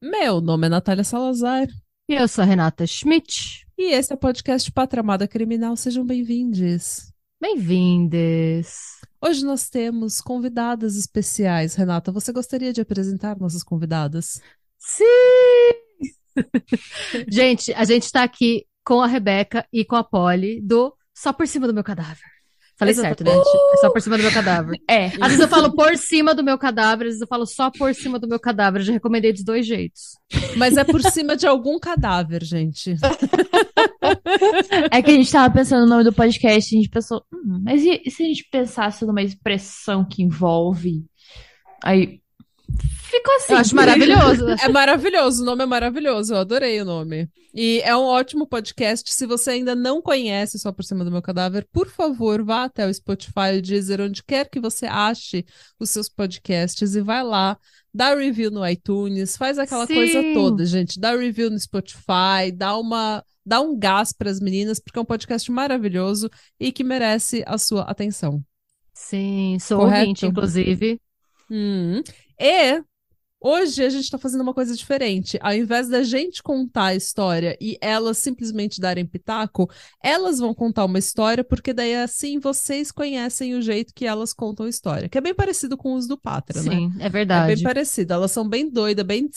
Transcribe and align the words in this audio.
Meu 0.00 0.40
nome 0.40 0.66
é 0.66 0.70
Natália 0.70 1.04
Salazar 1.04 1.66
E 2.08 2.14
eu 2.14 2.28
sou 2.28 2.42
a 2.42 2.46
Renata 2.46 2.86
Schmidt. 2.86 3.67
E 3.78 3.92
esse 3.92 4.12
é 4.12 4.16
o 4.16 4.18
podcast 4.18 4.72
Patramada 4.72 5.28
Criminal. 5.28 5.76
Sejam 5.76 6.04
bem-vindos. 6.04 7.12
Bem-vindes. 7.40 8.98
Hoje 9.22 9.44
nós 9.44 9.70
temos 9.70 10.20
convidadas 10.20 10.96
especiais. 10.96 11.76
Renata, 11.76 12.10
você 12.10 12.32
gostaria 12.32 12.72
de 12.72 12.80
apresentar 12.80 13.38
nossas 13.38 13.62
convidadas? 13.62 14.42
Sim! 14.76 15.04
gente, 17.30 17.72
a 17.72 17.84
gente 17.84 18.10
tá 18.10 18.24
aqui 18.24 18.66
com 18.84 19.00
a 19.00 19.06
Rebeca 19.06 19.64
e 19.72 19.84
com 19.84 19.94
a 19.94 20.02
Polly 20.02 20.60
do 20.60 20.92
Só 21.14 21.32
por 21.32 21.46
cima 21.46 21.68
do 21.68 21.74
meu 21.74 21.84
cadáver. 21.84 22.37
Falei 22.78 22.92
Exato. 22.92 23.08
certo, 23.08 23.24
né? 23.24 23.32
É 23.32 23.76
só 23.78 23.90
por 23.90 24.00
cima 24.00 24.16
do 24.16 24.22
meu 24.22 24.32
cadáver. 24.32 24.80
É. 24.88 25.06
Às 25.06 25.28
vezes 25.28 25.40
eu 25.40 25.48
falo 25.48 25.74
por 25.74 25.96
cima 25.96 26.32
do 26.32 26.44
meu 26.44 26.56
cadáver, 26.56 27.06
às 27.06 27.10
vezes 27.10 27.20
eu 27.20 27.26
falo 27.26 27.44
só 27.44 27.72
por 27.72 27.92
cima 27.92 28.20
do 28.20 28.28
meu 28.28 28.38
cadáver. 28.38 28.80
Eu 28.80 28.84
já 28.84 28.92
recomendei 28.92 29.32
dos 29.32 29.42
dois 29.42 29.66
jeitos. 29.66 30.16
Mas 30.56 30.76
é 30.76 30.84
por 30.84 31.02
cima 31.02 31.36
de 31.36 31.44
algum 31.44 31.78
cadáver, 31.80 32.44
gente. 32.44 32.94
É 34.92 35.02
que 35.02 35.10
a 35.10 35.14
gente 35.14 35.30
tava 35.30 35.52
pensando 35.52 35.82
no 35.82 35.88
nome 35.88 36.04
do 36.04 36.12
podcast, 36.12 36.74
a 36.74 36.78
gente 36.78 36.88
pensou, 36.88 37.22
hum, 37.32 37.62
mas 37.64 37.82
e, 37.82 38.00
e 38.04 38.10
se 38.10 38.22
a 38.22 38.26
gente 38.26 38.48
pensasse 38.50 39.04
numa 39.04 39.22
expressão 39.22 40.06
que 40.08 40.22
envolve? 40.22 41.04
Aí 41.82 42.20
ficou 43.10 43.34
assim. 43.36 43.52
Eu 43.52 43.58
acho 43.58 43.76
maravilhoso. 43.76 44.46
É 44.62 44.68
maravilhoso, 44.68 45.42
o 45.42 45.46
nome 45.46 45.62
é 45.62 45.66
maravilhoso, 45.66 46.34
eu 46.34 46.38
adorei 46.38 46.80
o 46.80 46.84
nome. 46.84 47.28
E 47.54 47.80
é 47.82 47.96
um 47.96 48.04
ótimo 48.04 48.46
podcast. 48.46 49.12
Se 49.12 49.26
você 49.26 49.50
ainda 49.50 49.74
não 49.74 50.02
conhece 50.02 50.58
Só 50.58 50.70
por 50.70 50.84
Cima 50.84 51.04
do 51.04 51.10
Meu 51.10 51.22
Cadáver, 51.22 51.66
por 51.72 51.88
favor, 51.88 52.44
vá 52.44 52.64
até 52.64 52.86
o 52.86 52.92
Spotify, 52.92 53.56
o 53.58 53.62
Deezer, 53.62 54.00
onde 54.00 54.22
quer 54.22 54.48
que 54.48 54.60
você 54.60 54.86
ache 54.86 55.44
os 55.78 55.90
seus 55.90 56.08
podcasts 56.08 56.94
e 56.94 57.00
vai 57.00 57.22
lá, 57.24 57.58
dá 57.92 58.14
review 58.14 58.50
no 58.50 58.66
iTunes, 58.66 59.36
faz 59.36 59.58
aquela 59.58 59.86
Sim. 59.86 59.94
coisa 59.94 60.22
toda, 60.34 60.64
gente. 60.66 61.00
Dá 61.00 61.16
review 61.16 61.50
no 61.50 61.58
Spotify, 61.58 62.52
dá 62.54 62.76
uma. 62.76 63.24
Dá 63.44 63.62
um 63.62 63.78
gás 63.78 64.12
para 64.12 64.30
as 64.30 64.40
meninas, 64.40 64.78
porque 64.78 64.98
é 64.98 65.02
um 65.02 65.06
podcast 65.06 65.50
maravilhoso 65.50 66.28
e 66.60 66.70
que 66.70 66.84
merece 66.84 67.42
a 67.46 67.56
sua 67.56 67.82
atenção. 67.82 68.42
Sim, 68.92 69.56
sou 69.58 69.78
Correto. 69.78 70.00
ouvinte, 70.00 70.26
inclusive. 70.26 71.00
Hum. 71.50 72.02
E 72.40 72.82
hoje 73.40 73.84
a 73.84 73.88
gente 73.88 74.10
tá 74.10 74.18
fazendo 74.18 74.40
uma 74.40 74.54
coisa 74.54 74.74
diferente. 74.74 75.38
Ao 75.40 75.52
invés 75.54 75.88
da 75.88 76.02
gente 76.02 76.42
contar 76.42 76.86
a 76.86 76.94
história 76.94 77.56
e 77.60 77.78
elas 77.80 78.18
simplesmente 78.18 78.80
darem 78.80 79.06
pitaco, 79.06 79.70
elas 80.02 80.38
vão 80.38 80.52
contar 80.54 80.84
uma 80.84 80.98
história, 80.98 81.44
porque 81.44 81.72
daí 81.72 81.94
assim 81.96 82.38
vocês 82.38 82.90
conhecem 82.90 83.54
o 83.54 83.62
jeito 83.62 83.92
que 83.94 84.06
elas 84.06 84.32
contam 84.32 84.66
a 84.66 84.68
história. 84.68 85.08
Que 85.08 85.18
é 85.18 85.20
bem 85.20 85.34
parecido 85.34 85.76
com 85.76 85.94
os 85.94 86.06
do 86.06 86.18
Patra, 86.18 86.62
né? 86.62 86.70
Sim, 86.70 86.92
é 87.00 87.06
É 87.06 87.08
verdade. 87.08 87.54
bem 87.54 87.62
parecido. 87.62 88.12
Elas 88.12 88.32
são 88.32 88.48
bem 88.48 88.68
doidas, 88.68 89.04
bem, 89.06 89.28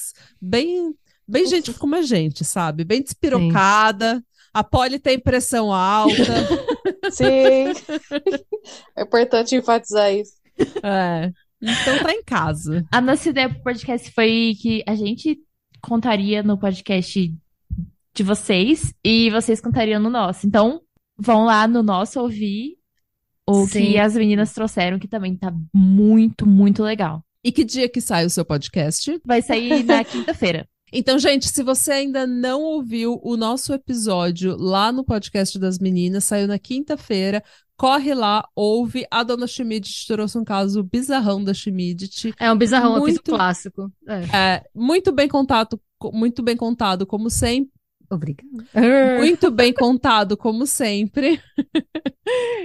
bem, 0.41 0.95
bem 1.27 1.45
gente 1.45 1.73
como 1.73 1.95
a 1.95 2.01
gente, 2.01 2.43
sabe? 2.43 2.83
Bem 2.83 3.01
despirocada. 3.01 4.23
A 4.53 4.63
Polly 4.65 4.99
tem 4.99 5.17
pressão 5.17 5.71
alta. 5.73 6.13
Sim. 7.09 7.71
É 8.95 9.03
importante 9.03 9.55
enfatizar 9.55 10.13
isso. 10.13 10.33
é. 10.83 11.31
Então 11.61 11.99
tá 12.01 12.11
em 12.11 12.23
casa. 12.23 12.85
A 12.91 12.99
nossa 12.99 13.29
ideia 13.29 13.49
pro 13.49 13.63
podcast 13.63 14.11
foi 14.11 14.53
que 14.59 14.83
a 14.87 14.95
gente 14.95 15.39
contaria 15.81 16.41
no 16.41 16.57
podcast 16.57 17.33
de 18.13 18.23
vocês 18.23 18.93
e 19.03 19.29
vocês 19.29 19.61
contariam 19.61 20.01
no 20.01 20.09
nosso. 20.09 20.45
Então, 20.47 20.81
vão 21.17 21.45
lá 21.45 21.67
no 21.67 21.83
nosso 21.83 22.19
ouvir 22.19 22.77
o 23.47 23.65
Sim. 23.65 23.91
que 23.91 23.97
as 23.97 24.15
meninas 24.15 24.53
trouxeram, 24.53 24.99
que 24.99 25.07
também 25.07 25.35
tá 25.35 25.53
muito, 25.73 26.45
muito 26.45 26.83
legal. 26.83 27.23
E 27.43 27.51
que 27.51 27.63
dia 27.63 27.89
que 27.89 28.01
sai 28.01 28.25
o 28.25 28.29
seu 28.29 28.45
podcast? 28.45 29.19
Vai 29.25 29.41
sair 29.41 29.83
na 29.85 30.03
quinta-feira. 30.03 30.67
Então, 30.93 31.17
gente, 31.17 31.47
se 31.47 31.63
você 31.63 31.91
ainda 31.91 32.27
não 32.27 32.61
ouviu 32.61 33.19
o 33.23 33.37
nosso 33.37 33.73
episódio 33.73 34.57
lá 34.57 34.91
no 34.91 35.05
podcast 35.05 35.57
das 35.57 35.79
meninas, 35.79 36.25
saiu 36.25 36.47
na 36.47 36.59
quinta-feira, 36.59 37.41
corre 37.81 38.13
lá, 38.13 38.47
ouve. 38.55 39.07
A 39.09 39.23
dona 39.23 39.47
Schmidt 39.47 40.05
trouxe 40.05 40.37
um 40.37 40.43
caso 40.43 40.83
bizarrão 40.83 41.43
da 41.43 41.51
Schmidt. 41.51 42.31
É 42.39 42.51
um 42.51 42.55
bizarrão, 42.55 42.91
fiz 42.93 43.01
um 43.01 43.05
Muito- 43.07 43.31
clássico. 43.31 43.91
É. 44.07 44.37
É, 44.37 44.63
muito 44.75 45.11
bem 45.11 45.27
contado, 45.27 45.81
co- 45.97 46.11
muito 46.11 46.43
bem 46.43 46.55
contado, 46.55 47.07
como 47.07 47.27
sempre. 47.31 47.71
Obrigada. 48.07 48.67
Muito 49.17 49.49
bem 49.49 49.73
contado, 49.73 50.37
como 50.37 50.67
sempre. 50.67 51.41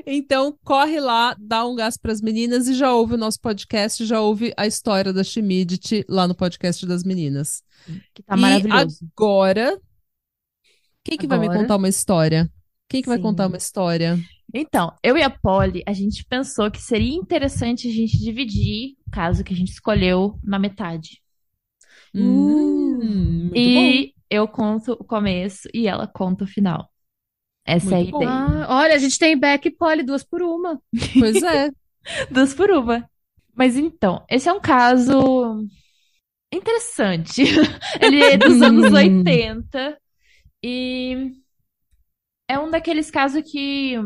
Então, 0.08 0.56
corre 0.62 1.00
lá, 1.00 1.34
dá 1.40 1.66
um 1.66 1.74
gás 1.74 1.96
para 1.96 2.12
as 2.12 2.20
meninas 2.20 2.68
e 2.68 2.74
já 2.74 2.92
ouve 2.94 3.14
o 3.14 3.18
nosso 3.18 3.40
podcast, 3.40 4.04
já 4.04 4.20
ouve 4.20 4.52
a 4.56 4.64
história 4.66 5.12
da 5.12 5.24
Schmidt 5.24 6.04
lá 6.08 6.28
no 6.28 6.34
podcast 6.36 6.86
das 6.86 7.02
meninas. 7.02 7.62
Que 8.14 8.22
tá 8.22 8.36
E 8.36 8.40
maravilhoso. 8.40 8.98
agora, 9.16 9.76
quem 11.02 11.18
que 11.18 11.26
vai 11.26 11.38
me 11.40 11.46
Agora? 11.46 11.60
contar 11.62 11.76
uma 11.76 11.88
história? 11.88 12.48
Quem 12.88 13.02
que 13.02 13.08
vai 13.08 13.16
Sim. 13.16 13.22
contar 13.22 13.46
uma 13.46 13.56
história? 13.56 14.18
Então, 14.54 14.94
eu 15.02 15.16
e 15.16 15.22
a 15.22 15.30
Polly, 15.30 15.82
a 15.86 15.92
gente 15.92 16.24
pensou 16.24 16.70
que 16.70 16.80
seria 16.80 17.14
interessante 17.14 17.88
a 17.88 17.90
gente 17.90 18.18
dividir 18.18 18.94
o 19.06 19.10
caso 19.10 19.42
que 19.42 19.52
a 19.52 19.56
gente 19.56 19.72
escolheu 19.72 20.38
na 20.42 20.58
metade. 20.58 21.20
Hum, 22.14 23.50
muito 23.50 23.52
bom. 23.52 23.58
e 23.58 24.14
eu 24.30 24.48
conto 24.48 24.92
o 24.92 25.04
começo 25.04 25.68
e 25.74 25.86
ela 25.86 26.06
conta 26.06 26.44
o 26.44 26.46
final. 26.46 26.88
Essa 27.66 27.86
é 27.86 27.94
a 27.94 27.96
Muito 27.98 28.12
bom. 28.12 28.22
ideia. 28.22 28.32
Ah, 28.32 28.66
olha, 28.76 28.94
a 28.94 28.98
gente 28.98 29.18
tem 29.18 29.38
Beck 29.38 29.66
e 29.66 29.70
Polly, 29.70 30.02
duas 30.04 30.22
por 30.22 30.40
uma. 30.40 30.80
Pois 31.18 31.42
é. 31.42 31.70
Duas 32.30 32.54
por 32.54 32.70
uma. 32.70 33.10
Mas 33.52 33.76
então, 33.76 34.24
esse 34.30 34.48
é 34.48 34.52
um 34.52 34.60
caso 34.60 35.66
interessante. 36.52 37.42
Ele 38.00 38.22
é 38.22 38.36
dos 38.36 38.62
anos 38.62 38.92
80 38.92 39.98
e 40.62 41.32
é 42.48 42.58
um 42.58 42.70
daqueles 42.70 43.10
casos 43.10 43.42
que 43.50 43.96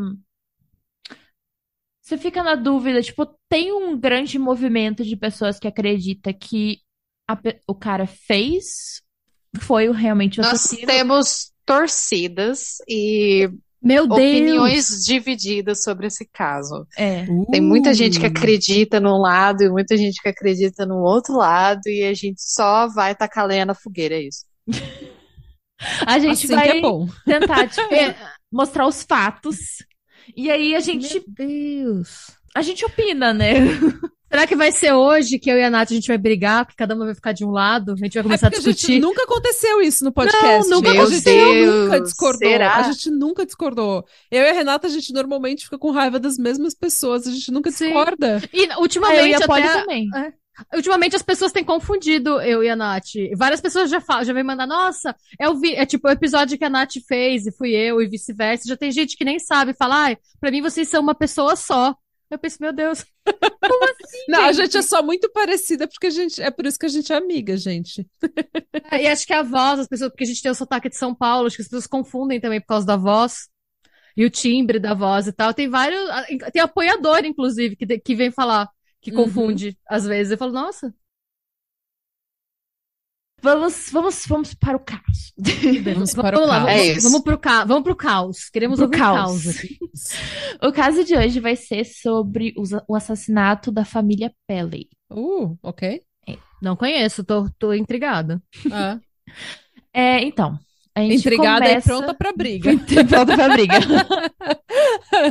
você 2.01 2.17
fica 2.17 2.43
na 2.43 2.55
dúvida, 2.55 3.01
tipo, 3.01 3.25
tem 3.49 3.71
um 3.71 3.97
grande 3.97 4.37
movimento 4.39 5.03
de 5.03 5.15
pessoas 5.15 5.59
que 5.59 5.67
acredita 5.67 6.33
que 6.33 6.79
a 7.29 7.37
o 7.67 7.75
cara 7.75 8.05
fez 8.07 9.01
foi 9.61 9.87
o 9.87 9.91
realmente 9.93 10.39
o 10.39 10.43
Nós 10.43 10.53
assassino. 10.65 10.87
temos 10.87 11.51
torcidas 11.65 12.77
e 12.87 13.49
Meu 13.81 14.05
opiniões 14.05 14.89
Deus! 14.89 15.05
divididas 15.05 15.83
sobre 15.83 16.07
esse 16.07 16.27
caso. 16.33 16.85
É. 16.97 17.25
Tem 17.51 17.61
muita 17.61 17.93
gente 17.93 18.19
que 18.19 18.25
Uh. 18.25 18.29
acredita 18.29 18.99
num 18.99 19.17
lado 19.19 19.61
e 19.63 19.69
muita 19.69 19.95
gente 19.95 20.21
que 20.21 20.29
acredita 20.29 20.85
no 20.85 20.97
outro 21.03 21.35
lado, 21.37 21.81
e 21.87 22.03
a 22.03 22.13
gente 22.13 22.41
só 22.41 22.87
vai 22.87 23.15
tacar 23.15 23.45
lenha 23.45 23.65
na 23.65 23.75
fogueira, 23.75 24.15
é 24.15 24.23
isso. 24.27 24.45
A 26.05 26.19
gente 26.19 26.45
Assim 26.45 26.47
vai 26.47 26.71
que 26.71 26.77
é 26.77 26.81
bom. 26.81 27.07
tentar, 27.25 27.67
tipo, 27.67 27.89
mostrar 28.51 28.87
os 28.87 29.03
fatos. 29.03 29.57
E 30.35 30.49
aí 30.51 30.75
a 30.75 30.79
gente, 30.79 31.13
Meu 31.15 31.23
Deus! 31.27 32.31
a 32.55 32.61
gente 32.61 32.85
opina, 32.85 33.33
né? 33.33 33.53
Será 34.31 34.47
que 34.47 34.55
vai 34.55 34.71
ser 34.71 34.93
hoje 34.93 35.37
que 35.37 35.51
eu 35.51 35.57
e 35.57 35.63
a 35.63 35.69
Nath 35.69 35.91
a 35.91 35.93
gente 35.93 36.07
vai 36.07 36.17
brigar, 36.17 36.63
porque 36.65 36.77
cada 36.77 36.95
uma 36.95 37.03
vai 37.03 37.13
ficar 37.13 37.33
de 37.33 37.43
um 37.43 37.49
lado? 37.51 37.91
A 37.91 37.95
gente 37.97 38.13
vai 38.13 38.21
É 38.21 38.23
começar 38.23 38.47
a 38.47 38.49
porque 38.49 38.61
a 38.65 38.71
gente 38.71 38.77
discutir? 38.77 39.01
nunca 39.01 39.23
aconteceu 39.23 39.81
isso 39.81 40.05
no 40.05 40.11
podcast. 40.13 40.69
Não, 40.69 40.77
nunca 40.77 40.89
a 40.89 40.93
gente 40.93 41.01
aconteceu. 41.01 41.83
nunca 41.83 41.99
discordou. 41.99 42.49
Será? 42.49 42.75
A 42.77 42.83
gente 42.83 43.11
nunca 43.11 43.45
discordou. 43.45 44.05
Eu 44.31 44.43
e 44.43 44.49
a 44.49 44.53
Renata, 44.53 44.87
a 44.87 44.89
gente 44.89 45.11
normalmente 45.11 45.65
fica 45.65 45.77
com 45.77 45.91
raiva 45.91 46.17
das 46.17 46.37
mesmas 46.37 46.73
pessoas. 46.73 47.27
A 47.27 47.31
gente 47.31 47.51
nunca 47.51 47.71
Sim. 47.71 47.87
discorda. 47.87 48.41
E 48.53 48.67
Ah, 48.69 48.75
eu 48.75 48.79
ultimamente 48.79 49.27
e 49.31 49.33
a 49.33 49.45
Polly 49.45 49.63
até... 49.63 49.81
também. 49.81 50.07
Ultimamente 50.73 51.15
as 51.15 51.21
pessoas 51.21 51.51
têm 51.51 51.63
confundido 51.63 52.39
eu 52.41 52.63
e 52.63 52.69
a 52.69 52.75
Nath. 52.75 53.05
Várias 53.37 53.61
pessoas 53.61 53.89
já 53.89 54.01
falam, 54.01 54.23
já 54.23 54.33
vem 54.33 54.43
mandar, 54.43 54.67
nossa, 54.67 55.15
é 55.39 55.49
o, 55.49 55.55
vi- 55.59 55.75
é 55.75 55.85
tipo 55.85 56.07
o 56.07 56.11
episódio 56.11 56.57
que 56.57 56.65
a 56.65 56.69
Nath 56.69 56.93
fez 57.07 57.45
e 57.45 57.51
fui 57.51 57.71
eu 57.75 58.01
e 58.01 58.07
vice-versa. 58.07 58.63
Já 58.67 58.77
tem 58.77 58.91
gente 58.91 59.15
que 59.17 59.25
nem 59.25 59.39
sabe, 59.39 59.73
fala, 59.73 59.95
ai, 60.05 60.17
pra 60.39 60.51
mim 60.51 60.61
vocês 60.61 60.87
são 60.89 61.01
uma 61.01 61.15
pessoa 61.15 61.55
só. 61.55 61.95
Eu 62.29 62.39
penso, 62.39 62.57
meu 62.61 62.71
Deus. 62.71 63.03
Como 63.67 63.83
assim, 63.85 64.25
Não, 64.29 64.45
a 64.45 64.51
gente 64.53 64.77
é 64.77 64.81
só 64.81 65.03
muito 65.03 65.29
parecida, 65.31 65.87
porque 65.87 66.07
a 66.07 66.09
gente. 66.09 66.41
É 66.41 66.49
por 66.49 66.65
isso 66.65 66.79
que 66.79 66.85
a 66.85 66.89
gente 66.89 67.11
é 67.11 67.17
amiga, 67.17 67.57
gente. 67.57 68.07
É, 68.91 69.03
E 69.03 69.07
acho 69.07 69.25
que 69.27 69.33
a 69.33 69.43
voz, 69.43 69.79
as 69.81 69.87
pessoas, 69.87 70.09
porque 70.11 70.23
a 70.23 70.27
gente 70.27 70.41
tem 70.41 70.51
o 70.51 70.55
sotaque 70.55 70.89
de 70.89 70.95
São 70.95 71.13
Paulo, 71.13 71.47
acho 71.47 71.57
que 71.57 71.61
as 71.61 71.67
pessoas 71.67 71.87
confundem 71.87 72.39
também 72.39 72.61
por 72.61 72.67
causa 72.67 72.85
da 72.85 72.95
voz. 72.95 73.49
E 74.15 74.25
o 74.25 74.29
timbre 74.29 74.79
da 74.79 74.93
voz 74.93 75.27
e 75.27 75.33
tal. 75.33 75.53
Tem 75.53 75.69
vários. 75.69 76.01
Tem 76.51 76.61
apoiador, 76.61 77.25
inclusive, 77.25 77.75
que, 77.75 77.99
que 77.99 78.15
vem 78.15 78.31
falar, 78.31 78.69
que 79.01 79.11
Uhum. 79.11 79.17
confunde 79.17 79.77
às 79.87 80.05
vezes. 80.05 80.31
Eu 80.31 80.37
falo, 80.37 80.51
nossa. 80.53 80.93
Vamos, 83.43 83.89
vamos, 83.91 84.25
vamos 84.27 84.53
para 84.53 84.77
o 84.77 84.79
caos. 84.79 85.33
Vamos 85.95 86.13
para 86.13 86.37
o 86.37 86.41
Vamos 86.41 86.47
lá, 86.47 86.59
caos. 86.59 86.69
É 86.69 86.77
vamos, 86.77 86.97
isso. 86.97 87.01
vamos 87.09 87.21
pro 87.23 87.39
ca... 87.39 87.65
vamos 87.65 87.83
pro 87.83 87.95
caos. 87.95 88.49
Queremos 88.49 88.77
Pro 88.77 88.85
ouvir 88.85 88.97
caos. 88.99 89.43
caos 89.43 89.47
aqui. 89.47 89.79
O 90.63 90.71
caso 90.71 91.03
de 91.03 91.15
hoje 91.17 91.39
vai 91.39 91.55
ser 91.55 91.83
sobre 91.83 92.53
o 92.87 92.95
assassinato 92.95 93.71
da 93.71 93.83
família 93.83 94.31
Pelley. 94.47 94.89
Uh, 95.09 95.57
ok. 95.63 96.03
Não 96.61 96.75
conheço, 96.75 97.23
tô, 97.23 97.49
tô 97.57 97.73
intrigada. 97.73 98.41
Ah, 98.71 98.99
É, 99.91 100.21
então, 100.21 100.59
a 100.95 101.01
gente 101.01 101.15
intrigada 101.15 101.65
começa... 101.65 101.79
e 101.79 101.91
pronta 101.91 102.13
pra 102.13 102.33
briga. 102.35 102.71
pronta 103.07 103.35
pra 103.35 103.49
briga. 103.49 103.75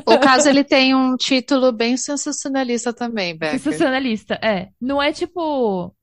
O 0.06 0.18
caso 0.18 0.48
ele 0.48 0.64
tem 0.64 0.94
um 0.94 1.16
título 1.16 1.72
bem 1.72 1.96
sensacionalista 1.96 2.92
também, 2.92 3.36
Becker. 3.36 3.58
Sensacionalista, 3.58 4.34
é. 4.42 4.68
Não 4.80 5.02
é 5.02 5.12
tipo 5.12 5.94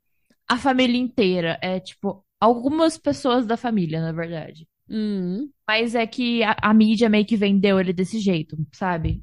a 0.47 0.57
família 0.57 0.97
inteira, 0.97 1.57
é 1.61 1.79
tipo 1.79 2.23
algumas 2.39 2.97
pessoas 2.97 3.45
da 3.45 3.57
família, 3.57 3.99
na 4.01 4.11
verdade. 4.11 4.67
Hum, 4.89 5.49
Mas 5.67 5.95
é 5.95 6.07
que 6.07 6.43
a, 6.43 6.55
a 6.61 6.73
mídia 6.73 7.09
meio 7.09 7.25
que 7.25 7.35
vendeu 7.35 7.79
ele 7.79 7.91
desse 7.91 8.19
jeito, 8.19 8.55
sabe? 8.73 9.21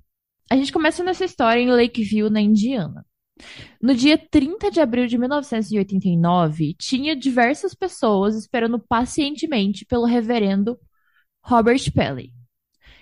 A 0.50 0.56
gente 0.56 0.72
começa 0.72 1.02
nessa 1.02 1.24
história 1.24 1.60
em 1.60 1.70
Lakeview, 1.70 2.28
na 2.28 2.40
Indiana. 2.40 3.04
No 3.80 3.94
dia 3.94 4.16
30 4.16 4.70
de 4.70 4.80
abril 4.80 5.06
de 5.06 5.18
1989, 5.18 6.74
tinha 6.78 7.16
diversas 7.16 7.74
pessoas 7.74 8.36
esperando 8.36 8.78
pacientemente 8.78 9.84
pelo 9.84 10.04
reverendo 10.04 10.78
Robert 11.44 11.92
Pelley. 11.92 12.32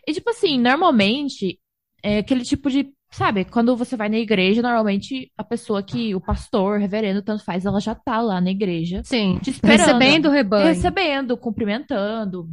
E, 0.06 0.12
tipo 0.12 0.31
assim, 0.31 0.58
normalmente, 0.58 1.61
é 2.02 2.19
aquele 2.19 2.43
tipo 2.43 2.70
de. 2.70 2.93
Sabe, 3.11 3.44
quando 3.44 3.76
você 3.76 3.94
vai 3.94 4.08
na 4.08 4.19
igreja, 4.19 4.62
normalmente 4.62 5.31
a 5.37 5.44
pessoa 5.44 5.82
que, 5.82 6.14
o 6.14 6.20
pastor, 6.20 6.79
o 6.79 6.81
reverendo, 6.81 7.20
tanto 7.20 7.44
faz, 7.44 7.67
ela 7.67 7.79
já 7.79 7.94
tá 7.94 8.23
lá 8.23 8.40
na 8.40 8.50
igreja, 8.50 9.02
Sim. 9.05 9.38
te 9.38 9.50
esperando. 9.50 9.81
Recebendo 9.81 10.26
o 10.29 10.31
rebanho. 10.31 10.67
recebendo, 10.67 11.37
cumprimentando, 11.37 12.49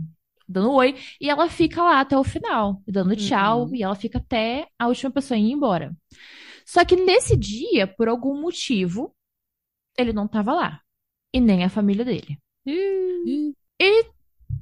dando 0.45 0.73
oi, 0.73 0.95
e 1.21 1.29
ela 1.29 1.47
fica 1.47 1.81
lá 1.81 2.01
até 2.01 2.17
o 2.17 2.25
final, 2.25 2.81
dando 2.85 3.15
tchau, 3.15 3.67
Uhum. 3.67 3.75
e 3.75 3.81
ela 3.83 3.95
fica 3.95 4.17
até 4.17 4.67
a 4.77 4.87
última 4.87 5.09
pessoa 5.09 5.37
ir 5.37 5.49
embora. 5.49 5.95
Só 6.71 6.86
que 6.86 6.95
nesse 6.95 7.36
dia, 7.36 7.88
por 7.88 8.07
algum 8.07 8.39
motivo, 8.39 9.12
ele 9.98 10.13
não 10.13 10.27
tava 10.27 10.54
lá. 10.54 10.81
E 11.33 11.39
nem 11.39 11.63
a 11.63 11.69
família 11.69 12.06
dele. 12.06 12.38
ih, 12.68 13.54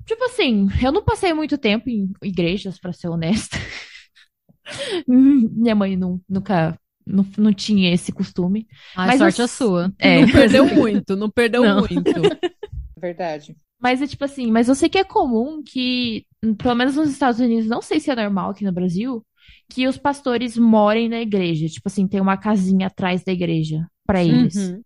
Tipo 0.05 0.23
assim, 0.23 0.67
eu 0.81 0.91
não 0.93 1.03
passei 1.03 1.33
muito 1.33 1.57
tempo 1.57 1.89
em 1.89 2.11
igrejas, 2.23 2.79
pra 2.79 2.93
ser 2.93 3.09
honesta. 3.09 3.57
Minha 5.07 5.75
mãe 5.75 5.97
não, 5.97 6.21
nunca 6.29 6.79
não, 7.05 7.25
não 7.37 7.53
tinha 7.53 7.93
esse 7.93 8.11
costume. 8.11 8.67
Ai, 8.95 9.07
Mas 9.07 9.17
sorte 9.19 9.39
eu- 9.39 9.45
a 9.45 9.47
sua. 9.47 9.93
É, 9.99 10.21
Não 10.21 10.31
perdeu 10.31 10.65
muito, 10.75 11.15
não 11.15 11.29
perdeu 11.29 11.61
Não. 11.63 11.79
muito. 11.79 11.93
Verdade. 12.99 13.55
Mas 13.79 14.01
é 14.01 14.07
tipo 14.07 14.23
assim, 14.25 14.49
mas 14.51 14.67
eu 14.67 14.75
sei 14.75 14.89
que 14.89 14.97
é 14.97 15.03
comum 15.03 15.61
que, 15.63 16.25
pelo 16.57 16.73
menos 16.73 16.95
nos 16.95 17.09
Estados 17.09 17.39
Unidos, 17.39 17.67
não 17.67 17.81
sei 17.81 17.99
se 17.99 18.09
é 18.09 18.15
normal 18.15 18.49
aqui 18.51 18.65
no 18.65 18.71
Brasil, 18.71 19.23
que 19.69 19.87
os 19.87 19.97
pastores 19.97 20.57
morem 20.57 21.09
na 21.09 21.21
igreja. 21.21 21.67
Tipo 21.67 21.87
assim, 21.87 22.07
tem 22.07 22.21
uma 22.21 22.37
casinha 22.37 22.87
atrás 22.87 23.23
da 23.23 23.31
igreja 23.31 23.85
pra 24.05 24.23
eles. 24.23 24.55
Uhum. 24.55 24.81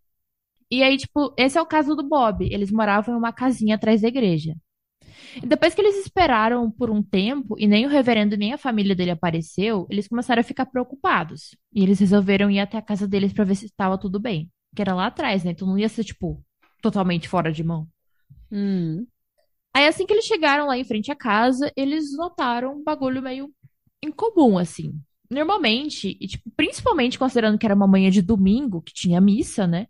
E 0.69 0.81
aí, 0.81 0.97
tipo, 0.97 1.33
esse 1.37 1.57
é 1.57 1.61
o 1.61 1.65
caso 1.65 1.95
do 1.95 2.07
Bob. 2.07 2.47
Eles 2.51 2.71
moravam 2.71 3.13
em 3.13 3.17
uma 3.17 3.33
casinha 3.33 3.75
atrás 3.75 4.01
da 4.01 4.07
igreja. 4.07 4.55
E 5.35 5.45
depois 5.45 5.73
que 5.73 5.81
eles 5.81 5.97
esperaram 5.97 6.69
por 6.71 6.89
um 6.89 7.01
tempo 7.01 7.55
e 7.57 7.67
nem 7.67 7.85
o 7.85 7.89
reverendo 7.89 8.35
nem 8.35 8.53
a 8.53 8.57
família 8.57 8.95
dele 8.95 9.11
apareceu, 9.11 9.87
eles 9.89 10.07
começaram 10.07 10.39
a 10.39 10.43
ficar 10.43 10.65
preocupados. 10.65 11.55
E 11.73 11.83
eles 11.83 11.99
resolveram 11.99 12.49
ir 12.49 12.59
até 12.59 12.77
a 12.77 12.81
casa 12.81 13.07
deles 13.07 13.33
pra 13.33 13.43
ver 13.43 13.55
se 13.55 13.65
estava 13.65 13.97
tudo 13.97 14.19
bem. 14.19 14.49
Que 14.75 14.81
era 14.81 14.95
lá 14.95 15.07
atrás, 15.07 15.43
né? 15.43 15.51
Então 15.51 15.67
não 15.67 15.77
ia 15.77 15.89
ser, 15.89 16.03
tipo, 16.03 16.41
totalmente 16.81 17.27
fora 17.27 17.51
de 17.51 17.63
mão. 17.63 17.87
Hum. 18.51 19.05
Aí, 19.73 19.87
assim 19.87 20.05
que 20.05 20.13
eles 20.13 20.25
chegaram 20.25 20.67
lá 20.67 20.77
em 20.77 20.83
frente 20.83 21.11
à 21.11 21.15
casa, 21.15 21.71
eles 21.77 22.15
notaram 22.17 22.75
um 22.75 22.83
bagulho 22.83 23.21
meio 23.21 23.49
incomum, 24.03 24.57
assim. 24.57 24.94
Normalmente, 25.30 26.18
e 26.19 26.27
tipo, 26.27 26.50
principalmente 26.57 27.18
considerando 27.18 27.57
que 27.57 27.65
era 27.65 27.75
uma 27.75 27.88
manhã 27.88 28.09
de 28.12 28.21
domingo, 28.21 28.81
que 28.81 28.94
tinha 28.94 29.21
missa, 29.21 29.65
né? 29.68 29.88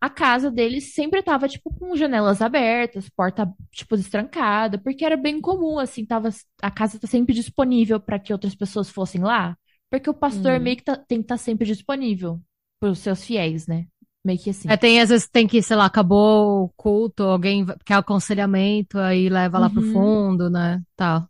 A 0.00 0.10
casa 0.10 0.50
deles 0.50 0.94
sempre 0.94 1.22
tava, 1.22 1.48
tipo, 1.48 1.72
com 1.74 1.96
janelas 1.96 2.42
abertas, 2.42 3.08
porta, 3.08 3.50
tipo, 3.72 3.96
destrancada, 3.96 4.78
porque 4.78 5.04
era 5.04 5.16
bem 5.16 5.40
comum, 5.40 5.78
assim, 5.78 6.04
tava, 6.04 6.28
a 6.62 6.70
casa 6.70 6.98
tá 7.00 7.06
sempre 7.06 7.34
disponível 7.34 7.98
para 8.00 8.18
que 8.18 8.32
outras 8.32 8.54
pessoas 8.54 8.90
fossem 8.90 9.22
lá, 9.22 9.56
porque 9.90 10.10
o 10.10 10.14
pastor 10.14 10.58
Hum. 10.58 10.60
meio 10.60 10.76
que 10.76 10.84
tá- 10.84 10.96
tem 10.96 11.18
que 11.18 11.24
estar 11.24 11.38
sempre 11.38 11.66
disponível 11.66 12.40
pros 12.80 12.98
seus 12.98 13.24
fiéis, 13.24 13.66
né? 13.66 13.86
Meio 14.24 14.38
que 14.38 14.50
assim. 14.50 14.68
É, 14.68 14.76
tem, 14.78 15.00
às 15.00 15.10
vezes 15.10 15.28
tem 15.28 15.46
que, 15.46 15.62
sei 15.62 15.76
lá, 15.76 15.84
acabou 15.86 16.64
o 16.64 16.68
culto, 16.70 17.22
alguém 17.24 17.66
quer 17.84 17.94
aconselhamento, 17.94 18.98
aí 18.98 19.28
leva 19.28 19.58
lá 19.58 19.68
pro 19.68 19.82
Uhum. 19.82 19.82
fundo, 19.82 20.48
né? 20.50 20.82
Tal. 20.96 21.28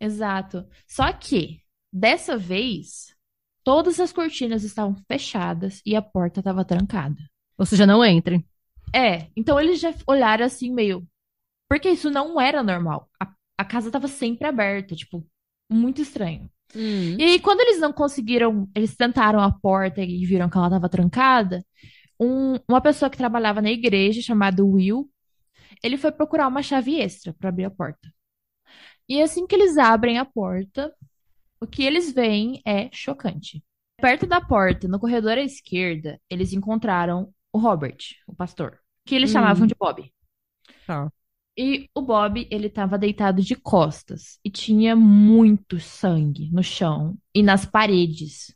Exato. 0.00 0.66
Só 0.86 1.12
que, 1.12 1.60
dessa 1.92 2.36
vez, 2.36 3.14
todas 3.64 3.98
as 4.00 4.12
cortinas 4.12 4.62
estavam 4.64 4.96
fechadas 5.08 5.80
e 5.84 5.96
a 5.96 6.02
porta 6.02 6.40
estava 6.40 6.64
trancada. 6.64 7.16
Ou 7.58 7.64
seja, 7.66 7.86
não 7.86 8.04
entrem. 8.04 8.44
É, 8.94 9.28
então 9.36 9.58
eles 9.58 9.80
já 9.80 9.92
olharam 10.06 10.44
assim 10.44 10.72
meio. 10.72 11.06
Porque 11.68 11.90
isso 11.90 12.10
não 12.10 12.40
era 12.40 12.62
normal. 12.62 13.08
A, 13.20 13.32
a 13.58 13.64
casa 13.64 13.88
estava 13.88 14.08
sempre 14.08 14.46
aberta, 14.46 14.94
tipo, 14.94 15.26
muito 15.70 16.00
estranho. 16.02 16.50
Hum. 16.74 17.16
E 17.18 17.22
aí, 17.22 17.40
quando 17.40 17.60
eles 17.60 17.80
não 17.80 17.92
conseguiram, 17.92 18.68
eles 18.74 18.96
tentaram 18.96 19.40
a 19.40 19.50
porta 19.52 20.02
e 20.02 20.24
viram 20.26 20.48
que 20.48 20.56
ela 20.56 20.66
estava 20.68 20.88
trancada, 20.88 21.64
um- 22.20 22.56
uma 22.68 22.80
pessoa 22.80 23.10
que 23.10 23.16
trabalhava 23.16 23.62
na 23.62 23.70
igreja, 23.70 24.22
chamada 24.22 24.64
Will, 24.64 25.10
ele 25.82 25.96
foi 25.98 26.12
procurar 26.12 26.48
uma 26.48 26.62
chave 26.62 27.00
extra 27.00 27.34
para 27.34 27.48
abrir 27.50 27.64
a 27.64 27.70
porta. 27.70 28.08
E 29.08 29.22
assim 29.22 29.46
que 29.46 29.54
eles 29.54 29.76
abrem 29.78 30.18
a 30.18 30.24
porta, 30.24 30.92
o 31.60 31.66
que 31.66 31.84
eles 31.84 32.12
veem 32.12 32.62
é 32.66 32.90
chocante. 32.92 33.64
Perto 33.98 34.26
da 34.26 34.40
porta, 34.40 34.88
no 34.88 35.00
corredor 35.00 35.38
à 35.38 35.42
esquerda, 35.42 36.20
eles 36.30 36.52
encontraram 36.52 37.32
o 37.52 37.58
Robert, 37.58 37.98
o 38.26 38.34
pastor, 38.34 38.80
que 39.04 39.14
eles 39.14 39.30
Hum. 39.30 39.32
chamavam 39.32 39.66
de 39.66 39.74
Bob. 39.78 40.12
Tá. 40.86 41.10
E 41.58 41.88
o 41.94 42.02
Bob, 42.02 42.46
ele 42.50 42.68
tava 42.68 42.98
deitado 42.98 43.42
de 43.42 43.54
costas 43.56 44.38
e 44.44 44.50
tinha 44.50 44.94
muito 44.94 45.80
sangue 45.80 46.50
no 46.52 46.62
chão 46.62 47.16
e 47.34 47.42
nas 47.42 47.64
paredes. 47.64 48.54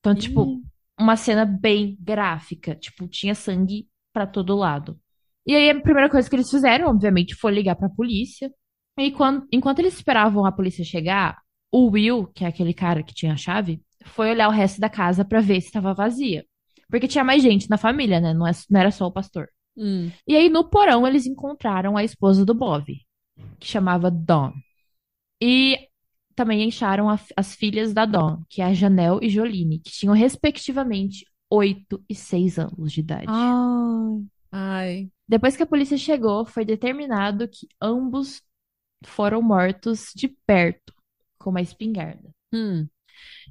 Então, 0.00 0.14
tipo, 0.16 0.62
uma 0.98 1.16
cena 1.16 1.44
bem 1.46 1.96
gráfica, 2.00 2.74
tipo, 2.76 3.08
tinha 3.08 3.34
sangue 3.34 3.88
pra 4.12 4.26
todo 4.26 4.56
lado. 4.56 5.00
E 5.46 5.54
aí 5.56 5.70
a 5.70 5.80
primeira 5.80 6.10
coisa 6.10 6.28
que 6.30 6.36
eles 6.36 6.50
fizeram, 6.50 6.88
obviamente, 6.90 7.34
foi 7.34 7.52
ligar 7.52 7.76
pra 7.76 7.88
polícia. 7.90 8.52
E 8.98 9.10
quando, 9.10 9.46
enquanto 9.50 9.78
eles 9.78 9.94
esperavam 9.94 10.44
a 10.44 10.52
polícia 10.52 10.84
chegar, 10.84 11.40
o 11.70 11.88
Will, 11.90 12.26
que 12.34 12.44
é 12.44 12.48
aquele 12.48 12.74
cara 12.74 13.02
que 13.02 13.14
tinha 13.14 13.32
a 13.32 13.36
chave, 13.36 13.82
foi 14.04 14.30
olhar 14.30 14.48
o 14.48 14.52
resto 14.52 14.80
da 14.80 14.88
casa 14.90 15.24
pra 15.24 15.40
ver 15.40 15.60
se 15.60 15.68
estava 15.68 15.94
vazia. 15.94 16.44
Porque 16.90 17.08
tinha 17.08 17.24
mais 17.24 17.42
gente 17.42 17.70
na 17.70 17.78
família, 17.78 18.20
né? 18.20 18.34
Não, 18.34 18.46
é- 18.46 18.52
não 18.68 18.80
era 18.80 18.90
só 18.90 19.06
o 19.06 19.12
pastor. 19.12 19.48
Hum. 19.76 20.10
E 20.26 20.36
aí, 20.36 20.50
no 20.50 20.68
porão, 20.68 21.06
eles 21.06 21.24
encontraram 21.26 21.96
a 21.96 22.04
esposa 22.04 22.44
do 22.44 22.52
Bob, 22.52 22.94
que 23.58 23.66
chamava 23.66 24.10
Dawn. 24.10 24.52
E 25.40 25.78
também 26.34 26.66
acharam 26.68 27.08
a- 27.08 27.18
as 27.36 27.54
filhas 27.54 27.94
da 27.94 28.04
Dawn, 28.04 28.42
que 28.48 28.60
é 28.60 28.66
a 28.66 28.74
Janelle 28.74 29.18
e 29.22 29.28
Joline, 29.30 29.78
que 29.78 29.90
tinham, 29.90 30.14
respectivamente, 30.14 31.24
8 31.50 32.02
e 32.08 32.14
6 32.14 32.58
anos 32.58 32.92
de 32.92 33.00
idade. 33.00 33.26
Ai. 33.28 34.26
Ai. 34.50 35.08
Depois 35.26 35.56
que 35.56 35.62
a 35.62 35.66
polícia 35.66 35.96
chegou, 35.96 36.44
foi 36.44 36.64
determinado 36.64 37.48
que 37.48 37.66
ambos 37.80 38.42
foram 39.08 39.42
mortos 39.42 40.12
de 40.14 40.28
perto, 40.46 40.92
com 41.38 41.50
uma 41.50 41.60
espingarda. 41.60 42.30
Hum. 42.52 42.86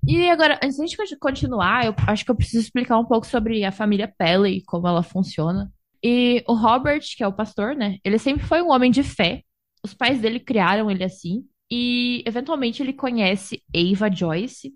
E 0.08 0.30
agora, 0.30 0.60
antes 0.64 0.78
de 0.78 0.88
gente 0.88 1.18
continuar, 1.18 1.86
eu 1.86 1.96
acho 2.08 2.26
que 2.26 2.32
eu 2.32 2.36
preciso 2.36 2.64
explicar 2.64 2.98
um 2.98 3.06
pouco 3.06 3.26
sobre 3.28 3.64
a 3.64 3.72
família 3.72 4.12
Pelley 4.18 4.58
e 4.58 4.64
como 4.64 4.88
ela 4.88 5.04
funciona. 5.04 5.72
E 6.04 6.44
o 6.48 6.54
Robert, 6.54 7.02
que 7.16 7.24
é 7.24 7.28
o 7.28 7.34
pastor, 7.34 7.76
né? 7.76 7.98
Ele 8.04 8.18
sempre 8.18 8.46
foi 8.46 8.62
um 8.62 8.72
homem 8.72 8.90
de 8.92 9.04
fé. 9.04 9.44
Os 9.84 9.94
pais 9.94 10.20
dele 10.20 10.40
criaram 10.40 10.90
ele 10.90 11.04
assim. 11.04 11.46
E, 11.70 12.24
eventualmente, 12.26 12.82
ele 12.82 12.94
conhece 12.94 13.64
Ava 13.74 14.12
Joyce 14.12 14.74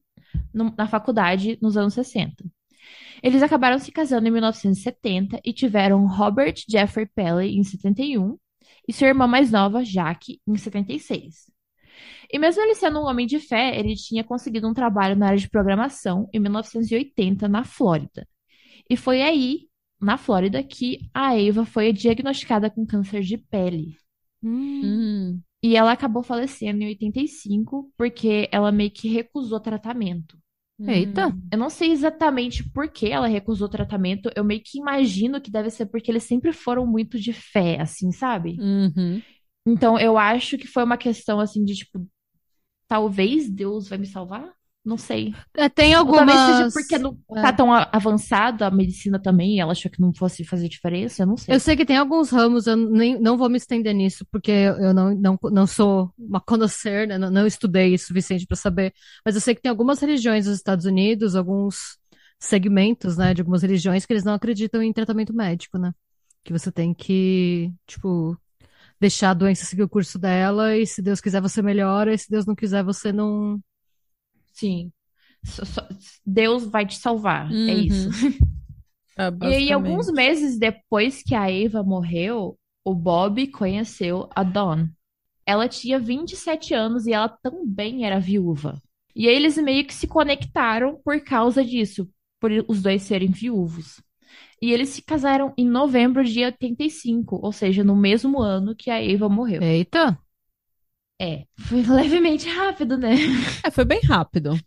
no- 0.54 0.74
na 0.78 0.88
faculdade 0.88 1.58
nos 1.62 1.76
anos 1.76 1.94
60. 1.94 2.44
Eles 3.24 3.42
acabaram 3.42 3.80
se 3.80 3.92
casando 3.92 4.28
em 4.28 4.32
1970 4.32 5.40
e 5.44 5.52
tiveram 5.52 6.06
Robert 6.06 6.54
Jeffrey 6.70 7.08
Pelley 7.08 7.58
em 7.58 7.64
71 7.64 8.38
e 8.88 8.94
sua 8.94 9.08
irmã 9.08 9.28
mais 9.28 9.52
nova, 9.52 9.84
Jaque, 9.84 10.42
em 10.48 10.58
76. 10.58 11.52
E 12.32 12.40
mesmo 12.40 12.62
ele 12.62 12.76
sendo 12.76 13.00
um 13.00 13.06
homem 13.06 13.26
de 13.26 13.40
fé, 13.40 13.78
ele 13.78 13.96
tinha 13.96 14.24
conseguido 14.24 14.68
um 14.68 14.74
trabalho 14.74 15.16
na 15.16 15.28
área 15.28 15.38
de 15.38 15.50
programação 15.50 16.30
em 16.34 16.40
1980 16.40 17.48
na 17.48 17.64
Flórida. 17.64 18.28
E 18.90 18.98
foi 18.98 19.22
aí, 19.22 19.68
na 20.00 20.18
Flórida, 20.18 20.64
que 20.64 21.10
a 21.14 21.38
Eva 21.38 21.66
foi 21.66 21.92
diagnosticada 21.94 22.70
com 22.70 22.86
câncer 22.86 23.22
de 23.22 23.38
pele. 23.38 23.98
Hum. 24.44 25.42
E 25.64 25.76
ela 25.76 25.92
acabou 25.92 26.22
falecendo 26.22 26.84
em 26.84 26.88
85 26.88 27.92
porque 27.98 28.48
ela 28.52 28.72
meio 28.72 28.92
que 28.92 29.08
recusou 29.08 29.60
tratamento. 29.60 30.38
Eita. 30.80 31.28
Hum. 31.28 31.42
Eu 31.52 31.58
não 31.58 31.70
sei 31.70 31.92
exatamente 31.92 32.64
por 32.72 32.88
que 32.90 33.08
ela 33.08 33.28
recusou 33.28 33.68
o 33.68 33.72
tratamento. 33.72 34.30
Eu 34.36 34.44
meio 34.44 34.62
que 34.64 34.78
imagino 34.78 35.42
que 35.42 35.50
deve 35.52 35.70
ser 35.70 35.86
porque 35.86 36.12
eles 36.12 36.24
sempre 36.24 36.52
foram 36.52 36.86
muito 36.86 37.20
de 37.20 37.32
fé, 37.34 37.80
assim, 37.80 38.12
sabe? 38.12 38.58
Uhum. 38.60 39.22
Então 39.66 40.00
eu 40.00 40.18
acho 40.18 40.58
que 40.58 40.68
foi 40.68 40.84
uma 40.84 40.98
questão 40.98 41.40
assim 41.40 41.64
de 41.64 41.76
tipo, 41.76 42.06
talvez 42.88 43.50
Deus 43.50 43.88
vai 43.88 43.98
me 43.98 44.06
salvar? 44.08 44.54
Não 44.86 44.98
sei. 44.98 45.34
É, 45.56 45.68
tem 45.68 45.96
algumas... 45.96 46.28
talvez 46.28 46.74
seja 46.74 46.80
porque 46.80 46.98
não 47.00 47.18
é. 47.36 47.42
tá 47.42 47.52
tão 47.52 47.74
avançada 47.74 48.68
a 48.68 48.72
medicina 48.72 49.18
também, 49.20 49.56
e 49.56 49.60
ela 49.60 49.72
achou 49.72 49.90
que 49.90 50.00
não 50.00 50.14
fosse 50.14 50.44
fazer 50.44 50.70
diferença, 50.70 51.24
eu 51.24 51.28
não 51.28 51.36
sei. 51.36 51.56
Eu 51.56 51.60
sei 51.60 51.76
que 51.76 51.86
tem 51.86 51.98
alguns 51.98 52.30
ramos, 52.30 52.68
eu 52.68 52.78
nem, 52.78 53.20
não 53.20 53.36
vou 53.36 53.50
me 53.50 53.58
estender 53.58 53.96
nisso, 53.96 54.26
porque 54.32 54.52
eu 54.52 54.94
não, 54.94 55.16
não, 55.16 55.40
não 55.52 55.66
sou 55.66 56.14
uma 56.18 56.40
conhecer, 56.40 57.08
né? 57.08 57.18
Não, 57.18 57.32
não 57.32 57.48
estudei 57.48 57.96
o 57.96 58.00
suficiente 58.00 58.46
para 58.46 58.56
saber. 58.56 58.94
Mas 59.26 59.34
eu 59.34 59.42
sei 59.42 59.56
que 59.56 59.62
tem 59.62 59.72
algumas 59.72 60.00
religiões 60.00 60.46
dos 60.46 60.56
Estados 60.56 60.86
Unidos, 60.86 61.36
alguns 61.36 61.98
segmentos, 62.40 63.18
né, 63.18 63.34
de 63.34 63.42
algumas 63.42 63.62
religiões 63.62 64.06
que 64.06 64.14
eles 64.14 64.24
não 64.24 64.34
acreditam 64.34 64.82
em 64.84 64.94
tratamento 64.94 65.34
médico, 65.34 65.78
né? 65.78 65.94
Que 66.44 66.54
você 66.54 66.72
tem 66.72 66.94
que, 66.94 67.74
tipo, 67.88 68.38
deixar 69.00 69.32
a 69.32 69.34
doença 69.34 69.66
seguir 69.66 69.84
o 69.84 69.90
curso 69.90 70.20
dela, 70.20 70.78
e 70.78 70.86
se 70.86 71.02
Deus 71.02 71.20
quiser 71.22 71.42
você 71.42 71.62
melhora, 71.62 72.14
e 72.14 72.18
se 72.18 72.30
Deus 72.30 72.46
não 72.46 72.56
quiser 72.56 72.84
você 72.84 73.12
não. 73.12 73.60
Sim. 74.56 74.92
Deus 76.26 76.66
vai 76.66 76.86
te 76.86 76.96
salvar, 76.98 77.60
é 77.66 77.74
Uhum. 77.74 77.76
isso. 77.76 78.10
É, 79.18 79.32
E 79.42 79.54
aí, 79.54 79.72
alguns 79.72 80.12
meses 80.12 80.58
depois 80.58 81.22
que 81.24 81.36
a 81.36 81.50
Eva 81.52 81.84
morreu, 81.84 82.58
o 82.84 82.94
Bob 82.94 83.48
conheceu 83.48 84.30
a 84.36 84.44
Dawn. 84.44 84.88
Ela 85.46 85.68
tinha 85.70 86.00
27 86.00 86.74
anos 86.74 87.08
e 87.08 87.14
ela 87.14 87.30
também 87.30 88.06
era 88.06 88.20
viúva. 88.20 88.82
E 89.16 89.28
aí 89.30 89.36
eles 89.36 89.58
meio 89.58 89.86
que 89.86 89.94
se 89.94 90.08
conectaram 90.08 91.02
por 91.04 91.20
causa 91.22 91.64
disso, 91.66 92.10
por 92.40 92.52
os 92.68 92.82
dois 92.82 93.04
serem 93.04 93.32
viúvos. 93.32 94.02
E 94.62 94.72
eles 94.74 94.90
se 94.90 95.04
casaram 95.04 95.54
em 95.58 95.68
novembro 95.68 96.24
de 96.24 96.44
85, 96.46 97.40
ou 97.44 97.52
seja, 97.52 97.84
no 97.84 97.96
mesmo 97.96 98.42
ano 98.42 98.76
que 98.76 98.90
a 98.92 99.02
Eva 99.04 99.30
morreu. 99.30 99.62
Eita! 99.62 100.18
É, 101.20 101.46
foi 101.58 101.82
levemente 101.88 102.48
rápido, 102.50 102.98
né? 102.98 103.16
É, 103.64 103.72
foi 103.72 103.86
bem 103.86 104.02
rápido. 104.02 104.58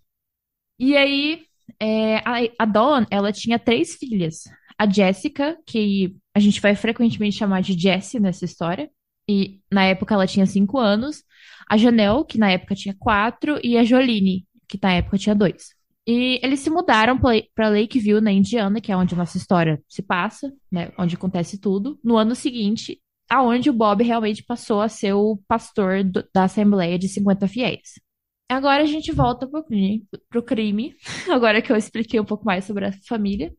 E 0.78 0.97
aí, 0.97 1.43
é, 1.81 2.19
a, 2.19 2.37
a 2.59 2.64
Dawn, 2.64 3.05
ela 3.11 3.33
tinha 3.33 3.59
três 3.59 3.95
filhas. 3.95 4.45
A 4.78 4.88
Jessica, 4.88 5.59
que 5.67 6.17
a 6.35 6.40
gente 6.40 6.61
vai 6.61 6.75
frequentemente 6.76 7.37
chamar 7.37 7.62
de 7.62 7.78
Jessie 7.78 8.21
nessa 8.21 8.45
história. 8.45 8.90
E 9.28 9.61
na 9.71 9.85
época 9.85 10.14
ela 10.14 10.26
tinha 10.26 10.47
cinco 10.47 10.78
anos. 10.78 11.23
A 11.69 11.76
Janelle, 11.76 12.25
que 12.25 12.38
na 12.38 12.50
época 12.50 12.75
tinha 12.75 12.95
quatro. 12.99 13.59
E 13.62 13.76
a 13.76 13.85
Joline, 13.85 14.47
que 14.69 14.78
na 14.81 14.93
época 14.95 15.19
tinha 15.19 15.35
dois. 15.35 15.75
E 16.07 16.40
eles 16.43 16.61
se 16.61 16.71
mudaram 16.71 17.19
para 17.19 17.69
Lakeview, 17.69 18.21
na 18.21 18.33
Indiana, 18.33 18.81
que 18.81 18.90
é 18.90 18.97
onde 18.97 19.14
a 19.14 19.19
nossa 19.19 19.37
história 19.37 19.83
se 19.87 20.00
passa, 20.00 20.50
né? 20.73 20.90
Onde 20.99 21.17
acontece 21.17 21.59
tudo. 21.59 22.00
No 22.02 22.17
ano 22.17 22.35
seguinte, 22.35 22.99
aonde 23.30 23.70
o 23.70 23.73
Bob 23.73 24.02
realmente 24.02 24.42
passou 24.44 24.80
a 24.80 24.88
ser 24.88 25.12
o 25.14 25.38
pastor 25.49 26.04
do- 26.04 26.25
da 26.35 26.44
Assembleia 26.44 26.99
de 26.99 27.08
50 27.08 27.47
fiéis. 27.49 28.00
Agora 28.49 28.82
a 28.82 28.87
gente 28.87 29.12
volta 29.12 29.47
pro 29.47 29.62
crime, 29.64 30.06
pro 30.30 30.42
crime, 30.42 30.94
agora 31.30 31.61
que 31.62 31.70
eu 31.70 31.76
expliquei 31.76 32.18
um 32.18 32.25
pouco 32.25 32.44
mais 32.44 32.64
sobre 32.64 32.87
a 32.87 32.92
família. 33.06 33.54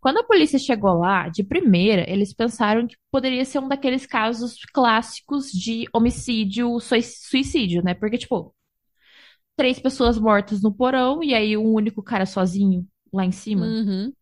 Quando 0.00 0.18
a 0.18 0.24
polícia 0.24 0.58
chegou 0.58 0.94
lá, 0.98 1.28
de 1.28 1.44
primeira, 1.44 2.10
eles 2.10 2.34
pensaram 2.34 2.86
que 2.86 2.96
poderia 3.10 3.44
ser 3.44 3.60
um 3.60 3.68
daqueles 3.68 4.04
casos 4.06 4.56
clássicos 4.74 5.50
de 5.52 5.86
homicídio, 5.94 6.80
sui- 6.80 7.02
suicídio, 7.02 7.82
né? 7.84 7.94
Porque, 7.94 8.18
tipo, 8.18 8.54
três 9.56 9.78
pessoas 9.78 10.18
mortas 10.18 10.62
no 10.62 10.72
porão 10.74 11.22
e 11.22 11.34
aí 11.34 11.56
um 11.56 11.72
único 11.72 12.02
cara 12.02 12.26
sozinho 12.26 12.86
lá 13.12 13.24
em 13.24 13.32
cima. 13.32 13.66
Uhum. 13.66 14.12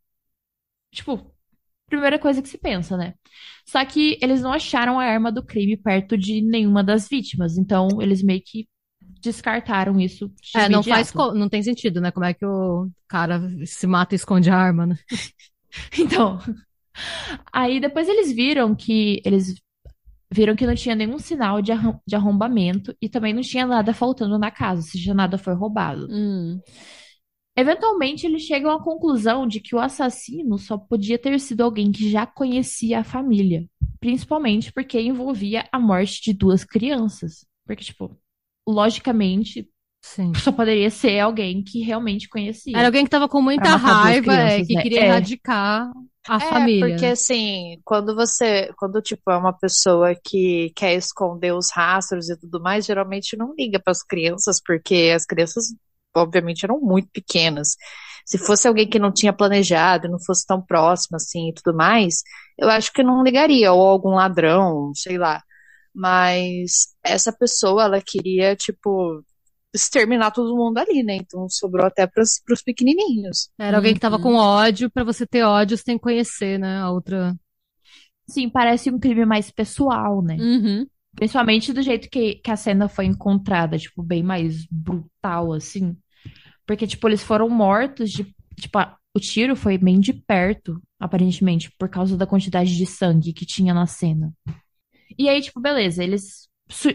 Tipo, 0.91 1.33
primeira 1.91 2.19
coisa 2.19 2.43
que 2.43 2.49
se 2.49 2.59
pensa, 2.59 2.97
né? 2.97 3.15
Só 3.67 3.85
que 3.85 4.19
eles 4.23 4.43
não 4.43 4.53
acharam 4.53 5.01
a 5.01 5.05
arma 5.05 5.33
do 5.33 5.45
crime 5.45 5.77
perto 5.77 6.17
de 6.19 6.43
nenhuma 6.43 6.85
das 6.85 7.09
vítimas, 7.09 7.59
então 7.59 8.01
eles 8.03 8.23
meio 8.23 8.43
que 8.45 8.69
descartaram 9.23 10.01
isso 10.01 10.29
de 10.43 10.61
É, 10.63 10.69
não 10.69 10.83
faz, 10.83 11.13
não 11.35 11.49
tem 11.49 11.63
sentido, 11.63 12.01
né? 12.01 12.11
Como 12.11 12.25
é 12.27 12.35
que 12.35 12.45
o 12.45 12.91
cara 13.09 13.41
se 13.67 13.87
mata 13.87 14.15
e 14.15 14.17
esconde 14.17 14.51
a 14.51 14.57
arma, 14.57 14.87
né? 14.87 14.97
Então, 15.99 16.39
aí 17.53 17.81
depois 17.81 18.09
eles 18.09 18.33
viram 18.33 18.75
que 18.75 19.21
eles 19.25 19.55
viram 20.33 20.57
que 20.57 20.67
não 20.67 20.75
tinha 20.75 20.95
nenhum 20.95 21.19
sinal 21.19 21.63
de, 21.63 21.73
arrom- 21.73 22.01
de 22.07 22.17
arrombamento 22.17 22.97
e 23.03 23.09
também 23.09 23.35
não 23.35 23.43
tinha 23.43 23.67
nada 23.67 23.95
faltando 23.95 24.39
na 24.39 24.51
casa, 24.51 24.83
ou 24.83 24.87
seja, 24.89 25.15
nada 25.15 25.39
foi 25.39 25.55
roubado. 25.55 26.09
Hum. 26.09 26.61
Eventualmente, 27.57 28.27
eles 28.27 28.43
chegam 28.43 28.71
à 28.71 28.83
conclusão 28.83 29.47
de 29.47 29.61
que 29.61 29.75
o 29.75 29.81
assassino 29.81 30.57
só 30.59 30.79
podia 30.79 31.19
ter 31.19 31.39
sido 31.41 31.63
alguém 31.63 31.93
que 31.93 32.11
já 32.11 32.27
conhecia 32.27 33.01
a 33.01 33.05
família, 33.05 33.67
principalmente 33.99 34.73
porque 34.73 35.01
envolvia 35.01 35.69
a 35.71 35.79
morte 35.79 36.23
de 36.23 36.33
duas 36.33 36.65
crianças. 36.65 37.45
Porque, 37.67 37.85
tipo, 37.85 38.17
logicamente, 38.67 39.69
Sim. 40.03 40.33
só 40.35 40.51
poderia 40.53 40.91
ser 40.91 41.19
alguém 41.19 41.63
que 41.63 41.81
realmente 41.83 42.29
conhecia. 42.29 42.77
Era 42.77 42.89
alguém 42.89 43.05
que 43.05 43.11
tava 43.11 43.29
com 43.29 43.43
muita 43.43 43.77
raiva, 43.77 44.33
é, 44.33 44.47
crianças, 44.47 44.67
que 44.69 44.75
né? 44.75 44.83
queria 44.83 45.01
É. 45.01 45.07
erradicar 45.07 45.93
a 46.29 46.37
É, 46.37 46.41
família. 46.41 46.89
porque 46.89 47.07
assim, 47.07 47.81
quando 47.85 48.15
você, 48.15 48.73
quando 48.79 49.03
tipo 49.03 49.31
é 49.31 49.37
uma 49.37 49.53
pessoa 49.53 50.15
que 50.15 50.73
quer 50.77 50.95
esconder 50.95 51.53
os 51.53 51.71
rastros 51.71 52.29
e 52.31 52.39
tudo 52.39 52.61
mais, 52.61 52.87
geralmente 52.87 53.37
não 53.37 53.55
liga 53.59 53.81
para 53.81 53.91
as 53.91 54.03
crianças, 54.03 54.61
porque 54.65 55.13
as 55.15 55.27
crianças 55.27 55.75
obviamente 56.15 56.65
eram 56.65 56.81
muito 56.81 57.09
pequenas. 57.13 57.71
Se 58.27 58.39
fosse 58.39 58.69
alguém 58.69 58.89
que 58.89 58.99
não 58.99 59.13
tinha 59.13 59.33
planejado, 59.33 60.07
e 60.07 60.11
não 60.11 60.19
fosse 60.21 60.47
tão 60.47 60.61
próximo 60.63 61.17
assim 61.17 61.49
e 61.49 61.55
tudo 61.55 61.77
mais, 61.77 62.23
eu 62.59 62.69
acho 62.71 62.93
que 62.93 63.03
não 63.03 63.23
ligaria, 63.23 63.73
ou 63.73 63.81
algum 63.83 64.11
ladrão, 64.11 64.93
sei 64.95 65.19
lá. 65.19 65.43
Mas 65.95 66.95
essa 67.03 67.33
pessoa, 67.33 67.85
ela 67.85 68.01
queria, 68.01 68.55
tipo, 68.55 69.25
exterminar 69.75 70.31
todo 70.31 70.57
mundo 70.57 70.79
ali, 70.79 71.03
né? 71.03 71.17
Então 71.17 71.49
sobrou 71.49 71.87
até 71.87 72.07
para 72.07 72.23
os 72.23 72.63
pequenininhos. 72.65 73.51
Era 73.59 73.79
alguém 73.79 73.95
que 73.95 74.01
tava 74.01 74.17
Uhum. 74.17 74.23
com 74.23 74.35
ódio, 74.35 74.91
pra 74.91 75.03
você 75.05 75.27
ter 75.27 75.43
ódio, 75.43 75.77
você 75.77 75.85
tem 75.85 75.97
que 75.97 76.03
conhecer, 76.03 76.59
né? 76.59 76.79
A 76.79 76.91
outra. 76.91 77.35
Sim, 78.29 78.49
parece 78.49 78.91
um 78.91 78.99
crime 78.99 79.25
mais 79.25 79.51
pessoal, 79.51 80.23
né? 80.23 80.37
Uhum. 80.39 80.87
Principalmente 81.17 81.73
do 81.73 81.83
jeito 81.83 82.09
que, 82.09 82.37
que 82.37 82.51
a 82.51 82.57
cena 82.57 82.89
foi 82.89 83.05
encontrada, 83.07 83.79
tipo, 83.79 84.03
bem 84.03 84.23
mais 84.23 84.67
brutal, 84.71 85.53
assim. 85.53 85.97
Porque, 86.67 86.87
tipo, 86.87 87.09
eles 87.09 87.23
foram 87.23 87.49
mortos 87.49 88.11
de. 88.11 88.35
Tipo, 88.59 88.79
a- 88.79 88.97
o 89.17 89.21
tiro 89.21 89.57
foi 89.57 89.79
bem 89.79 90.01
de 90.01 90.13
perto, 90.13 90.81
aparentemente, 91.01 91.71
por 91.79 91.89
causa 91.89 92.17
da 92.17 92.27
quantidade 92.27 92.77
de 92.77 92.87
sangue 92.87 93.33
que 93.33 93.47
tinha 93.47 93.75
na 93.75 93.87
cena. 93.87 94.33
E 95.19 95.29
aí, 95.29 95.41
tipo, 95.41 95.61
beleza, 95.61 96.03
eles, 96.03 96.49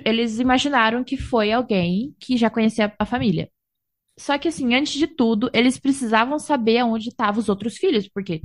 eles 0.05 0.39
imaginaram 0.39 1.03
que 1.03 1.17
foi 1.17 1.51
alguém 1.51 2.15
que 2.19 2.37
já 2.37 2.49
conhecia 2.49 2.93
a 2.99 3.05
família. 3.05 3.49
Só 4.19 4.37
que, 4.37 4.47
assim, 4.49 4.75
antes 4.75 4.93
de 4.93 5.07
tudo, 5.07 5.49
eles 5.53 5.79
precisavam 5.79 6.39
saber 6.39 6.79
aonde 6.79 7.09
estavam 7.09 7.41
os 7.41 7.49
outros 7.49 7.77
filhos, 7.77 8.09
porque 8.09 8.43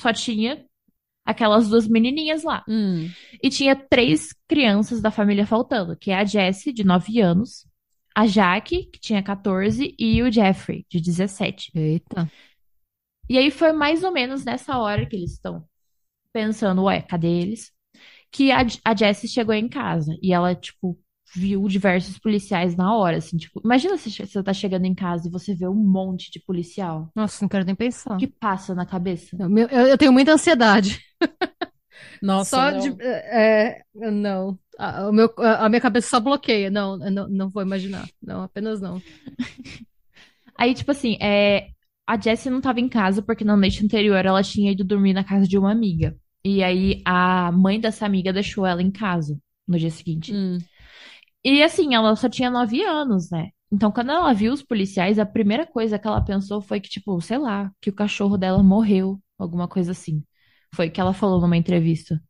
só 0.00 0.12
tinha 0.12 0.64
aquelas 1.28 1.68
duas 1.68 1.86
menininhas 1.86 2.42
lá. 2.42 2.64
Hum. 2.68 3.08
E 3.42 3.50
tinha 3.50 3.76
três 3.76 4.34
crianças 4.48 5.00
da 5.00 5.10
família 5.10 5.46
faltando, 5.46 5.96
que 5.96 6.10
é 6.10 6.16
a 6.16 6.24
Jessie, 6.24 6.72
de 6.72 6.84
9 6.84 7.20
anos, 7.20 7.66
a 8.14 8.26
Jaque, 8.26 8.86
que 8.92 8.98
tinha 8.98 9.22
14, 9.22 9.94
e 9.98 10.22
o 10.22 10.30
Jeffrey, 10.32 10.84
de 10.90 11.00
17. 11.00 11.70
Eita. 11.74 12.30
E 13.28 13.36
aí 13.36 13.50
foi 13.50 13.72
mais 13.72 14.02
ou 14.02 14.10
menos 14.12 14.44
nessa 14.44 14.78
hora 14.78 15.06
que 15.06 15.14
eles 15.16 15.32
estão 15.32 15.64
pensando, 16.32 16.84
ué, 16.84 17.02
cadê 17.02 17.28
eles? 17.28 17.72
Que 18.30 18.52
a, 18.52 18.66
a 18.84 18.94
Jessie 18.96 19.28
chegou 19.28 19.54
em 19.54 19.68
casa 19.68 20.16
e 20.22 20.32
ela, 20.32 20.54
tipo, 20.54 20.98
viu 21.34 21.66
diversos 21.68 22.18
policiais 22.18 22.76
na 22.76 22.94
hora, 22.96 23.18
assim, 23.18 23.36
tipo, 23.36 23.60
imagina 23.64 23.96
se 23.98 24.10
você 24.10 24.42
tá 24.42 24.52
chegando 24.52 24.86
em 24.86 24.94
casa 24.94 25.28
e 25.28 25.30
você 25.30 25.54
vê 25.54 25.68
um 25.68 25.74
monte 25.74 26.30
de 26.30 26.40
policial. 26.40 27.10
Nossa, 27.14 27.44
não 27.44 27.48
quero 27.48 27.64
nem 27.64 27.74
pensar. 27.74 28.14
O 28.14 28.18
que 28.18 28.26
passa 28.26 28.74
na 28.74 28.86
cabeça? 28.86 29.36
Eu, 29.38 29.48
eu- 29.68 29.86
eu 29.88 29.98
tenho 29.98 30.12
muita 30.12 30.32
ansiedade. 30.32 31.00
Nossa, 32.22 32.50
Só 32.50 32.70
não. 32.70 32.78
de. 32.80 33.02
É, 33.02 33.82
é, 33.96 34.10
não. 34.10 34.58
A, 34.78 35.08
o 35.08 35.12
meu, 35.12 35.32
a 35.38 35.66
a 35.66 35.68
minha 35.68 35.80
cabeça 35.80 36.08
só 36.08 36.20
bloqueia. 36.20 36.70
Não, 36.70 36.96
não, 36.96 37.28
não 37.28 37.50
vou 37.50 37.62
imaginar. 37.62 38.08
Não, 38.22 38.42
apenas 38.42 38.80
não. 38.80 39.00
Aí, 40.56 40.74
tipo 40.74 40.90
assim, 40.90 41.16
é, 41.20 41.68
a 42.06 42.18
Jessie 42.18 42.50
não 42.50 42.60
tava 42.60 42.80
em 42.80 42.88
casa 42.88 43.22
porque 43.22 43.44
na 43.44 43.56
noite 43.56 43.84
anterior 43.84 44.24
ela 44.24 44.42
tinha 44.42 44.72
ido 44.72 44.84
dormir 44.84 45.12
na 45.12 45.24
casa 45.24 45.46
de 45.46 45.58
uma 45.58 45.70
amiga. 45.70 46.16
E 46.44 46.62
aí 46.62 47.02
a 47.04 47.52
mãe 47.52 47.80
dessa 47.80 48.06
amiga 48.06 48.32
deixou 48.32 48.64
ela 48.64 48.82
em 48.82 48.90
casa 48.90 49.38
no 49.66 49.78
dia 49.78 49.90
seguinte. 49.90 50.32
Hum. 50.34 50.58
E 51.44 51.62
assim, 51.62 51.94
ela 51.94 52.14
só 52.16 52.28
tinha 52.28 52.50
nove 52.50 52.82
anos, 52.82 53.30
né? 53.30 53.50
Então, 53.70 53.92
quando 53.92 54.10
ela 54.10 54.32
viu 54.32 54.52
os 54.52 54.62
policiais, 54.62 55.18
a 55.18 55.26
primeira 55.26 55.66
coisa 55.66 55.98
que 55.98 56.06
ela 56.06 56.24
pensou 56.24 56.60
foi 56.62 56.80
que, 56.80 56.88
tipo, 56.88 57.20
sei 57.20 57.38
lá, 57.38 57.70
que 57.80 57.90
o 57.90 57.94
cachorro 57.94 58.38
dela 58.38 58.62
morreu, 58.62 59.20
alguma 59.38 59.68
coisa 59.68 59.92
assim. 59.92 60.22
Foi 60.74 60.88
o 60.88 60.90
que 60.90 61.00
ela 61.00 61.12
falou 61.12 61.40
numa 61.40 61.56
entrevista. 61.56 62.22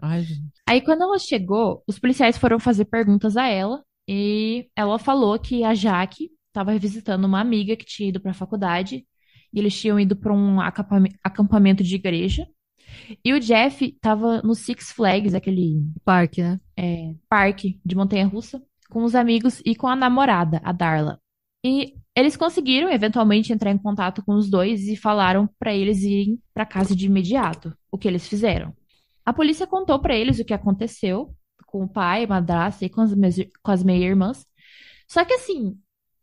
Ai, 0.00 0.22
gente. 0.22 0.60
Aí, 0.68 0.80
quando 0.80 1.02
ela 1.02 1.18
chegou, 1.18 1.82
os 1.86 1.98
policiais 1.98 2.38
foram 2.38 2.58
fazer 2.58 2.86
perguntas 2.86 3.36
a 3.36 3.46
ela 3.46 3.84
e 4.08 4.68
ela 4.74 4.98
falou 4.98 5.38
que 5.38 5.62
a 5.62 5.74
Jaque 5.74 6.30
estava 6.48 6.76
visitando 6.78 7.24
uma 7.24 7.40
amiga 7.40 7.76
que 7.76 7.84
tinha 7.84 8.08
ido 8.08 8.20
para 8.20 8.30
a 8.30 8.34
faculdade. 8.34 9.06
E 9.52 9.58
eles 9.58 9.78
tinham 9.78 9.98
ido 9.98 10.14
para 10.16 10.32
um 10.32 10.60
acampame- 10.60 11.16
acampamento 11.22 11.82
de 11.82 11.94
igreja. 11.96 12.46
E 13.24 13.32
o 13.32 13.40
Jeff 13.40 13.84
estava 13.84 14.42
no 14.42 14.54
Six 14.54 14.92
Flags, 14.92 15.34
aquele 15.34 15.82
Parque, 16.04 16.42
né? 16.42 16.60
é, 16.76 17.14
parque 17.28 17.80
de 17.84 17.94
montanha-russa, 17.96 18.62
com 18.88 19.04
os 19.04 19.14
amigos 19.14 19.60
e 19.64 19.74
com 19.74 19.86
a 19.86 19.96
namorada, 19.96 20.60
a 20.64 20.72
Darla. 20.72 21.20
E 21.64 21.94
eles 22.14 22.36
conseguiram 22.36 22.90
eventualmente 22.90 23.52
entrar 23.52 23.70
em 23.70 23.78
contato 23.78 24.22
com 24.24 24.34
os 24.34 24.50
dois 24.50 24.88
e 24.88 24.96
falaram 24.96 25.48
para 25.58 25.74
eles 25.74 26.02
irem 26.02 26.40
para 26.52 26.66
casa 26.66 26.94
de 26.94 27.06
imediato, 27.06 27.76
o 27.90 27.98
que 27.98 28.08
eles 28.08 28.28
fizeram. 28.28 28.74
A 29.24 29.32
polícia 29.32 29.66
contou 29.66 29.98
para 30.00 30.14
eles 30.14 30.38
o 30.38 30.44
que 30.44 30.54
aconteceu 30.54 31.34
com 31.66 31.84
o 31.84 31.88
pai, 31.88 32.26
madrasta 32.26 32.84
e 32.84 32.88
com 32.90 33.00
as, 33.00 33.14
mes- 33.14 33.48
com 33.62 33.70
as 33.70 33.82
meia-irmãs. 33.84 34.44
Só 35.08 35.24
que 35.24 35.34
assim, 35.34 35.78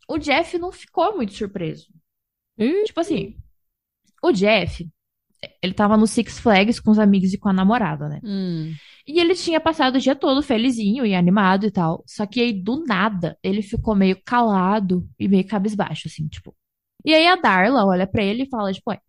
o 0.08 0.18
Jeff 0.18 0.58
não 0.58 0.72
ficou 0.72 1.16
muito 1.16 1.34
surpreso. 1.34 1.88
Ih. 2.58 2.84
Tipo 2.86 3.00
assim, 3.00 3.38
o 4.24 4.32
Jeff, 4.32 4.90
ele 5.62 5.74
tava 5.74 5.98
no 5.98 6.08
Six 6.08 6.40
Flags 6.40 6.80
com 6.80 6.92
os 6.92 7.00
amigos 7.00 7.34
e 7.34 7.38
com 7.38 7.50
a 7.50 7.54
namorada, 7.54 8.08
né? 8.08 8.20
Hum. 8.24 8.74
E 9.08 9.20
ele 9.20 9.36
tinha 9.36 9.60
passado 9.60 9.96
o 9.96 10.00
dia 10.00 10.16
todo 10.16 10.44
felizinho 10.44 11.06
e 11.06 11.16
animado 11.16 11.66
e 11.66 11.72
tal. 11.72 12.04
Só 12.06 12.26
que 12.26 12.42
aí, 12.42 12.54
do 12.54 12.84
nada, 12.86 13.38
ele 13.42 13.62
ficou 13.62 13.96
meio 13.96 14.22
calado 14.24 15.08
e 15.18 15.28
meio 15.28 15.48
cabisbaixo, 15.48 16.08
assim, 16.08 16.28
tipo. 16.28 16.56
E 17.06 17.14
aí 17.14 17.26
a 17.26 17.36
Darla 17.36 17.86
olha 17.86 18.06
pra 18.06 18.24
ele 18.24 18.44
e 18.44 18.50
fala, 18.50 18.74
tipo, 18.74 18.92
ué, 18.92 19.00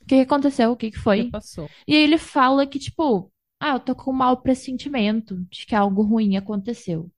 o 0.00 0.04
que 0.04 0.16
que 0.16 0.20
aconteceu? 0.20 0.72
O 0.72 0.76
que 0.76 0.90
que 0.90 0.98
foi? 0.98 1.30
passou. 1.30 1.68
E 1.88 1.94
aí 1.94 2.02
ele 2.02 2.18
fala 2.18 2.66
que, 2.66 2.78
tipo, 2.78 3.32
ah, 3.58 3.72
eu 3.74 3.80
tô 3.80 3.94
com 3.94 4.10
um 4.10 4.14
mau 4.14 4.36
pressentimento 4.42 5.36
de 5.50 5.64
que 5.64 5.74
algo 5.74 6.02
ruim 6.02 6.36
aconteceu. 6.36 7.10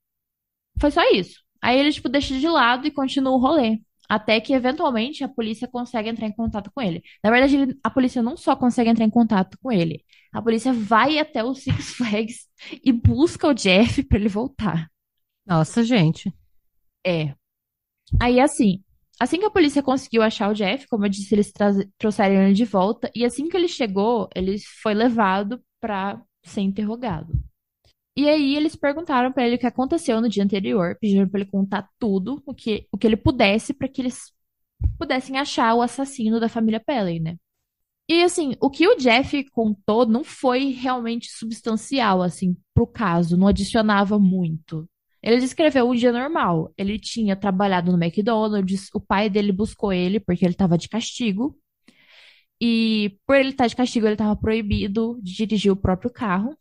Foi 0.80 0.90
só 0.90 1.02
isso. 1.10 1.42
Aí 1.60 1.78
ele, 1.78 1.92
tipo, 1.92 2.08
deixa 2.08 2.38
de 2.38 2.48
lado 2.48 2.86
e 2.86 2.90
continua 2.90 3.32
o 3.32 3.40
rolê. 3.40 3.80
Até 4.08 4.40
que, 4.40 4.52
eventualmente, 4.54 5.22
a 5.22 5.28
polícia 5.28 5.68
consegue 5.68 6.08
entrar 6.08 6.26
em 6.26 6.32
contato 6.32 6.70
com 6.74 6.80
ele. 6.80 7.02
Na 7.22 7.30
verdade, 7.30 7.56
ele- 7.56 7.78
a 7.84 7.90
polícia 7.90 8.22
não 8.22 8.36
só 8.36 8.56
consegue 8.56 8.90
entrar 8.90 9.04
em 9.04 9.10
contato 9.10 9.58
com 9.62 9.70
ele, 9.72 10.04
a 10.32 10.40
polícia 10.42 10.72
vai 10.72 11.18
até 11.18 11.44
o 11.44 11.54
Six 11.54 11.90
Flags 11.96 12.46
e 12.84 12.92
busca 12.92 13.46
o 13.48 13.54
Jeff 13.54 14.02
pra 14.04 14.18
ele 14.18 14.28
voltar. 14.28 14.88
Nossa, 15.46 15.82
gente. 15.84 16.32
É. 17.06 17.34
Aí, 18.20 18.40
assim, 18.40 18.82
assim 19.20 19.38
que 19.38 19.44
a 19.46 19.50
polícia 19.50 19.82
conseguiu 19.82 20.22
achar 20.22 20.50
o 20.50 20.54
Jeff, 20.54 20.86
como 20.88 21.04
eu 21.06 21.08
disse, 21.10 21.34
eles 21.34 21.52
trouxeram 21.98 22.42
ele 22.42 22.54
de 22.54 22.64
volta. 22.64 23.10
E 23.14 23.24
assim 23.24 23.48
que 23.48 23.56
ele 23.56 23.68
chegou, 23.68 24.28
ele 24.34 24.58
foi 24.82 24.94
levado 24.94 25.62
pra 25.80 26.20
ser 26.44 26.62
interrogado. 26.62 27.32
E 28.18 28.28
aí 28.28 28.56
eles 28.56 28.74
perguntaram 28.74 29.32
pra 29.32 29.46
ele 29.46 29.54
o 29.54 29.58
que 29.60 29.66
aconteceu 29.66 30.20
no 30.20 30.28
dia 30.28 30.42
anterior, 30.42 30.98
pediram 31.00 31.28
pra 31.28 31.38
ele 31.40 31.48
contar 31.48 31.88
tudo, 32.00 32.42
o 32.44 32.52
que, 32.52 32.88
o 32.90 32.98
que 32.98 33.06
ele 33.06 33.16
pudesse, 33.16 33.72
pra 33.72 33.86
que 33.86 34.02
eles 34.02 34.32
pudessem 34.98 35.38
achar 35.38 35.72
o 35.76 35.82
assassino 35.82 36.40
da 36.40 36.48
família 36.48 36.80
Pelley, 36.80 37.20
né? 37.20 37.36
E 38.08 38.24
assim, 38.24 38.56
o 38.60 38.70
que 38.70 38.88
o 38.88 38.96
Jeff 38.96 39.44
contou 39.50 40.04
não 40.04 40.24
foi 40.24 40.70
realmente 40.72 41.30
substancial, 41.30 42.20
assim, 42.20 42.56
pro 42.74 42.88
caso, 42.88 43.36
não 43.36 43.46
adicionava 43.46 44.18
muito. 44.18 44.88
Ele 45.22 45.38
descreveu 45.38 45.88
um 45.88 45.94
dia 45.94 46.10
normal. 46.12 46.72
Ele 46.76 46.98
tinha 46.98 47.36
trabalhado 47.36 47.92
no 47.92 48.02
McDonald's, 48.02 48.88
o 48.94 49.00
pai 49.00 49.30
dele 49.30 49.52
buscou 49.52 49.92
ele 49.92 50.18
porque 50.18 50.44
ele 50.44 50.54
estava 50.54 50.76
de 50.76 50.88
castigo. 50.88 51.56
E 52.60 53.16
por 53.24 53.36
ele 53.36 53.50
estar 53.50 53.68
de 53.68 53.76
castigo, 53.76 54.06
ele 54.06 54.14
estava 54.14 54.34
proibido 54.36 55.20
de 55.22 55.34
dirigir 55.36 55.70
o 55.70 55.76
próprio 55.76 56.10
carro. 56.10 56.56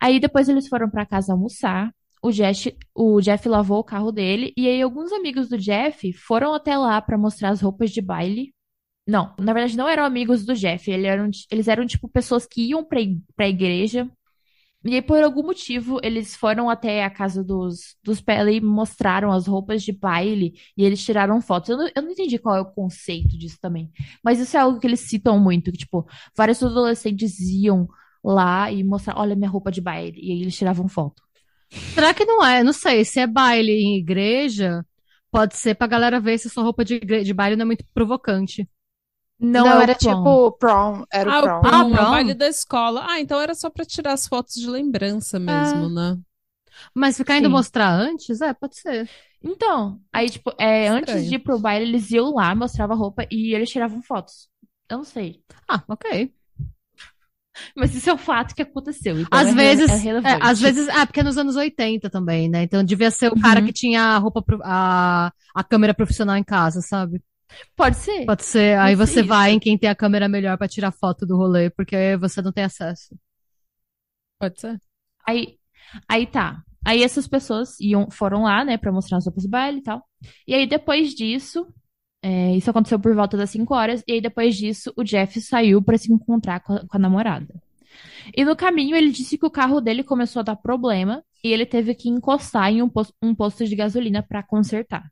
Aí 0.00 0.20
depois 0.20 0.48
eles 0.48 0.68
foram 0.68 0.88
para 0.90 1.06
casa 1.06 1.32
almoçar. 1.32 1.92
O 2.22 2.30
Jeff, 2.32 2.76
o 2.94 3.20
Jeff 3.20 3.48
lavou 3.48 3.78
o 3.78 3.84
carro 3.84 4.10
dele 4.10 4.52
e 4.56 4.66
aí 4.68 4.82
alguns 4.82 5.12
amigos 5.12 5.48
do 5.48 5.56
Jeff 5.58 6.12
foram 6.14 6.52
até 6.54 6.76
lá 6.76 7.00
para 7.00 7.16
mostrar 7.16 7.50
as 7.50 7.60
roupas 7.60 7.90
de 7.92 8.00
baile. 8.02 8.52
Não, 9.06 9.34
na 9.38 9.52
verdade 9.54 9.76
não 9.76 9.88
eram 9.88 10.04
amigos 10.04 10.44
do 10.46 10.54
Jeff, 10.54 10.90
eles 10.90 11.06
eram, 11.06 11.30
eles 11.50 11.68
eram 11.68 11.86
tipo 11.86 12.08
pessoas 12.08 12.46
que 12.46 12.62
iam 12.70 12.86
ig- 12.94 13.22
pra 13.36 13.48
igreja 13.48 14.10
e 14.84 14.94
aí, 14.94 15.02
por 15.02 15.20
algum 15.22 15.42
motivo, 15.42 15.98
eles 16.04 16.36
foram 16.36 16.70
até 16.70 17.02
a 17.04 17.10
casa 17.10 17.42
dos, 17.42 17.96
dos 18.02 18.20
Pele 18.20 18.52
e 18.56 18.60
mostraram 18.60 19.32
as 19.32 19.46
roupas 19.46 19.82
de 19.82 19.92
baile 19.92 20.54
e 20.76 20.84
eles 20.84 21.04
tiraram 21.04 21.40
fotos. 21.40 21.70
Eu 21.70 21.76
não, 21.78 21.88
eu 21.96 22.02
não 22.02 22.10
entendi 22.12 22.38
qual 22.38 22.54
é 22.56 22.60
o 22.60 22.64
conceito 22.72 23.36
disso 23.36 23.58
também. 23.60 23.90
Mas 24.24 24.38
isso 24.38 24.56
é 24.56 24.60
algo 24.60 24.78
que 24.78 24.86
eles 24.86 25.00
citam 25.00 25.38
muito, 25.38 25.72
que, 25.72 25.78
tipo, 25.78 26.06
vários 26.36 26.62
adolescentes 26.62 27.38
iam 27.40 27.88
lá 28.24 28.70
e 28.72 28.84
mostrar, 28.84 29.18
olha 29.18 29.36
minha 29.36 29.50
roupa 29.50 29.70
de 29.70 29.80
baile. 29.80 30.18
E 30.20 30.32
aí 30.32 30.42
eles 30.42 30.56
tiravam 30.56 30.88
foto. 30.88 31.22
Será 31.94 32.14
que 32.14 32.24
não 32.24 32.44
é? 32.44 32.62
Não 32.62 32.72
sei. 32.72 33.04
Se 33.04 33.20
é 33.20 33.26
baile 33.26 33.72
em 33.72 33.96
igreja, 33.98 34.84
pode 35.30 35.56
ser 35.56 35.74
pra 35.74 35.86
galera 35.86 36.20
ver 36.20 36.38
se 36.38 36.48
sua 36.50 36.62
roupa 36.62 36.84
de, 36.84 36.94
igre- 36.96 37.24
de 37.24 37.34
baile 37.34 37.56
não 37.56 37.62
é 37.64 37.66
muito 37.66 37.84
provocante. 37.94 38.68
Não, 39.40 39.62
Não, 39.62 39.80
é 39.80 39.86
era 39.86 39.94
prom. 39.94 40.38
tipo 40.38 40.52
prom, 40.52 41.04
era 41.12 41.30
Ah, 41.30 41.42
o 41.44 41.50
prom. 41.50 41.60
o 41.60 41.66
prom, 41.66 41.84
Ah, 41.84 41.88
é 41.92 42.00
o 42.02 42.06
prom. 42.06 42.06
baile 42.06 42.34
da 42.34 42.48
escola. 42.48 43.06
Ah, 43.08 43.20
então 43.20 43.40
era 43.40 43.54
só 43.54 43.70
pra 43.70 43.84
tirar 43.84 44.12
as 44.14 44.26
fotos 44.26 44.54
de 44.54 44.68
lembrança 44.68 45.38
mesmo, 45.38 45.88
né? 45.88 46.18
Mas 46.94 47.16
ficar 47.16 47.38
indo 47.38 47.50
Sim. 47.50 47.50
mostrar 47.50 47.90
antes, 47.92 48.40
é, 48.40 48.54
pode 48.54 48.78
ser. 48.78 49.10
Então, 49.42 50.00
aí, 50.12 50.28
tipo, 50.30 50.52
é, 50.58 50.88
antes 50.88 51.24
de 51.24 51.36
ir 51.36 51.38
pro 51.40 51.58
baile, 51.58 51.86
eles 51.88 52.10
iam 52.10 52.34
lá, 52.34 52.54
mostravam 52.54 52.96
a 52.96 52.98
roupa 52.98 53.26
e 53.30 53.54
eles 53.54 53.70
tiravam 53.70 54.02
fotos. 54.02 54.48
Eu 54.90 54.98
não 54.98 55.04
sei. 55.04 55.42
Ah, 55.68 55.84
ok. 55.88 56.32
Mas 57.76 57.94
isso 57.94 58.10
é 58.10 58.14
um 58.14 58.18
fato 58.18 58.54
que 58.54 58.62
aconteceu. 58.62 59.18
Então 59.20 59.38
Às 59.40 59.48
é, 59.48 59.52
re- 59.52 59.56
vezes, 59.56 59.90
é 60.22 60.28
é, 60.30 60.38
às 60.40 60.60
vezes, 60.60 60.88
ah, 60.88 61.06
porque 61.06 61.20
é 61.20 61.22
nos 61.22 61.38
anos 61.38 61.56
80 61.56 62.10
também, 62.10 62.48
né? 62.48 62.62
Então 62.62 62.82
devia 62.84 63.10
ser 63.10 63.28
o 63.32 63.36
cara 63.36 63.60
Uhum. 63.60 63.66
que 63.66 63.72
tinha 63.72 64.02
a 64.02 64.18
roupa, 64.18 64.42
pro- 64.42 64.60
a, 64.64 65.32
a 65.54 65.64
câmera 65.64 65.94
profissional 65.94 66.36
em 66.36 66.44
casa, 66.44 66.80
sabe? 66.80 67.22
Pode 67.76 67.96
ser. 67.96 68.26
Pode 68.26 68.44
ser, 68.44 68.78
aí 68.78 68.94
Pode 68.94 68.96
você 68.96 69.22
ser 69.22 69.22
vai 69.24 69.52
em 69.52 69.58
quem 69.58 69.76
tem 69.78 69.88
a 69.90 69.94
câmera 69.94 70.28
melhor 70.28 70.56
pra 70.58 70.68
tirar 70.68 70.92
foto 70.92 71.26
do 71.26 71.36
rolê, 71.36 71.70
porque 71.70 72.16
você 72.18 72.40
não 72.42 72.52
tem 72.52 72.64
acesso. 72.64 73.16
Pode 74.38 74.60
ser. 74.60 74.80
Aí, 75.26 75.58
aí 76.08 76.26
tá. 76.26 76.62
Aí 76.84 77.02
essas 77.02 77.26
pessoas 77.28 77.78
iam, 77.80 78.10
foram 78.10 78.42
lá, 78.44 78.64
né, 78.64 78.78
pra 78.78 78.92
mostrar 78.92 79.18
as 79.18 79.26
roupas 79.26 79.44
do 79.44 79.50
baile 79.50 79.78
e 79.78 79.82
tal. 79.82 80.02
E 80.46 80.54
aí 80.54 80.66
depois 80.66 81.14
disso, 81.14 81.66
é, 82.22 82.56
isso 82.56 82.70
aconteceu 82.70 82.98
por 82.98 83.14
volta 83.14 83.36
das 83.36 83.50
5 83.50 83.72
horas, 83.74 84.02
e 84.06 84.12
aí 84.12 84.20
depois 84.20 84.56
disso 84.56 84.92
o 84.96 85.04
Jeff 85.04 85.40
saiu 85.40 85.82
pra 85.82 85.96
se 85.96 86.12
encontrar 86.12 86.60
com 86.60 86.74
a, 86.74 86.86
com 86.86 86.96
a 86.96 87.00
namorada. 87.00 87.54
E 88.36 88.44
no 88.44 88.56
caminho 88.56 88.96
ele 88.96 89.10
disse 89.10 89.38
que 89.38 89.46
o 89.46 89.50
carro 89.50 89.80
dele 89.80 90.02
começou 90.02 90.40
a 90.40 90.44
dar 90.44 90.56
problema 90.56 91.22
e 91.42 91.52
ele 91.52 91.64
teve 91.64 91.94
que 91.94 92.08
encostar 92.08 92.70
em 92.70 92.82
um 92.82 92.88
posto, 92.88 93.14
um 93.22 93.34
posto 93.34 93.64
de 93.64 93.74
gasolina 93.74 94.22
pra 94.22 94.42
consertar. 94.42 95.10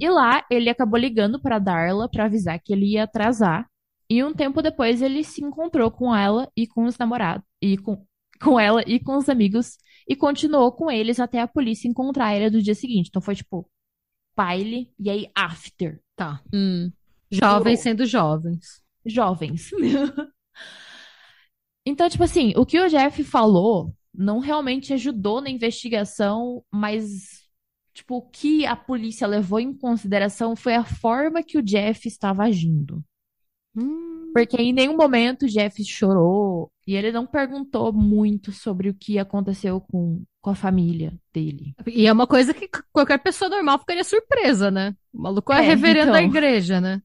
E 0.00 0.08
lá 0.08 0.44
ele 0.50 0.70
acabou 0.70 0.98
ligando 0.98 1.40
pra 1.40 1.58
Darla 1.58 2.08
pra 2.08 2.24
avisar 2.26 2.58
que 2.60 2.72
ele 2.72 2.92
ia 2.92 3.04
atrasar. 3.04 3.68
E 4.08 4.22
um 4.22 4.34
tempo 4.34 4.62
depois 4.62 5.00
ele 5.00 5.24
se 5.24 5.42
encontrou 5.42 5.90
com 5.90 6.14
ela 6.14 6.50
e 6.56 6.66
com 6.66 6.84
os 6.84 6.98
namorados 6.98 7.44
e 7.60 7.78
com, 7.78 8.04
com 8.40 8.60
ela 8.60 8.82
e 8.86 9.00
com 9.00 9.16
os 9.16 9.28
amigos 9.28 9.78
e 10.08 10.14
continuou 10.14 10.70
com 10.72 10.90
eles 10.90 11.18
até 11.18 11.40
a 11.40 11.48
polícia 11.48 11.88
encontrar 11.88 12.36
ele 12.36 12.50
no 12.50 12.62
dia 12.62 12.74
seguinte. 12.74 13.08
Então 13.08 13.22
foi 13.22 13.34
tipo 13.34 13.68
baile 14.36 14.92
e 14.98 15.10
aí 15.10 15.30
after. 15.34 16.00
Tá. 16.16 16.40
Hum. 16.52 16.92
Jovens 17.30 17.80
sendo 17.80 18.06
jovens. 18.06 18.82
Jovens. 19.04 19.70
então, 21.84 22.08
tipo 22.08 22.22
assim, 22.22 22.52
o 22.56 22.64
que 22.64 22.80
o 22.80 22.88
Jeff 22.88 23.22
falou 23.24 23.94
não 24.14 24.38
realmente 24.38 24.92
ajudou 24.92 25.40
na 25.40 25.50
investigação, 25.50 26.64
mas 26.72 27.42
tipo, 27.92 28.16
o 28.16 28.22
que 28.22 28.66
a 28.66 28.76
polícia 28.76 29.26
levou 29.26 29.60
em 29.60 29.72
consideração 29.72 30.56
foi 30.56 30.74
a 30.74 30.84
forma 30.84 31.42
que 31.42 31.56
o 31.56 31.62
Jeff 31.62 32.06
estava 32.06 32.44
agindo. 32.44 33.02
Hum. 33.76 34.32
Porque 34.32 34.56
em 34.60 34.72
nenhum 34.72 34.96
momento 34.96 35.44
o 35.44 35.48
Jeff 35.48 35.82
chorou 35.84 36.70
e 36.86 36.94
ele 36.94 37.12
não 37.12 37.26
perguntou 37.26 37.92
muito 37.92 38.52
sobre 38.52 38.88
o 38.90 38.94
que 38.94 39.18
aconteceu 39.18 39.80
com, 39.80 40.24
com 40.40 40.50
a 40.50 40.54
família 40.54 41.12
dele. 41.32 41.76
E 41.86 42.06
é 42.06 42.12
uma 42.12 42.26
coisa 42.26 42.54
que 42.54 42.68
qualquer 42.92 43.18
pessoa 43.18 43.48
normal 43.50 43.78
ficaria 43.78 44.04
surpresa, 44.04 44.70
né? 44.70 44.94
O 45.12 45.20
maluco 45.22 45.52
é, 45.52 45.60
É, 45.60 45.60
reverendo 45.60 46.12
da 46.12 46.22
então. 46.22 46.22
igreja, 46.22 46.80
né? 46.80 47.02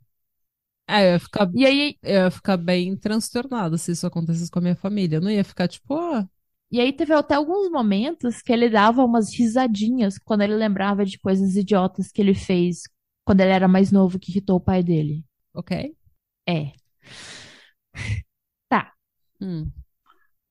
É, 0.87 1.07
eu 1.09 1.11
ia 1.13 1.19
ficar, 1.19 1.51
E 1.53 1.65
aí, 1.65 1.97
eu 2.03 2.23
ia 2.25 2.31
ficar 2.31 2.57
bem 2.57 2.95
transtornada 2.97 3.77
se 3.77 3.91
isso 3.91 4.07
acontecesse 4.07 4.49
com 4.51 4.59
a 4.59 4.61
minha 4.61 4.75
família. 4.75 5.17
Eu 5.17 5.21
não 5.21 5.29
ia 5.31 5.43
ficar 5.43 5.67
tipo, 5.67 5.93
ah, 5.95 6.27
e 6.71 6.79
aí 6.79 6.93
teve 6.93 7.13
até 7.13 7.35
alguns 7.35 7.69
momentos 7.71 8.41
que 8.41 8.51
ele 8.53 8.69
dava 8.69 9.03
umas 9.03 9.33
risadinhas 9.33 10.17
quando 10.19 10.41
ele 10.41 10.55
lembrava 10.55 11.05
de 11.05 11.17
coisas 11.19 11.55
idiotas 11.55 12.11
que 12.11 12.21
ele 12.21 12.33
fez 12.33 12.83
quando 13.25 13.41
ele 13.41 13.51
era 13.51 13.67
mais 13.67 13.91
novo 13.91 14.19
que 14.19 14.31
irritou 14.31 14.57
o 14.57 14.61
pai 14.61 14.83
dele. 14.83 15.23
ok. 15.53 15.71
É. 16.49 16.73
Hum. 19.41 19.71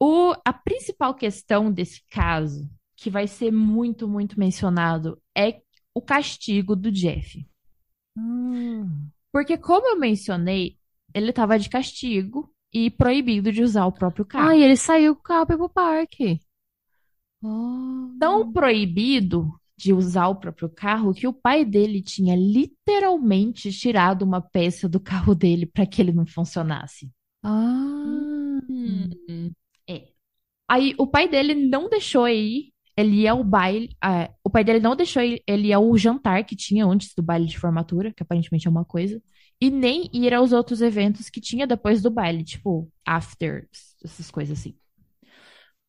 O, 0.01 0.35
a 0.45 0.53
principal 0.53 1.15
questão 1.15 1.71
desse 1.71 2.03
caso, 2.09 2.69
que 2.97 3.11
vai 3.11 3.27
ser 3.27 3.53
muito, 3.53 4.09
muito 4.09 4.39
mencionado, 4.39 5.21
é 5.37 5.61
o 5.93 6.01
castigo 6.01 6.75
do 6.75 6.91
Jeff. 6.91 7.47
Porque, 9.33 9.59
como 9.59 9.89
eu 9.89 9.99
mencionei, 9.99 10.79
ele 11.13 11.31
estava 11.31 11.59
de 11.59 11.69
castigo 11.69 12.53
e 12.73 12.91
proibido 12.91 13.53
de 13.53 13.63
usar 13.63 13.87
o 13.87 13.93
próprio 13.93 14.25
carro. 14.25 14.49
Ah, 14.49 14.57
e 14.57 14.63
ele 14.63 14.77
saiu 14.77 15.15
com 15.15 15.21
o 15.21 15.25
carro 15.25 15.47
pra 15.47 15.55
ir 15.55 15.59
pro 15.59 15.69
parque. 15.69 16.41
Oh. 17.43 18.17
Tão 18.19 18.53
proibido 18.53 19.53
de 19.79 19.93
usar 19.93 20.27
o 20.27 20.35
próprio 20.35 20.69
carro 20.69 21.15
que 21.15 21.27
o 21.27 21.33
pai 21.33 21.65
dele 21.65 22.03
tinha 22.03 22.35
literalmente 22.35 23.73
tirado 23.73 24.23
uma 24.23 24.41
peça 24.41 24.89
do 24.89 24.99
carro 24.99 25.35
dele 25.35 25.65
para 25.65 25.87
que 25.87 26.03
ele 26.03 26.13
não 26.13 26.27
funcionasse. 26.27 27.09
Ah. 27.43 28.61
Hum. 28.69 29.51
Aí 30.69 30.95
o 30.99 31.07
pai 31.07 31.29
dele 31.29 31.55
não 31.55 31.89
deixou 31.89 32.29
ir, 32.29 32.73
ele 32.97 33.23
ia 33.23 33.33
ao 33.33 33.43
baile, 33.43 33.97
ah, 34.03 34.31
o 34.45 34.51
pai 34.51 34.63
dele 34.63 34.81
não 34.81 34.95
deixou 34.95 35.23
ele, 35.23 35.43
ele 35.47 35.69
ir 35.69 35.73
ao 35.73 35.97
jantar 35.97 36.45
que 36.45 36.55
tinha 36.55 36.85
antes 36.85 37.15
do 37.15 37.23
baile 37.23 37.47
de 37.47 37.59
formatura, 37.59 38.13
que 38.13 38.23
aparentemente 38.23 38.67
é 38.67 38.71
uma 38.71 38.85
coisa, 38.85 39.23
e 39.61 39.71
nem 39.71 40.11
ir 40.13 40.35
aos 40.35 40.53
outros 40.53 40.83
eventos 40.83 41.31
que 41.31 41.41
tinha 41.41 41.67
depois 41.67 42.03
do 42.03 42.11
baile, 42.11 42.45
tipo 42.45 42.91
after, 43.07 43.67
essas 44.05 44.31
coisas 44.31 44.59
assim. 44.59 44.77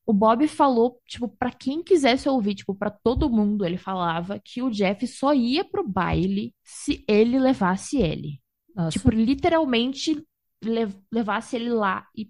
O 0.10 0.14
Bob 0.14 0.48
falou, 0.48 1.00
tipo, 1.06 1.28
pra 1.28 1.52
quem 1.52 1.84
quisesse 1.84 2.28
ouvir, 2.28 2.56
tipo, 2.56 2.74
pra 2.74 2.90
todo 2.90 3.30
mundo, 3.30 3.64
ele 3.64 3.78
falava 3.78 4.40
que 4.44 4.60
o 4.60 4.72
Jeff 4.72 5.06
só 5.06 5.36
ia 5.36 5.64
pro 5.64 5.88
baile 5.88 6.52
se 6.64 7.06
ele 7.08 7.38
levasse 7.38 7.98
ele. 7.98 8.42
Nossa. 8.76 8.98
Tipo, 8.98 9.12
literalmente 9.12 10.16
le- 10.64 10.96
levasse 11.12 11.56
ele 11.58 11.70
lá 11.70 12.08
e 12.16 12.28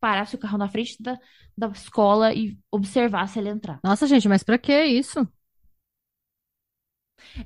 parasse 0.00 0.36
o 0.36 0.38
carro 0.38 0.58
na 0.58 0.68
frente 0.68 0.96
da, 1.02 1.18
da 1.56 1.66
escola 1.68 2.32
e 2.32 2.56
observasse 2.70 3.36
ele 3.40 3.48
entrar. 3.48 3.80
Nossa, 3.82 4.06
gente, 4.06 4.28
mas 4.28 4.44
pra 4.44 4.56
que 4.56 4.72
isso? 4.84 5.26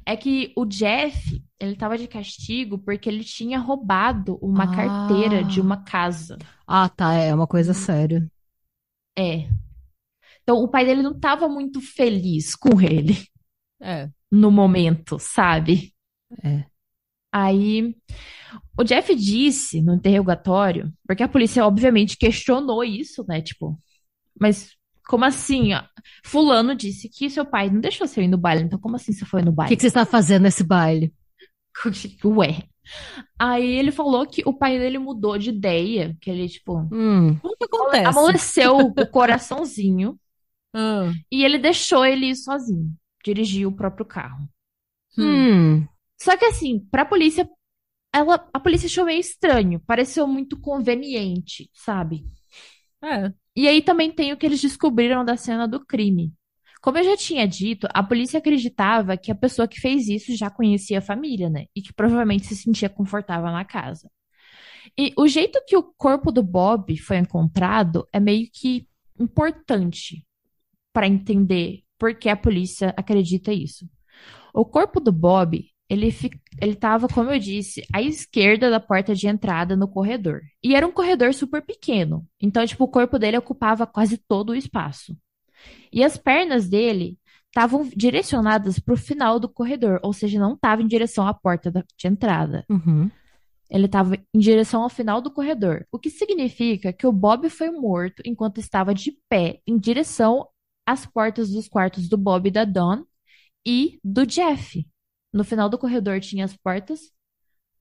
É 0.05 0.17
que 0.17 0.53
o 0.57 0.65
Jeff, 0.67 1.43
ele 1.59 1.77
tava 1.77 1.97
de 1.97 2.07
castigo 2.07 2.79
porque 2.79 3.09
ele 3.09 3.25
tinha 3.25 3.59
roubado 3.59 4.39
uma 4.43 4.65
Ah. 4.65 4.77
carteira 4.77 5.43
de 5.43 5.61
uma 5.61 5.83
casa. 5.83 6.37
Ah, 6.67 6.89
tá, 6.89 7.15
é 7.15 7.35
uma 7.35 7.47
coisa 7.47 7.73
séria. 7.75 8.31
É. 9.18 9.48
Então, 10.42 10.59
o 10.59 10.68
pai 10.68 10.85
dele 10.85 11.03
não 11.03 11.18
tava 11.18 11.48
muito 11.48 11.81
feliz 11.81 12.55
com 12.57 12.81
ele 12.81 13.16
É. 13.81 14.09
no 14.31 14.51
momento, 14.51 15.18
sabe? 15.18 15.94
É. 16.42 16.64
Aí, 17.33 17.94
o 18.79 18.85
Jeff 18.85 19.14
disse 19.14 19.81
no 19.83 19.94
interrogatório, 19.94 20.92
porque 21.07 21.22
a 21.22 21.29
polícia 21.29 21.64
obviamente 21.66 22.16
questionou 22.16 22.85
isso, 22.85 23.25
né? 23.29 23.40
Tipo, 23.40 23.81
mas 24.38 24.70
como 25.07 25.25
assim? 25.25 25.70
Fulano 26.25 26.75
disse 26.75 27.09
que 27.09 27.31
seu 27.31 27.44
pai 27.46 27.70
não 27.70 27.81
deixou 27.81 28.07
você 28.07 28.22
ir 28.22 28.29
no 28.29 28.38
baile, 28.38 28.64
então 28.64 28.79
como 28.79 28.96
assim 28.96 29.12
você 29.12 29.25
foi 29.25 29.42
no 29.42 29.51
O 29.51 29.55
baile? 29.55 29.70
que 29.70 29.77
que 29.77 29.83
você 29.83 29.88
está 29.88 30.05
fazendo 30.07 30.42
nesse 30.42 30.64
baile? 30.64 31.12
Ué. 32.25 32.64
Aí 33.38 33.66
ele 33.66 33.90
falou 33.92 34.26
que 34.26 34.42
o 34.46 34.52
pai 34.52 34.78
dele 34.78 34.98
mudou 34.98 35.38
de 35.38 35.50
ideia, 35.50 36.16
que 36.20 36.31
ele, 36.31 36.48
tipo, 36.48 36.78
Hum. 36.92 37.33
O 37.42 37.57
que 37.57 37.64
acontece? 37.64 38.07
amoleceu 38.07 38.76
o 38.78 39.07
coraçãozinho 39.09 40.18
Ah. 40.74 41.12
e 41.31 41.44
ele 41.44 41.59
deixou 41.59 42.05
ele 42.05 42.26
ir 42.31 42.37
sozinho, 42.37 42.92
dirigir 43.24 43.66
o 43.66 43.72
próprio 43.72 44.07
carro. 44.07 44.48
Hum. 45.18 45.87
Só 46.20 46.37
que 46.37 46.44
assim, 46.46 46.81
pra 46.90 47.05
polícia, 47.05 47.48
ela, 48.14 48.48
a 48.52 48.61
polícia 48.61 48.87
achou 48.87 49.05
meio 49.05 49.20
estranho, 49.20 49.81
pareceu 49.81 50.26
muito 50.26 50.59
conveniente, 50.61 51.70
sabe? 51.74 52.24
É. 53.02 53.33
E 53.57 53.68
aí 53.68 53.83
também 53.83 54.11
tem 54.12 54.33
o 54.33 54.37
que 54.37 54.46
eles 54.46 54.61
descobriram 54.62 55.24
da 55.24 55.37
cena 55.37 55.68
do 55.68 55.85
crime. 55.85 56.33
Como 56.83 56.99
eu 56.99 57.05
já 57.05 57.16
tinha 57.16 57.47
dito, 57.47 57.87
a 57.95 58.03
polícia 58.03 58.38
acreditava 58.38 59.16
que 59.16 59.31
a 59.31 59.37
pessoa 59.37 59.68
que 59.68 59.81
fez 59.81 60.09
isso 60.09 60.37
já 60.37 60.51
conhecia 60.51 60.99
a 60.99 61.03
família, 61.03 61.49
né? 61.49 61.66
E 61.77 61.81
que 61.81 61.92
provavelmente 61.92 62.47
se 62.47 62.57
sentia 62.57 62.88
confortável 62.88 63.53
na 63.53 63.64
casa. 63.64 64.11
E 64.99 65.12
o 65.16 65.29
jeito 65.29 65.62
que 65.66 65.77
o 65.77 65.83
corpo 65.83 66.33
do 66.33 66.42
Bob 66.42 66.97
foi 66.99 67.18
encontrado 67.18 68.07
é 68.12 68.18
meio 68.18 68.49
que 68.53 68.88
importante 69.18 70.27
para 70.92 71.07
entender 71.07 71.85
por 71.97 72.16
que 72.16 72.29
a 72.29 72.37
polícia 72.37 72.92
acredita 72.97 73.53
isso. 73.53 73.88
O 74.53 74.64
corpo 74.64 74.99
do 74.99 75.12
Bob, 75.12 75.64
ele 75.88 76.12
estava, 76.61 77.07
como 77.07 77.31
eu 77.31 77.38
disse, 77.38 77.87
à 77.95 78.03
esquerda 78.03 78.68
da 78.68 78.81
porta 78.81 79.14
de 79.14 79.29
entrada 79.29 79.77
no 79.77 79.87
corredor. 79.87 80.40
E 80.61 80.75
era 80.75 80.87
um 80.87 80.92
corredor 80.92 81.33
super 81.33 81.62
pequeno. 81.62 82.27
Então, 82.40 82.66
tipo, 82.66 82.83
o 82.83 82.88
corpo 82.88 83.21
dele 83.21 83.38
ocupava 83.38 83.87
quase 83.87 84.18
todo 84.18 84.51
o 84.51 84.55
espaço. 84.57 85.16
E 85.92 86.03
as 86.05 86.16
pernas 86.16 86.68
dele 86.68 87.18
estavam 87.48 87.87
direcionadas 87.94 88.79
para 88.79 88.94
o 88.94 88.96
final 88.96 89.38
do 89.38 89.48
corredor, 89.48 90.01
ou 90.03 90.12
seja, 90.12 90.38
não 90.40 90.55
estava 90.55 90.81
em 90.83 90.87
direção 90.87 91.27
à 91.27 91.35
porta 91.35 91.70
da- 91.70 91.85
de 91.98 92.09
entrada. 92.09 92.64
Uhum. 92.70 93.11
Ele 93.70 93.87
estava 93.87 94.16
em 94.35 94.38
direção 94.38 94.83
ao 94.83 94.88
final 94.88 95.20
do 95.20 95.31
corredor, 95.31 95.87
o 95.92 95.98
que 95.98 96.11
significa 96.11 96.92
que 96.92 97.07
o 97.07 97.12
Bob 97.12 97.48
foi 97.51 97.70
morto 97.70 98.22
enquanto 98.25 98.59
estava 98.59 98.94
de 98.94 99.16
pé 99.29 99.61
em 99.66 99.79
direção 99.79 100.46
às 100.87 101.07
portas 101.07 101.51
dos 101.51 101.68
quartos 101.68 102.09
do 102.09 102.16
Bob 102.16 102.48
e 102.48 102.51
da 102.51 102.64
Dawn 102.64 103.05
e 103.66 103.98
do 104.03 104.27
Jeff. 104.27 104.87
No 105.33 105.44
final 105.44 105.68
do 105.68 105.79
corredor 105.79 106.20
tinha 106.20 106.44
as 106.44 106.57
portas 106.57 107.01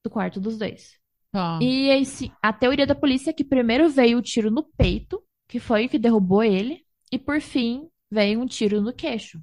do 0.04 0.10
quarto 0.10 0.40
dos 0.40 0.58
dois. 0.58 0.94
Tá. 1.32 1.60
E 1.62 1.88
esse, 1.90 2.32
a 2.42 2.52
teoria 2.52 2.86
da 2.86 2.96
polícia 2.96 3.30
é 3.30 3.34
que 3.34 3.44
primeiro 3.44 3.90
veio 3.90 4.18
o 4.18 4.22
tiro 4.22 4.52
no 4.52 4.64
peito, 4.78 5.22
que 5.48 5.60
foi 5.60 5.86
o 5.86 5.90
que 5.90 5.98
derrubou 6.00 6.44
ele, 6.44 6.84
e 7.12 7.20
por 7.20 7.42
fim 7.42 7.90
veio 8.10 8.42
um 8.42 8.46
tiro 8.46 8.82
no 8.82 8.94
queixo. 8.94 9.42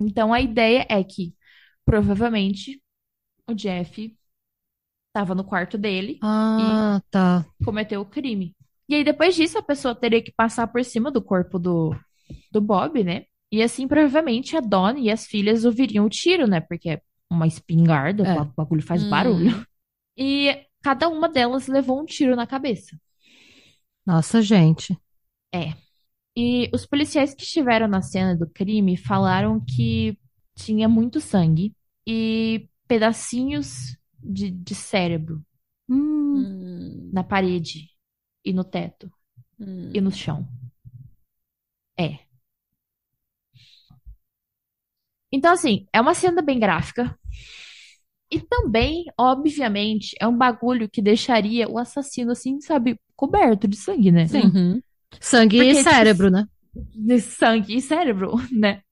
Então 0.00 0.32
a 0.32 0.40
ideia 0.40 0.86
é 0.88 1.02
que 1.04 1.34
provavelmente 1.84 2.82
o 3.48 3.54
Jeff 3.54 4.16
estava 5.08 5.34
no 5.34 5.44
quarto 5.44 5.78
dele 5.78 6.18
Ah, 6.22 7.02
tá. 7.10 7.44
cometeu 7.64 8.00
o 8.00 8.06
crime. 8.06 8.54
E 8.88 8.94
aí, 8.94 9.04
depois 9.04 9.34
disso, 9.34 9.58
a 9.58 9.62
pessoa 9.62 9.94
teria 9.94 10.22
que 10.22 10.32
passar 10.32 10.66
por 10.66 10.84
cima 10.84 11.10
do 11.10 11.22
corpo 11.22 11.58
do, 11.58 11.94
do 12.50 12.60
Bob, 12.60 13.02
né? 13.02 13.24
E 13.50 13.62
assim, 13.62 13.86
provavelmente, 13.86 14.56
a 14.56 14.60
Dawn 14.60 14.98
e 14.98 15.10
as 15.10 15.26
filhas 15.26 15.64
ouviriam 15.64 16.04
o 16.06 16.10
tiro, 16.10 16.46
né? 16.46 16.60
Porque 16.60 16.90
é 16.90 17.02
uma 17.30 17.46
espingarda, 17.46 18.24
É. 18.24 18.40
o 18.40 18.44
bagulho 18.56 18.82
faz 18.82 19.02
Hum. 19.02 19.10
barulho. 19.10 19.66
E 20.16 20.66
cada 20.82 21.08
uma 21.08 21.28
delas 21.28 21.68
levou 21.68 22.00
um 22.00 22.04
tiro 22.04 22.36
na 22.36 22.46
cabeça. 22.46 22.96
Nossa, 24.04 24.42
gente. 24.42 24.96
E 26.36 26.70
os 26.72 26.86
policiais 26.86 27.34
que 27.34 27.42
estiveram 27.42 27.86
na 27.86 28.00
cena 28.02 28.34
do 28.34 28.48
crime 28.48 28.96
falaram 28.96 29.60
que 29.60 30.18
tinha 30.54 30.88
muito 30.88 31.20
sangue 31.20 31.74
e 32.06 32.68
pedacinhos 32.86 33.96
de, 34.18 34.50
de 34.50 34.74
cérebro 34.74 35.44
Hum. 35.88 36.36
Hum, 36.36 37.10
na 37.12 37.22
parede 37.22 37.90
e 38.44 38.52
no 38.52 38.64
teto 38.64 39.12
hum. 39.60 39.90
e 39.94 40.00
no 40.00 40.10
chão. 40.10 40.48
É. 41.98 42.18
Então, 45.30 45.52
assim, 45.52 45.86
é 45.92 46.00
uma 46.00 46.14
cena 46.14 46.42
bem 46.42 46.58
gráfica. 46.58 47.18
E 48.30 48.40
também, 48.40 49.04
obviamente, 49.18 50.16
é 50.18 50.26
um 50.26 50.36
bagulho 50.36 50.88
que 50.88 51.02
deixaria 51.02 51.68
o 51.68 51.78
assassino, 51.78 52.32
assim, 52.32 52.60
sabe, 52.60 52.98
coberto 53.14 53.68
de 53.68 53.76
sangue, 53.76 54.10
né? 54.10 54.24
Uhum. 54.32 54.82
Sangue 55.20 55.56
Porque, 55.56 55.70
e 55.70 55.74
tipo, 55.84 55.90
cérebro, 55.90 56.30
né? 56.30 56.46
De 56.74 57.20
sangue 57.20 57.76
e 57.76 57.80
cérebro, 57.80 58.32
né? 58.52 58.82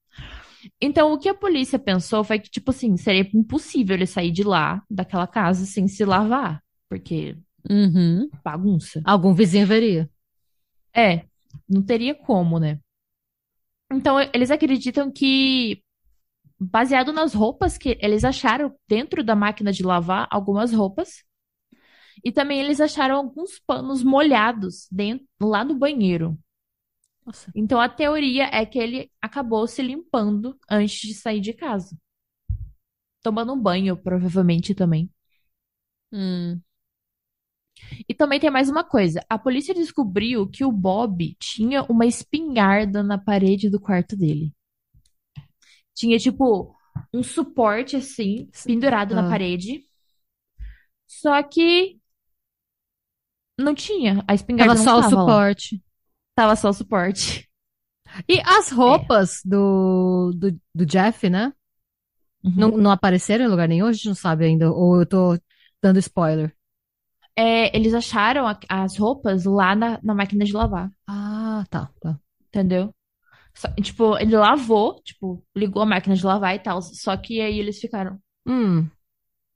Então, 0.81 1.13
o 1.13 1.19
que 1.19 1.29
a 1.29 1.33
polícia 1.33 1.79
pensou 1.79 2.23
foi 2.23 2.39
que, 2.39 2.49
tipo 2.49 2.71
assim, 2.71 2.97
seria 2.97 3.27
impossível 3.33 3.95
ele 3.95 4.05
sair 4.07 4.31
de 4.31 4.43
lá, 4.43 4.83
daquela 4.89 5.27
casa, 5.27 5.65
sem 5.65 5.87
se 5.87 6.05
lavar. 6.05 6.61
Porque 6.89 7.37
Uhum. 7.69 8.29
bagunça. 8.43 9.01
Algum 9.05 9.33
vizinho 9.33 9.67
veria. 9.67 10.09
É, 10.95 11.25
não 11.69 11.81
teria 11.81 12.15
como, 12.15 12.59
né? 12.59 12.79
Então, 13.91 14.17
eles 14.33 14.51
acreditam 14.51 15.11
que, 15.11 15.81
baseado 16.59 17.13
nas 17.13 17.33
roupas 17.33 17.77
que 17.77 17.97
eles 18.01 18.23
acharam 18.23 18.73
dentro 18.87 19.23
da 19.23 19.35
máquina 19.35 19.71
de 19.71 19.83
lavar, 19.83 20.27
algumas 20.31 20.73
roupas, 20.73 21.23
e 22.23 22.31
também 22.31 22.59
eles 22.59 22.79
acharam 22.79 23.15
alguns 23.15 23.59
panos 23.59 24.03
molhados 24.03 24.87
dentro, 24.91 25.27
lá 25.41 25.63
no 25.63 25.75
banheiro. 25.75 26.37
Nossa. 27.25 27.51
Então, 27.55 27.79
a 27.79 27.87
teoria 27.87 28.45
é 28.45 28.65
que 28.65 28.79
ele 28.79 29.11
acabou 29.21 29.67
se 29.67 29.81
limpando 29.81 30.57
antes 30.69 30.99
de 31.01 31.13
sair 31.13 31.39
de 31.39 31.53
casa. 31.53 31.97
Tomando 33.21 33.53
um 33.53 33.59
banho, 33.61 33.95
provavelmente 33.95 34.73
também. 34.73 35.09
Hum. 36.11 36.59
E 38.07 38.13
também 38.13 38.39
tem 38.39 38.49
mais 38.49 38.69
uma 38.69 38.83
coisa. 38.83 39.23
A 39.29 39.37
polícia 39.37 39.73
descobriu 39.73 40.47
que 40.47 40.65
o 40.65 40.71
Bob 40.71 41.35
tinha 41.39 41.83
uma 41.83 42.05
espingarda 42.05 43.03
na 43.03 43.17
parede 43.17 43.69
do 43.69 43.79
quarto 43.79 44.15
dele. 44.15 44.53
Tinha, 45.93 46.17
tipo, 46.17 46.75
um 47.13 47.21
suporte 47.23 47.95
assim, 47.95 48.49
pendurado 48.65 49.13
na 49.15 49.25
Ah. 49.25 49.29
parede. 49.29 49.83
Só 51.07 51.41
que 51.43 52.00
não 53.63 53.73
tinha. 53.75 54.23
A 54.27 54.33
espingarda 54.33 54.73
Tava 54.75 54.83
só 54.83 54.97
o 54.97 55.01
tava 55.01 55.15
lá. 55.15 55.21
suporte. 55.21 55.83
Tava 56.35 56.55
só 56.55 56.69
o 56.69 56.73
suporte. 56.73 57.49
E 58.27 58.39
as 58.45 58.69
roupas 58.71 59.41
do, 59.45 60.31
do, 60.35 60.59
do 60.75 60.85
Jeff, 60.85 61.29
né? 61.29 61.53
Uhum. 62.43 62.53
Não, 62.57 62.69
não 62.71 62.91
apareceram 62.91 63.45
em 63.45 63.47
lugar 63.47 63.67
nenhum? 63.67 63.85
A 63.87 63.93
gente 63.93 64.07
não 64.07 64.15
sabe 64.15 64.45
ainda. 64.45 64.71
Ou 64.71 64.99
eu 64.99 65.05
tô 65.05 65.37
dando 65.81 65.99
spoiler. 65.99 66.53
É, 67.35 67.75
eles 67.75 67.93
acharam 67.93 68.45
a- 68.47 68.59
as 68.67 68.97
roupas 68.97 69.45
lá 69.45 69.73
na, 69.75 69.99
na 70.03 70.13
máquina 70.13 70.43
de 70.43 70.51
lavar, 70.51 70.91
Ah, 71.07 71.63
tá, 71.69 71.89
tá. 72.01 72.19
entendeu? 72.47 72.93
Só- 73.53 73.69
tipo, 73.75 74.17
ele 74.17 74.35
lavou, 74.35 75.01
tipo, 75.01 75.41
ligou 75.55 75.81
a 75.81 75.85
máquina 75.85 76.15
de 76.15 76.25
lavar 76.25 76.55
e 76.55 76.59
tal. 76.59 76.81
Só 76.81 77.15
que 77.15 77.39
aí 77.41 77.57
eles 77.59 77.79
ficaram, 77.79 78.19
Hum. 78.45 78.89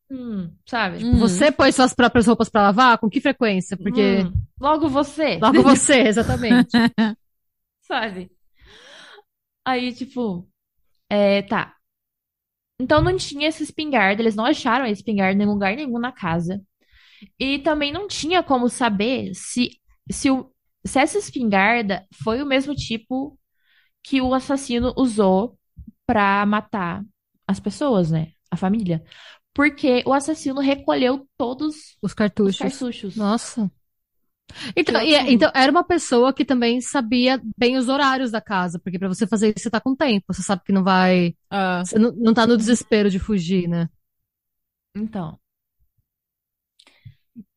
Hum, 0.09 0.51
sabe? 0.65 1.03
Hum. 1.03 1.17
Você 1.19 1.51
põe 1.51 1.71
suas 1.71 1.93
próprias 1.93 2.27
roupas 2.27 2.49
pra 2.49 2.63
lavar? 2.63 2.97
Com 2.97 3.09
que 3.09 3.21
frequência? 3.21 3.77
Porque 3.77 4.23
Hum, 4.23 4.31
logo 4.59 4.87
você, 4.89 5.37
logo 5.37 5.61
você, 5.63 6.01
exatamente. 6.01 6.71
sabe? 7.81 8.29
Aí, 9.65 9.93
tipo, 9.93 10.47
é, 11.09 11.41
tá. 11.43 11.75
Então 12.79 13.01
não 13.01 13.15
tinha 13.15 13.47
essa 13.47 13.63
espingarda, 13.63 14.21
eles 14.21 14.35
não 14.35 14.45
acharam 14.45 14.85
a 14.85 14.89
espingarda 14.89 15.41
em 15.41 15.45
lugar 15.45 15.75
nenhum 15.75 15.97
na 15.97 16.11
casa. 16.11 16.61
E 17.39 17.59
também 17.59 17.91
não 17.91 18.07
tinha 18.07 18.43
como 18.43 18.69
saber 18.69 19.33
se, 19.33 19.71
se, 20.11 20.29
o, 20.31 20.51
se 20.85 20.99
essa 20.99 21.17
espingarda 21.17 22.05
foi 22.23 22.41
o 22.41 22.45
mesmo 22.45 22.75
tipo 22.75 23.39
que 24.03 24.21
o 24.21 24.33
assassino 24.33 24.93
usou 24.97 25.57
pra 26.05 26.45
matar 26.45 27.03
as 27.47 27.59
pessoas, 27.59 28.11
né? 28.11 28.31
A 28.51 28.57
família. 28.57 29.03
Porque 29.55 30.03
o 30.05 30.13
assassino 30.13 30.61
recolheu 30.61 31.27
todos 31.37 31.75
Os 32.01 32.11
os 32.11 32.13
cartuchos. 32.13 32.57
cartuchos. 32.57 33.15
Nossa. 33.15 33.71
Então, 34.75 35.01
e- 35.01 35.11
loucura. 35.11 35.31
então, 35.33 35.51
era 35.55 35.71
uma 35.71 35.83
pessoa 35.83 36.33
que 36.33 36.45
também 36.45 36.79
sabia 36.81 37.41
bem 37.57 37.77
os 37.77 37.89
horários 37.89 38.31
da 38.31 38.41
casa, 38.41 38.79
porque 38.79 38.99
pra 38.99 39.07
você 39.07 39.27
fazer 39.27 39.49
isso 39.49 39.63
você 39.63 39.69
tá 39.69 39.81
com 39.81 39.95
tempo, 39.95 40.25
você 40.33 40.41
sabe 40.43 40.61
que 40.63 40.71
não 40.73 40.83
vai, 40.83 41.35
Ah, 41.49 41.83
você 41.83 41.97
não, 41.99 42.11
não 42.13 42.33
tá 42.33 42.45
no 42.47 42.57
desespero 42.57 43.09
de 43.09 43.19
fugir, 43.19 43.67
né? 43.67 43.89
Então. 44.95 45.39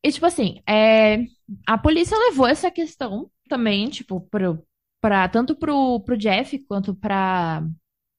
E, 0.03 0.11
tipo 0.11 0.25
assim, 0.25 0.61
é, 0.67 1.25
a 1.67 1.77
polícia 1.77 2.17
levou 2.17 2.47
essa 2.47 2.69
questão 2.71 3.29
também, 3.47 3.89
tipo, 3.89 4.21
pro, 4.21 4.63
pra, 5.01 5.27
tanto 5.29 5.55
pro, 5.55 5.99
pro 6.01 6.17
Jeff 6.17 6.57
quanto 6.65 6.93
para 6.95 7.63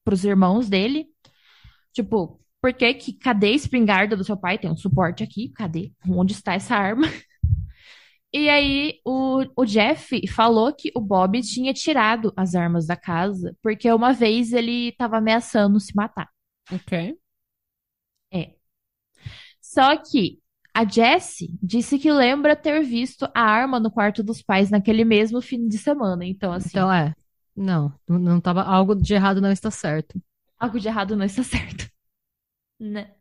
pros 0.03 0.25
irmãos 0.25 0.69
dele. 0.69 1.07
Tipo, 1.93 2.40
por 2.61 2.73
que 2.73 2.93
que, 2.93 3.13
cadê 3.13 3.47
a 3.47 3.55
espingarda 3.55 4.15
do 4.15 4.23
seu 4.23 4.37
pai? 4.37 4.57
Tem 4.57 4.69
um 4.71 4.77
suporte 4.77 5.23
aqui, 5.23 5.49
cadê? 5.49 5.91
Onde 6.07 6.33
está 6.33 6.53
essa 6.53 6.75
arma? 6.75 7.07
E 8.33 8.47
aí, 8.47 9.01
o, 9.05 9.43
o 9.57 9.65
Jeff 9.65 10.25
falou 10.29 10.73
que 10.73 10.89
o 10.95 11.01
Bob 11.01 11.41
tinha 11.41 11.73
tirado 11.73 12.31
as 12.37 12.55
armas 12.55 12.87
da 12.87 12.95
casa, 12.95 13.53
porque 13.61 13.91
uma 13.91 14.13
vez 14.13 14.53
ele 14.53 14.93
tava 14.93 15.17
ameaçando 15.17 15.77
se 15.81 15.93
matar. 15.93 16.29
ok. 16.71 17.17
Só 19.61 19.95
que 19.95 20.39
a 20.73 20.85
Jessie 20.85 21.57
disse 21.61 21.97
que 21.97 22.11
lembra 22.11 22.55
ter 22.55 22.83
visto 22.83 23.25
a 23.33 23.41
arma 23.41 23.79
no 23.79 23.91
quarto 23.91 24.21
dos 24.23 24.41
pais 24.41 24.69
naquele 24.69 25.05
mesmo 25.05 25.41
fim 25.41 25.67
de 25.67 25.77
semana. 25.77 26.25
Então, 26.25 26.51
assim, 26.51 26.69
Então 26.69 26.91
é. 26.91 27.13
Não, 27.55 27.93
não, 28.07 28.19
não 28.19 28.41
tava, 28.41 28.63
algo 28.63 28.95
de 28.95 29.13
errado 29.13 29.41
não 29.41 29.51
está 29.51 29.69
certo. 29.69 30.21
algo 30.59 30.79
de 30.79 30.87
errado 30.87 31.15
não 31.15 31.25
está 31.25 31.43
certo. 31.43 31.89
Né? 32.81 33.13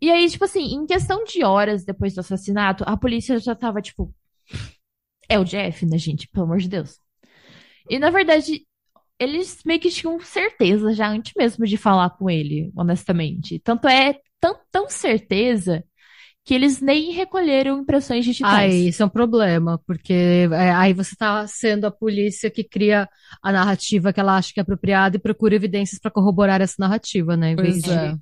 E 0.00 0.10
aí, 0.10 0.28
tipo 0.28 0.44
assim, 0.44 0.74
em 0.74 0.86
questão 0.86 1.22
de 1.24 1.44
horas 1.44 1.84
depois 1.84 2.14
do 2.14 2.20
assassinato, 2.20 2.82
a 2.86 2.96
polícia 2.96 3.38
já 3.38 3.54
tava, 3.54 3.80
tipo, 3.82 4.12
é 5.28 5.38
o 5.38 5.44
Jeff, 5.44 5.84
né, 5.86 5.98
gente? 5.98 6.28
Pelo 6.28 6.44
amor 6.46 6.58
de 6.58 6.68
Deus. 6.68 6.98
E 7.90 7.98
na 7.98 8.10
verdade, 8.10 8.66
eles 9.18 9.60
meio 9.64 9.80
que 9.80 9.90
tinham 9.90 10.20
certeza 10.20 10.94
já 10.94 11.08
antes 11.08 11.32
mesmo 11.36 11.66
de 11.66 11.76
falar 11.76 12.10
com 12.10 12.30
ele, 12.30 12.72
honestamente. 12.76 13.58
Tanto 13.60 13.88
é 13.88 14.20
tão, 14.40 14.58
tão 14.70 14.88
certeza 14.90 15.84
que 16.44 16.54
eles 16.54 16.80
nem 16.80 17.12
recolheram 17.12 17.78
impressões 17.80 18.18
Ai, 18.26 18.32
digitais. 18.32 18.74
isso 18.74 19.02
é 19.02 19.06
um 19.06 19.08
problema, 19.08 19.80
porque 19.86 20.12
é, 20.52 20.72
aí 20.72 20.92
você 20.92 21.14
tá 21.14 21.46
sendo 21.46 21.86
a 21.86 21.90
polícia 21.90 22.50
que 22.50 22.64
cria 22.64 23.08
a 23.42 23.52
narrativa 23.52 24.12
que 24.12 24.18
ela 24.18 24.36
acha 24.36 24.52
que 24.52 24.58
é 24.58 24.62
apropriada 24.62 25.16
e 25.16 25.20
procura 25.20 25.54
evidências 25.54 26.00
pra 26.00 26.10
corroborar 26.10 26.60
essa 26.60 26.74
narrativa, 26.78 27.36
né? 27.36 27.52
Em 27.52 27.56
vez 27.56 27.80
Pois 27.80 27.82
de- 27.84 27.90
é. 27.92 28.16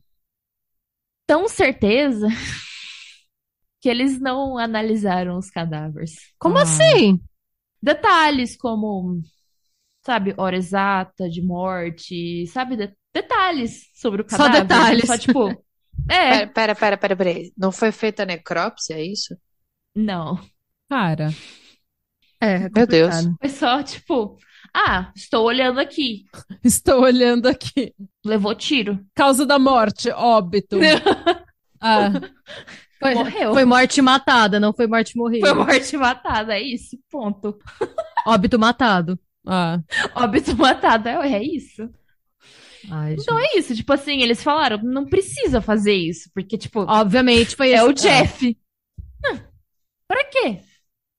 Tão 1.26 1.48
certeza 1.48 2.26
que 3.80 3.88
eles 3.88 4.20
não 4.20 4.59
analisaram 4.59 5.38
os 5.38 5.50
cadáveres. 5.50 6.12
Como 6.38 6.59
Ah. 6.59 6.62
assim? 6.62 7.20
Detalhes 7.83 8.56
como, 8.56 9.22
sabe, 10.04 10.35
hora 10.37 10.56
exata 10.56 11.28
de 11.30 11.40
morte, 11.40 12.46
sabe? 12.48 12.76
De- 12.76 12.94
detalhes 13.14 13.88
sobre 13.94 14.20
o 14.22 14.28
Só 14.28 14.37
cadáver. 14.37 14.62
detalhes. 14.66 15.06
Só 15.06 15.16
tipo, 15.16 15.64
é, 16.08 16.46
Pera, 16.46 16.74
pera, 16.74 16.96
pera, 16.96 17.16
pera. 17.16 17.34
Não 17.56 17.70
foi 17.72 17.92
feita 17.92 18.22
a 18.22 18.26
necrópsia, 18.26 18.94
é 18.94 19.04
isso? 19.04 19.36
não. 19.94 20.38
Cara, 20.88 21.28
É, 22.40 22.54
é 22.64 22.68
Meu 22.74 22.86
Deus. 22.86 23.14
complicado. 23.14 23.36
Foi 23.40 23.48
só 23.48 23.82
tipo, 23.82 24.36
ah, 24.74 25.12
estou 25.14 25.44
olhando 25.44 25.78
aqui. 25.78 26.24
estou 26.64 27.02
olhando 27.02 27.46
aqui. 27.46 27.94
Levou 28.24 28.54
tiro. 28.54 28.98
Causa 29.14 29.46
da 29.46 29.58
morte, 29.58 30.10
óbito. 30.10 30.78
Ah, 31.82 32.10
Foi, 32.98 33.14
Morreu. 33.14 33.54
foi 33.54 33.64
morte 33.64 34.02
matada, 34.02 34.60
não 34.60 34.70
foi 34.74 34.86
morte 34.86 35.16
morrida. 35.16 35.46
Foi 35.46 35.54
morte 35.56 35.96
matada, 35.96 36.54
é 36.54 36.60
isso, 36.62 36.98
ponto. 37.10 37.58
Óbito 38.26 38.58
matado. 38.58 39.18
ah. 39.46 39.78
Óbito 40.14 40.54
matado, 40.54 41.08
é, 41.08 41.32
é 41.32 41.42
isso. 41.42 41.88
Ai, 42.90 43.14
Então 43.14 43.38
gente. 43.38 43.54
é 43.56 43.58
isso, 43.58 43.74
tipo 43.74 43.92
assim, 43.92 44.22
eles 44.22 44.42
falaram, 44.42 44.78
não 44.82 45.04
precisa 45.06 45.60
fazer 45.60 45.94
isso, 45.94 46.30
porque, 46.34 46.56
tipo, 46.56 46.80
Obviamente 46.80 47.56
foi 47.56 47.72
é 47.72 47.82
o 47.82 47.92
Jeff. 47.92 48.56
Ah, 49.24 49.40
pra 50.08 50.24
quê 50.24 50.60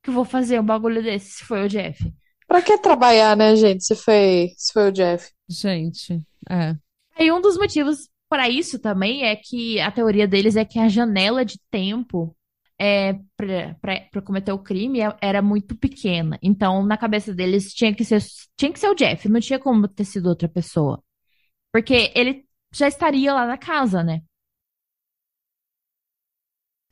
que 0.03 0.09
eu 0.09 0.13
vou 0.13 0.25
fazer 0.25 0.59
um 0.59 0.65
bagulho 0.65 1.03
desse 1.03 1.31
se 1.39 1.43
foi 1.45 1.65
o 1.65 1.69
Jeff? 1.69 2.11
Pra 2.47 2.61
que 2.61 2.77
trabalhar, 2.79 3.35
né, 3.37 3.55
gente, 3.55 3.83
se 3.85 3.95
foi, 3.95 4.49
se 4.57 4.73
foi 4.73 4.89
o 4.89 4.91
Jeff? 4.91 5.29
Gente, 5.49 6.21
é. 6.49 6.75
Aí 7.17 7.31
um 7.31 7.41
dos 7.41 7.57
motivos 7.57 8.09
para 8.29 8.49
isso 8.49 8.79
também 8.79 9.25
é 9.25 9.35
que 9.35 9.79
a 9.79 9.91
teoria 9.91 10.27
deles 10.27 10.55
é 10.55 10.65
que 10.65 10.79
a 10.79 10.87
janela 10.87 11.45
de 11.45 11.59
tempo 11.69 12.35
é, 12.79 13.13
para 13.37 14.21
cometer 14.25 14.51
o 14.51 14.57
crime 14.59 15.01
é- 15.01 15.15
era 15.21 15.41
muito 15.41 15.75
pequena. 15.77 16.39
Então, 16.41 16.83
na 16.83 16.97
cabeça 16.97 17.33
deles, 17.33 17.73
tinha 17.73 17.93
que 17.93 18.03
ser, 18.03 18.21
tinha 18.57 18.71
que 18.73 18.79
ser 18.79 18.89
o 18.89 18.95
Jeff, 18.95 19.29
não 19.29 19.39
tinha 19.39 19.59
como 19.59 19.87
ter 19.87 20.05
sido 20.05 20.27
outra 20.29 20.49
pessoa. 20.49 21.01
Porque 21.71 22.11
ele 22.15 22.45
já 22.73 22.87
estaria 22.87 23.33
lá 23.33 23.45
na 23.45 23.57
casa, 23.57 24.03
né? 24.03 24.21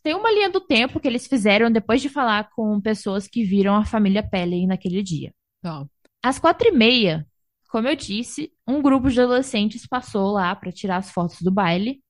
Tem 0.01 0.15
uma 0.15 0.31
linha 0.31 0.49
do 0.49 0.61
tempo 0.61 0.99
que 0.99 1.07
eles 1.07 1.27
fizeram 1.27 1.69
depois 1.69 2.01
de 2.01 2.09
falar 2.09 2.49
com 2.51 2.79
pessoas 2.79 3.27
que 3.27 3.43
viram 3.43 3.75
a 3.75 3.85
família 3.85 4.23
Pelley 4.27 4.65
naquele 4.65 5.03
dia. 5.03 5.33
Tá. 5.61 5.85
Às 6.23 6.39
quatro 6.39 6.67
e 6.69 6.71
meia, 6.71 7.27
como 7.69 7.87
eu 7.87 7.95
disse, 7.95 8.51
um 8.67 8.81
grupo 8.81 9.09
de 9.09 9.19
adolescentes 9.19 9.85
passou 9.85 10.31
lá 10.31 10.55
para 10.55 10.71
tirar 10.71 10.97
as 10.97 11.11
fotos 11.11 11.41
do 11.41 11.51
baile. 11.51 12.01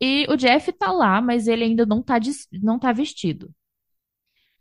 E 0.00 0.26
o 0.28 0.36
Jeff 0.36 0.72
tá 0.72 0.90
lá, 0.90 1.20
mas 1.22 1.46
ele 1.46 1.64
ainda 1.64 1.86
não 1.86 2.02
tá, 2.02 2.18
não 2.60 2.78
tá 2.78 2.92
vestido. 2.92 3.50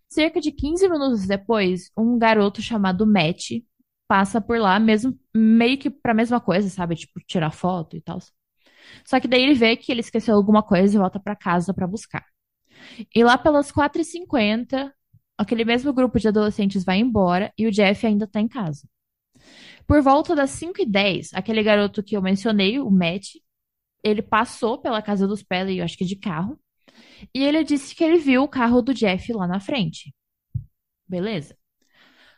Cerca 0.07 0.39
de 0.39 0.51
15 0.51 0.87
minutos 0.87 1.25
depois, 1.25 1.89
um 1.97 2.17
garoto 2.19 2.61
chamado 2.61 3.07
Matt 3.07 3.61
passa 4.11 4.41
por 4.41 4.59
lá, 4.59 4.77
mesmo 4.77 5.17
meio 5.33 5.77
que 5.77 5.89
pra 5.89 6.13
mesma 6.13 6.41
coisa, 6.41 6.67
sabe? 6.69 6.97
Tipo, 6.97 7.21
tirar 7.25 7.49
foto 7.49 7.95
e 7.95 8.01
tal. 8.01 8.19
Só 9.05 9.21
que 9.21 9.27
daí 9.27 9.41
ele 9.41 9.53
vê 9.53 9.77
que 9.77 9.89
ele 9.89 10.01
esqueceu 10.01 10.35
alguma 10.35 10.61
coisa 10.61 10.93
e 10.93 10.99
volta 10.99 11.17
pra 11.17 11.33
casa 11.33 11.73
pra 11.73 11.87
buscar. 11.87 12.25
E 13.15 13.23
lá 13.23 13.37
pelas 13.37 13.71
4h50, 13.71 14.93
aquele 15.37 15.63
mesmo 15.63 15.93
grupo 15.93 16.19
de 16.19 16.27
adolescentes 16.27 16.83
vai 16.83 16.99
embora 16.99 17.53
e 17.57 17.65
o 17.65 17.71
Jeff 17.71 18.05
ainda 18.05 18.27
tá 18.27 18.41
em 18.41 18.49
casa. 18.49 18.85
Por 19.87 20.01
volta 20.01 20.35
das 20.35 20.49
5h10, 20.49 21.29
aquele 21.33 21.63
garoto 21.63 22.03
que 22.03 22.17
eu 22.17 22.21
mencionei, 22.21 22.81
o 22.81 22.91
Matt, 22.91 23.35
ele 24.03 24.21
passou 24.21 24.77
pela 24.81 25.01
casa 25.01 25.25
dos 25.25 25.41
Pelly, 25.41 25.77
eu 25.77 25.85
acho 25.85 25.97
que 25.97 26.03
de 26.03 26.17
carro, 26.17 26.59
e 27.33 27.41
ele 27.41 27.63
disse 27.63 27.95
que 27.95 28.03
ele 28.03 28.17
viu 28.17 28.43
o 28.43 28.49
carro 28.49 28.81
do 28.81 28.93
Jeff 28.93 29.31
lá 29.31 29.47
na 29.47 29.61
frente. 29.61 30.13
Beleza. 31.07 31.55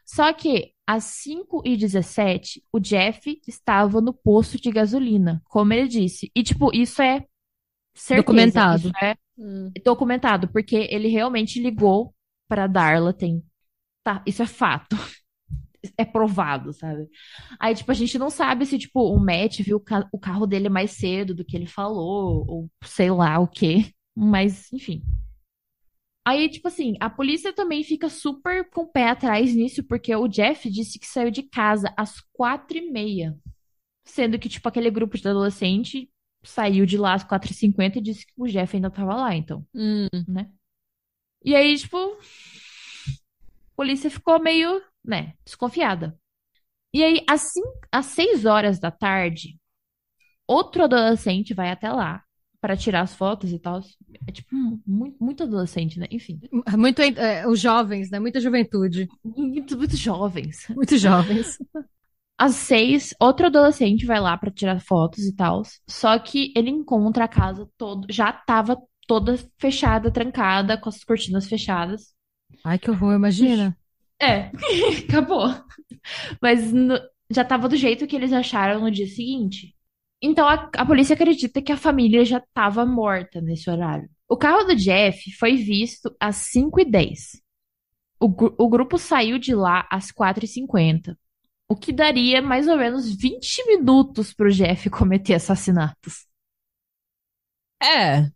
Só 0.05 0.31
que 0.33 0.72
às 0.87 1.05
5h17, 1.05 2.63
o 2.71 2.79
Jeff 2.79 3.41
estava 3.47 4.01
no 4.01 4.13
posto 4.13 4.59
de 4.61 4.71
gasolina, 4.71 5.41
como 5.45 5.73
ele 5.73 5.87
disse. 5.87 6.31
E, 6.35 6.43
tipo, 6.43 6.71
isso 6.75 7.01
é 7.01 7.25
certeza. 7.95 8.61
Documentado. 8.61 8.67
Isso 8.71 8.91
é 9.03 9.15
Hum. 9.37 9.73
documentado, 9.85 10.47
porque 10.49 10.75
ele 10.91 11.07
realmente 11.09 11.61
ligou 11.61 12.15
para 12.47 12.67
Darla, 12.67 13.13
tem. 13.13 13.43
Tá, 14.03 14.23
isso 14.27 14.43
é 14.43 14.47
fato. 14.47 14.95
É 15.97 16.05
provado, 16.05 16.73
sabe? 16.73 17.09
Aí, 17.59 17.75
tipo, 17.75 17.91
a 17.91 17.95
gente 17.95 18.17
não 18.17 18.29
sabe 18.29 18.65
se, 18.65 18.77
tipo, 18.79 19.01
o 19.01 19.19
Matt 19.19 19.59
viu 19.61 19.77
o, 19.77 19.79
ca- 19.79 20.07
o 20.11 20.19
carro 20.19 20.47
dele 20.47 20.69
mais 20.69 20.91
cedo 20.91 21.35
do 21.35 21.45
que 21.45 21.57
ele 21.57 21.65
falou, 21.67 22.45
ou 22.47 22.69
sei 22.85 23.11
lá 23.11 23.39
o 23.39 23.47
quê. 23.47 23.91
Mas, 24.15 24.71
enfim. 24.73 25.03
Aí, 26.25 26.49
tipo 26.49 26.67
assim, 26.69 26.95
a 26.99 27.09
polícia 27.09 27.51
também 27.51 27.83
fica 27.83 28.09
super 28.09 28.69
com 28.69 28.81
o 28.83 28.87
pé 28.87 29.09
atrás 29.09 29.53
nisso, 29.53 29.83
porque 29.83 30.15
o 30.15 30.27
Jeff 30.27 30.69
disse 30.69 30.97
que 30.97 31.05
saiu 31.05 31.29
de 31.29 31.43
casa 31.43 31.93
às 31.97 32.21
quatro 32.31 32.77
e 32.77 32.89
meia. 32.91 33.37
Sendo 34.05 34.39
que, 34.39 34.49
tipo, 34.49 34.67
aquele 34.69 34.91
grupo 34.91 35.17
de 35.17 35.27
adolescente 35.27 36.09
saiu 36.43 36.85
de 36.85 36.97
lá 36.97 37.13
às 37.13 37.23
4h50 37.23 37.99
e 37.99 38.01
disse 38.01 38.25
que 38.25 38.33
o 38.37 38.47
Jeff 38.47 38.75
ainda 38.75 38.91
tava 38.91 39.15
lá, 39.15 39.35
então 39.35 39.65
Hum. 39.75 40.07
né? 40.27 40.49
E 41.45 41.55
aí, 41.55 41.77
tipo, 41.77 41.97
a 41.97 42.17
polícia 43.75 44.09
ficou 44.09 44.39
meio, 44.41 44.81
né, 45.03 45.33
desconfiada. 45.45 46.17
E 46.93 47.03
aí, 47.03 47.23
assim, 47.29 47.61
às 47.91 48.07
6 48.07 48.45
horas 48.45 48.79
da 48.79 48.91
tarde, 48.91 49.59
outro 50.47 50.83
adolescente 50.83 51.53
vai 51.53 51.71
até 51.71 51.91
lá 51.91 52.23
para 52.63 52.77
tirar 52.77 53.01
as 53.01 53.13
fotos 53.13 53.51
e 53.51 53.59
tal. 53.59 53.81
É 54.25 54.31
tipo, 54.31 54.55
muito, 54.87 55.21
muito 55.21 55.43
adolescente, 55.43 55.99
né? 55.99 56.07
Enfim. 56.09 56.39
Muito, 56.77 57.01
é, 57.01 57.45
os 57.45 57.59
jovens, 57.59 58.09
né? 58.09 58.21
Muita 58.21 58.39
juventude. 58.39 59.09
Muito, 59.21 59.77
muito 59.77 59.97
jovens. 59.97 60.65
Muito 60.69 60.97
jovens. 60.97 61.59
Às 62.37 62.55
seis, 62.55 63.13
outro 63.19 63.47
adolescente 63.47 64.05
vai 64.05 64.19
lá 64.19 64.37
para 64.37 64.51
tirar 64.51 64.79
fotos 64.81 65.25
e 65.25 65.35
tal. 65.35 65.61
Só 65.89 66.17
que 66.19 66.53
ele 66.55 66.69
encontra 66.69 67.25
a 67.25 67.27
casa 67.27 67.69
todo, 67.77 68.07
já 68.09 68.31
tava 68.31 68.77
toda 69.07 69.37
fechada, 69.59 70.11
trancada, 70.11 70.77
com 70.77 70.89
as 70.89 71.03
cortinas 71.03 71.47
fechadas. 71.47 72.13
Ai, 72.63 72.77
que 72.79 72.89
horror, 72.91 73.13
imagina. 73.15 73.77
É, 74.21 74.51
acabou. 75.09 75.47
Mas 76.41 76.71
no- 76.73 76.99
já 77.31 77.43
tava 77.45 77.69
do 77.69 77.75
jeito 77.77 78.07
que 78.07 78.15
eles 78.15 78.33
acharam 78.33 78.81
no 78.81 78.91
dia 78.91 79.07
seguinte. 79.07 79.75
Então 80.23 80.47
a, 80.49 80.69
a 80.77 80.85
polícia 80.85 81.15
acredita 81.15 81.61
que 81.61 81.73
a 81.73 81.77
família 81.77 82.25
já 82.25 82.41
tava 82.53 82.85
morta 82.85 83.41
nesse 83.41 83.69
horário. 83.69 84.09
O 84.29 84.37
carro 84.37 84.65
do 84.65 84.75
Jeff 84.75 85.31
foi 85.37 85.57
visto 85.57 86.15
às 86.19 86.37
5h10. 86.37 87.41
O, 88.19 88.29
gru- 88.29 88.55
o 88.59 88.69
grupo 88.69 88.97
saiu 88.97 89.39
de 89.39 89.55
lá 89.55 89.87
às 89.91 90.11
4h50. 90.11 91.17
O 91.69 91.75
que 91.75 91.93
daria 91.93 92.41
mais 92.41 92.67
ou 92.67 92.77
menos 92.77 93.13
20 93.15 93.65
minutos 93.67 94.33
pro 94.33 94.51
Jeff 94.51 94.89
cometer 94.89 95.35
assassinatos. 95.35 96.27
É. 97.81 98.31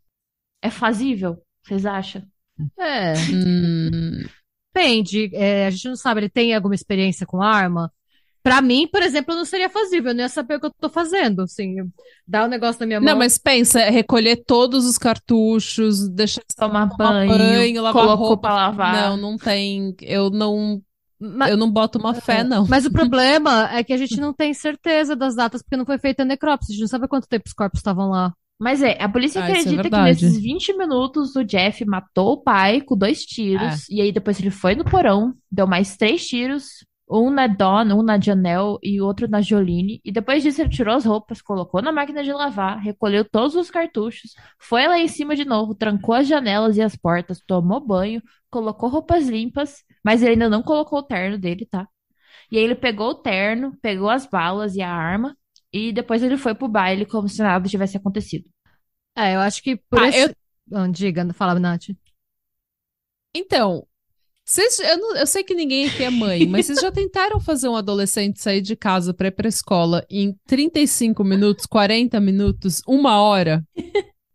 É 0.62 0.72
fazível? 0.72 1.42
Vocês 1.64 1.86
acham? 1.86 2.24
É, 2.80 3.14
Hum, 3.30 4.24
depende. 4.74 5.30
É, 5.36 5.68
a 5.68 5.70
gente 5.70 5.88
não 5.90 5.96
sabe, 5.96 6.22
ele 6.22 6.30
tem 6.30 6.54
alguma 6.56 6.76
experiência 6.76 7.26
com 7.26 7.42
arma? 7.42 7.92
Pra 8.48 8.62
mim, 8.62 8.88
por 8.88 9.02
exemplo, 9.04 9.36
não 9.36 9.44
seria 9.46 9.70
fazível. 9.70 10.12
Eu 10.12 10.16
não 10.16 10.22
ia 10.22 10.30
saber 10.30 10.56
o 10.56 10.60
que 10.60 10.66
eu 10.68 10.72
tô 10.80 10.90
fazendo, 10.90 11.42
assim. 11.42 11.76
Dar 12.28 12.46
o 12.46 12.48
negócio 12.48 12.80
na 12.80 12.86
minha 12.88 13.00
mão. 13.02 13.10
Não, 13.12 13.18
mas 13.20 13.38
pensa, 13.38 13.82
é 13.82 13.90
recolher 13.90 14.38
todos 14.46 14.86
os 14.86 14.98
cartuchos, 14.98 16.08
deixar 16.10 16.42
Tomar 16.58 16.90
tomar 16.90 17.12
banho, 17.12 17.30
banho, 17.38 17.82
lavar 17.82 18.18
roupa. 18.18 18.38
pra 18.42 18.56
lavar. 18.56 18.94
Não, 19.10 19.18
não 19.18 19.38
tem. 19.38 19.96
Eu 20.02 20.30
não. 20.30 20.82
Ma- 21.20 21.50
Eu 21.50 21.58
não 21.58 21.70
boto 21.70 21.98
uma 22.00 22.14
fé, 22.14 22.44
não. 22.44 22.66
Mas 22.68 22.86
o 22.86 22.92
problema 22.94 23.70
é 23.74 23.84
que 23.84 23.92
a 23.92 23.98
gente 23.98 24.20
não 24.20 24.32
tem 24.34 24.54
certeza 24.54 25.16
das 25.16 25.36
datas 25.36 25.62
porque 25.62 25.76
não 25.78 25.86
foi 25.86 25.98
feita 25.98 26.22
a 26.24 26.26
necrópsia. 26.26 26.72
A 26.72 26.74
gente 26.74 26.82
não 26.82 26.88
sabe 26.88 27.08
quanto 27.08 27.28
tempo 27.28 27.46
os 27.48 27.54
corpos 27.54 27.80
estavam 27.80 28.10
lá. 28.10 28.32
Mas 28.60 28.82
é, 28.82 28.98
a 29.02 29.08
polícia 29.10 29.40
Ah, 29.42 29.48
é 29.48 29.52
acredita 29.52 29.84
que 29.84 29.90
verdade. 29.90 30.26
nesses 30.26 30.42
20 30.42 30.76
minutos 30.78 31.36
o 31.36 31.44
Jeff 31.44 31.84
matou 31.86 32.34
o 32.34 32.38
pai 32.42 32.82
com 32.82 32.98
dois 32.98 33.24
tiros. 33.24 33.88
E 33.90 34.02
aí 34.02 34.12
depois 34.12 34.40
ele 34.40 34.50
foi 34.50 34.74
no 34.74 34.84
porão, 34.86 35.34
deu 35.52 35.68
mais 35.68 35.96
três 35.98 36.26
tiros. 36.26 36.86
Um 37.10 37.30
na 37.30 37.48
Dawn, 37.48 37.94
um 37.94 38.04
na 38.04 38.20
Janelle 38.20 38.78
e 38.84 39.00
outro 39.02 39.28
na 39.30 39.42
Jolene. 39.42 40.02
E 40.04 40.12
depois 40.12 40.44
disso 40.44 40.62
ele 40.62 40.70
tirou 40.70 40.94
as 40.96 41.06
roupas, 41.06 41.42
colocou 41.42 41.82
na 41.82 41.92
máquina 41.92 42.24
de 42.24 42.34
lavar, 42.34 42.80
recolheu 42.80 43.24
todos 43.24 43.56
os 43.56 43.72
cartuchos, 43.72 44.34
foi 44.60 44.88
lá 44.88 45.00
em 45.00 45.08
cima 45.08 45.36
de 45.36 45.46
novo, 45.46 45.74
trancou 45.74 46.16
as 46.16 46.28
janelas 46.28 46.76
e 46.78 46.82
as 46.82 46.96
portas, 46.98 47.42
tomou 47.48 47.80
banho, 47.80 48.22
colocou 48.50 48.90
roupas 48.90 49.28
limpas, 49.30 49.84
mas 50.04 50.22
ele 50.22 50.32
ainda 50.34 50.50
não 50.50 50.62
colocou 50.62 51.00
o 51.00 51.04
terno 51.04 51.38
dele, 51.38 51.66
tá? 51.66 51.88
E 52.52 52.58
aí 52.58 52.64
ele 52.64 52.76
pegou 52.76 53.10
o 53.10 53.16
terno, 53.16 53.78
pegou 53.82 54.10
as 54.10 54.26
balas 54.26 54.76
e 54.76 54.82
a 54.82 54.92
arma. 54.92 55.36
E 55.72 55.92
depois 55.92 56.24
ele 56.24 56.38
foi 56.38 56.56
pro 56.56 56.68
baile 56.68 57.06
como 57.06 57.28
se 57.28 57.42
nada 57.42 57.68
tivesse 57.68 57.98
acontecido. 57.98 58.50
É, 59.16 59.36
eu 59.36 59.40
acho 59.40 59.62
que 59.62 59.76
por 59.76 60.00
Ah, 60.00 60.08
esse... 60.10 60.36
Ah, 60.74 60.88
diga, 60.88 61.34
fala, 61.34 61.60
Nath. 61.60 61.88
Então, 63.34 63.87
vocês, 64.48 64.80
eu, 64.80 64.98
não- 64.98 65.16
eu 65.18 65.28
sei 65.28 65.44
que 65.44 65.54
ninguém 65.54 65.88
aqui 65.88 66.04
é 66.04 66.10
mãe, 66.10 66.48
mas 66.48 66.66
vocês 66.66 66.80
já 66.80 66.92
tentaram 66.92 67.40
fazer 67.40 67.68
um 67.68 67.76
adolescente 67.76 68.42
sair 68.42 68.62
de 68.62 68.76
casa 68.76 69.14
pra 69.14 69.28
ir 69.28 69.32
pra 69.32 69.48
escola 69.50 70.06
em 70.10 70.34
35 70.48 71.24
minutos, 71.24 71.66
40 71.66 72.20
minutos, 72.20 72.82
uma 72.88 73.22
hora? 73.22 73.64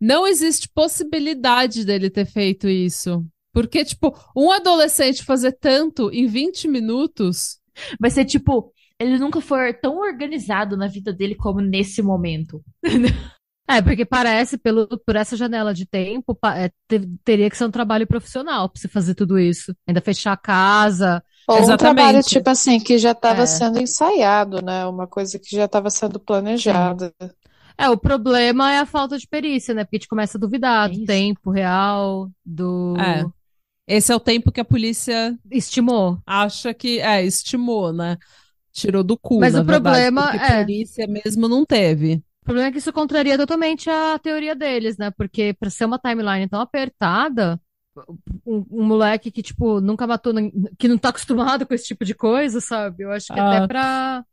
Não 0.00 0.26
existe 0.26 0.68
possibilidade 0.74 1.84
dele 1.84 2.10
ter 2.10 2.26
feito 2.26 2.68
isso. 2.68 3.24
Porque, 3.54 3.84
tipo, 3.84 4.14
um 4.36 4.50
adolescente 4.50 5.22
fazer 5.24 5.52
tanto 5.52 6.10
em 6.12 6.26
20 6.26 6.66
minutos. 6.68 7.58
Vai 8.00 8.10
ser 8.10 8.24
tipo, 8.24 8.72
ele 8.98 9.18
nunca 9.18 9.40
foi 9.40 9.72
tão 9.74 9.98
organizado 9.98 10.76
na 10.76 10.88
vida 10.88 11.12
dele 11.12 11.34
como 11.34 11.60
nesse 11.60 12.02
momento. 12.02 12.62
É, 13.68 13.80
porque 13.80 14.04
parece, 14.04 14.58
pelo, 14.58 14.86
por 15.06 15.16
essa 15.16 15.36
janela 15.36 15.72
de 15.72 15.86
tempo, 15.86 16.36
é, 16.44 16.68
te- 16.88 17.08
teria 17.24 17.48
que 17.48 17.56
ser 17.56 17.64
um 17.64 17.70
trabalho 17.70 18.06
profissional 18.06 18.68
pra 18.68 18.80
você 18.80 18.88
fazer 18.88 19.14
tudo 19.14 19.38
isso. 19.38 19.74
Ainda 19.86 20.00
fechar 20.00 20.32
a 20.32 20.36
casa. 20.36 21.22
Ou 21.48 21.56
um 21.56 21.58
Exatamente. 21.60 21.94
trabalho, 21.94 22.22
tipo 22.22 22.50
assim, 22.50 22.78
que 22.80 22.98
já 22.98 23.12
estava 23.12 23.42
É. 23.42 23.46
sendo 23.46 23.80
ensaiado, 23.80 24.62
né? 24.62 24.84
Uma 24.86 25.06
coisa 25.06 25.38
que 25.38 25.54
já 25.56 25.64
estava 25.64 25.90
sendo 25.90 26.20
planejada. 26.20 27.14
É, 27.78 27.88
o 27.88 27.96
problema 27.96 28.72
é 28.72 28.78
a 28.80 28.86
falta 28.86 29.16
de 29.18 29.26
perícia, 29.26 29.74
né? 29.74 29.84
Porque 29.84 29.96
a 29.96 29.98
gente 30.00 30.08
começa 30.08 30.36
a 30.36 30.40
duvidar 30.40 30.90
É 30.90 30.94
do 30.94 31.04
tempo 31.04 31.50
real, 31.50 32.30
do... 32.44 32.94
É. 32.98 33.24
Esse 33.86 34.12
é 34.12 34.16
o 34.16 34.20
tempo 34.20 34.52
que 34.52 34.60
a 34.60 34.64
polícia 34.64 35.36
Estimou. 35.50 36.18
acha 36.26 36.72
que. 36.72 37.00
É, 37.00 37.24
estimou, 37.24 37.92
né? 37.92 38.16
Tirou 38.72 39.02
do 39.02 39.18
cu, 39.18 39.40
Mas 39.40 39.54
na 39.54 39.60
o 39.60 39.64
verdade, 39.64 39.82
problema 40.10 40.30
porque 40.30 40.52
é- 40.52 40.64
perícia 40.64 41.06
mesmo 41.06 41.48
não 41.48 41.64
teve. 41.66 42.22
O 42.42 42.44
problema 42.44 42.68
é 42.68 42.72
que 42.72 42.78
isso 42.78 42.92
contraria 42.92 43.36
totalmente 43.38 43.88
a 43.88 44.18
teoria 44.18 44.54
deles, 44.54 44.96
né? 44.98 45.10
Porque 45.12 45.54
pra 45.54 45.70
ser 45.70 45.84
uma 45.84 45.98
timeline 45.98 46.48
tão 46.48 46.60
apertada, 46.60 47.60
um, 48.44 48.64
um 48.70 48.84
moleque 48.84 49.30
que, 49.30 49.42
tipo, 49.42 49.80
nunca 49.80 50.06
matou, 50.06 50.32
que 50.78 50.88
não 50.88 50.98
tá 50.98 51.10
acostumado 51.10 51.64
com 51.66 51.72
esse 51.74 51.86
tipo 51.86 52.04
de 52.04 52.14
coisa, 52.14 52.60
sabe? 52.60 53.04
Eu 53.04 53.12
acho 53.12 53.32
que 53.32 53.38
Ah. 53.38 53.58
até 53.58 53.66
pra. 53.66 54.24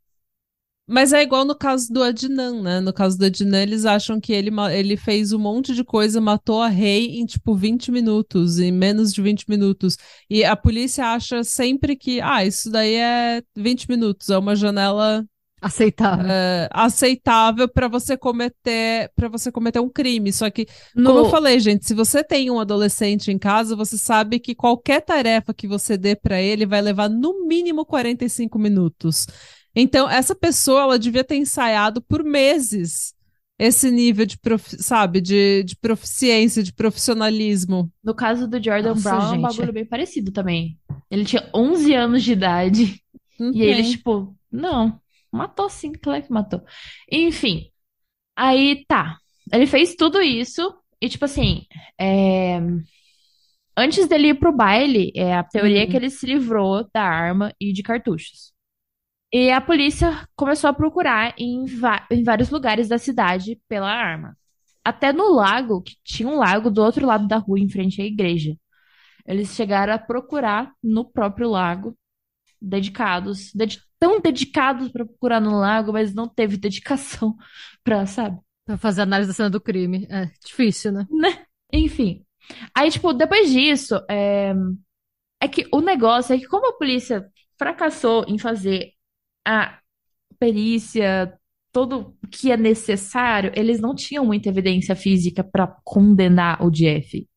Mas 0.91 1.13
é 1.13 1.21
igual 1.21 1.45
no 1.45 1.55
caso 1.55 1.93
do 1.93 2.01
Adnan, 2.01 2.63
né? 2.63 2.79
No 2.79 2.91
caso 2.91 3.15
do 3.15 3.23
Adnan, 3.23 3.61
eles 3.61 3.85
acham 3.85 4.19
que 4.19 4.33
ele, 4.33 4.49
ele 4.73 4.97
fez 4.97 5.31
um 5.31 5.37
monte 5.37 5.75
de 5.75 5.83
coisa, 5.83 6.19
matou 6.19 6.63
a 6.63 6.67
Rei 6.67 7.19
em 7.19 7.27
tipo 7.27 7.55
20 7.55 7.91
minutos, 7.91 8.57
em 8.57 8.71
menos 8.71 9.13
de 9.13 9.21
20 9.21 9.47
minutos. 9.47 9.97
E 10.27 10.43
a 10.43 10.55
polícia 10.55 11.05
acha 11.13 11.43
sempre 11.43 11.95
que, 11.95 12.19
ah, 12.21 12.43
isso 12.43 12.71
daí 12.71 12.95
é 12.95 13.43
20 13.55 13.87
minutos, 13.87 14.31
é 14.31 14.37
uma 14.39 14.55
janela 14.55 15.23
Aceitável. 15.61 16.25
é, 16.29 16.69
aceitável 16.71 17.67
para 17.67 17.87
você 17.87 18.15
cometer 18.17 19.11
para 19.15 19.27
você 19.27 19.51
cometer 19.51 19.79
um 19.79 19.89
crime. 19.89 20.31
Só 20.31 20.49
que, 20.49 20.65
No- 20.95 21.05
como 21.09 21.19
eu 21.25 21.29
falei, 21.29 21.59
gente, 21.59 21.85
se 21.85 21.93
você 21.93 22.23
tem 22.23 22.49
um 22.49 22.59
adolescente 22.59 23.31
em 23.31 23.37
casa, 23.37 23.75
você 23.75 23.97
sabe 23.97 24.39
que 24.39 24.55
qualquer 24.55 25.01
tarefa 25.01 25.53
que 25.53 25.67
você 25.67 25.97
dê 25.97 26.15
para 26.15 26.41
ele 26.41 26.65
vai 26.65 26.81
levar 26.81 27.09
no 27.09 27.45
mínimo 27.45 27.85
45 27.85 28.57
minutos. 28.57 29.25
Então, 29.75 30.09
essa 30.09 30.33
pessoa, 30.35 30.81
ela 30.81 30.99
devia 30.99 31.23
ter 31.23 31.35
ensaiado 31.35 32.01
por 32.01 32.23
meses 32.23 33.13
esse 33.57 33.91
nível 33.91 34.25
de, 34.25 34.37
profi- 34.37 34.81
sabe, 34.81 35.19
de, 35.19 35.63
de 35.63 35.75
proficiência, 35.75 36.63
de 36.63 36.71
profissionalismo. 36.73 37.91
No 38.03 38.15
caso 38.15 38.47
do 38.47 38.61
Jordan 38.63 38.89
Nossa, 38.95 39.09
Brown, 39.09 39.21
é 39.21 39.25
um 39.25 39.31
gente. 39.31 39.41
bagulho 39.41 39.73
bem 39.73 39.85
parecido 39.85 40.31
também. 40.31 40.77
Ele 41.11 41.25
tinha 41.25 41.49
11 41.53 41.93
anos 41.93 42.23
de 42.23 42.31
idade. 42.31 43.01
E 43.39 43.61
ele, 43.61 43.83
tipo, 43.83 44.35
não, 44.51 44.99
matou 45.31 45.69
sim, 45.69 45.91
claro 45.93 46.23
que 46.23 46.31
matou. 46.31 46.61
Enfim, 47.11 47.71
aí 48.35 48.85
tá. 48.87 49.17
Ele 49.53 49.67
fez 49.67 49.95
tudo 49.95 50.21
isso 50.21 50.61
e, 51.01 51.09
tipo 51.09 51.25
assim, 51.25 51.65
é, 51.99 52.59
antes 53.77 54.07
dele 54.07 54.29
ir 54.29 54.39
pro 54.39 54.51
baile, 54.55 55.11
é, 55.15 55.35
a 55.35 55.43
teoria 55.43 55.83
é 55.83 55.85
Uhum. 55.85 55.91
que 55.91 55.95
ele 55.97 56.09
se 56.09 56.25
livrou 56.25 56.87
da 56.93 57.01
arma 57.03 57.53
e 57.59 57.71
de 57.73 57.83
cartuchos. 57.83 58.53
E 59.33 59.51
a 59.51 59.61
polícia 59.61 60.27
começou 60.35 60.69
a 60.69 60.73
procurar 60.73 61.35
em, 61.37 61.65
em 62.11 62.23
vários 62.23 62.49
lugares 62.51 62.89
da 62.89 62.97
cidade 62.97 63.59
pela 63.69 63.89
arma. 63.91 64.37
Até 64.83 65.13
no 65.13 65.33
lago, 65.33 65.81
que 65.83 65.95
tinha 66.03 66.29
um 66.29 66.37
lago 66.37 66.71
do 66.71 66.83
outro 66.83 67.05
lado 67.07 67.27
da 67.27 67.37
rua, 67.37 67.59
em 67.59 67.69
frente 67.69 68.01
à 68.01 68.05
igreja. 68.05 68.55
Eles 69.27 69.55
chegaram 69.55 69.93
a 69.93 69.99
procurar 69.99 70.73
no 70.83 71.05
próprio 71.05 71.49
lago 71.49 71.97
dedicados, 72.61 73.51
dedi- 73.53 73.81
tão 73.99 74.19
dedicados 74.19 74.89
pra 74.91 75.05
procurar 75.05 75.41
no 75.41 75.59
lago, 75.59 75.91
mas 75.93 76.13
não 76.13 76.27
teve 76.27 76.57
dedicação 76.57 77.35
pra, 77.83 78.05
sabe? 78.05 78.39
Pra 78.65 78.77
fazer 78.77 79.01
análise 79.01 79.29
da 79.29 79.33
cena 79.33 79.49
do 79.49 79.61
crime. 79.61 80.07
É 80.09 80.29
difícil, 80.45 80.91
né? 80.91 81.05
Enfim. 81.71 82.25
Aí, 82.75 82.89
tipo, 82.89 83.13
depois 83.13 83.51
disso, 83.51 83.95
é... 84.09 84.53
é 85.41 85.47
que 85.47 85.67
o 85.71 85.81
negócio 85.81 86.33
é 86.33 86.39
que 86.39 86.47
como 86.47 86.67
a 86.69 86.77
polícia 86.77 87.29
fracassou 87.57 88.25
em 88.27 88.37
fazer 88.37 88.93
a 89.45 89.79
perícia, 90.39 91.33
todo 91.71 92.15
o 92.23 92.27
que 92.27 92.51
é 92.51 92.57
necessário, 92.57 93.51
eles 93.55 93.79
não 93.79 93.95
tinham 93.95 94.25
muita 94.25 94.49
evidência 94.49 94.95
física 94.95 95.43
pra 95.43 95.67
condenar 95.83 96.63
o 96.63 96.71
Jeff. 96.71 97.27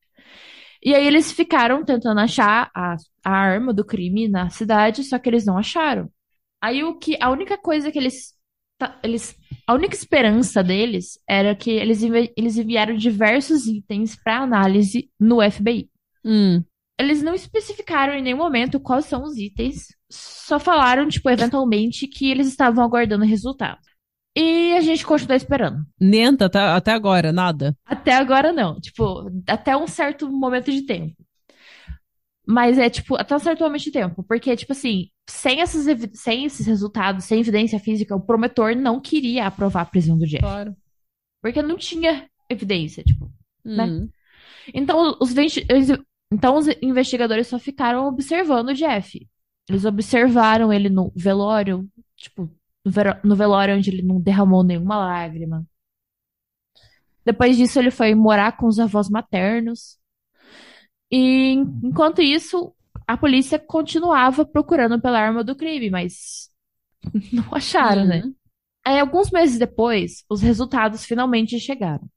E 0.85 0.95
aí 0.95 1.07
eles 1.07 1.31
ficaram 1.33 1.85
tentando 1.85 2.21
achar 2.21 2.71
a, 2.75 2.97
a 3.25 3.31
arma 3.31 3.73
do 3.73 3.85
crime 3.85 4.29
na 4.29 4.51
cidade, 4.51 5.05
só 5.05 5.19
que 5.19 5.29
eles 5.29 5.47
não 5.47 5.57
acharam. 5.57 6.11
Aí 6.63 6.85
o 6.85 6.95
que 6.95 7.19
a 7.21 7.29
única 7.29 7.59
coisa 7.59 7.91
que 7.91 7.99
eles 7.99 8.35
eles 9.03 9.37
a 9.67 9.75
única 9.75 9.95
esperança 9.95 10.63
deles 10.63 11.19
era 11.29 11.55
que 11.55 11.71
eles, 11.71 12.03
eles 12.37 12.57
enviaram 12.57 12.97
diversos 12.97 13.67
itens 13.67 14.17
para 14.17 14.41
análise 14.41 15.11
no 15.19 15.39
FBI. 15.41 15.89
Hum. 16.25 16.63
eles 16.99 17.21
não 17.21 17.35
especificaram 17.35 18.15
em 18.15 18.23
nenhum 18.23 18.37
momento 18.37 18.79
quais 18.79 19.07
são 19.07 19.25
os 19.25 19.37
itens, 19.37 19.89
só 20.09 20.61
falaram, 20.61 21.09
tipo, 21.09 21.29
eventualmente, 21.29 22.07
que 22.07 22.31
eles 22.31 22.47
estavam 22.47 22.85
aguardando 22.85 23.25
o 23.25 23.29
resultado. 23.29 23.81
E 24.37 24.73
a 24.75 24.81
gente 24.81 25.05
continua 25.05 25.37
esperando. 25.37 25.85
Nenta 26.01 26.47
até, 26.47 26.61
até 26.61 26.93
agora, 26.93 27.33
nada. 27.33 27.77
Até 27.85 28.15
agora 28.15 28.53
não, 28.53 28.81
tipo, 28.81 29.29
até 29.49 29.77
um 29.77 29.89
certo 29.89 30.31
momento 30.31 30.71
de 30.71 30.83
tempo. 30.83 31.17
Mas 32.47 32.77
é, 32.77 32.91
tipo, 32.91 33.15
até 33.17 33.37
um 33.37 33.39
certo 33.39 33.63
momento 33.63 33.85
de 33.85 33.93
tempo. 33.93 34.23
Porque, 34.25 34.57
tipo 34.57 34.73
assim, 34.73 35.09
sem, 35.29 35.61
essas, 35.61 35.87
sem 36.15 36.45
esses 36.45 36.67
resultados, 36.67 37.25
sem 37.25 37.41
evidência 37.41 37.79
física, 37.79 38.17
o 38.17 38.21
promotor 38.21 38.75
não 38.75 39.01
queria 39.01 39.47
aprovar 39.47 39.83
a 39.83 39.87
prisão 39.87 40.19
do 40.19 40.27
Jeff. 40.27 40.43
Claro. 40.43 40.77
Porque 41.41 41.63
não 41.63 41.77
tinha 41.77 42.29
evidência, 42.49 43.03
tipo. 43.05 43.33
Né? 43.65 43.85
Hum. 43.85 44.09
Então, 44.75 45.17
os, 45.21 45.35
então, 46.33 46.57
os 46.57 46.67
investigadores 46.81 47.47
só 47.47 47.59
ficaram 47.59 48.07
observando 48.07 48.69
o 48.69 48.75
Jeff. 48.75 49.29
Eles 49.69 49.85
observaram 49.85 50.73
ele 50.73 50.89
no 50.89 51.13
velório, 51.15 51.89
tipo, 52.17 52.51
no 53.23 53.37
velório 53.37 53.77
onde 53.77 53.91
ele 53.91 54.03
não 54.03 54.21
derramou 54.21 54.65
nenhuma 54.65 54.99
lágrima. 54.99 55.65
Depois 57.25 57.57
disso, 57.57 57.79
ele 57.79 57.91
foi 57.91 58.15
morar 58.15 58.57
com 58.57 58.67
os 58.67 58.79
avós 58.81 59.09
maternos. 59.09 59.99
E 61.13 61.53
enquanto 61.85 62.23
isso, 62.23 62.75
a 63.07 63.17
polícia 63.17 63.59
continuava 63.59 64.45
procurando 64.47 65.01
pela 65.01 65.21
arma 65.21 65.45
do 65.45 65.55
crime, 65.55 65.91
mas 65.91 66.49
não 67.33 67.45
acharam, 67.53 68.07
né? 68.07 68.23
Uhum. 68.25 68.35
Aí, 68.85 68.99
alguns 68.99 69.31
meses 69.31 69.59
depois, 69.59 70.25
os 70.29 70.41
resultados 70.41 71.05
finalmente 71.05 71.59
chegaram. 71.61 72.09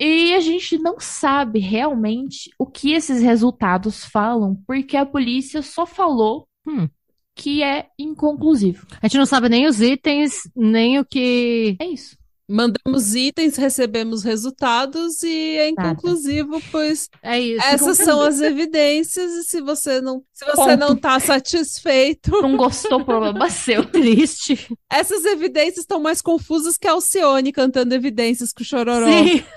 E 0.00 0.32
a 0.34 0.40
gente 0.40 0.78
não 0.78 1.00
sabe 1.00 1.58
realmente 1.58 2.50
o 2.58 2.64
que 2.66 2.92
esses 2.92 3.20
resultados 3.20 4.04
falam, 4.04 4.56
porque 4.66 4.96
a 4.96 5.04
polícia 5.04 5.60
só 5.60 5.84
falou 5.84 6.46
Hum. 6.66 6.88
que 7.34 7.62
é 7.62 7.88
inconclusivo. 7.98 8.86
A 9.02 9.08
gente 9.08 9.18
não 9.18 9.26
sabe 9.26 9.48
nem 9.48 9.66
os 9.66 9.80
itens, 9.80 10.42
nem 10.54 10.98
o 10.98 11.04
que. 11.04 11.76
É 11.80 11.86
isso. 11.86 12.16
Mandamos 12.50 13.14
itens, 13.14 13.56
recebemos 13.56 14.22
resultados 14.24 15.22
e 15.22 15.56
é 15.58 15.68
inconclusivo, 15.68 16.60
pois 16.70 17.10
É 17.22 17.38
isso. 17.38 17.66
essas 17.66 17.98
são 17.98 18.22
as 18.22 18.40
evidências 18.40 19.32
e 19.34 19.44
se 19.44 19.60
você 19.60 20.00
não, 20.00 20.24
se 20.32 20.46
você 20.46 20.56
Ponto. 20.56 20.76
não 20.78 20.96
tá 20.96 21.20
satisfeito, 21.20 22.30
Não 22.40 22.56
gostou, 22.56 23.04
problema 23.04 23.50
seu. 23.50 23.84
triste. 23.92 24.66
essas 24.90 25.26
evidências 25.26 25.80
estão 25.80 26.00
mais 26.00 26.22
confusas 26.22 26.78
que 26.78 26.88
a 26.88 26.92
Alcione 26.92 27.52
cantando 27.52 27.94
evidências 27.94 28.50
com 28.52 28.62
o 28.62 28.66
Chororó. 28.66 29.06
Sim. 29.06 29.44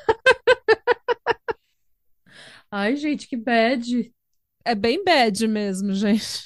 Ai, 2.70 2.96
gente, 2.96 3.28
que 3.28 3.36
bad. 3.38 4.14
É 4.66 4.76
bem 4.76 5.04
bad 5.04 5.48
mesmo, 5.48 5.94
gente. 5.94 6.44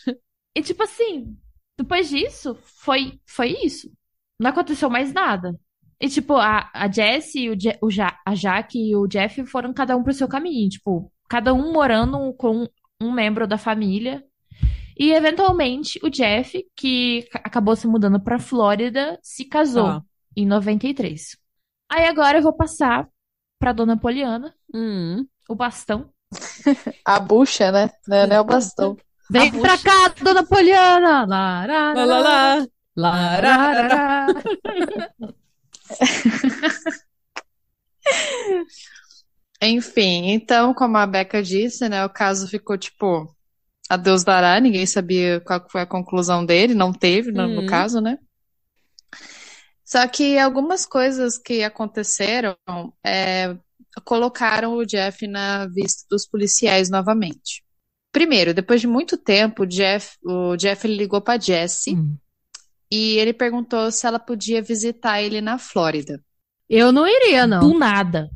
E 0.56 0.62
tipo 0.62 0.84
assim, 0.84 1.38
depois 1.78 2.10
disso, 2.10 2.56
foi, 2.64 3.20
foi 3.26 3.50
isso. 3.64 3.92
Não 4.40 4.50
aconteceu 4.52 4.90
mais 4.90 5.12
nada. 5.14 5.60
E 6.00 6.08
tipo, 6.10 6.36
a, 6.36 6.70
a 6.74 6.92
Jessie, 6.92 7.50
o, 7.50 7.60
Je- 7.60 7.78
o 7.82 7.90
ja, 7.90 8.18
a 8.26 8.36
Jaque 8.36 8.78
e 8.92 8.96
o 8.96 9.08
Jeff 9.08 9.46
foram 9.46 9.74
cada 9.74 9.96
um 9.96 10.04
pro 10.04 10.14
seu 10.14 10.28
caminho. 10.28 10.70
Tipo, 10.70 11.12
cada 11.30 11.54
um 11.54 11.72
morando 11.72 12.34
com 12.34 12.68
um 13.02 13.12
membro 13.12 13.48
da 13.48 13.58
família. 13.58 14.24
E 14.98 15.12
eventualmente 15.12 16.00
o 16.04 16.10
Jeff, 16.10 16.66
que 16.76 17.24
ca- 17.32 17.42
acabou 17.44 17.76
se 17.76 17.88
mudando 17.88 18.20
pra 18.20 18.40
Flórida, 18.40 19.20
se 19.22 19.46
casou 19.46 19.86
Tá. 19.86 20.02
em 20.36 20.46
93. 20.46 21.38
Aí 21.90 22.06
agora 22.08 22.38
eu 22.40 22.44
vou 22.44 22.54
passar 22.54 23.08
pra 23.60 23.72
Dona 23.74 23.98
Poliana, 23.98 24.54
Hum. 24.74 25.26
o 25.50 25.56
bastão. 25.56 26.10
A 27.06 27.20
bucha, 27.20 27.72
né? 27.72 27.90
Não 28.08 28.18
é 28.18 28.40
o 28.40 28.44
bastão. 28.44 28.98
Vem 29.30 29.48
A 29.50 29.52
pra 29.52 29.60
bucha. 29.78 29.84
cá, 29.84 30.14
dona 30.24 30.44
Poliana! 30.46 31.26
Lá, 31.26 31.66
lá, 31.66 31.94
Lá, 31.94 32.06
lá, 32.06 32.20
lá. 32.20 32.68
Lá, 32.98 33.40
lá, 33.42 33.42
lá, 33.42 34.28
lá. 34.28 34.28
Enfim, 39.62 40.32
então, 40.32 40.74
como 40.74 40.98
a 40.98 41.08
Becca 41.08 41.42
disse, 41.42 41.88
né, 41.90 42.06
o 42.06 42.10
caso 42.10 42.48
ficou 42.48 42.78
tipo, 42.78 43.28
a 43.90 43.98
Deus 43.98 44.24
dará, 44.24 44.60
ninguém 44.60 44.86
sabia 44.86 45.40
qual 45.42 45.66
foi 45.70 45.82
a 45.82 45.86
conclusão 45.86 46.46
dele, 46.46 46.74
não 46.74 46.92
teve 46.94 47.32
no, 47.32 47.48
no 47.48 47.62
Uhum. 47.62 47.66
caso, 47.68 48.02
né? 48.02 48.18
Só 49.84 50.06
que 50.08 50.38
algumas 50.38 50.86
coisas 50.86 51.38
que 51.38 51.64
aconteceram 51.64 52.58
é, 53.06 53.56
colocaram 54.04 54.74
o 54.74 54.86
Jeff 54.86 55.28
na 55.28 55.68
vista 55.68 56.06
dos 56.10 56.28
policiais 56.28 56.90
novamente. 56.90 57.64
Primeiro, 58.12 58.54
depois 58.54 58.82
de 58.82 58.88
muito 58.88 59.18
tempo, 59.18 59.64
o 59.64 59.68
Jeff, 59.68 60.18
o 60.24 60.56
Jeff 60.58 60.88
ligou 60.88 61.22
para 61.22 61.40
Jessie 61.40 61.96
Hum. 61.96 62.18
E 62.92 63.18
ele 63.18 63.34
perguntou 63.34 63.92
se 63.92 64.06
ela 64.08 64.20
podia 64.20 64.62
visitar 64.62 65.22
ele 65.22 65.42
na 65.42 65.58
Flórida. 65.58 66.22
Eu 66.70 66.92
não 66.92 67.08
iria, 67.08 67.46
não. 67.46 67.60
Do 67.60 67.78
nada. 67.78 68.30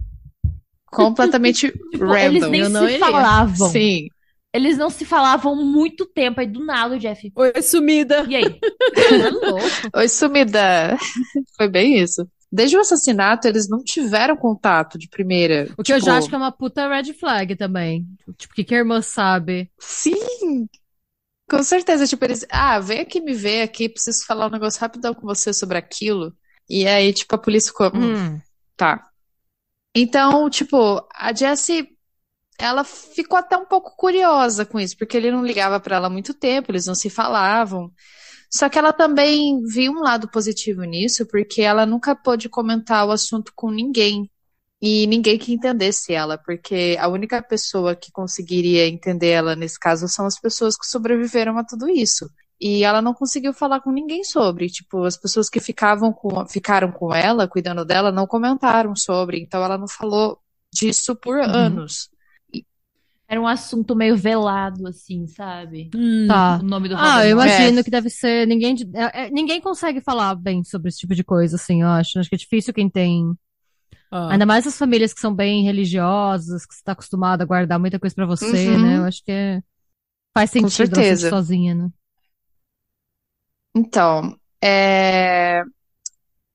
Completamente 0.86 1.72
Tipo, 1.92 2.16
eles 2.16 2.42
random. 2.44 2.50
nem 2.52 2.62
Eu 2.62 2.70
não 2.70 2.82
se 2.88 2.94
iria. 2.94 3.00
falavam. 3.00 3.70
Sim. 3.70 4.08
Eles 4.52 4.78
não 4.78 4.90
se 4.90 5.06
falavam 5.06 5.56
muito 5.56 6.06
tempo. 6.08 6.40
Aí 6.40 6.48
do 6.48 6.66
nada 6.66 6.96
o 6.96 7.00
Jeff. 7.00 7.32
Oi, 7.36 7.62
sumida. 7.62 8.26
E 8.28 8.36
aí? 8.36 8.44
Tá. 9.92 10.00
Oi, 10.00 10.08
sumida. 10.10 10.98
Foi 11.56 11.68
bem 11.68 12.00
isso. 12.00 12.28
Desde 12.52 12.76
o 12.76 12.80
assassinato, 12.80 13.48
eles 13.48 13.70
não 13.70 13.84
tiveram 13.84 14.36
contato 14.36 14.98
de 14.98 15.08
primeira. 15.08 15.68
O 15.78 15.84
que 15.84 15.94
eu 15.94 15.98
Tipo, 15.98 16.06
já 16.08 16.18
acho 16.18 16.28
que 16.28 16.34
é 16.34 16.38
uma 16.38 16.52
puta 16.52 16.88
red 16.88 17.14
flag 17.14 17.56
também. 17.56 18.08
Tipo, 18.38 18.52
o 18.54 18.56
que 18.56 18.64
que 18.64 18.74
a 18.74 18.80
irmã 18.80 19.02
sabe? 19.04 19.70
Sim! 19.80 20.68
Com 21.50 21.64
certeza. 21.64 22.06
Tipo, 22.08 22.26
eles. 22.26 22.46
Ah, 22.52 22.80
vem 22.80 23.00
aqui 23.02 23.20
me 23.22 23.34
ver 23.34 23.62
aqui, 23.64 23.90
preciso 23.90 24.26
falar 24.26 24.48
um 24.48 24.52
negócio 24.52 24.80
rapidão 24.80 25.14
com 25.14 25.22
você 25.26 25.54
sobre 25.54 25.78
aquilo. 25.78 26.34
E 26.70 26.88
aí, 26.88 27.12
tipo, 27.14 27.34
a 27.36 27.38
polícia 27.38 27.72
ficou. 27.72 27.88
"Hum, 27.88 28.14
Hum. 28.36 28.42
Tá. 28.78 29.04
Então, 29.96 30.50
tipo, 30.50 31.06
a 31.14 31.34
Jessie, 31.34 31.90
ela 32.60 32.84
ficou 32.84 33.38
até 33.38 33.58
um 33.58 33.66
pouco 33.66 33.96
curiosa 33.98 34.66
com 34.66 34.80
isso, 34.80 34.98
porque 34.98 35.18
ele 35.18 35.32
não 35.32 35.46
ligava 35.46 35.80
pra 35.80 35.98
ela 35.98 36.08
há 36.08 36.10
muito 36.10 36.34
tempo, 36.34 36.72
eles 36.72 36.86
não 36.88 36.96
se 36.96 37.10
falavam. 37.10 37.92
Só 38.52 38.70
que 38.70 38.80
ela 38.80 38.94
também 38.94 39.62
viu 39.66 39.94
um 39.94 40.02
lado 40.02 40.30
positivo 40.30 40.84
nisso, 40.84 41.26
porque 41.28 41.62
ela 41.62 41.86
nunca 41.86 42.16
pôde 42.16 42.50
comentar 42.50 43.08
o 43.08 43.12
assunto 43.12 43.52
com 43.56 43.72
ninguém. 43.72 44.30
E 44.82 45.06
ninguém 45.08 45.38
que 45.38 45.54
entendesse 45.54 46.14
ela, 46.14 46.38
porque 46.38 46.96
a 47.00 47.08
única 47.10 47.42
pessoa 47.44 47.96
que 47.96 48.12
conseguiria 48.12 48.88
entender 48.88 49.28
ela 49.30 49.56
nesse 49.56 49.78
caso 49.78 50.08
são 50.08 50.26
as 50.26 50.40
pessoas 50.40 50.78
que 50.78 50.86
sobreviveram 50.88 51.58
a 51.58 51.64
tudo 51.66 51.90
isso. 51.90 52.30
E 52.62 52.84
ela 52.84 53.02
não 53.02 53.14
conseguiu 53.14 53.54
falar 53.54 53.82
com 53.82 53.92
ninguém 53.92 54.24
sobre. 54.24 54.68
Tipo, 54.68 55.04
as 55.04 55.18
pessoas 55.18 55.50
que 55.50 55.60
ficavam 55.60 56.14
com, 56.14 56.46
ficaram 56.48 56.92
com 56.92 57.14
ela, 57.14 57.48
cuidando 57.48 57.84
dela, 57.86 58.12
não 58.12 58.26
comentaram 58.26 58.96
sobre. 58.96 59.42
Então 59.42 59.62
ela 59.64 59.78
não 59.78 59.88
falou 59.88 60.40
disso 60.74 61.16
por 61.16 61.38
Uhum. 61.38 61.44
anos. 61.44 62.10
Era 63.28 63.40
um 63.40 63.48
assunto 63.48 63.96
meio 63.96 64.18
velado, 64.18 64.88
assim, 64.88 65.28
sabe? 65.28 65.92
Hum. 65.96 66.26
Tá. 66.28 66.60
O 66.62 66.66
nome 66.66 66.90
do 66.90 66.96
Ah, 66.98 67.24
eu 67.26 67.32
imagino 67.34 67.84
que 67.84 67.92
deve 67.92 68.10
ser. 68.10 68.48
Ninguém, 68.48 68.76
é- 68.96 69.26
é- 69.26 69.30
ninguém 69.30 69.62
consegue 69.62 70.02
falar 70.02 70.34
bem 70.36 70.64
sobre 70.64 70.90
esse 70.90 70.98
tipo 71.00 71.14
de 71.14 71.24
coisa, 71.24 71.56
assim, 71.56 71.82
eu 71.84 71.88
acho. 71.90 72.18
Acho 72.18 72.28
que 72.30 72.36
é 72.36 72.40
difícil 72.40 72.74
quem 72.74 72.90
tem. 72.90 73.34
Ah. 74.12 74.30
Ainda 74.32 74.46
mais 74.46 74.66
as 74.66 74.78
famílias 74.78 75.14
que 75.14 75.20
são 75.20 75.34
bem 75.34 75.64
religiosas, 75.64 76.66
que 76.66 76.74
você 76.74 76.82
tá 76.84 76.94
acostumado 76.94 77.42
a 77.42 77.46
guardar 77.46 77.80
muita 77.80 78.00
coisa 78.00 78.16
pra 78.16 78.26
você, 78.26 78.70
Uhum. 78.70 78.82
né? 78.82 78.98
Eu 78.98 79.04
acho 79.06 79.24
que 79.24 79.32
é... 79.32 79.62
faz 80.34 80.50
sentido 80.50 80.72
certeza. 80.96 81.30
sozinha, 81.30 81.76
né? 81.76 81.90
Então, 83.76 84.36
é, 84.64 85.62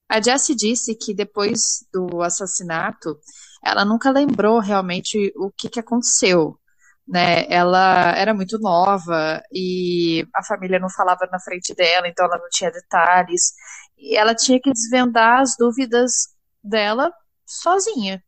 a 0.09 0.21
Jessie 0.21 0.55
disse 0.55 0.95
que 0.95 1.15
depois 1.15 1.87
do 1.93 2.23
assassinato, 2.23 3.19
ela 3.65 3.85
nunca 3.85 4.11
lembrou 4.11 4.59
realmente 4.59 5.33
o 5.37 5.51
que 5.57 5.69
que 5.69 5.81
aconteceu, 5.81 6.59
né? 7.07 7.47
Ela 7.49 8.13
era 8.17 8.35
muito 8.35 8.59
nova 8.59 9.43
e 9.53 10.27
a 10.35 10.43
família 10.43 10.79
não 10.79 10.91
falava 10.91 11.27
na 11.31 11.39
frente 11.41 11.75
dela, 11.75 12.09
então 12.09 12.27
ela 12.27 12.39
não 12.39 12.49
tinha 12.51 12.71
detalhes. 12.71 13.53
E 13.97 14.17
ela 14.17 14.35
tinha 14.35 14.61
que 14.61 14.73
desvendar 14.73 15.41
as 15.41 15.57
dúvidas 15.57 16.29
dela 16.63 17.13
sozinha. 17.47 18.23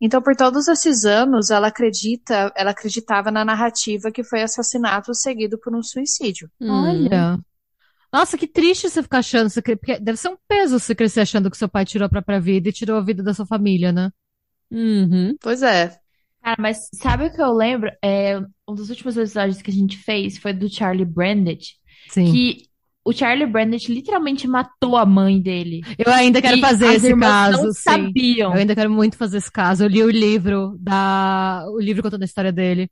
Então, 0.00 0.22
por 0.22 0.36
todos 0.36 0.68
esses 0.68 1.04
anos, 1.04 1.50
ela 1.50 1.68
acredita, 1.68 2.52
ela 2.56 2.70
acreditava 2.70 3.30
na 3.30 3.44
narrativa 3.44 4.12
que 4.12 4.22
foi 4.22 4.42
assassinato 4.42 5.12
seguido 5.14 5.58
por 5.58 5.74
um 5.74 5.82
suicídio. 5.82 6.48
Hum. 6.60 6.70
Olha. 6.70 7.38
Nossa, 8.12 8.38
que 8.38 8.46
triste 8.46 8.88
você 8.88 9.02
ficar 9.02 9.18
achando. 9.18 9.50
Você, 9.50 9.60
porque 9.60 9.98
deve 9.98 10.16
ser 10.16 10.28
um 10.28 10.36
peso 10.46 10.78
você 10.78 10.94
crescer 10.94 11.20
achando 11.20 11.50
que 11.50 11.56
seu 11.56 11.68
pai 11.68 11.84
tirou 11.84 12.06
a 12.06 12.08
própria 12.08 12.40
vida 12.40 12.68
e 12.68 12.72
tirou 12.72 12.96
a 12.96 13.04
vida 13.04 13.22
da 13.22 13.34
sua 13.34 13.44
família, 13.44 13.92
né? 13.92 14.10
Uhum. 14.70 15.36
Pois 15.40 15.62
é. 15.62 15.98
Cara, 16.42 16.56
mas 16.58 16.88
sabe 16.94 17.26
o 17.26 17.32
que 17.32 17.42
eu 17.42 17.52
lembro? 17.52 17.90
É, 18.02 18.38
um 18.66 18.74
dos 18.74 18.90
últimos 18.90 19.16
episódios 19.16 19.60
que 19.60 19.70
a 19.70 19.74
gente 19.74 19.98
fez 19.98 20.38
foi 20.38 20.52
do 20.52 20.68
Charlie 20.68 21.04
Brandt, 21.04 21.74
Sim. 22.08 22.32
que 22.32 22.67
o 23.08 23.12
Charlie 23.12 23.46
Brandt 23.46 23.92
literalmente 23.92 24.46
matou 24.48 24.96
a 24.96 25.06
mãe 25.06 25.40
dele. 25.40 25.86
Eu 25.98 26.12
ainda 26.12 26.40
quero 26.42 26.56
E 26.56 26.60
fazer 26.60 26.86
as 26.86 27.04
esse 27.04 27.06
irmãs 27.06 27.56
caso, 27.56 27.62
não 27.62 27.72
sim. 27.72 28.14
sabiam. 28.14 28.52
Eu 28.52 28.58
ainda 28.60 28.74
quero 28.74 28.90
muito 28.90 29.16
fazer 29.16 29.38
esse 29.38 29.50
caso. 29.52 29.84
Eu 29.84 29.88
li 29.88 30.02
o 30.02 30.10
livro 30.10 30.76
da, 30.80 31.64
o 31.70 31.80
livro 31.80 32.02
contando 32.02 32.22
a 32.22 32.24
história 32.26 32.52
dele. 32.52 32.90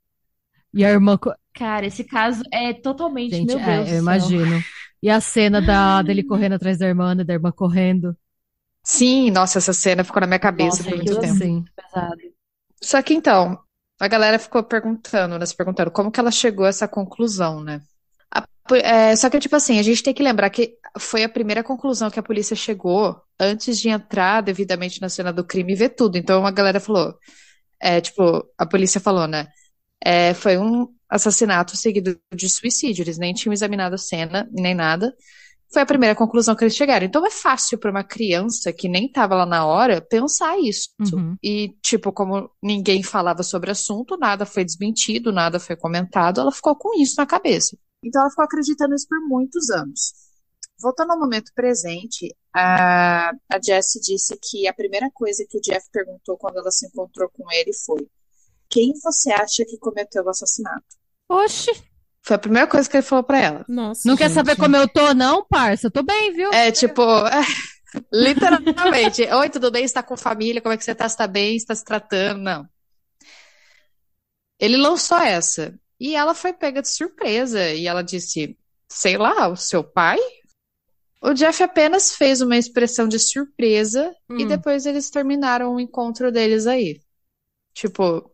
E 0.73 0.85
a 0.85 0.89
irmã. 0.91 1.17
Cara, 1.53 1.85
esse 1.87 2.03
caso 2.03 2.43
é 2.51 2.73
totalmente, 2.73 3.35
Gente, 3.35 3.45
meu 3.45 3.59
é, 3.59 3.83
Deus 3.83 3.91
eu 3.91 3.95
do 3.95 3.99
céu. 3.99 4.31
imagino. 4.37 4.65
E 5.01 5.09
a 5.09 5.19
cena 5.21 5.61
da, 5.61 6.01
dele 6.01 6.23
correndo 6.23 6.53
atrás 6.53 6.77
da 6.79 6.87
irmã, 6.87 7.13
né, 7.15 7.23
da 7.23 7.33
irmã 7.33 7.51
correndo. 7.51 8.15
Sim, 8.83 9.29
nossa, 9.31 9.57
essa 9.59 9.73
cena 9.73 10.03
ficou 10.03 10.21
na 10.21 10.27
minha 10.27 10.39
cabeça 10.39 10.83
Nossa, 10.83 10.83
por 10.83 10.95
muito 10.95 11.13
aquilo 11.13 11.17
tempo. 11.19 11.37
Sim. 11.37 11.63
Pesado. 11.75 12.21
Só 12.83 13.01
que 13.03 13.13
então, 13.13 13.59
a 13.99 14.07
galera 14.07 14.39
ficou 14.39 14.63
perguntando, 14.63 15.37
né? 15.37 15.45
Se 15.45 15.55
perguntando 15.55 15.91
como 15.91 16.11
que 16.11 16.19
ela 16.19 16.31
chegou 16.31 16.65
a 16.65 16.69
essa 16.69 16.87
conclusão, 16.87 17.63
né? 17.63 17.81
É, 18.75 19.15
só 19.15 19.29
que, 19.29 19.39
tipo 19.39 19.55
assim, 19.55 19.79
a 19.79 19.83
gente 19.83 20.03
tem 20.03 20.13
que 20.13 20.23
lembrar 20.23 20.49
que 20.49 20.75
foi 20.99 21.23
a 21.23 21.29
primeira 21.29 21.63
conclusão 21.63 22.09
que 22.09 22.19
a 22.19 22.23
polícia 22.23 22.55
chegou 22.55 23.19
antes 23.39 23.79
de 23.79 23.89
entrar 23.89 24.41
devidamente 24.41 25.01
na 25.01 25.09
cena 25.09 25.31
do 25.31 25.45
crime 25.45 25.73
e 25.73 25.75
ver 25.75 25.89
tudo. 25.89 26.17
Então 26.17 26.45
a 26.45 26.51
galera 26.51 26.79
falou, 26.79 27.15
é, 27.79 28.01
tipo, 28.01 28.45
a 28.57 28.65
polícia 28.65 28.99
falou, 28.99 29.27
né? 29.27 29.47
É, 30.03 30.33
foi 30.33 30.57
um 30.57 30.87
assassinato 31.09 31.75
seguido 31.77 32.19
de 32.33 32.49
suicídio. 32.49 33.03
Eles 33.03 33.17
nem 33.17 33.33
tinham 33.33 33.53
examinado 33.53 33.95
a 33.95 33.97
cena, 33.97 34.47
nem 34.51 34.75
nada. 34.75 35.13
Foi 35.71 35.81
a 35.81 35.85
primeira 35.85 36.15
conclusão 36.15 36.55
que 36.55 36.63
eles 36.63 36.75
chegaram. 36.75 37.05
Então 37.05 37.25
é 37.25 37.31
fácil 37.31 37.77
para 37.77 37.91
uma 37.91 38.03
criança 38.03 38.71
que 38.71 38.87
nem 38.87 39.07
estava 39.07 39.35
lá 39.35 39.45
na 39.45 39.65
hora 39.65 40.01
pensar 40.01 40.57
isso. 40.59 40.89
Uhum. 40.99 41.35
E, 41.43 41.75
tipo, 41.81 42.11
como 42.11 42.49
ninguém 42.63 43.03
falava 43.03 43.43
sobre 43.43 43.69
o 43.69 43.73
assunto, 43.73 44.17
nada 44.17 44.45
foi 44.45 44.63
desmentido, 44.63 45.31
nada 45.31 45.59
foi 45.59 45.75
comentado, 45.75 46.39
ela 46.39 46.51
ficou 46.51 46.75
com 46.75 46.99
isso 46.99 47.15
na 47.17 47.25
cabeça. 47.25 47.77
Então 48.03 48.21
ela 48.21 48.29
ficou 48.29 48.45
acreditando 48.45 48.91
nisso 48.91 49.07
por 49.07 49.19
muitos 49.27 49.69
anos. 49.69 50.13
Voltando 50.79 51.11
ao 51.11 51.19
momento 51.19 51.51
presente, 51.55 52.35
a, 52.53 53.29
a 53.29 53.59
Jessie 53.63 53.99
disse 53.99 54.37
que 54.41 54.67
a 54.67 54.73
primeira 54.73 55.09
coisa 55.11 55.43
que 55.49 55.57
o 55.57 55.61
Jeff 55.61 55.87
perguntou 55.91 56.37
quando 56.37 56.57
ela 56.59 56.69
se 56.69 56.85
encontrou 56.87 57.29
com 57.29 57.51
ele 57.51 57.73
foi: 57.73 58.07
Quem 58.69 58.93
você 59.03 59.31
acha 59.31 59.65
que 59.65 59.77
cometeu 59.79 60.23
o 60.23 60.29
assassinato? 60.29 60.85
Oxi, 61.29 61.71
Foi 62.21 62.35
a 62.35 62.39
primeira 62.39 62.67
coisa 62.67 62.87
que 62.89 62.97
ele 62.97 63.03
falou 63.03 63.23
pra 63.23 63.39
ela. 63.39 63.65
Nossa, 63.67 64.07
não 64.07 64.15
quer 64.15 64.25
gente. 64.25 64.35
saber 64.35 64.55
como 64.55 64.75
eu 64.75 64.87
tô, 64.87 65.13
não, 65.13 65.43
parça? 65.45 65.87
Eu 65.87 65.91
tô 65.91 66.03
bem, 66.03 66.31
viu? 66.31 66.51
É 66.53 66.71
tipo, 66.71 67.01
é, 67.01 67.41
literalmente. 68.13 69.23
Oi, 69.23 69.49
tudo 69.49 69.71
bem? 69.71 69.87
Você 69.87 69.93
tá 69.95 70.03
com 70.03 70.15
família? 70.15 70.61
Como 70.61 70.73
é 70.73 70.77
que 70.77 70.83
você 70.83 70.93
tá? 70.93 71.09
Você 71.09 71.17
tá 71.17 71.25
bem? 71.27 71.57
Você 71.59 71.65
tá 71.65 71.73
se 71.75 71.83
tratando? 71.83 72.39
Não. 72.39 72.67
Ele 74.59 74.77
lançou 74.77 75.17
essa. 75.17 75.73
E 75.99 76.15
ela 76.15 76.33
foi 76.33 76.53
pega 76.53 76.81
de 76.81 76.89
surpresa. 76.89 77.69
E 77.73 77.87
ela 77.87 78.01
disse: 78.03 78.57
Sei 78.87 79.17
lá, 79.17 79.47
o 79.47 79.55
seu 79.55 79.83
pai? 79.83 80.17
O 81.21 81.33
Jeff 81.33 81.61
apenas 81.63 82.15
fez 82.15 82.41
uma 82.41 82.57
expressão 82.57 83.07
de 83.07 83.17
surpresa 83.19 84.13
e 84.29 84.43
Hum. 84.43 84.47
depois 84.47 84.85
eles 84.85 85.09
terminaram 85.09 85.73
o 85.75 85.79
encontro 85.79 86.31
deles 86.31 86.67
aí. 86.67 87.01
Tipo, 87.73 88.31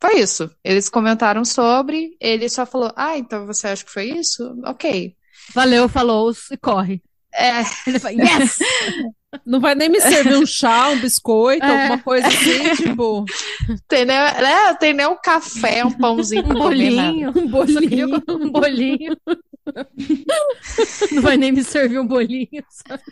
foi 0.00 0.20
isso. 0.20 0.50
Eles 0.62 0.88
comentaram 0.88 1.44
sobre, 1.44 2.16
ele 2.20 2.48
só 2.48 2.64
falou: 2.64 2.92
Ah, 2.96 3.18
então 3.18 3.46
você 3.46 3.68
acha 3.68 3.84
que 3.84 3.90
foi 3.90 4.10
isso? 4.10 4.56
Ok. 4.64 5.16
Valeu, 5.54 5.88
falou 5.88 6.32
e 6.50 6.56
corre. 6.56 7.02
É, 7.32 7.60
Ele 7.86 7.98
fala, 7.98 8.14
yes! 8.14 8.58
Não 9.44 9.60
vai 9.60 9.74
nem 9.74 9.88
me 9.90 10.00
servir 10.00 10.36
um 10.36 10.46
chá, 10.46 10.88
um 10.88 11.00
biscoito, 11.00 11.64
É. 11.64 11.70
alguma 11.82 12.02
coisa 12.02 12.26
assim, 12.28 12.74
tipo, 12.76 13.24
tem 13.86 14.04
nem, 14.06 14.16
né, 14.16 14.74
tem 14.80 14.94
nem 14.94 15.06
um 15.06 15.16
café, 15.20 15.84
um 15.84 15.90
pãozinho 15.92 16.44
Um 16.44 16.54
nada. 16.54 16.58
bolinho. 16.60 17.30
um 17.36 17.48
bolinho. 17.48 18.08
Um 18.28 18.50
bolinho. 18.50 19.16
Não 21.12 21.22
vai 21.22 21.36
nem 21.36 21.52
me 21.52 21.62
servir 21.62 21.98
um 21.98 22.06
bolinho. 22.06 22.64
sabe? 22.70 23.02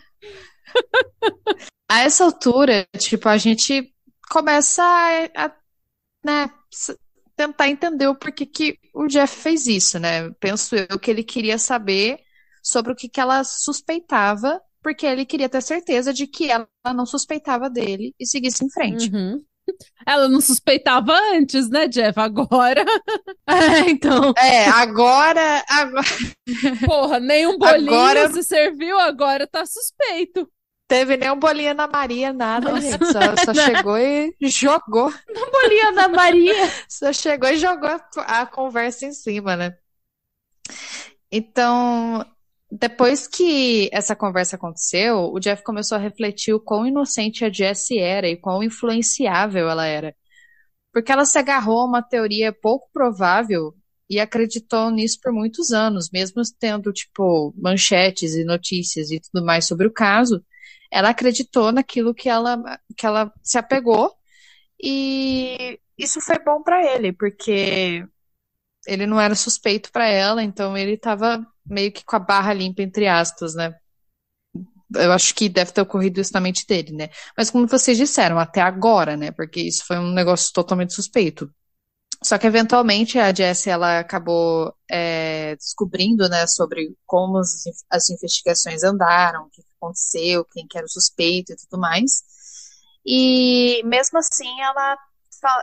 A 1.89 2.01
essa 2.01 2.23
altura, 2.25 2.87
tipo, 2.97 3.29
a 3.29 3.37
gente 3.37 3.93
começa 4.29 4.83
a, 4.83 5.45
a, 5.45 5.51
né, 6.23 6.49
tentar 7.35 7.69
entender 7.69 8.07
o 8.07 8.15
porquê 8.15 8.45
que 8.45 8.79
o 8.93 9.07
Jeff 9.07 9.35
fez 9.35 9.67
isso, 9.67 9.99
né? 9.99 10.29
Penso 10.39 10.75
eu 10.75 10.99
que 10.99 11.09
ele 11.11 11.23
queria 11.23 11.57
saber 11.57 12.19
sobre 12.63 12.91
o 12.91 12.95
que 12.95 13.07
que 13.07 13.19
ela 13.21 13.43
suspeitava, 13.43 14.61
porque 14.81 15.05
ele 15.05 15.25
queria 15.25 15.49
ter 15.49 15.61
certeza 15.61 16.13
de 16.13 16.27
que 16.27 16.49
ela 16.51 16.67
não 16.93 17.05
suspeitava 17.05 17.69
dele 17.69 18.13
e 18.19 18.25
seguisse 18.25 18.63
em 18.65 18.69
frente. 18.69 19.09
Uhum. 19.13 19.43
Ela 20.07 20.29
não 20.29 20.39
suspeitava 20.39 21.11
antes, 21.33 21.69
né, 21.69 21.89
Jeff? 21.89 22.17
Agora, 22.17 22.85
É, 23.45 23.89
então. 23.89 24.33
É, 24.37 24.65
agora, 24.69 25.61
agora 25.67 26.07
porra, 26.85 27.19
nem 27.19 27.45
um 27.47 27.57
bolinho 27.57 27.93
Agora- 27.93 28.31
se 28.31 28.43
serviu, 28.43 28.97
agora 28.97 29.45
tá 29.45 29.65
suspeito. 29.65 30.49
teve 30.87 31.17
nem 31.17 31.29
um 31.31 31.37
bolinho 31.37 31.73
na 31.73 31.85
Maria, 31.85 32.31
nada, 32.31 32.71
Nossa. 32.71 32.81
gente. 32.91 33.05
Só, 33.07 33.19
só 33.43 33.53
chegou 33.61 33.97
e 33.97 34.33
jogou. 34.43 35.13
Bolinha 35.51 35.91
da 35.91 36.07
Maria. 36.07 36.55
Só 36.87 37.11
chegou 37.11 37.49
e 37.49 37.57
jogou 37.57 37.89
a, 37.89 38.41
a 38.41 38.45
conversa 38.45 39.05
em 39.05 39.11
cima, 39.11 39.57
né? 39.57 39.75
Então, 41.31 42.25
depois 42.69 43.27
que 43.27 43.89
essa 43.93 44.15
conversa 44.15 44.55
aconteceu, 44.57 45.31
o 45.33 45.39
Jeff 45.39 45.63
começou 45.63 45.97
a 45.97 46.01
refletir 46.01 46.53
o 46.53 46.59
quão 46.59 46.85
inocente 46.85 47.45
a 47.45 47.51
Jessie 47.51 47.99
era 47.99 48.27
e 48.27 48.35
quão 48.37 48.61
influenciável 48.61 49.69
ela 49.69 49.85
era. 49.85 50.15
Porque 50.91 51.11
ela 51.11 51.25
se 51.25 51.37
agarrou 51.37 51.81
a 51.81 51.85
uma 51.85 52.01
teoria 52.01 52.51
pouco 52.51 52.89
provável 52.91 53.73
e 54.09 54.19
acreditou 54.19 54.89
nisso 54.89 55.19
por 55.21 55.31
muitos 55.33 55.71
anos, 55.71 56.09
mesmo 56.11 56.41
tendo, 56.59 56.91
tipo, 56.93 57.53
manchetes 57.57 58.35
e 58.35 58.43
notícias 58.43 59.11
e 59.11 59.19
tudo 59.19 59.45
mais 59.45 59.65
sobre 59.65 59.87
o 59.87 59.93
caso. 59.93 60.43
Ela 60.91 61.09
acreditou 61.09 61.71
naquilo 61.71 62.13
que 62.13 62.29
ela, 62.29 62.61
que 62.97 63.05
ela 63.05 63.31
se 63.43 63.57
apegou 63.57 64.13
e 64.81 65.79
isso 65.97 66.21
foi 66.21 66.39
bom 66.39 66.61
pra 66.61 66.83
ele, 66.95 67.11
porque 67.13 68.05
ele 68.87 69.05
não 69.05 69.19
era 69.19 69.35
suspeito 69.35 69.91
pra 69.91 70.07
ela, 70.07 70.43
então 70.43 70.77
ele 70.77 70.97
tava 70.97 71.45
meio 71.69 71.91
que 71.91 72.03
com 72.03 72.15
a 72.15 72.19
barra 72.19 72.53
limpa, 72.53 72.81
entre 72.81 73.07
aspas, 73.07 73.55
né? 73.55 73.75
Eu 74.95 75.11
acho 75.11 75.35
que 75.35 75.49
deve 75.49 75.71
ter 75.71 75.81
ocorrido 75.81 76.21
isso 76.21 76.33
na 76.33 76.39
mente 76.39 76.65
dele, 76.65 76.93
né? 76.93 77.09
Mas 77.37 77.49
como 77.49 77.67
vocês 77.67 77.97
disseram, 77.97 78.39
até 78.39 78.61
agora, 78.61 79.17
né? 79.17 79.31
Porque 79.31 79.61
isso 79.61 79.85
foi 79.85 79.97
um 79.97 80.13
negócio 80.13 80.53
totalmente 80.53 80.93
suspeito. 80.93 81.51
Só 82.23 82.37
que 82.37 82.47
eventualmente 82.47 83.19
a 83.19 83.33
Jessie 83.33 83.71
ela 83.71 83.99
acabou 83.99 84.73
é, 84.89 85.55
descobrindo, 85.55 86.27
né, 86.27 86.47
sobre 86.47 86.95
como 87.05 87.37
as, 87.37 87.63
as 87.89 88.09
investigações 88.09 88.83
andaram, 88.83 89.43
o 89.45 89.49
que 89.49 89.61
aconteceu, 89.77 90.43
quem 90.45 90.67
que 90.67 90.77
era 90.77 90.85
o 90.85 90.89
suspeito 90.89 91.53
e 91.53 91.55
tudo 91.55 91.79
mais. 91.79 92.23
E 93.05 93.83
mesmo 93.85 94.17
assim 94.19 94.61
ela 94.61 94.97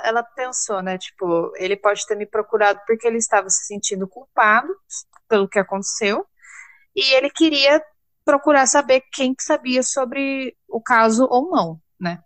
ela 0.04 0.22
pensou, 0.22 0.80
né, 0.80 0.96
tipo, 0.96 1.52
ele 1.56 1.76
pode 1.76 2.06
ter 2.06 2.16
me 2.16 2.24
procurado 2.24 2.80
porque 2.86 3.08
ele 3.08 3.18
estava 3.18 3.50
se 3.50 3.66
sentindo 3.66 4.06
culpado 4.06 4.68
pelo 5.34 5.48
que 5.48 5.58
aconteceu 5.58 6.24
e 6.94 7.16
ele 7.16 7.28
queria 7.28 7.82
procurar 8.24 8.66
saber 8.66 9.02
quem 9.12 9.34
que 9.34 9.42
sabia 9.42 9.82
sobre 9.82 10.56
o 10.68 10.80
caso 10.80 11.26
ou 11.28 11.50
não, 11.50 11.80
né? 12.00 12.20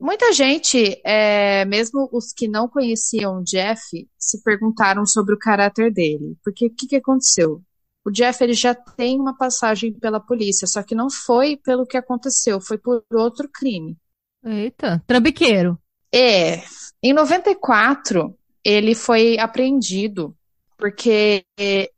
Muita 0.00 0.32
gente, 0.32 1.00
é, 1.04 1.64
mesmo 1.64 2.08
os 2.12 2.32
que 2.32 2.48
não 2.48 2.68
conheciam 2.68 3.38
o 3.38 3.44
Jeff, 3.44 3.80
se 4.18 4.42
perguntaram 4.42 5.06
sobre 5.06 5.32
o 5.32 5.38
caráter 5.38 5.92
dele. 5.92 6.36
Porque 6.42 6.66
o 6.66 6.74
que, 6.74 6.88
que 6.88 6.96
aconteceu? 6.96 7.62
O 8.04 8.10
Jeff 8.10 8.42
ele 8.42 8.52
já 8.52 8.74
tem 8.74 9.18
uma 9.18 9.36
passagem 9.36 9.92
pela 9.92 10.18
polícia, 10.18 10.66
só 10.66 10.82
que 10.82 10.96
não 10.96 11.08
foi 11.08 11.56
pelo 11.56 11.86
que 11.86 11.96
aconteceu, 11.96 12.60
foi 12.60 12.76
por 12.76 13.04
outro 13.12 13.48
crime. 13.48 13.96
Eita, 14.44 15.00
trambiqueiro. 15.06 15.78
É, 16.12 16.62
em 17.00 17.12
94, 17.12 18.36
ele 18.64 18.96
foi 18.96 19.38
apreendido 19.38 20.36
porque 20.76 21.44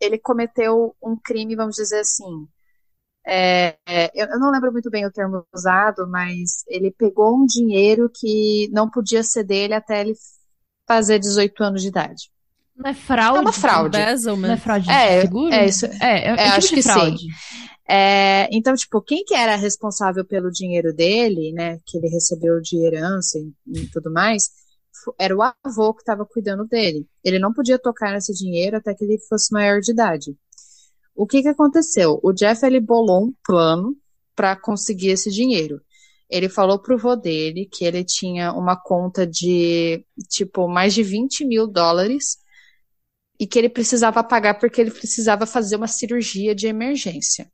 ele 0.00 0.18
cometeu 0.18 0.94
um 1.02 1.16
crime, 1.16 1.56
vamos 1.56 1.76
dizer 1.76 2.00
assim. 2.00 2.48
é, 3.26 3.76
é, 3.86 4.10
eu 4.14 4.28
eu 4.28 4.38
não 4.40 4.50
lembro 4.52 4.72
muito 4.72 4.90
bem 4.90 5.06
o 5.06 5.12
termo 5.12 5.46
usado, 5.54 6.06
mas 6.08 6.64
ele 6.68 6.90
pegou 6.92 7.36
um 7.36 7.46
dinheiro 7.46 8.10
que 8.14 8.68
não 8.72 8.90
podia 8.90 9.22
ser 9.24 9.44
dele 9.44 9.74
até 9.74 10.00
ele 10.02 10.14
fazer 10.88 11.18
18 11.20 11.62
anos 11.64 11.82
de 11.82 11.88
idade. 11.88 12.30
Não 12.76 12.90
é 12.90 12.94
fraude? 12.94 13.38
É 13.38 13.40
uma 13.40 13.52
fraude. 13.52 14.10
Não 14.44 14.54
é 14.54 14.56
Embezzlement. 14.56 14.56
fraude 14.56 14.88
É, 14.88 14.94
de 14.94 15.02
seguro? 15.20 15.54
é 15.54 15.66
isso. 15.66 15.86
É, 15.86 16.34
é, 16.34 16.36
é 16.46 16.50
É, 16.56 16.60
tipo 16.60 16.70
que 16.72 16.82
sim. 16.82 17.18
fraude. 17.18 17.26
É, 17.88 18.48
então, 18.52 18.74
tipo, 18.74 19.02
quem 19.02 19.24
que 19.24 19.34
era 19.34 19.56
responsável 19.56 20.24
pelo 20.24 20.50
dinheiro 20.50 20.94
dele, 20.94 21.52
né, 21.52 21.78
que 21.86 21.98
ele 21.98 22.08
recebeu 22.08 22.60
de 22.60 22.78
herança 22.84 23.38
e, 23.38 23.52
e 23.82 23.90
tudo 23.90 24.12
mais, 24.12 24.50
era 25.18 25.36
o 25.36 25.42
avô 25.42 25.94
que 25.94 26.00
estava 26.00 26.24
cuidando 26.24 26.66
dele. 26.66 27.06
Ele 27.22 27.38
não 27.38 27.52
podia 27.52 27.78
tocar 27.78 28.12
nesse 28.12 28.32
dinheiro 28.32 28.76
até 28.76 28.94
que 28.94 29.04
ele 29.04 29.18
fosse 29.28 29.52
maior 29.52 29.80
de 29.80 29.92
idade. 29.92 30.36
O 31.14 31.26
que 31.26 31.42
que 31.42 31.48
aconteceu? 31.48 32.20
O 32.22 32.32
Jeff, 32.32 32.64
ele 32.64 32.80
bolou 32.80 33.26
um 33.26 33.34
plano 33.44 33.96
para 34.34 34.54
conseguir 34.54 35.08
esse 35.08 35.30
dinheiro. 35.30 35.80
Ele 36.28 36.48
falou 36.48 36.78
pro 36.78 36.98
vô 36.98 37.16
dele 37.16 37.68
que 37.70 37.84
ele 37.84 38.04
tinha 38.04 38.52
uma 38.52 38.76
conta 38.76 39.26
de, 39.26 40.04
tipo, 40.28 40.68
mais 40.68 40.92
de 40.92 41.02
20 41.02 41.44
mil 41.44 41.66
dólares 41.66 42.38
e 43.38 43.46
que 43.46 43.58
ele 43.58 43.68
precisava 43.68 44.24
pagar 44.24 44.58
porque 44.58 44.80
ele 44.80 44.90
precisava 44.90 45.46
fazer 45.46 45.76
uma 45.76 45.86
cirurgia 45.86 46.54
de 46.54 46.66
emergência. 46.66 47.50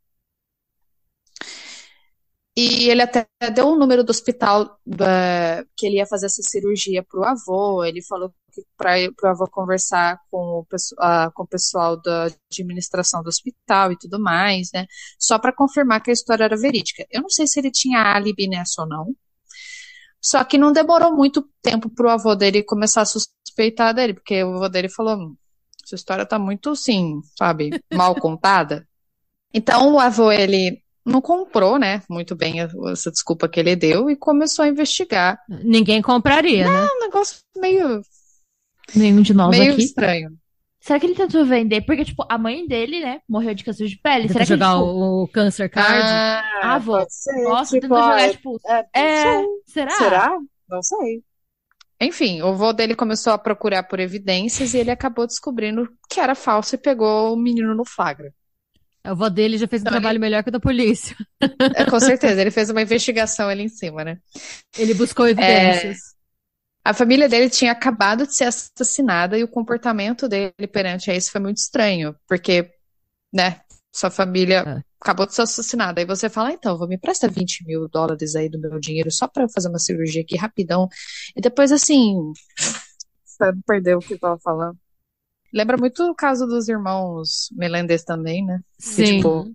E 2.57 2.91
ele 2.91 3.01
até 3.03 3.27
deu 3.55 3.69
o 3.69 3.77
número 3.79 4.05
do 4.05 4.11
hospital 4.11 4.79
da- 4.87 5.65
que 5.77 5.87
ele 5.87 5.97
ia 5.97 6.07
fazer 6.07 6.27
essa 6.27 6.43
cirurgia 6.43 7.03
pro 7.03 7.25
avô. 7.25 7.83
Ele 7.85 8.03
falou 8.03 8.33
para 8.77 8.99
o 9.25 9.27
avô 9.29 9.49
conversar 9.51 10.19
com 10.31 10.61
o, 10.61 10.67
ah, 10.99 11.31
com 11.35 11.45
o 11.45 11.47
pessoal 11.47 11.97
da 12.01 12.27
administração 12.53 13.23
do 13.23 13.29
hospital 13.29 13.93
e 13.93 13.99
tudo 13.99 14.21
mais, 14.21 14.69
né? 14.75 14.87
Só 15.19 15.39
para 15.39 15.55
confirmar 15.55 16.03
que 16.03 16.11
a 16.11 16.13
história 16.13 16.45
era 16.45 16.57
verídica. 16.57 17.07
Eu 17.11 17.23
não 17.23 17.31
sei 17.31 17.47
se 17.47 17.59
ele 17.59 17.71
tinha 17.71 18.01
álibi 18.01 18.47
nessa 18.49 18.83
ou 18.83 18.89
não. 18.89 19.15
Só 20.21 20.45
que 20.45 20.57
não 20.59 20.73
demorou 20.73 21.15
muito 21.15 21.49
tempo 21.61 21.89
pro 21.91 22.09
avô 22.11 22.35
dele 22.35 22.63
começar 22.63 23.03
a 23.03 23.05
suspeitar 23.07 23.95
dele, 23.95 24.15
porque 24.15 24.43
o 24.45 24.55
avô 24.57 24.69
dele 24.69 24.89
falou: 24.89 25.17
"Hum, 25.17 25.37
essa 25.85 25.95
história 25.97 26.25
tá 26.27 26.39
muito, 26.39 26.71
assim, 26.71 27.21
sabe, 27.37 27.79
mal 27.91 28.17
contada. 28.17 28.87
Então 29.55 29.95
o 29.95 30.01
avô, 30.01 30.33
ele 30.33 30.83
não 31.05 31.21
comprou, 31.21 31.79
né, 31.79 32.03
muito 32.09 32.35
bem 32.37 32.57
essa 32.91 33.11
desculpa 33.11 33.49
que 33.49 33.59
ele 33.59 33.75
deu 33.77 34.09
e 34.11 34.17
começou 34.17 34.65
a 34.65 34.69
investigar. 34.69 35.39
Ninguém 35.49 36.01
compraria, 36.03 36.65
né? 36.71 36.87
É 36.87 36.97
um 36.97 37.01
negócio 37.01 37.39
meio, 37.57 38.01
Nenhum 38.95 39.23
de 39.23 39.35
nós 39.35 39.51
meio 39.57 39.73
aqui. 39.73 39.83
estranho. 39.83 40.31
Será 40.81 40.99
que 40.99 41.07
ele 41.07 41.15
tentou 41.15 41.45
vender? 41.45 41.83
Porque, 41.83 42.05
tipo, 42.05 42.25
a 42.29 42.37
mãe 42.37 42.67
dele, 42.67 42.99
né, 43.01 43.21
morreu 43.29 43.55
de 43.55 43.63
câncer 43.63 43.87
de 43.87 43.97
pele. 43.99 44.23
Tenta 44.27 44.33
Será 44.33 44.47
que 44.47 44.53
ele, 44.53 44.59
jogar 44.61 44.75
tipo, 44.75 44.85
o, 44.85 45.23
o 45.23 45.29
Cancer 45.29 45.71
Card. 45.71 46.09
Ah, 46.61 46.79
vou. 46.79 46.99
pode 46.99 47.15
ser, 47.15 47.43
nossa, 47.45 47.71
tipo, 47.75 47.81
tentou 47.83 48.03
jogar, 48.03 48.21
é- 48.21 48.31
tipo, 48.31 48.61
é, 48.67 48.83
não 48.83 48.85
é, 48.93 49.45
será? 49.67 49.91
Será? 49.93 50.39
Não 50.69 50.83
sei. 50.83 51.23
Enfim, 52.01 52.43
o 52.43 52.49
avô 52.49 52.73
dele 52.73 52.97
começou 52.97 53.33
a 53.33 53.39
procurar 53.39 53.85
por 53.85 54.01
evidências 54.01 54.75
e 54.75 54.79
ele 54.79 54.91
acabou 54.91 55.25
descobrindo 55.25 55.89
que 56.11 56.19
era 56.19 56.35
falso 56.35 56.75
e 56.75 56.79
pegou 56.79 57.33
o 57.33 57.37
menino 57.37 57.77
no 57.77 57.85
flagra. 57.85 58.35
O 59.05 59.11
avô 59.11 59.29
dele 59.29 59.59
já 59.59 59.67
fez 59.67 59.83
um 59.83 59.87
Então, 59.87 59.93
trabalho 59.93 60.21
melhor 60.21 60.43
que 60.43 60.49
o 60.49 60.53
da 60.53 60.61
polícia. 60.61 61.17
É, 61.75 61.85
com 61.87 61.99
certeza, 62.01 62.41
ele 62.41 62.51
fez 62.51 62.71
uma 62.71 62.83
investigação 62.83 63.49
ali 63.49 63.63
em 63.63 63.69
cima, 63.69 64.05
né? 64.05 64.19
Ele 64.77 64.95
buscou 64.95 65.27
evidências. 65.27 66.15
A 66.85 66.93
família 66.93 67.29
dele 67.29 67.49
tinha 67.49 67.73
acabado 67.73 68.27
de 68.27 68.35
ser 68.35 68.45
assassinada 68.45 69.39
e 69.39 69.45
o 69.45 69.49
comportamento 69.49 70.29
dele 70.29 70.67
perante 70.71 71.11
a 71.11 71.15
isso 71.17 71.31
foi 71.31 71.41
muito 71.41 71.59
estranho, 71.59 72.15
porque, 72.29 72.71
né, 73.33 73.61
sua 73.95 74.11
família 74.11 74.67
É. 74.67 74.83
acabou 75.01 75.27
de 75.27 75.35
ser 75.35 75.43
assassinada. 75.43 76.01
Aí 76.01 76.07
você 76.07 76.31
fala, 76.31 76.51
"Ah, 76.51 76.53
então, 76.53 76.79
vou 76.79 76.89
me 76.89 76.99
presta 76.99 77.29
20 77.29 77.65
mil 77.67 77.89
dólares 77.89 78.37
aí 78.37 78.49
do 78.49 78.61
meu 78.61 78.81
dinheiro 78.81 79.11
só 79.13 79.29
pra 79.29 79.45
eu 79.45 79.49
fazer 79.51 79.69
uma 79.71 79.79
cirurgia 79.81 80.23
aqui 80.23 80.37
rapidão. 80.37 80.89
E 81.37 81.41
depois, 81.41 81.73
assim, 81.73 82.17
você 83.25 83.53
perdeu 83.67 83.99
o 83.99 84.03
que 84.03 84.15
eu 84.15 84.19
tava 84.19 84.39
falando. 84.41 84.79
Lembra 85.53 85.77
muito 85.77 86.03
o 86.05 86.15
caso 86.15 86.47
dos 86.47 86.69
irmãos 86.69 87.49
Melendez 87.53 88.05
também, 88.05 88.45
né? 88.45 88.61
Que, 88.79 88.85
Sim. 88.85 89.17
tipo, 89.17 89.53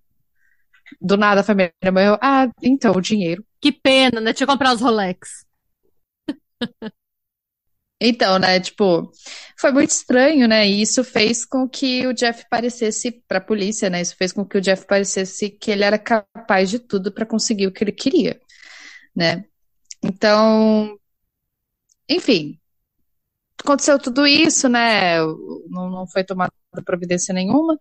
do 1.02 1.18
nada 1.18 1.42
a 1.42 1.44
família 1.44 1.74
morreu. 1.92 2.18
Ah, 2.22 2.48
então, 2.62 2.94
o 2.94 3.02
dinheiro. 3.02 3.44
Que 3.60 3.72
pena, 3.72 4.22
né? 4.22 4.32
Deixa 4.32 4.44
eu 4.44 4.48
comprar 4.48 4.74
os 4.74 4.82
Rolex. 4.82 5.46
Então, 8.00 8.38
né, 8.38 8.60
tipo, 8.60 9.12
foi 9.60 9.72
muito 9.72 9.90
estranho, 9.90 10.48
né? 10.48 10.68
E 10.68 10.82
isso 10.82 11.04
fez 11.04 11.44
com 11.44 11.68
que 11.68 12.06
o 12.06 12.14
Jeff 12.14 12.46
parecesse 12.48 13.12
para 13.28 13.40
a 13.40 13.42
polícia, 13.42 13.90
né? 13.90 14.02
Isso 14.02 14.16
fez 14.16 14.32
com 14.32 14.46
que 14.46 14.58
o 14.58 14.62
Jeff 14.62 14.86
parecesse 14.86 15.50
que 15.50 15.72
ele 15.72 15.84
era 15.84 15.98
capaz 15.98 16.70
de 16.70 16.78
tudo 16.78 17.12
para 17.12 17.26
conseguir 17.26 17.66
o 17.66 17.72
que 17.72 17.84
ele 17.84 17.92
queria, 17.92 18.40
né? 19.16 19.46
Então, 20.04 20.96
enfim, 22.08 22.60
aconteceu 23.68 24.00
tudo 24.00 24.26
isso, 24.26 24.70
né? 24.70 25.20
Não, 25.70 25.90
não 25.90 26.08
foi 26.08 26.24
tomada 26.24 26.52
providência 26.86 27.34
nenhuma. 27.34 27.78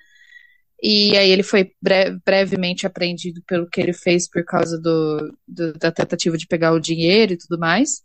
E 0.82 1.16
aí 1.16 1.30
ele 1.30 1.42
foi 1.42 1.72
bre- 1.80 2.18
brevemente 2.24 2.86
apreendido 2.86 3.42
pelo 3.46 3.68
que 3.68 3.80
ele 3.80 3.92
fez 3.92 4.28
por 4.28 4.44
causa 4.44 4.78
do, 4.78 5.36
do- 5.48 5.72
da 5.74 5.90
tentativa 5.90 6.36
de 6.36 6.46
pegar 6.46 6.72
o 6.72 6.80
dinheiro 6.80 7.32
e 7.32 7.38
tudo 7.38 7.58
mais. 7.58 8.02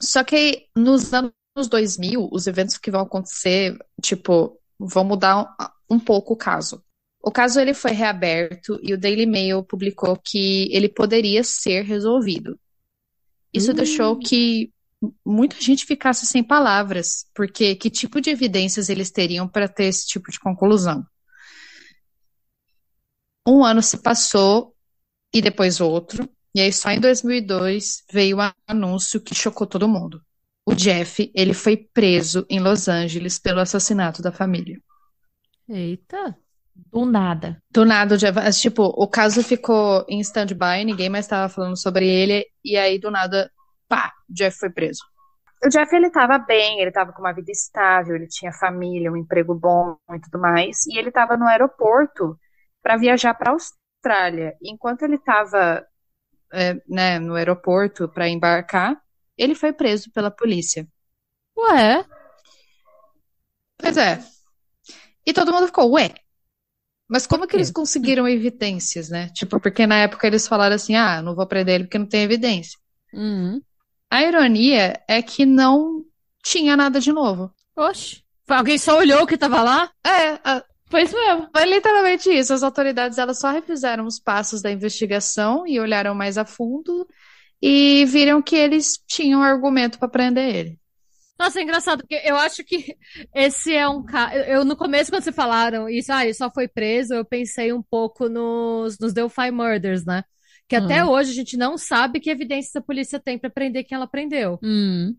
Só 0.00 0.24
que 0.24 0.66
nos 0.76 1.12
anos 1.12 1.32
2000, 1.70 2.28
os 2.32 2.46
eventos 2.46 2.78
que 2.78 2.90
vão 2.90 3.02
acontecer, 3.02 3.76
tipo, 4.02 4.58
vão 4.78 5.04
mudar 5.04 5.56
um, 5.90 5.96
um 5.96 6.00
pouco 6.00 6.34
o 6.34 6.36
caso. 6.36 6.82
O 7.22 7.30
caso 7.30 7.60
ele 7.60 7.74
foi 7.74 7.90
reaberto 7.92 8.78
e 8.82 8.94
o 8.94 8.98
Daily 8.98 9.26
Mail 9.26 9.62
publicou 9.64 10.16
que 10.16 10.68
ele 10.74 10.88
poderia 10.88 11.42
ser 11.42 11.82
resolvido. 11.82 12.58
Isso 13.52 13.72
Hum. 13.72 13.74
deixou 13.74 14.16
que 14.18 14.72
muita 15.24 15.60
gente 15.60 15.84
ficasse 15.84 16.26
sem 16.26 16.42
palavras, 16.42 17.26
porque 17.34 17.74
que 17.74 17.90
tipo 17.90 18.20
de 18.20 18.30
evidências 18.30 18.88
eles 18.88 19.10
teriam 19.10 19.48
para 19.48 19.68
ter 19.68 19.84
esse 19.84 20.06
tipo 20.06 20.30
de 20.30 20.40
conclusão? 20.40 21.04
Um 23.46 23.64
ano 23.64 23.82
se 23.82 23.98
passou 23.98 24.74
e 25.32 25.40
depois 25.40 25.80
outro, 25.80 26.28
e 26.54 26.60
aí 26.60 26.72
só 26.72 26.90
em 26.90 27.00
2002 27.00 28.02
veio 28.10 28.38
um 28.38 28.50
anúncio 28.66 29.20
que 29.20 29.34
chocou 29.34 29.66
todo 29.66 29.88
mundo. 29.88 30.20
O 30.64 30.74
Jeff, 30.74 31.30
ele 31.34 31.54
foi 31.54 31.76
preso 31.76 32.44
em 32.50 32.58
Los 32.58 32.88
Angeles 32.88 33.38
pelo 33.38 33.60
assassinato 33.60 34.20
da 34.20 34.32
família. 34.32 34.80
Eita. 35.68 36.36
Do 36.74 37.06
nada. 37.06 37.62
Do 37.70 37.84
nada, 37.84 38.14
o 38.16 38.18
Jeff, 38.18 38.38
tipo, 38.60 38.82
o 38.82 39.06
caso 39.06 39.42
ficou 39.42 40.04
em 40.08 40.20
stand-by, 40.20 40.84
ninguém 40.84 41.08
mais 41.08 41.24
estava 41.24 41.48
falando 41.48 41.76
sobre 41.76 42.08
ele, 42.08 42.44
e 42.64 42.76
aí 42.76 42.98
do 42.98 43.10
nada, 43.10 43.50
pá, 43.88 44.12
o 44.28 44.32
Jeff 44.32 44.58
foi 44.58 44.70
preso. 44.70 45.00
O 45.64 45.68
Jeff, 45.68 45.94
ele 45.94 46.10
tava 46.10 46.38
bem, 46.38 46.80
ele 46.80 46.92
tava 46.92 47.12
com 47.12 47.20
uma 47.20 47.32
vida 47.32 47.50
estável, 47.50 48.14
ele 48.14 48.28
tinha 48.28 48.52
família, 48.52 49.10
um 49.10 49.16
emprego 49.16 49.54
bom 49.54 49.96
e 50.14 50.20
tudo 50.20 50.38
mais, 50.38 50.86
e 50.86 50.98
ele 50.98 51.10
tava 51.10 51.36
no 51.36 51.46
aeroporto 51.46 52.38
para 52.82 52.96
viajar 52.96 53.34
para 53.34 53.52
Austrália. 53.52 54.54
Enquanto 54.62 55.02
ele 55.02 55.18
tava, 55.18 55.84
é, 56.52 56.74
né, 56.88 57.18
no 57.18 57.34
aeroporto 57.34 58.08
para 58.08 58.28
embarcar, 58.28 59.00
ele 59.36 59.54
foi 59.54 59.72
preso 59.72 60.10
pela 60.12 60.30
polícia. 60.30 60.86
Ué, 61.58 62.04
Pois 63.78 63.96
é. 63.96 64.22
E 65.26 65.32
todo 65.32 65.52
mundo 65.52 65.66
ficou, 65.66 65.90
ué, 65.92 66.14
mas 67.08 67.26
como 67.26 67.46
que 67.46 67.56
eles 67.56 67.70
conseguiram 67.70 68.28
evidências, 68.28 69.08
né? 69.08 69.28
Tipo, 69.30 69.60
porque 69.60 69.86
na 69.86 69.98
época 69.98 70.26
eles 70.26 70.46
falaram 70.48 70.74
assim, 70.74 70.94
ah, 70.94 71.22
não 71.22 71.34
vou 71.34 71.46
prender 71.46 71.76
ele 71.76 71.84
porque 71.84 71.98
não 71.98 72.06
tem 72.06 72.22
evidência. 72.22 72.78
Uhum. 73.12 73.60
A 74.10 74.22
ironia 74.22 75.00
é 75.08 75.20
que 75.22 75.44
não 75.44 76.04
tinha 76.44 76.76
nada 76.76 77.00
de 77.00 77.12
novo. 77.12 77.52
oxe. 77.76 78.22
Alguém 78.48 78.78
só 78.78 78.96
olhou 78.98 79.22
o 79.22 79.26
que 79.26 79.36
tava 79.36 79.60
lá? 79.62 79.90
É, 80.04 80.38
a- 80.44 80.64
Foi 80.88 81.02
isso 81.02 81.16
mesmo. 81.16 81.48
foi 81.54 81.64
literalmente 81.66 82.30
isso. 82.30 82.52
As 82.54 82.62
autoridades, 82.62 83.18
elas 83.18 83.40
só 83.40 83.50
refizeram 83.50 84.06
os 84.06 84.20
passos 84.20 84.62
da 84.62 84.70
investigação 84.70 85.66
e 85.66 85.80
olharam 85.80 86.14
mais 86.14 86.38
a 86.38 86.44
fundo 86.44 87.06
e 87.60 88.04
viram 88.06 88.40
que 88.40 88.54
eles 88.54 88.98
tinham 89.08 89.42
argumento 89.42 89.98
para 89.98 90.08
prender 90.08 90.54
ele. 90.54 90.78
Nossa, 91.38 91.58
é 91.58 91.62
engraçado, 91.64 91.98
porque 92.00 92.22
eu 92.24 92.36
acho 92.36 92.64
que 92.64 92.96
esse 93.34 93.74
é 93.74 93.86
um 93.88 94.02
caso. 94.04 94.36
Eu, 94.36 94.64
no 94.64 94.76
começo, 94.76 95.10
quando 95.10 95.22
vocês 95.24 95.36
falaram 95.36 95.88
isso, 95.88 96.12
ah, 96.12 96.24
ele 96.24 96.32
só 96.32 96.50
foi 96.50 96.66
preso, 96.68 97.12
eu 97.14 97.24
pensei 97.24 97.72
um 97.72 97.82
pouco 97.82 98.28
nos, 98.28 98.98
nos 98.98 99.12
Delphi 99.12 99.50
Murders, 99.50 100.04
né? 100.06 100.22
Que 100.68 100.76
até 100.76 101.04
hoje 101.04 101.30
a 101.30 101.34
gente 101.34 101.56
não 101.56 101.78
sabe 101.78 102.20
que 102.20 102.30
evidências 102.30 102.74
a 102.76 102.80
polícia 102.80 103.20
tem 103.20 103.38
pra 103.38 103.48
prender 103.50 103.84
quem 103.84 103.96
ela 103.96 104.06
prendeu. 104.06 104.58
Hum. 104.62 105.14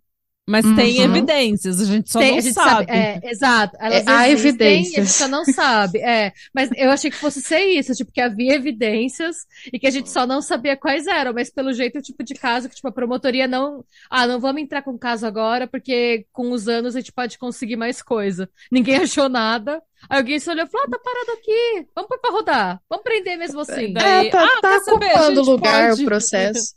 Mas 0.50 0.64
Uhum. 0.66 0.76
tem 0.78 1.02
evidências, 1.02 1.82
a 1.82 1.84
gente 1.86 2.10
só 2.10 2.20
Tem- 2.20 2.32
não 2.32 2.38
a 2.38 2.42
gente 2.42 2.54
sabe. 2.54 2.90
É, 2.90 3.20
exato. 3.30 3.76
Elas 3.82 4.08
É, 4.08 4.10
há 4.10 4.30
existem, 4.30 4.50
evidências. 4.78 4.96
a 4.98 5.02
gente 5.02 5.12
só 5.14 5.28
não 5.28 5.44
sabe. 5.44 6.00
É, 6.00 6.32
mas 6.56 6.70
eu 6.78 6.90
achei 6.90 7.12
que 7.12 7.18
fosse 7.18 7.42
ser 7.42 7.66
isso, 7.66 7.94
tipo, 7.94 8.14
que 8.14 8.22
havia 8.22 8.56
evidências 8.56 9.36
e 9.74 9.78
que 9.78 9.86
a 9.88 9.90
gente 9.92 10.10
só 10.10 10.26
não 10.26 10.42
sabia 10.42 10.78
quais 10.78 11.06
eram, 11.06 11.34
mas 11.34 11.50
pelo 11.50 11.74
jeito 11.74 11.98
é 11.98 12.00
o 12.00 12.02
tipo 12.02 12.24
de 12.24 12.34
caso 12.34 12.70
que, 12.70 12.76
tipo, 12.76 12.88
a 12.88 12.94
promotoria 12.94 13.46
não. 13.46 13.84
Ah, 14.10 14.26
não 14.26 14.40
vamos 14.40 14.62
entrar 14.62 14.82
com 14.84 14.92
o 14.92 14.98
caso 15.00 15.28
agora, 15.28 15.68
porque 15.68 16.26
com 16.32 16.52
os 16.52 16.70
anos 16.70 16.96
a 16.96 17.00
gente 17.02 17.12
pode 17.12 17.38
conseguir 17.38 17.76
mais 17.76 18.02
coisa. 18.02 18.50
Ninguém 18.72 18.96
achou 19.04 19.28
nada. 19.28 19.82
Aí 20.10 20.18
alguém 20.20 20.40
se 20.40 20.50
olhou 20.50 20.66
e 20.66 20.70
falou: 20.70 20.88
ah, 20.88 20.92
tá 20.92 21.00
parado 21.00 21.32
aqui, 21.32 21.88
vamos 21.96 22.08
pôr 22.10 22.20
pra 22.20 22.32
rodar, 22.32 22.82
vamos 22.90 23.04
prender 23.04 23.38
mesmo 23.38 23.60
assim. 23.62 23.94
Daí, 23.94 24.28
é, 24.28 24.30
tá, 24.30 24.44
ah, 24.44 24.62
tá? 24.62 24.74
A 24.76 24.78
ocupando 24.94 25.42
lugar 25.44 25.90
pode- 25.90 26.02
o 26.04 26.06
processo. 26.06 26.76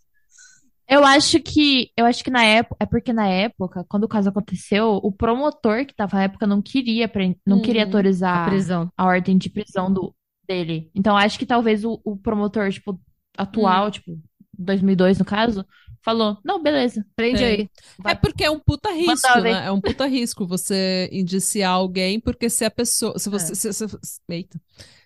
Eu 0.88 1.04
acho 1.04 1.38
que, 1.40 1.92
eu 1.96 2.04
acho 2.04 2.24
que 2.24 2.30
na 2.32 2.44
época, 2.44 2.76
é 2.80 2.84
porque 2.86 3.12
na 3.12 3.28
época, 3.28 3.84
quando 3.88 4.04
o 4.04 4.08
caso 4.08 4.28
aconteceu, 4.28 4.94
o 5.00 5.12
promotor 5.12 5.86
que 5.86 5.94
tava 5.94 6.16
na 6.16 6.24
época 6.24 6.48
não 6.48 6.60
queria, 6.60 7.06
pre- 7.06 7.36
não 7.46 7.58
Hum, 7.58 7.62
queria 7.62 7.82
A 7.82 7.86
autorizar 7.86 8.48
prisão. 8.48 8.90
a 8.96 9.04
ordem 9.06 9.38
de 9.38 9.48
prisão 9.48 9.92
do, 9.92 10.12
dele. 10.48 10.90
Então, 10.92 11.16
acho 11.16 11.38
que 11.38 11.46
talvez 11.46 11.84
o, 11.84 12.00
o 12.04 12.16
promotor, 12.16 12.68
tipo, 12.72 13.00
atual, 13.38 13.86
Hum. 13.86 13.90
tipo, 13.92 14.18
2002 14.62 15.18
no 15.18 15.24
caso, 15.24 15.64
falou, 16.02 16.38
não, 16.44 16.62
beleza. 16.62 17.04
Prende 17.16 17.42
É. 17.42 17.46
aí. 17.46 17.68
Vai. 17.98 18.12
É 18.12 18.14
porque 18.16 18.44
é 18.44 18.50
um 18.50 18.58
puta 18.58 18.90
risco, 18.92 19.40
né? 19.40 19.66
É 19.66 19.70
um 19.72 19.80
puta 19.80 20.06
risco 20.06 20.46
você 20.46 21.08
indiciar 21.12 21.72
alguém, 21.72 22.20
porque 22.20 22.48
se 22.50 22.64
a 22.64 22.70
pessoa. 22.70 23.18
Se 23.18 23.28
você. 23.28 23.52
É. 23.52 23.54
Se, 23.54 23.72
se- 23.72 23.86
eita. 24.28 24.60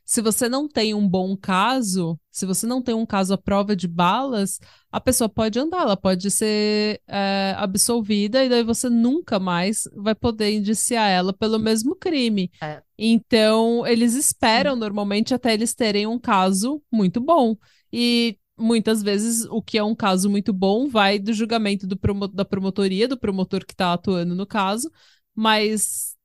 Se 0.07 0.21
você 0.21 0.51
não 0.51 0.69
tem 0.69 0.93
um 0.93 1.09
bom 1.09 1.35
caso, 1.35 2.21
se 2.31 2.45
você 2.45 2.67
não 2.67 2.83
tem 2.83 2.95
um 2.95 3.07
caso 3.07 3.33
à 3.33 3.39
prova 3.39 3.75
de 3.75 3.89
balas, 3.89 4.59
a 4.93 5.01
pessoa 5.01 5.31
pode 5.31 5.59
andar, 5.59 5.81
ela 5.81 5.97
pode 5.97 6.31
ser 6.31 7.01
é, 7.09 7.55
absolvida 7.57 8.45
e 8.45 8.51
daí 8.51 8.63
você 8.63 8.91
nunca 8.91 9.39
mais 9.41 9.85
vai 9.97 10.15
poder 10.15 10.53
indiciar 10.53 11.09
ela 11.09 11.33
pelo 11.33 11.59
mesmo 11.59 11.97
crime. 11.97 12.51
É. 12.61 12.83
Então, 12.99 13.87
eles 13.87 14.15
esperam 14.15 14.77
normalmente 14.77 15.33
até 15.33 15.55
eles 15.55 15.75
terem 15.75 16.07
um 16.07 16.19
caso 16.19 16.83
muito 16.93 17.19
bom. 17.19 17.57
E 17.91 18.37
muitas 18.57 19.03
vezes 19.03 19.45
o 19.47 19.63
que 19.63 19.79
é 19.79 19.85
um 19.85 19.95
caso 19.95 20.31
muito 20.31 20.53
bom 20.53 20.89
vai 20.89 21.19
do 21.19 21.33
julgamento 21.33 21.87
do 21.87 21.97
promo 21.99 22.29
da 22.29 22.45
promotoria, 22.45 23.09
do 23.09 23.19
promotor 23.19 23.65
que 23.67 23.75
tá 23.75 23.93
atuando 23.93 24.35
no 24.35 24.47
caso, 24.47 24.91
mas 25.35 26.17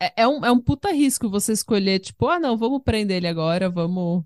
é, 0.00 0.22
é, 0.22 0.28
um, 0.28 0.44
é 0.44 0.50
um 0.50 0.60
puta 0.60 0.90
risco 0.92 1.28
você 1.30 1.52
escolher, 1.52 1.98
tipo, 2.00 2.28
ah, 2.28 2.38
não, 2.38 2.56
vamos 2.56 2.82
prender 2.82 3.18
ele 3.18 3.26
agora, 3.28 3.68
vamos. 3.70 4.24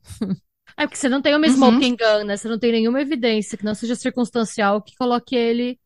É 0.77 0.87
porque 0.87 0.97
você 0.97 1.09
não 1.09 1.23
tem 1.23 1.35
uma 1.37 1.47
Uhum. 1.47 1.49
smoking 1.49 1.97
gun, 1.97 2.25
né? 2.25 2.37
Você 2.37 2.49
não 2.49 2.59
tem 2.59 2.73
nenhuma 2.73 3.01
evidência 3.01 3.57
que 3.59 3.65
não 3.65 3.75
seja 3.75 3.95
circunstancial 3.97 4.83
que 4.83 4.97
coloque 4.97 5.35
ele 5.37 5.79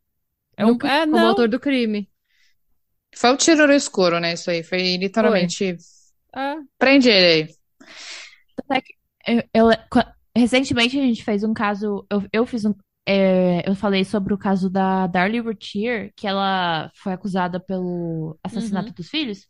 É 0.57 0.65
no 0.65 0.77
um, 0.77 0.79
cri- 0.79 0.95
é, 0.99 1.07
como 1.11 1.27
não, 1.27 1.29
autor 1.29 1.49
do 1.49 1.61
crime. 1.61 2.11
Foi 3.21 3.31
o 3.33 3.37
tiro 3.37 3.67
no 3.67 3.75
escuro, 3.75 4.19
né? 4.21 4.33
Isso 4.33 4.51
aí. 4.51 4.63
Foi 4.63 4.97
literalmente. 4.97 5.77
é. 6.35 6.57
Prende 6.79 7.09
ele 7.11 7.27
aí. 7.45 7.59
Eu, 9.27 9.43
eu- 9.55 9.71
recentemente 10.39 10.99
a 10.99 11.03
gente 11.03 11.25
fez 11.25 11.45
um 11.45 11.53
caso. 11.55 12.07
Eu, 12.11 12.23
eu 12.33 12.47
fiz 12.47 12.65
um. 12.65 12.75
é, 13.07 13.69
eu 13.69 13.75
falei 13.75 14.05
sobre 14.05 14.35
o 14.35 14.39
caso 14.39 14.71
da 14.71 15.07
Darlie 15.07 15.41
Routier, 15.41 16.13
que 16.17 16.27
ela 16.27 16.91
foi 16.95 17.13
acusada 17.13 17.59
pelo 17.61 18.39
assassinato 18.43 18.93
dos 18.95 19.09
filhos. 19.09 19.47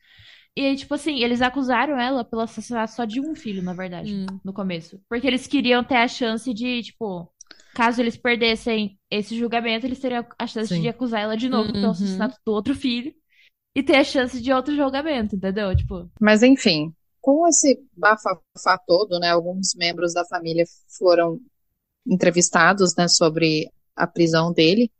E 0.56 0.62
aí, 0.62 0.76
tipo 0.76 0.92
assim, 0.94 1.22
eles 1.22 1.40
acusaram 1.40 1.98
ela 1.98 2.24
pelo 2.24 2.42
assassinato 2.42 2.92
só 2.92 3.04
de 3.04 3.20
um 3.20 3.34
filho, 3.34 3.62
na 3.62 3.72
verdade, 3.72 4.12
Hum. 4.14 4.26
no 4.44 4.52
começo. 4.52 5.00
Porque 5.08 5.26
eles 5.26 5.46
queriam 5.46 5.84
ter 5.84 5.96
a 5.96 6.08
chance 6.08 6.52
de, 6.52 6.82
tipo, 6.82 7.32
caso 7.74 8.00
eles 8.02 8.16
perdessem 8.16 8.98
esse 9.10 9.36
julgamento, 9.38 9.86
eles 9.86 10.00
teriam 10.00 10.26
a 10.38 10.46
chance 10.46 10.74
Sim. 10.74 10.82
de 10.82 10.88
acusar 10.88 11.20
ela 11.20 11.36
de 11.36 11.48
novo 11.48 11.66
Uhum. 11.66 11.72
pelo 11.74 11.90
assassinato 11.92 12.36
do 12.44 12.52
outro 12.52 12.74
filho. 12.74 13.12
E 13.76 13.82
ter 13.82 13.96
a 13.96 14.02
chance 14.04 14.42
de 14.42 14.52
outro 14.52 14.74
julgamento, 14.74 15.36
entendeu? 15.36 15.76
Tipo, 15.76 16.10
Mas 16.20 16.42
enfim, 16.42 16.92
com 17.36 17.46
esse 17.46 17.78
bafafá 17.94 18.78
todo, 18.86 19.18
né? 19.20 19.28
Alguns 19.28 19.74
membros 19.74 20.14
da 20.14 20.24
família 20.24 20.64
foram 20.98 21.38
entrevistados, 22.06 22.94
né, 22.96 23.06
sobre 23.06 23.70
a 23.94 24.06
prisão 24.06 24.50
dele. 24.50 24.90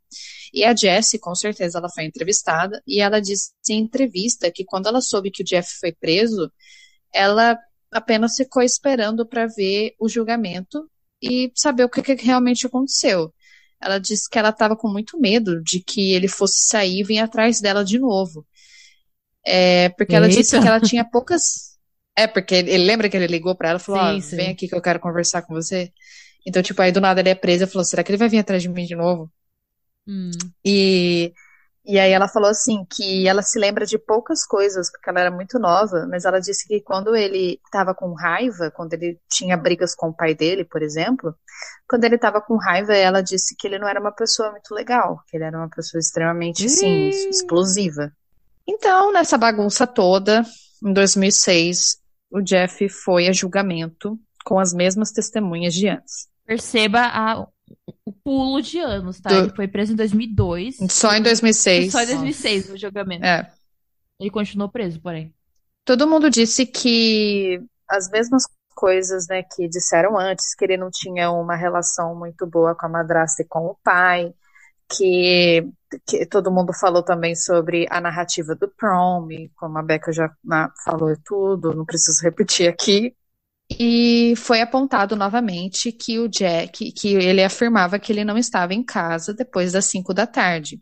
E 0.53 0.63
a 0.63 0.75
Jessie, 0.75 1.17
com 1.17 1.33
certeza, 1.33 1.79
ela 1.79 1.89
foi 1.89 2.03
entrevistada 2.03 2.81
e 2.85 3.01
ela 3.01 3.19
disse 3.19 3.51
em 3.69 3.79
entrevista 3.79 4.51
que 4.51 4.63
quando 4.63 4.87
ela 4.87 5.01
soube 5.01 5.31
que 5.31 5.41
o 5.41 5.45
Jeff 5.45 5.71
foi 5.79 5.91
preso, 5.91 6.51
ela 7.11 7.57
apenas 7.91 8.35
ficou 8.35 8.61
esperando 8.61 9.25
para 9.25 9.47
ver 9.47 9.95
o 9.99 10.07
julgamento 10.07 10.87
e 11.19 11.51
saber 11.55 11.83
o 11.83 11.89
que, 11.89 12.03
que 12.03 12.13
realmente 12.13 12.67
aconteceu. 12.67 13.33
Ela 13.81 13.97
disse 13.97 14.29
que 14.29 14.37
ela 14.37 14.49
estava 14.49 14.75
com 14.75 14.87
muito 14.87 15.19
medo 15.19 15.63
de 15.63 15.79
que 15.79 16.13
ele 16.13 16.27
fosse 16.27 16.67
sair 16.67 16.99
e 16.99 17.03
vir 17.03 17.17
atrás 17.17 17.59
dela 17.59 17.83
de 17.83 17.97
novo. 17.97 18.45
É, 19.43 19.89
porque 19.89 20.15
ela 20.15 20.27
disse 20.27 20.55
Eita. 20.55 20.61
que 20.61 20.67
ela 20.67 20.79
tinha 20.79 21.03
poucas. 21.03 21.68
É, 22.17 22.27
porque 22.27 22.55
ele, 22.55 22.71
ele 22.71 22.83
lembra 22.85 23.09
que 23.09 23.15
ele 23.15 23.27
ligou 23.27 23.55
para 23.55 23.69
ela 23.69 23.79
e 23.79 23.81
falou: 23.81 24.01
Sim, 24.01 24.17
Ó, 24.17 24.21
sim. 24.21 24.35
vem 24.35 24.51
aqui 24.51 24.67
que 24.67 24.75
eu 24.75 24.81
quero 24.81 24.99
conversar 24.99 25.41
com 25.43 25.53
você. 25.53 25.91
Então, 26.45 26.61
tipo, 26.61 26.81
aí 26.81 26.91
do 26.91 27.01
nada 27.01 27.19
ele 27.19 27.29
é 27.29 27.35
preso 27.35 27.63
e 27.63 27.67
falou: 27.67 27.85
será 27.85 28.03
que 28.03 28.11
ele 28.11 28.17
vai 28.17 28.29
vir 28.29 28.39
atrás 28.39 28.61
de 28.61 28.69
mim 28.69 28.85
de 28.85 28.95
novo? 28.95 29.31
Hum. 30.07 30.31
E, 30.65 31.33
e 31.85 31.99
aí 31.99 32.11
ela 32.11 32.27
falou 32.27 32.49
assim 32.49 32.85
que 32.89 33.27
ela 33.27 33.41
se 33.41 33.59
lembra 33.59 33.85
de 33.85 33.97
poucas 33.97 34.45
coisas, 34.45 34.91
porque 34.91 35.09
ela 35.09 35.19
era 35.21 35.31
muito 35.31 35.59
nova, 35.59 36.07
mas 36.09 36.25
ela 36.25 36.39
disse 36.39 36.67
que 36.67 36.81
quando 36.81 37.15
ele 37.15 37.59
estava 37.65 37.93
com 37.93 38.13
raiva, 38.13 38.71
quando 38.71 38.93
ele 38.93 39.19
tinha 39.29 39.55
brigas 39.55 39.93
com 39.95 40.09
o 40.09 40.13
pai 40.13 40.33
dele, 40.33 40.65
por 40.65 40.81
exemplo, 40.81 41.35
quando 41.87 42.03
ele 42.05 42.15
estava 42.15 42.41
com 42.41 42.57
raiva, 42.57 42.95
ela 42.95 43.21
disse 43.21 43.55
que 43.55 43.67
ele 43.67 43.79
não 43.79 43.87
era 43.87 43.99
uma 43.99 44.11
pessoa 44.11 44.51
muito 44.51 44.73
legal, 44.73 45.21
que 45.27 45.37
ele 45.37 45.43
era 45.45 45.57
uma 45.57 45.69
pessoa 45.69 45.99
extremamente, 45.99 46.65
assim, 46.65 47.09
explosiva. 47.09 48.11
Então, 48.67 49.11
nessa 49.11 49.37
bagunça 49.37 49.87
toda, 49.87 50.43
em 50.83 50.93
2006, 50.93 51.97
o 52.31 52.41
Jeff 52.41 52.87
foi 52.89 53.27
a 53.27 53.33
julgamento 53.33 54.19
com 54.45 54.59
as 54.59 54.73
mesmas 54.73 55.11
testemunhas 55.11 55.73
de 55.73 55.87
antes. 55.87 56.27
perceba 56.45 57.01
a- 57.01 57.45
o 58.03 58.11
pulo 58.23 58.59
de 58.59 58.79
anos, 58.79 59.19
tá? 59.21 59.29
Do- 59.29 59.35
Ele 59.45 59.55
foi 59.55 59.67
preso 59.67 59.93
em 59.93 59.95
2002. 59.95 60.77
Só 60.89 61.13
em 61.13 61.21
2006. 61.21 61.91
Só 61.91 62.01
em 62.01 62.07
2006 62.07 62.69
o 62.71 62.77
julgamento. 62.77 63.23
É. 63.23 63.51
Ele 64.19 64.31
continuou 64.31 64.67
preso, 64.69 64.99
porém. 64.99 65.31
Todo 65.85 66.07
mundo 66.07 66.27
disse 66.29 66.65
que 66.65 67.61
as 67.87 68.09
mesmas 68.09 68.43
coisas, 68.75 69.27
né, 69.27 69.43
que 69.43 69.67
disseram 69.69 70.17
antes, 70.17 70.55
que 70.55 70.65
ele 70.65 70.77
não 70.77 70.89
tinha 70.91 71.29
uma 71.31 71.55
relação 71.55 72.15
muito 72.15 72.47
boa 72.47 72.73
com 72.73 72.87
a 72.87 72.89
madrasta 72.89 73.43
e 73.43 73.45
com 73.45 73.67
o 73.67 73.77
pai, 73.83 74.33
que, 74.89 75.65
que 76.07 76.25
todo 76.25 76.51
mundo 76.51 76.73
falou 76.73 77.03
também 77.03 77.35
sobre 77.35 77.87
a 77.89 78.01
narrativa 78.01 78.55
do 78.55 78.69
prom, 78.69 79.27
como 79.55 79.77
a 79.77 79.83
Becca 79.83 80.11
já 80.11 80.29
na- 80.43 80.71
falou 80.85 81.15
tudo, 81.25 81.73
não 81.73 81.85
preciso 81.85 82.23
repetir 82.23 82.67
aqui. 82.69 83.15
E 83.71 84.33
foi 84.37 84.61
apontado 84.61 85.15
novamente 85.15 85.91
que 85.91 86.19
o 86.19 86.27
Jack, 86.27 86.91
que 86.91 87.15
ele 87.15 87.43
afirmava 87.43 87.99
que 87.99 88.11
ele 88.11 88.23
não 88.25 88.37
estava 88.37 88.73
em 88.73 88.83
casa 88.83 89.33
depois 89.33 89.71
das 89.73 89.85
5 89.85 90.13
da 90.13 90.27
tarde. 90.27 90.81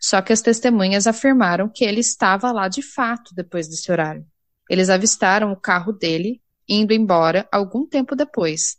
Só 0.00 0.22
que 0.22 0.32
as 0.32 0.40
testemunhas 0.42 1.06
afirmaram 1.06 1.68
que 1.68 1.84
ele 1.84 2.00
estava 2.00 2.52
lá 2.52 2.68
de 2.68 2.82
fato 2.82 3.34
depois 3.34 3.68
desse 3.68 3.90
horário. 3.92 4.26
Eles 4.68 4.90
avistaram 4.90 5.52
o 5.52 5.56
carro 5.60 5.92
dele 5.92 6.40
indo 6.68 6.92
embora 6.92 7.48
algum 7.52 7.86
tempo 7.86 8.14
depois, 8.14 8.76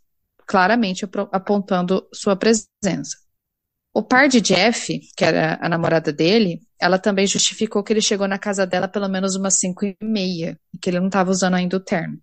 claramente 0.47 1.05
apontando 1.31 2.07
sua 2.13 2.35
presença. 2.35 3.17
O 3.93 4.01
par 4.01 4.29
de 4.29 4.39
Jeff, 4.39 4.99
que 5.17 5.25
era 5.25 5.59
a 5.61 5.67
namorada 5.67 6.13
dele, 6.13 6.61
ela 6.79 6.97
também 6.97 7.27
justificou 7.27 7.83
que 7.83 7.91
ele 7.91 8.01
chegou 8.01 8.27
na 8.27 8.39
casa 8.39 8.65
dela 8.65 8.87
pelo 8.87 9.09
menos 9.09 9.35
umas 9.35 9.55
cinco 9.59 9.85
e 9.85 9.95
meia 10.01 10.57
e 10.73 10.77
que 10.77 10.89
ele 10.89 10.99
não 10.99 11.07
estava 11.07 11.29
usando 11.29 11.55
ainda 11.55 11.75
o 11.75 11.79
terno. 11.79 12.17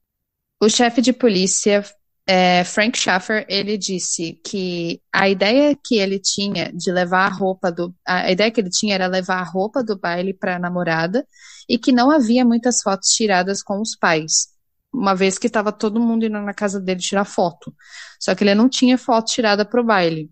O 0.60 0.68
chefe 0.68 1.02
de 1.02 1.12
polícia, 1.12 1.84
é, 2.26 2.64
Frank 2.64 2.98
Schaffer, 2.98 3.46
ele 3.48 3.76
disse 3.76 4.40
que 4.44 5.00
a 5.12 5.28
ideia 5.28 5.76
que 5.84 5.96
ele 5.96 6.18
tinha 6.18 6.72
de 6.72 6.90
levar 6.90 7.26
a 7.26 7.28
roupa 7.34 7.70
do, 7.70 7.94
a 8.06 8.32
ideia 8.32 8.50
que 8.50 8.60
ele 8.60 8.70
tinha 8.70 8.94
era 8.94 9.06
levar 9.06 9.38
a 9.38 9.44
roupa 9.44 9.84
do 9.84 9.98
baile 9.98 10.32
para 10.32 10.56
a 10.56 10.58
namorada 10.58 11.26
e 11.68 11.78
que 11.78 11.92
não 11.92 12.10
havia 12.10 12.44
muitas 12.44 12.80
fotos 12.82 13.10
tiradas 13.10 13.62
com 13.62 13.80
os 13.80 13.94
pais, 13.94 14.48
uma 14.92 15.14
vez 15.14 15.38
que 15.38 15.46
estava 15.46 15.70
todo 15.70 16.00
mundo 16.00 16.24
indo 16.24 16.40
na 16.40 16.54
casa 16.54 16.80
dele 16.80 17.00
tirar 17.00 17.26
foto. 17.26 17.74
Só 18.18 18.34
que 18.34 18.42
ele 18.42 18.54
não 18.54 18.68
tinha 18.70 18.96
foto 18.96 19.26
tirada 19.26 19.64
para 19.66 19.80
o 19.80 19.84
baile. 19.84 20.30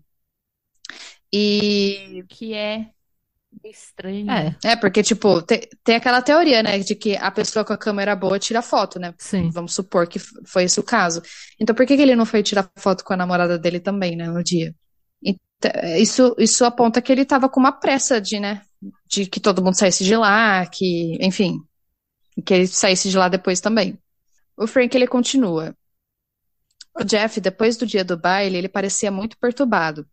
E 1.31 2.23
Que 2.29 2.53
é 2.53 2.91
estranho. 3.63 4.53
É, 4.63 4.71
é 4.71 4.75
porque 4.75 5.01
tipo 5.03 5.41
te- 5.41 5.69
tem 5.83 5.95
aquela 5.95 6.21
teoria, 6.21 6.61
né, 6.61 6.79
de 6.79 6.95
que 6.95 7.15
a 7.15 7.31
pessoa 7.31 7.63
com 7.63 7.73
a 7.73 7.77
câmera 7.77 8.15
boa 8.15 8.37
tira 8.39 8.61
foto, 8.61 8.99
né? 8.99 9.13
sim. 9.17 9.49
Vamos 9.51 9.73
supor 9.73 10.07
que 10.07 10.19
foi 10.19 10.63
esse 10.63 10.79
o 10.79 10.83
caso. 10.83 11.21
Então, 11.59 11.75
por 11.75 11.85
que 11.85 11.95
que 11.95 12.01
ele 12.01 12.15
não 12.15 12.25
foi 12.25 12.43
tirar 12.43 12.69
foto 12.77 13.03
com 13.03 13.13
a 13.13 13.17
namorada 13.17 13.57
dele 13.57 13.79
também, 13.79 14.15
né, 14.15 14.27
no 14.27 14.43
dia? 14.43 14.75
Então, 15.23 15.71
isso, 15.97 16.35
isso 16.37 16.65
aponta 16.65 17.01
que 17.01 17.11
ele 17.11 17.21
estava 17.21 17.49
com 17.49 17.59
uma 17.59 17.71
pressa 17.71 18.19
de, 18.21 18.39
né, 18.39 18.61
de 19.07 19.25
que 19.25 19.39
todo 19.39 19.63
mundo 19.63 19.75
saísse 19.75 20.03
de 20.03 20.15
lá, 20.15 20.65
que, 20.67 21.17
enfim, 21.21 21.59
que 22.45 22.53
ele 22.53 22.67
saísse 22.67 23.09
de 23.09 23.17
lá 23.17 23.29
depois 23.29 23.61
também. 23.61 23.97
O 24.57 24.67
Frank, 24.67 24.95
ele 24.97 25.07
continua. 25.07 25.75
O 26.99 27.03
Jeff, 27.03 27.39
depois 27.39 27.77
do 27.77 27.85
dia 27.85 28.03
do 28.03 28.17
baile, 28.17 28.57
ele 28.57 28.67
parecia 28.69 29.11
muito 29.11 29.37
perturbado. 29.37 30.05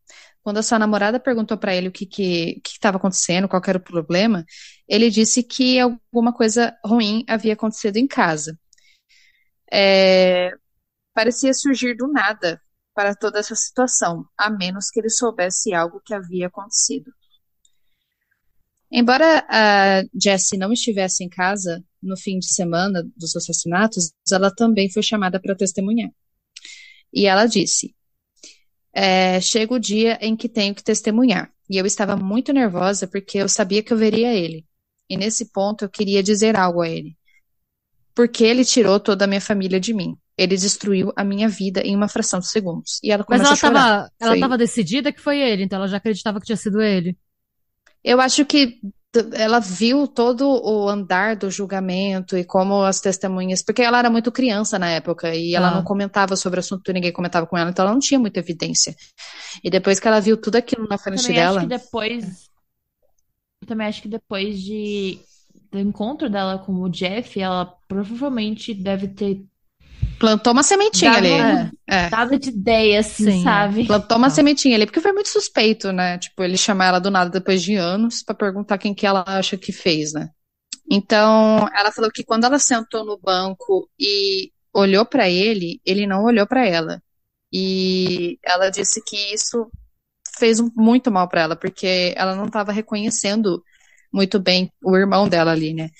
Quando 0.44 0.58
a 0.58 0.62
sua 0.62 0.78
namorada 0.78 1.18
perguntou 1.18 1.56
para 1.56 1.74
ele 1.74 1.88
o 1.88 1.92
que 1.92 2.04
que 2.04 2.60
estava 2.66 2.98
acontecendo, 2.98 3.48
qual 3.48 3.62
era 3.66 3.78
o 3.78 3.82
problema, 3.82 4.44
ele 4.86 5.08
disse 5.08 5.42
que 5.42 5.80
alguma 5.80 6.34
coisa 6.34 6.76
ruim 6.84 7.24
havia 7.26 7.54
acontecido 7.54 7.96
em 7.96 8.06
casa. 8.06 8.58
É, 9.72 10.50
parecia 11.14 11.54
surgir 11.54 11.96
do 11.96 12.06
nada 12.06 12.60
para 12.94 13.14
toda 13.14 13.38
essa 13.38 13.54
situação, 13.54 14.26
a 14.36 14.50
menos 14.50 14.90
que 14.90 15.00
ele 15.00 15.08
soubesse 15.08 15.72
algo 15.72 16.02
que 16.04 16.12
havia 16.12 16.48
acontecido. 16.48 17.10
Embora 18.92 19.46
a 19.48 20.02
Jessie 20.14 20.58
não 20.58 20.72
estivesse 20.74 21.24
em 21.24 21.28
casa 21.28 21.82
no 22.02 22.18
fim 22.18 22.38
de 22.38 22.52
semana 22.52 23.02
dos 23.16 23.34
assassinatos, 23.34 24.12
ela 24.30 24.54
também 24.54 24.92
foi 24.92 25.02
chamada 25.02 25.40
para 25.40 25.56
testemunhar. 25.56 26.10
E 27.12 27.26
ela 27.26 27.46
disse: 27.46 27.94
é, 28.94 29.40
Chega 29.40 29.74
o 29.74 29.78
dia 29.78 30.18
em 30.20 30.36
que 30.36 30.48
tenho 30.48 30.74
que 30.74 30.82
testemunhar. 30.84 31.50
E 31.68 31.76
eu 31.78 31.86
estava 31.86 32.16
muito 32.16 32.52
nervosa 32.52 33.06
porque 33.08 33.38
eu 33.38 33.48
sabia 33.48 33.82
que 33.82 33.92
eu 33.92 33.96
veria 33.96 34.32
ele. 34.34 34.64
E 35.08 35.16
nesse 35.16 35.50
ponto 35.52 35.84
eu 35.84 35.88
queria 35.88 36.22
dizer 36.22 36.56
algo 36.56 36.82
a 36.82 36.88
ele. 36.88 37.16
Porque 38.14 38.44
ele 38.44 38.64
tirou 38.64 39.00
toda 39.00 39.24
a 39.24 39.28
minha 39.28 39.40
família 39.40 39.80
de 39.80 39.92
mim. 39.92 40.16
Ele 40.36 40.56
destruiu 40.56 41.12
a 41.16 41.24
minha 41.24 41.48
vida 41.48 41.80
em 41.82 41.94
uma 41.96 42.08
fração 42.08 42.40
de 42.40 42.48
segundos. 42.48 42.98
E 43.02 43.10
ela 43.10 43.24
Mas 43.28 43.42
começou 43.42 43.46
ela 43.46 43.52
a 43.52 43.56
chorar. 43.56 43.72
tava, 44.02 44.12
ela 44.20 44.30
Foi- 44.32 44.40
tava 44.40 44.58
decidida 44.58 45.12
que 45.12 45.20
foi 45.20 45.38
ele, 45.40 45.64
então 45.64 45.78
ela 45.78 45.88
já 45.88 45.96
acreditava 45.96 46.38
que 46.40 46.46
tinha 46.46 46.56
sido 46.56 46.80
ele. 46.80 47.16
Eu 48.02 48.20
acho 48.20 48.44
que 48.44 48.80
ela 49.32 49.58
viu 49.60 50.06
todo 50.06 50.48
o 50.48 50.88
andar 50.88 51.36
do 51.36 51.50
julgamento 51.50 52.36
e 52.36 52.44
como 52.44 52.82
as 52.82 53.00
testemunhas, 53.00 53.62
porque 53.62 53.82
ela 53.82 53.98
era 53.98 54.10
muito 54.10 54.30
criança 54.32 54.78
na 54.78 54.90
época 54.90 55.34
e 55.34 55.54
ela 55.54 55.68
Ah. 55.68 55.74
não 55.76 55.84
comentava 55.84 56.36
sobre 56.36 56.58
o 56.58 56.60
assunto, 56.60 56.92
ninguém 56.92 57.12
comentava 57.12 57.46
com 57.46 57.56
ela, 57.56 57.70
então 57.70 57.84
ela 57.84 57.92
não 57.92 58.00
tinha 58.00 58.18
muita 58.18 58.40
evidência. 58.40 58.94
E 59.62 59.70
depois 59.70 59.98
que 60.00 60.08
ela 60.08 60.20
viu 60.20 60.36
tudo 60.36 60.56
aquilo 60.56 60.86
na 60.88 60.98
frente 60.98 61.22
Também 61.22 61.40
acho 61.40 61.54
dela, 61.54 61.60
que 61.60 61.66
depois. 61.66 62.50
Eu 63.62 63.68
também 63.68 63.86
acho 63.86 64.02
que 64.02 64.08
depois 64.08 64.60
de 64.60 65.18
do 65.70 65.78
encontro 65.80 66.30
dela 66.30 66.58
com 66.58 66.72
o 66.72 66.88
Jeff, 66.88 67.40
ela 67.40 67.66
provavelmente 67.88 68.72
deve 68.72 69.08
ter 69.08 69.44
Plantou 70.18 70.52
uma 70.52 70.62
sementinha 70.62 71.10
Dava 71.12 71.26
ali. 71.26 71.70
É. 71.88 72.08
Nada 72.10 72.38
de 72.38 72.48
ideia, 72.48 73.00
assim, 73.00 73.24
Sim, 73.24 73.40
é. 73.40 73.42
sabe? 73.42 73.84
Plantou 73.86 74.16
uma 74.16 74.28
Tá. 74.28 74.34
sementinha 74.34 74.76
ali, 74.76 74.86
porque 74.86 75.00
foi 75.00 75.12
muito 75.12 75.28
suspeito, 75.28 75.92
né? 75.92 76.18
Tipo, 76.18 76.42
ele 76.42 76.56
chamar 76.56 76.86
ela 76.86 76.98
do 76.98 77.10
nada 77.10 77.30
depois 77.30 77.62
de 77.62 77.74
anos 77.74 78.22
pra 78.22 78.34
perguntar 78.34 78.78
quem 78.78 78.94
que 78.94 79.06
ela 79.06 79.24
acha 79.26 79.56
que 79.56 79.72
fez, 79.72 80.12
né? 80.12 80.30
Então, 80.90 81.68
ela 81.74 81.90
falou 81.92 82.10
que 82.10 82.24
quando 82.24 82.44
ela 82.44 82.58
sentou 82.58 83.04
no 83.04 83.18
banco 83.18 83.88
e 83.98 84.50
olhou 84.72 85.04
pra 85.04 85.28
ele, 85.28 85.80
ele 85.84 86.06
não 86.06 86.24
olhou 86.24 86.46
pra 86.46 86.66
ela. 86.66 87.02
E 87.52 88.38
ela 88.44 88.70
disse 88.70 89.02
que 89.06 89.16
isso 89.34 89.68
fez 90.38 90.60
muito 90.74 91.10
mal 91.10 91.28
pra 91.28 91.42
ela, 91.42 91.56
porque 91.56 92.12
ela 92.16 92.34
não 92.34 92.46
estava 92.46 92.72
reconhecendo 92.72 93.62
muito 94.12 94.38
bem 94.40 94.70
o 94.82 94.96
irmão 94.96 95.28
dela 95.28 95.52
ali, 95.52 95.72
né? 95.74 95.90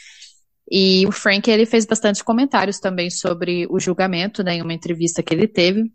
E 0.71 1.07
o 1.07 1.13
Frank, 1.13 1.51
ele 1.51 1.67
fez 1.67 1.85
bastante 1.85 2.25
comentários 2.25 2.81
também 2.81 3.11
sobre 3.11 3.67
o 3.71 3.79
julgamento, 3.79 4.43
né, 4.43 4.55
em 4.55 4.63
uma 4.63 4.73
entrevista 4.73 5.23
que 5.23 5.35
ele 5.35 5.47
teve. 5.47 5.93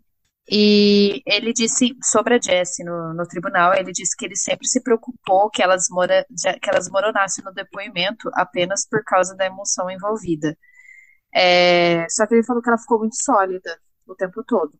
E 0.48 1.22
ele 1.26 1.52
disse 1.52 1.96
sobre 2.02 2.34
a 2.34 2.40
Jessie 2.40 2.84
no, 2.84 3.14
no 3.14 3.26
tribunal, 3.26 3.72
ele 3.74 3.92
disse 3.92 4.16
que 4.16 4.24
ele 4.24 4.36
sempre 4.36 4.66
se 4.66 4.82
preocupou 4.82 5.48
que 5.48 5.62
ela, 5.62 5.76
desmora, 5.76 6.26
que 6.60 6.70
ela 6.70 6.78
desmoronasse 6.78 7.42
no 7.44 7.52
depoimento 7.52 8.28
apenas 8.34 8.86
por 8.88 9.02
causa 9.04 9.36
da 9.36 9.46
emoção 9.46 9.88
envolvida. 9.90 10.56
É, 11.32 12.04
só 12.08 12.26
que 12.26 12.34
ele 12.34 12.44
falou 12.44 12.62
que 12.62 12.68
ela 12.68 12.78
ficou 12.78 12.98
muito 12.98 13.16
sólida 13.22 13.78
o 14.06 14.14
tempo 14.14 14.42
todo. 14.44 14.72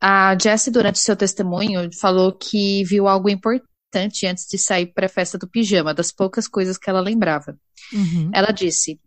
A 0.00 0.36
Jessie, 0.40 0.72
durante 0.72 0.98
seu 0.98 1.16
testemunho, 1.16 1.90
falou 1.98 2.32
que 2.32 2.84
viu 2.84 3.08
algo 3.08 3.28
importante 3.28 4.26
antes 4.26 4.46
de 4.46 4.58
sair 4.58 4.86
para 4.92 5.06
a 5.06 5.08
festa 5.08 5.38
do 5.38 5.48
pijama, 5.48 5.94
das 5.94 6.12
poucas 6.12 6.46
coisas 6.46 6.78
que 6.78 6.88
ela 6.88 7.00
lembrava. 7.00 7.58
Uhum. 7.92 8.30
Ela 8.32 8.52
disse: 8.52 9.00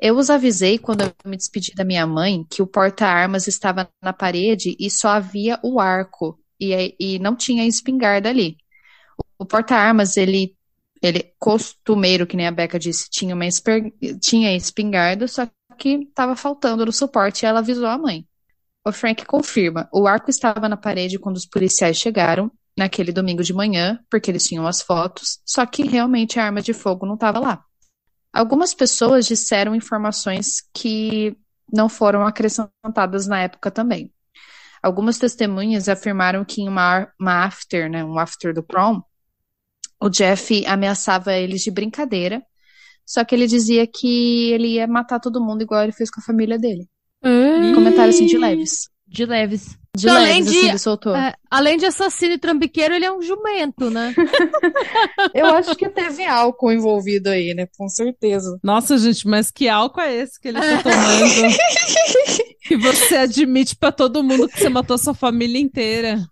Eu 0.00 0.16
os 0.18 0.28
avisei 0.30 0.78
quando 0.78 1.02
eu 1.02 1.12
me 1.24 1.36
despedi 1.36 1.72
da 1.74 1.84
minha 1.84 2.06
mãe 2.06 2.44
que 2.50 2.62
o 2.62 2.66
porta-armas 2.66 3.46
estava 3.46 3.88
na 4.02 4.12
parede 4.12 4.76
e 4.78 4.90
só 4.90 5.08
havia 5.08 5.58
o 5.62 5.80
arco 5.80 6.38
e, 6.60 6.94
e 6.98 7.18
não 7.18 7.34
tinha 7.36 7.66
espingarda 7.66 8.28
ali. 8.28 8.56
O 9.38 9.44
porta-armas, 9.46 10.16
ele, 10.16 10.56
ele 11.02 11.32
costumeiro, 11.38 12.26
que 12.26 12.36
nem 12.36 12.46
a 12.46 12.52
Becca 12.52 12.78
disse, 12.78 13.08
tinha 13.10 13.34
uma 13.34 13.46
esper- 13.46 13.92
tinha 14.20 14.54
espingarda, 14.56 15.28
só 15.28 15.48
que 15.78 15.90
estava 16.08 16.36
faltando 16.36 16.86
no 16.86 16.92
suporte 16.92 17.42
e 17.42 17.46
ela 17.46 17.60
avisou 17.60 17.86
a 17.86 17.98
mãe. 17.98 18.26
O 18.86 18.92
Frank 18.92 19.24
confirma: 19.26 19.88
o 19.92 20.06
arco 20.06 20.30
estava 20.30 20.68
na 20.68 20.76
parede 20.76 21.18
quando 21.18 21.36
os 21.36 21.46
policiais 21.46 21.96
chegaram 21.98 22.50
naquele 22.78 23.12
domingo 23.12 23.42
de 23.42 23.52
manhã, 23.54 23.98
porque 24.10 24.30
eles 24.30 24.44
tinham 24.44 24.66
as 24.66 24.82
fotos, 24.82 25.40
só 25.46 25.64
que 25.66 25.84
realmente 25.84 26.38
a 26.40 26.44
arma 26.46 26.62
de 26.62 26.72
fogo 26.72 27.06
não 27.06 27.14
estava 27.14 27.38
lá. 27.40 27.64
Algumas 28.34 28.74
pessoas 28.74 29.26
disseram 29.26 29.76
informações 29.76 30.56
que 30.74 31.36
não 31.72 31.88
foram 31.88 32.26
acrescentadas 32.26 33.28
na 33.28 33.40
época 33.42 33.70
também. 33.70 34.12
Algumas 34.82 35.18
testemunhas 35.18 35.88
afirmaram 35.88 36.44
que 36.44 36.60
em 36.60 36.68
uma, 36.68 37.08
uma 37.18 37.44
after, 37.44 37.88
né, 37.88 38.04
um 38.04 38.18
after 38.18 38.52
do 38.52 38.60
prom, 38.60 39.00
o 40.00 40.08
Jeff 40.08 40.66
ameaçava 40.66 41.32
eles 41.32 41.62
de 41.62 41.70
brincadeira, 41.70 42.42
só 43.06 43.24
que 43.24 43.36
ele 43.36 43.46
dizia 43.46 43.86
que 43.86 44.50
ele 44.50 44.74
ia 44.74 44.86
matar 44.88 45.20
todo 45.20 45.40
mundo 45.40 45.62
igual 45.62 45.84
ele 45.84 45.92
fez 45.92 46.10
com 46.10 46.20
a 46.20 46.24
família 46.24 46.58
dele. 46.58 46.88
Comentário 47.72 48.10
assim 48.10 48.26
de 48.26 48.36
leves. 48.36 48.88
De 49.06 49.24
leves. 49.24 49.78
De 49.96 50.08
Além 50.08 50.42
leves, 50.42 50.50
de- 50.52 50.68
assim, 50.70 50.78
soltou. 50.78 51.14
É, 51.14 51.34
além 51.48 51.76
de 51.76 51.86
assassino 51.86 52.34
e 52.34 52.38
trambiqueiro, 52.38 52.94
ele 52.94 53.04
é 53.04 53.12
um 53.12 53.22
jumento, 53.22 53.90
né? 53.90 54.12
Eu 55.32 55.46
acho 55.46 55.76
que 55.76 55.88
teve 55.88 56.24
álcool 56.24 56.72
envolvido 56.72 57.28
aí, 57.30 57.54
né? 57.54 57.68
Com 57.78 57.88
certeza. 57.88 58.58
Nossa, 58.62 58.98
gente, 58.98 59.26
mas 59.28 59.50
que 59.52 59.68
álcool 59.68 60.00
é 60.00 60.14
esse 60.14 60.40
que 60.40 60.48
ele 60.48 60.58
tá 60.58 60.82
tomando? 60.82 61.54
que 62.66 62.76
você 62.76 63.16
admite 63.16 63.76
pra 63.76 63.92
todo 63.92 64.22
mundo 64.24 64.48
que 64.48 64.58
você 64.58 64.68
matou 64.68 64.98
sua 64.98 65.14
família 65.14 65.60
inteira. 65.60 66.24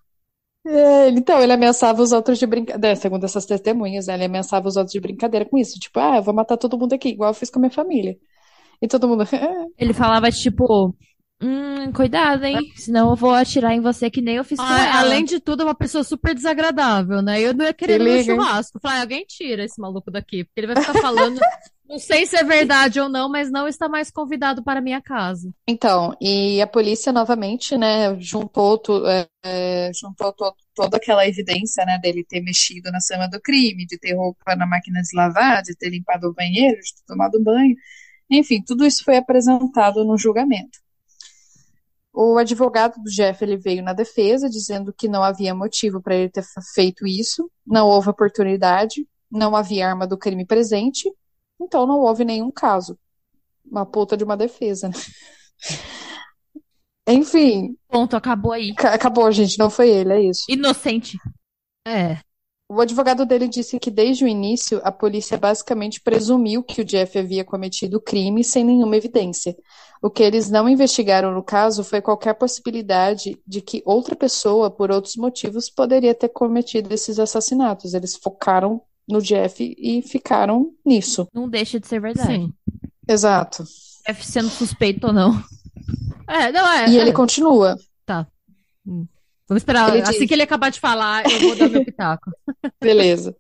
É, 0.67 1.09
então, 1.11 1.41
ele 1.41 1.53
ameaçava 1.53 2.03
os 2.03 2.13
outros 2.13 2.39
de 2.39 2.47
brincadeira, 2.47 2.95
segundo 2.97 3.25
essas 3.25 3.45
testemunhas, 3.47 4.07
né? 4.07 4.15
Ele 4.15 4.25
ameaçava 4.25 4.69
os 4.69 4.77
outros 4.77 4.93
de 4.93 5.01
brincadeira 5.01 5.45
com 5.45 5.59
isso. 5.59 5.79
Tipo, 5.79 6.01
ah, 6.01 6.17
eu 6.17 6.23
vou 6.23 6.35
matar 6.35 6.57
todo 6.57 6.79
mundo 6.79 6.93
aqui, 6.95 7.11
igual 7.11 7.31
eu 7.31 7.35
fiz 7.35 7.51
com 7.51 7.59
a 7.59 7.63
minha 7.63 7.71
família. 7.71 8.17
E 8.81 8.89
todo 8.89 9.07
mundo, 9.09 9.23
"É, 9.23 9.27
Ele 9.79 9.93
falava, 9.93 10.31
tipo, 10.31 10.95
hum, 11.43 11.93
cuidado, 11.93 12.45
hein? 12.45 12.73
Senão 12.77 13.11
eu 13.11 13.17
vou 13.17 13.33
atirar 13.35 13.73
em 13.75 13.81
você 13.81 14.11
que 14.11 14.21
nem 14.23 14.37
eu 14.37 14.45
fiz 14.45 14.59
com 14.59 14.65
Ah, 14.65 14.81
ela. 14.87 15.01
além 15.01 15.25
de 15.25 15.41
tudo, 15.41 15.63
é 15.63 15.67
uma 15.67 15.75
pessoa 15.75 16.05
super 16.05 16.35
desagradável, 16.35 17.21
né? 17.23 17.41
Eu 17.41 17.53
não 17.55 17.65
ia 17.65 17.75
querer 17.75 18.01
Se 18.01 18.29
no 18.29 18.37
churrasco. 18.37 18.81
Falar, 18.81 18.97
"Ah, 18.97 19.01
alguém 19.03 19.25
tira 19.27 19.65
esse 19.65 19.81
maluco 19.81 20.11
daqui, 20.11 20.45
porque 20.45 20.61
ele 20.61 20.69
vai 20.75 20.77
ficar 20.85 21.01
falando. 21.01 21.39
não 21.89 21.99
sei 21.99 22.25
se 22.27 22.37
é 22.37 22.45
verdade 22.45 23.01
ou 23.01 23.09
não, 23.09 23.29
mas 23.29 23.51
não 23.51 23.67
está 23.69 23.89
mais 23.89 24.11
convidado 24.11 24.63
para 24.63 24.79
a 24.79 24.83
minha 24.83 25.01
casa. 25.03 25.53
Então, 25.69 26.17
e 26.21 26.61
a 26.63 26.67
polícia 26.67 27.13
novamente, 27.13 27.77
né, 27.77 28.19
juntou, 28.19 28.79
tu- 28.79 29.07
é, 29.07 29.27
é, 29.45 29.91
juntou 29.95 30.33
to- 30.33 30.55
toda 30.75 30.97
aquela 30.97 31.27
evidência, 31.29 31.85
né, 31.85 31.99
dele 31.99 32.25
ter 32.25 32.41
mexido 32.41 32.91
na 32.91 33.01
cena 33.01 33.27
do 33.29 33.41
crime, 33.41 33.85
de 33.87 33.99
ter 33.99 34.15
roupa 34.15 34.57
na 34.57 34.67
máquina 34.67 35.03
de 35.03 35.15
lavar, 35.17 35.63
de 35.63 35.75
ter 35.77 35.91
limpado 35.91 36.29
o 36.29 36.33
banheiro, 36.35 36.77
de 36.81 36.95
ter 36.95 37.03
tomado 37.07 37.43
banho. 37.43 37.75
Enfim, 38.31 38.63
tudo 38.65 38.87
isso 38.87 39.05
foi 39.05 39.17
apresentado 39.19 40.05
no 40.05 40.17
julgamento. 40.17 40.79
O 42.13 42.37
advogado 42.39 42.95
do 43.03 43.11
Jeff, 43.11 43.43
ele 43.43 43.57
veio 43.57 43.83
na 43.83 43.93
defesa, 43.93 44.49
dizendo 44.49 44.93
que 44.93 45.09
não 45.09 45.23
havia 45.23 45.55
motivo 45.55 46.01
para 46.03 46.15
ele 46.15 46.31
ter 46.31 46.45
feito 46.75 47.07
isso, 47.07 47.51
não 47.67 47.89
houve 47.89 48.11
oportunidade, 48.11 49.07
não 49.31 49.57
havia 49.57 49.89
arma 49.89 50.07
do 50.07 50.19
crime 50.19 50.47
presente, 50.47 51.11
então 51.61 51.87
não 51.87 52.01
houve 52.01 52.25
nenhum 52.25 52.51
caso. 52.51 52.99
Uma 53.65 53.87
puta 53.87 54.17
de 54.17 54.25
uma 54.25 54.37
defesa, 54.37 54.89
né? 54.89 54.95
Enfim, 57.09 57.77
Ponto, 57.89 58.17
acabou 58.17 58.53
aí. 58.53 58.75
ca- 58.75 58.95
acabou, 58.95 59.31
gente, 59.33 59.59
não 59.59 59.69
foi 59.71 59.91
ele, 59.91 60.13
é 60.13 60.21
isso. 60.23 60.45
Inocente. 60.49 61.19
É. 61.87 62.19
O 62.75 62.81
advogado 62.81 63.27
dele 63.27 63.49
disse 63.49 63.79
que 63.79 63.91
desde 63.91 64.25
o 64.25 64.29
início 64.29 64.81
a 64.83 64.91
polícia 64.91 65.37
basicamente 65.37 66.01
presumiu 66.01 66.63
que 66.63 66.81
o 66.81 66.85
Jeff 66.85 67.19
havia 67.19 67.45
cometido 67.45 67.99
o 67.99 68.01
crime 68.01 68.43
sem 68.43 68.65
nenhuma 68.65 68.97
evidência. 68.97 69.55
O 70.01 70.09
que 70.09 70.23
eles 70.23 70.49
não 70.49 70.67
investigaram 70.67 71.35
no 71.35 71.43
caso 71.43 71.85
foi 71.85 72.01
qualquer 72.01 72.33
possibilidade 72.33 73.39
de 73.47 73.61
que 73.61 73.83
outra 73.85 74.17
pessoa, 74.17 74.71
por 74.71 74.91
outros 74.91 75.17
motivos, 75.17 75.69
poderia 75.69 76.15
ter 76.15 76.31
cometido 76.31 76.95
esses 76.95 77.19
assassinatos. 77.19 77.93
Eles 77.93 78.17
focaram 78.17 78.81
no 79.07 79.21
Jeff 79.21 79.63
e 79.79 80.01
ficaram 80.01 80.73
nisso. 80.83 81.29
Não 81.31 81.47
deixa 81.47 81.79
de 81.79 81.87
ser 81.87 82.01
verdade. 82.01 82.27
Sim. 82.27 82.55
Exato. 83.07 83.65
Jeff 84.07 84.27
sendo 84.27 84.49
suspeito 84.49 85.09
ou 85.09 85.13
não. 85.13 85.45
É, 86.27 86.51
não 86.51 86.67
é. 86.67 86.89
E 86.89 86.99
é. 86.99 87.03
ele 87.03 87.13
continua. 87.13 87.77
Vamos 89.53 89.63
esperar. 89.63 89.91
Ele 89.91 90.03
assim 90.03 90.19
diz- 90.21 90.29
que 90.29 90.35
ele 90.35 90.43
acabar 90.43 90.71
de 90.71 90.81
falar, 90.81 91.25
eu 91.31 91.39
vou 91.41 91.57
dar 91.57 91.69
meu 91.69 91.85
pitaco. 91.85 92.31
Beleza. 92.81 93.37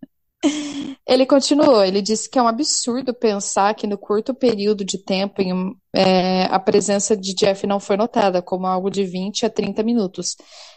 Ele 1.07 1.25
continuou, 1.25 1.85
ele 1.85 2.03
disse 2.03 2.29
que 2.29 2.37
é 2.39 2.43
um 2.43 2.49
absurdo 2.49 3.15
pensar 3.15 3.75
que 3.75 3.87
no 3.87 3.97
curto 3.97 4.35
período 4.35 4.85
de 4.85 4.99
tempo 4.99 5.41
em 5.41 5.73
é, 5.95 6.45
a 6.45 6.59
presença 6.59 7.17
de 7.17 7.33
Jeff 7.35 7.65
não 7.67 7.79
foi 7.79 7.97
notada, 7.97 8.43
como 8.43 8.67
algo 8.67 8.91
de 8.91 9.05
20 9.05 9.47
a 9.47 9.51
30 9.51 9.83
minutos. 9.85 10.37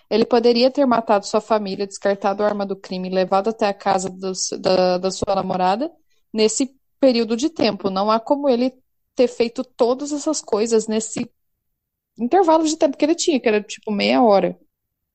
Ele 0.10 0.24
poderia 0.24 0.70
ter 0.70 0.86
matado 0.86 1.26
sua 1.26 1.42
família, 1.42 1.88
descartado 1.88 2.44
a 2.44 2.46
arma 2.46 2.64
do 2.66 2.76
crime 2.76 3.10
e 3.10 3.14
levado 3.14 3.50
até 3.50 3.68
a 3.68 3.74
casa 3.74 4.08
dos- 4.10 4.50
da, 4.60 5.00
da 5.00 5.10
sua 5.10 5.34
namorada 5.34 5.92
nesse 6.32 6.70
período 7.00 7.36
de 7.36 7.50
tempo. 7.50 7.90
Não 7.90 8.12
há 8.12 8.20
como 8.20 8.48
ele 8.48 8.72
ter 9.16 9.28
feito 9.28 9.64
todas 9.64 10.12
essas 10.12 10.42
coisas 10.42 10.88
nesse 10.88 11.28
intervalo 12.20 12.66
de 12.68 12.78
tempo 12.78 12.98
que 12.98 13.04
ele 13.06 13.16
tinha, 13.16 13.40
que 13.40 13.48
era 13.48 13.62
tipo 13.62 13.92
meia 13.92 14.22
hora. 14.22 14.56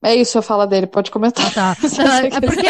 É 0.03 0.15
isso 0.15 0.39
a 0.39 0.43
fala 0.43 0.67
dele, 0.67 0.87
pode 0.87 1.11
comentar. 1.11 1.47
Ah, 1.47 1.51
tá. 1.51 1.75
Você 1.81 2.03
é 2.03 2.41
porque 2.41 2.67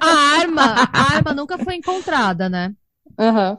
a 0.00 0.40
arma, 0.40 0.74
a 0.92 1.14
arma 1.16 1.34
nunca 1.34 1.58
foi 1.58 1.74
encontrada, 1.76 2.48
né? 2.48 2.74
Aham. 3.18 3.58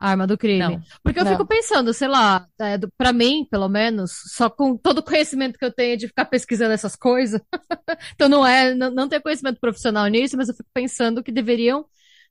A 0.00 0.10
arma 0.10 0.26
do 0.26 0.38
crime. 0.38 0.58
Não. 0.76 0.82
Porque 1.02 1.20
eu 1.20 1.24
Não. 1.24 1.32
fico 1.32 1.46
pensando, 1.46 1.92
sei 1.92 2.08
lá, 2.08 2.46
é, 2.58 2.78
do- 2.78 2.90
pra 2.96 3.12
mim, 3.12 3.46
pelo 3.50 3.68
menos, 3.68 4.12
só 4.34 4.48
com 4.48 4.74
todo 4.76 4.98
o 4.98 5.02
conhecimento 5.02 5.58
que 5.58 5.64
eu 5.64 5.72
tenho 5.72 5.96
de 5.96 6.08
ficar 6.08 6.24
pesquisando 6.24 6.72
essas 6.72 6.96
coisas, 6.96 7.40
então 8.14 8.28
não 8.28 8.46
é, 8.46 8.74
não, 8.74 8.90
não 8.90 9.08
ter 9.08 9.20
conhecimento 9.20 9.60
profissional 9.60 10.06
nisso, 10.08 10.36
mas 10.38 10.48
eu 10.48 10.54
fico 10.54 10.68
pensando 10.72 11.22
que 11.22 11.30
deveriam 11.30 11.84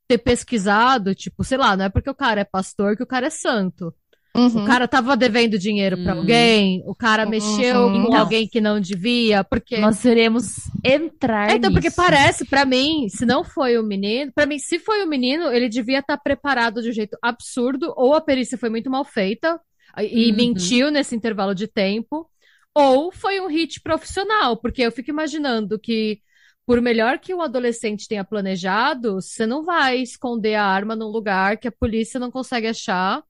ter 0.07 0.17
pesquisado, 0.17 1.13
tipo, 1.13 1.43
sei 1.43 1.57
lá, 1.59 1.77
não 1.77 1.85
é 1.85 1.89
porque 1.89 2.09
o 2.09 2.15
cara 2.15 2.41
é 2.41 2.45
pastor 2.45 2.97
que 2.97 3.03
o 3.03 3.07
cara 3.07 3.27
é 3.27 3.29
santo. 3.29 3.93
Uhum. 4.39 4.63
O 4.63 4.65
cara 4.65 4.87
tava 4.87 5.15
devendo 5.17 5.57
dinheiro 5.57 5.97
pra 6.03 6.13
Hum. 6.13 6.19
alguém, 6.19 6.83
o 6.85 6.95
cara 6.95 7.23
Uhum. 7.23 7.29
mexeu 7.31 7.89
com 7.91 7.97
Então. 8.07 8.15
alguém 8.15 8.47
que 8.47 8.61
não 8.61 8.79
devia, 8.79 9.43
porque 9.43 9.77
Nós 9.77 10.03
iremos 10.05 10.45
entrar 10.83 11.49
É, 11.51 11.55
então, 11.55 11.71
porque 11.71 11.87
nisso. 11.87 11.97
parece, 11.97 12.45
pra 12.45 12.65
mim, 12.65 13.07
se 13.09 13.25
não 13.25 13.43
foi 13.43 13.77
o 13.77 13.83
menino, 13.83 14.31
pra 14.33 14.45
mim, 14.45 14.57
se 14.59 14.79
foi 14.79 15.03
o 15.03 15.07
menino, 15.07 15.51
ele 15.51 15.67
devia 15.67 15.99
estar 15.99 16.17
preparado 16.17 16.81
de 16.81 16.89
um 16.89 16.93
jeito 16.93 17.17
absurdo, 17.21 17.93
ou 17.97 18.13
a 18.13 18.21
perícia 18.21 18.57
foi 18.57 18.69
muito 18.69 18.89
mal 18.89 19.03
feita 19.03 19.59
e 19.99 20.29
Uhum. 20.29 20.35
mentiu 20.37 20.91
nesse 20.91 21.15
intervalo 21.15 21.53
de 21.55 21.67
tempo, 21.67 22.29
ou 22.73 23.11
foi 23.11 23.39
um 23.41 23.47
hit 23.47 23.81
profissional, 23.81 24.55
porque 24.57 24.81
eu 24.83 24.91
fico 24.91 25.09
imaginando 25.09 25.79
que, 25.79 26.19
por 26.65 26.79
melhor 26.81 27.17
que 27.19 27.33
o 27.33 27.41
adolescente 27.41 28.07
tenha 28.07 28.23
planejado, 28.23 29.15
você 29.15 29.45
não 29.47 29.63
vai 29.63 29.97
esconder 30.01 30.53
a 30.55 30.63
arma 30.65 30.95
num 30.95 31.07
lugar 31.07 31.57
que 31.57 31.67
a 31.67 31.71
polícia 31.71 32.19
não 32.19 32.29
consegue 32.31 32.67
achar. 32.67 33.23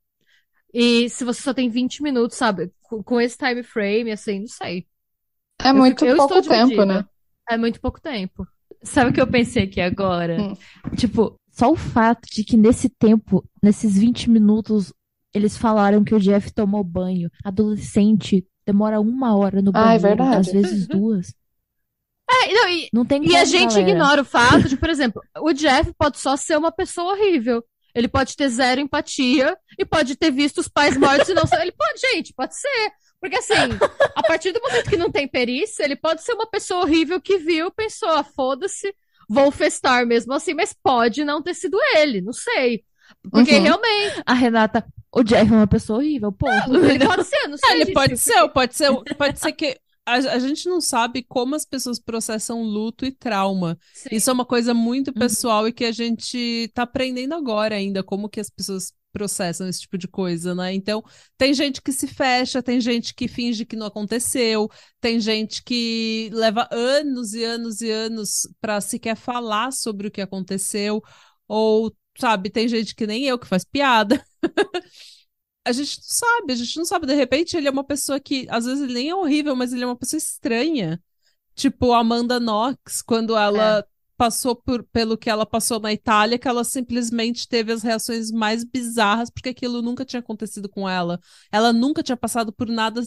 E 0.73 1.09
se 1.09 1.23
você 1.23 1.41
só 1.41 1.53
tem 1.53 1.69
20 1.69 2.01
minutos, 2.03 2.37
sabe? 2.37 2.71
Com, 3.03 3.19
esse 3.21 3.37
time 3.37 3.63
frame, 3.63 4.11
assim, 4.11 4.39
não 4.41 4.47
sei. 4.47 4.85
É 5.61 5.69
Eu 5.69 5.75
muito 5.75 6.05
fico- 6.05 6.15
pouco 6.17 6.41
tempo, 6.41 6.83
né? 6.85 7.05
É 7.49 7.57
muito 7.57 7.79
pouco 7.81 7.99
tempo. 8.01 8.47
Sabe 8.83 9.09
o 9.09 9.13
que 9.13 9.19
eu 9.21 9.27
pensei 9.27 9.63
aqui 9.63 9.81
agora? 9.81 10.37
Hum. 10.41 10.55
Tipo, 10.95 11.35
só 11.51 11.69
o 11.71 11.75
fato 11.75 12.27
de 12.31 12.43
que 12.43 12.55
nesse 12.55 12.87
tempo, 12.89 13.43
nesses 13.61 13.97
20 13.97 14.29
minutos, 14.29 14.93
eles 15.33 15.57
falaram 15.57 16.03
que 16.03 16.15
o 16.15 16.19
Jeff 16.19 16.51
tomou 16.53 16.83
banho. 16.83 17.29
Adolescente 17.43 18.45
demora 18.65 19.01
uma 19.01 19.35
hora 19.35 19.61
no 19.61 19.71
Ah, 19.73 19.95
é 19.95 19.97
verdade. 19.97 20.35
às 20.37 20.47
vezes 20.51 20.87
duas. 20.87 21.33
É, 22.31 22.53
não, 22.53 22.69
e, 22.69 22.89
Não 22.93 23.03
tem 23.05 23.25
E 23.27 23.35
a 23.35 23.43
gente 23.43 23.71
galera. 23.73 23.89
ignora 23.91 24.21
o 24.21 24.25
fato 24.25 24.69
de, 24.69 24.77
por 24.77 24.89
exemplo, 24.89 25.21
o 25.39 25.51
Jeff 25.51 25.91
pode 25.97 26.19
só 26.19 26.37
ser 26.37 26.57
uma 26.57 26.71
pessoa 26.71 27.13
horrível. 27.13 27.63
Ele 27.99 28.07
pode 28.07 28.35
ter 28.35 28.49
zero 28.49 28.81
empatia 28.81 29.55
e 29.77 29.85
pode 29.85 30.15
ter 30.15 30.31
visto 30.31 30.59
os 30.59 30.67
pais 30.67 30.97
mortos 30.97 31.29
e 31.29 31.33
não. 31.33 31.43
Ele 31.61 31.71
pode, 31.71 31.99
gente, 31.99 32.33
pode 32.33 32.59
ser. 32.59 32.91
Porque 33.21 33.35
assim, 33.37 33.53
a 34.15 34.23
partir 34.23 34.51
do 34.53 34.61
momento 34.61 34.89
que 34.89 34.95
não 34.97 35.11
tem 35.11 35.27
perícia, 35.27 35.83
ele 35.83 35.95
pode 35.95 36.23
ser 36.23 36.33
uma 36.33 36.47
pessoa 36.47 36.81
horrível 36.83 37.19
que 37.19 37.37
viu, 37.37 37.69
pensou, 37.69 38.07
ah, 38.09 38.23
foda-se, 38.23 38.93
vou 39.29 39.51
festar 39.51 40.05
mesmo 40.05 40.33
assim, 40.33 40.53
mas 40.53 40.73
pode 40.73 41.23
não 41.25 41.41
ter 41.43 41.53
sido 41.53 41.77
ele, 41.97 42.21
não 42.21 42.31
sei. 42.33 42.83
Porque 43.29 43.55
Uhum. 43.55 43.63
realmente, 43.63 44.21
A 44.25 44.33
Renata, 44.33 44.85
o 45.11 45.21
Jeff 45.23 45.51
é 45.51 45.55
uma 45.55 45.67
pessoa 45.67 45.99
horrível, 45.99 46.31
ponto. 46.31 46.73
ele 46.85 47.05
pode 47.05 47.25
ser, 47.25 47.47
não 47.47 47.57
sei. 47.57 47.69
É, 47.69 47.81
ele 47.81 47.91
pode 47.93 48.17
ser, 48.17 48.47
pode 48.49 48.75
ser, 48.75 48.89
pode 49.17 49.39
ser 49.39 49.51
que 49.51 49.77
a, 50.09 50.33
a 50.33 50.39
gente 50.39 50.67
não 50.69 50.81
sabe 50.81 51.23
como 51.23 51.55
as 51.55 51.65
pessoas 51.65 51.99
processam 51.99 52.63
luto 52.63 53.05
e 53.05 53.11
trauma. 53.11 53.77
fiquei- 53.93 54.17
Isso 54.17 54.29
é 54.29 54.33
uma 54.33 54.45
coisa 54.45 54.73
muito 54.73 55.09
Uhum. 55.09 55.13
pessoal 55.13 55.67
e 55.67 55.73
que 55.73 55.85
a 55.85 55.91
gente 55.91 56.69
tá 56.73 56.83
aprendendo 56.83 57.33
agora 57.35 57.75
ainda, 57.75 58.03
como 58.03 58.29
que 58.29 58.39
as 58.39 58.49
pessoas 58.49 58.93
processam 59.11 59.67
esse 59.67 59.81
tipo 59.81 59.97
de 59.97 60.07
coisa, 60.07 60.53
né? 60.53 60.71
Então, 60.73 61.03
tem 61.37 61.51
gente 61.53 61.81
que 61.81 61.91
se 61.91 62.07
fecha, 62.07 62.61
tem 62.61 62.79
gente 62.79 63.13
que 63.15 63.27
finge 63.27 63.65
que 63.65 63.75
não 63.75 63.87
aconteceu, 63.87 64.69
tem 65.01 65.19
gente 65.19 65.63
que 65.63 66.29
leva 66.31 66.67
anos 66.71 67.33
e 67.33 67.43
anos 67.43 67.81
e 67.81 67.89
anos 67.89 68.47
pra 68.61 68.79
sequer 68.79 69.15
falar 69.15 69.71
sobre 69.73 70.07
o 70.07 70.11
que 70.11 70.21
aconteceu, 70.21 71.01
ou, 71.47 71.91
sabe, 72.19 72.49
tem 72.51 72.67
gente 72.67 72.93
que 72.93 73.07
nem 73.07 73.25
eu 73.25 73.39
que 73.39 73.47
faz 73.47 73.63
piada. 73.65 74.23
A 75.69 75.73
gente 75.73 75.97
não 75.97 76.03
sabe, 76.03 76.53
a 76.53 76.55
gente 76.55 76.77
não 76.77 76.85
sabe. 76.85 77.07
De 77.07 77.15
repente, 77.15 77.55
ele 77.55 77.67
é 77.67 77.71
uma 77.71 77.83
pessoa 77.83 78.19
que, 78.19 78.47
às 78.49 78.65
vezes, 78.65 78.83
ele 78.83 78.93
nem 78.93 79.09
é 79.09 79.15
horrível, 79.15 79.55
mas 79.55 79.71
ele 79.73 79.83
é 79.83 79.85
uma 79.85 79.95
pessoa 79.95 80.17
estranha. 80.17 81.01
Tipo, 81.55 81.93
a 81.93 81.99
Amanda 81.99 82.39
Knox, 82.39 83.01
quando 83.01 83.35
ela 83.35 83.85
passou 84.19 84.53
por, 84.53 84.83
pelo 84.91 85.17
que 85.17 85.29
ela 85.29 85.45
passou 85.45 85.79
na 85.79 85.93
Itália, 85.93 86.37
que 86.37 86.47
ela 86.47 86.65
simplesmente 86.65 87.47
teve 87.47 87.71
as 87.71 87.81
reações 87.81 88.29
mais 88.29 88.65
bizarras, 88.65 89.29
porque 89.29 89.47
aquilo 89.47 89.81
nunca 89.81 90.03
tinha 90.03 90.19
acontecido 90.19 90.67
com 90.67 90.89
ela. 90.89 91.19
Ela 91.49 91.71
nunca 91.71 92.03
tinha 92.03 92.17
passado 92.17 92.51
por 92.51 92.67
nada 92.67 93.01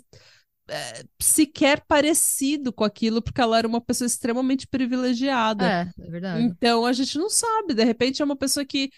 é, 0.69 1.05
sequer 1.21 1.85
parecido 1.87 2.73
com 2.73 2.83
aquilo, 2.83 3.21
porque 3.21 3.43
ela 3.43 3.59
era 3.59 3.69
uma 3.69 3.81
pessoa 3.81 4.07
extremamente 4.07 4.67
privilegiada. 4.67 5.67
É, 5.71 5.91
é 6.07 6.11
verdade. 6.11 6.45
Então 6.45 6.87
a 6.87 6.93
gente 6.95 7.19
não 7.19 7.29
sabe. 7.29 7.75
De 7.75 7.85
repente 7.85 8.23
é 8.23 8.25
uma 8.25 8.37
pessoa 8.37 8.65
que 8.65 8.91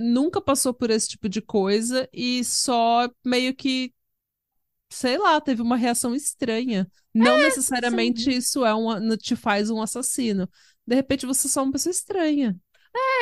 nunca 0.00 0.40
passou 0.40 0.74
por 0.74 0.90
esse 0.90 1.08
tipo 1.10 1.28
de 1.28 1.40
coisa 1.40 2.08
e 2.12 2.44
só 2.44 3.08
meio 3.24 3.54
que, 3.54 3.92
sei 4.90 5.18
lá, 5.18 5.40
teve 5.40 5.62
uma 5.62 5.76
reação 5.76 6.14
estranha. 6.14 6.88
Não 7.14 7.38
necessariamente 7.38 8.30
isso 8.30 8.64
é 8.64 8.74
um, 8.74 9.16
te 9.16 9.34
faz 9.36 9.70
um 9.70 9.80
assassino. 9.80 10.48
De 10.86 10.94
repente 10.94 11.26
você 11.26 11.46
é 11.46 11.50
só 11.50 11.62
uma 11.62 11.72
pessoa 11.72 11.90
estranha. 11.90 12.56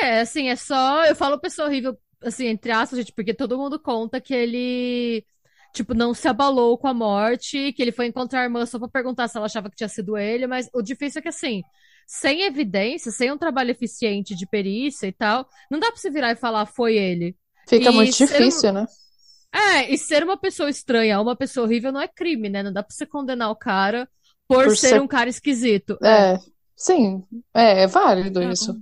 É, 0.01 0.21
assim, 0.21 0.49
é 0.49 0.55
só. 0.55 1.05
Eu 1.05 1.15
falo 1.15 1.39
pessoa 1.39 1.67
horrível, 1.67 1.97
assim, 2.21 2.45
entre 2.47 2.71
aspas, 2.71 2.99
gente, 2.99 3.13
porque 3.13 3.33
todo 3.33 3.57
mundo 3.57 3.79
conta 3.79 4.21
que 4.21 4.33
ele, 4.33 5.25
tipo, 5.73 5.93
não 5.93 6.13
se 6.13 6.27
abalou 6.27 6.77
com 6.77 6.87
a 6.87 6.93
morte, 6.93 7.73
que 7.73 7.81
ele 7.81 7.91
foi 7.91 8.07
encontrar 8.07 8.41
a 8.41 8.43
irmã 8.43 8.65
só 8.65 8.79
pra 8.79 8.87
perguntar 8.87 9.27
se 9.27 9.37
ela 9.37 9.45
achava 9.45 9.69
que 9.69 9.75
tinha 9.75 9.89
sido 9.89 10.17
ele, 10.17 10.47
mas 10.47 10.69
o 10.73 10.81
difícil 10.81 11.19
é 11.19 11.21
que, 11.21 11.29
assim, 11.29 11.61
sem 12.05 12.43
evidência, 12.43 13.11
sem 13.11 13.31
um 13.31 13.37
trabalho 13.37 13.71
eficiente 13.71 14.35
de 14.35 14.45
perícia 14.47 15.07
e 15.07 15.11
tal, 15.11 15.47
não 15.69 15.79
dá 15.79 15.87
pra 15.87 15.97
você 15.97 16.09
virar 16.09 16.31
e 16.31 16.35
falar 16.35 16.65
foi 16.65 16.95
ele. 16.95 17.35
Fica 17.67 17.89
E 17.89 17.93
muito 17.93 18.13
ser 18.13 18.23
um- 18.25 18.27
difícil, 18.27 18.73
né? 18.73 18.85
É, 19.53 19.93
e 19.93 19.97
ser 19.97 20.23
uma 20.23 20.37
pessoa 20.37 20.69
estranha, 20.69 21.19
uma 21.21 21.35
pessoa 21.35 21.65
horrível 21.65 21.91
não 21.91 22.01
é 22.01 22.07
crime, 22.07 22.49
né? 22.49 22.61
Não 22.61 22.73
dá 22.73 22.83
pra 22.83 22.93
você 22.93 23.05
condenar 23.05 23.49
o 23.49 23.55
cara 23.55 24.07
por, 24.47 24.65
Por 24.65 24.77
ser, 24.77 24.89
ser- 24.89 25.01
um 25.01 25.07
cara 25.07 25.29
esquisito. 25.29 25.97
É, 26.03 26.37
sim, 26.75 27.23
é, 27.53 27.83
é 27.83 27.87
válido 27.87 28.41
Tá 28.41 28.51
isso. 28.51 28.77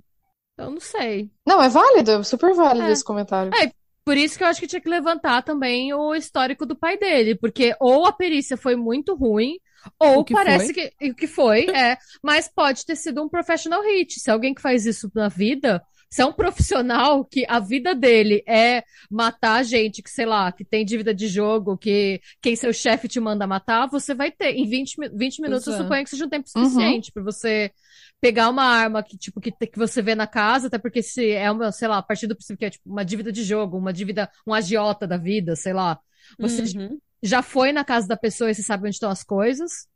Então, 0.54 0.72
não 0.72 0.80
sei. 0.80 1.32
Não, 1.46 1.62
é 1.62 1.70
válido, 1.70 2.12
é 2.12 2.24
super 2.24 2.54
válido 2.54 2.88
É. 2.88 2.92
esse 2.92 3.04
comentário. 3.04 3.52
É, 3.56 3.72
Por 4.06 4.18
isso 4.18 4.38
que 4.38 4.44
eu 4.44 4.48
acho 4.50 4.60
que 4.60 4.68
tinha 4.68 4.82
que 4.82 4.90
levantar 4.90 5.44
também 5.44 5.94
o 5.94 6.14
histórico 6.14 6.66
do 6.66 6.76
pai 6.76 6.98
dele, 6.98 7.36
porque 7.36 7.74
ou 7.80 8.06
a 8.06 8.12
perícia 8.12 8.58
foi 8.58 8.76
muito 8.76 9.16
ruim, 9.16 9.54
ou 10.00 10.24
que 10.24 10.34
parece 10.34 10.74
que 10.74 10.92
o 11.12 11.16
que 11.16 11.28
foi, 11.28 11.66
é, 11.70 11.98
mas 12.22 12.48
pode 12.54 12.86
ter 12.86 12.96
sido 12.96 13.24
um 13.24 13.30
professional 13.30 13.82
hit. 13.84 14.20
Se 14.20 14.30
alguém 14.32 14.54
que 14.54 14.62
faz 14.62 14.86
isso 14.86 15.10
na 15.16 15.30
vida, 15.30 15.82
se 16.10 16.22
é 16.22 16.26
um 16.26 16.34
profissional 16.34 17.26
que 17.26 17.46
a 17.48 17.60
vida 17.60 17.96
dele 17.96 18.44
é 18.48 18.84
matar 19.10 19.64
gente 19.64 20.02
que, 20.04 20.10
sei 20.10 20.26
lá, 20.26 20.52
que 20.52 20.64
tem 20.64 20.86
dívida 20.86 21.14
de 21.14 21.28
jogo, 21.28 21.78
que 21.78 22.22
quem 22.42 22.56
seu 22.56 22.72
chefe 22.72 23.08
te 23.08 23.20
manda 23.20 23.48
matar, 23.48 23.88
você 23.88 24.14
vai 24.14 24.32
ter. 24.32 24.52
Em 24.56 24.68
20, 24.68 25.00
mi- 25.00 25.10
20 25.10 25.42
minutos, 25.42 25.66
eu 25.68 25.74
Pois 25.74 25.80
é. 25.80 25.84
suponho 25.84 26.04
que 26.04 26.10
seja 26.12 26.26
um 26.26 26.30
tempo 26.30 26.48
Uhum. 26.56 26.64
suficiente 26.64 27.12
pra 27.12 27.24
você 27.24 27.72
pegar 28.22 28.50
uma 28.50 28.64
arma 28.64 29.04
que, 29.04 29.18
tipo, 29.18 29.42
que, 29.42 29.52
que 29.52 29.78
você 29.78 30.02
vê 30.02 30.16
na 30.16 30.28
casa, 30.28 30.68
até 30.68 30.78
porque 30.78 31.02
se 31.02 31.32
é 31.32 31.50
uma, 31.52 31.72
sei 31.72 31.88
lá, 31.88 31.98
a 31.98 32.04
partir 32.04 32.28
do 32.28 32.36
princípio 32.36 32.58
que 32.60 32.66
é 32.66 32.70
tipo 32.70 32.90
uma 32.90 33.04
dívida 33.04 33.32
de 33.32 33.44
jogo, 33.44 33.78
uma 33.78 33.92
dívida, 33.92 34.30
um 34.48 34.54
agiota 34.54 35.08
da 35.08 35.18
vida, 35.18 35.56
sei 35.56 35.74
lá. 35.74 36.00
Você 36.40 36.62
Uhum. 36.62 37.00
Já 37.24 37.42
foi 37.42 37.72
na 37.72 37.84
casa 37.86 38.08
da 38.08 38.18
pessoa 38.18 38.52
e 38.52 38.56
você 38.56 38.62
sabe 38.62 38.84
onde 38.88 38.96
estão 38.96 39.10
as 39.10 39.24
coisas. 39.24 39.88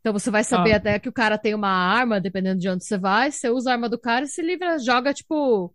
Então 0.00 0.12
você 0.12 0.30
vai 0.30 0.44
saber 0.44 0.72
Ah. 0.72 0.76
até 0.76 0.98
que 0.98 1.08
o 1.08 1.12
cara 1.12 1.36
tem 1.38 1.54
uma 1.54 1.68
arma, 1.70 2.20
dependendo 2.20 2.60
de 2.60 2.68
onde 2.68 2.84
você 2.84 2.96
vai. 2.98 3.30
Você 3.30 3.48
usa 3.50 3.70
a 3.70 3.72
arma 3.74 3.88
do 3.88 3.98
cara 3.98 4.24
e 4.24 4.28
se 4.28 4.42
livra, 4.42 4.78
joga, 4.78 5.12
tipo. 5.12 5.74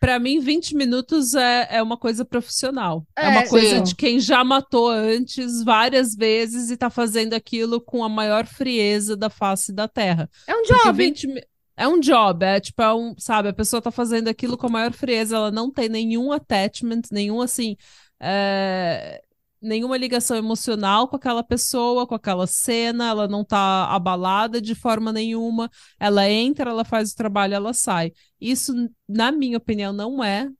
Pra 0.00 0.18
mim, 0.18 0.40
20 0.40 0.74
minutos 0.74 1.34
é, 1.34 1.68
é 1.76 1.82
uma 1.82 1.96
coisa 1.96 2.24
profissional. 2.24 3.06
É, 3.16 3.26
É, 3.26 3.28
uma 3.28 3.46
coisa 3.48 3.76
sim. 3.76 3.82
de 3.84 3.94
quem 3.94 4.18
já 4.18 4.42
matou 4.42 4.90
antes 4.90 5.62
várias 5.62 6.14
vezes 6.14 6.70
e 6.70 6.76
tá 6.76 6.90
fazendo 6.90 7.34
aquilo 7.34 7.80
com 7.80 8.02
a 8.02 8.08
maior 8.08 8.44
frieza 8.44 9.16
da 9.16 9.30
face 9.30 9.72
da 9.72 9.86
Terra. 9.86 10.28
É 10.46 10.54
um 10.56 10.62
job. 10.64 10.92
20 10.96 11.26
mi- 11.28 11.42
é 11.76 11.86
um 11.88 12.00
job, 12.00 12.44
é 12.44 12.58
tipo, 12.60 12.82
é 12.82 12.92
um, 12.92 13.14
sabe, 13.16 13.48
a 13.48 13.52
pessoa 13.52 13.80
tá 13.80 13.90
fazendo 13.92 14.28
aquilo 14.28 14.58
com 14.58 14.66
a 14.66 14.70
maior 14.70 14.92
frieza, 14.92 15.36
ela 15.36 15.50
não 15.52 15.70
tem 15.70 15.88
nenhum 15.88 16.30
attachment, 16.32 17.02
nenhum 17.10 17.40
assim, 17.40 17.76
é, 18.20 19.22
nenhuma 19.62 19.96
ligação 19.96 20.36
emocional 20.36 21.08
com 21.08 21.16
aquela 21.16 21.42
pessoa, 21.44 22.06
com 22.06 22.14
aquela 22.14 22.46
cena, 22.46 23.08
ela 23.08 23.28
não 23.28 23.44
tá 23.44 23.86
abalada 23.86 24.60
de 24.60 24.74
forma 24.74 25.12
nenhuma, 25.12 25.70
ela 26.00 26.28
entra, 26.28 26.70
ela 26.70 26.84
faz 26.84 27.12
o 27.12 27.16
trabalho, 27.16 27.54
ela 27.54 27.72
sai. 27.74 28.12
Isso, 28.40 28.72
na 29.08 29.32
minha 29.32 29.58
opinião, 29.58 29.92
não 29.92 30.22
é 30.22 30.50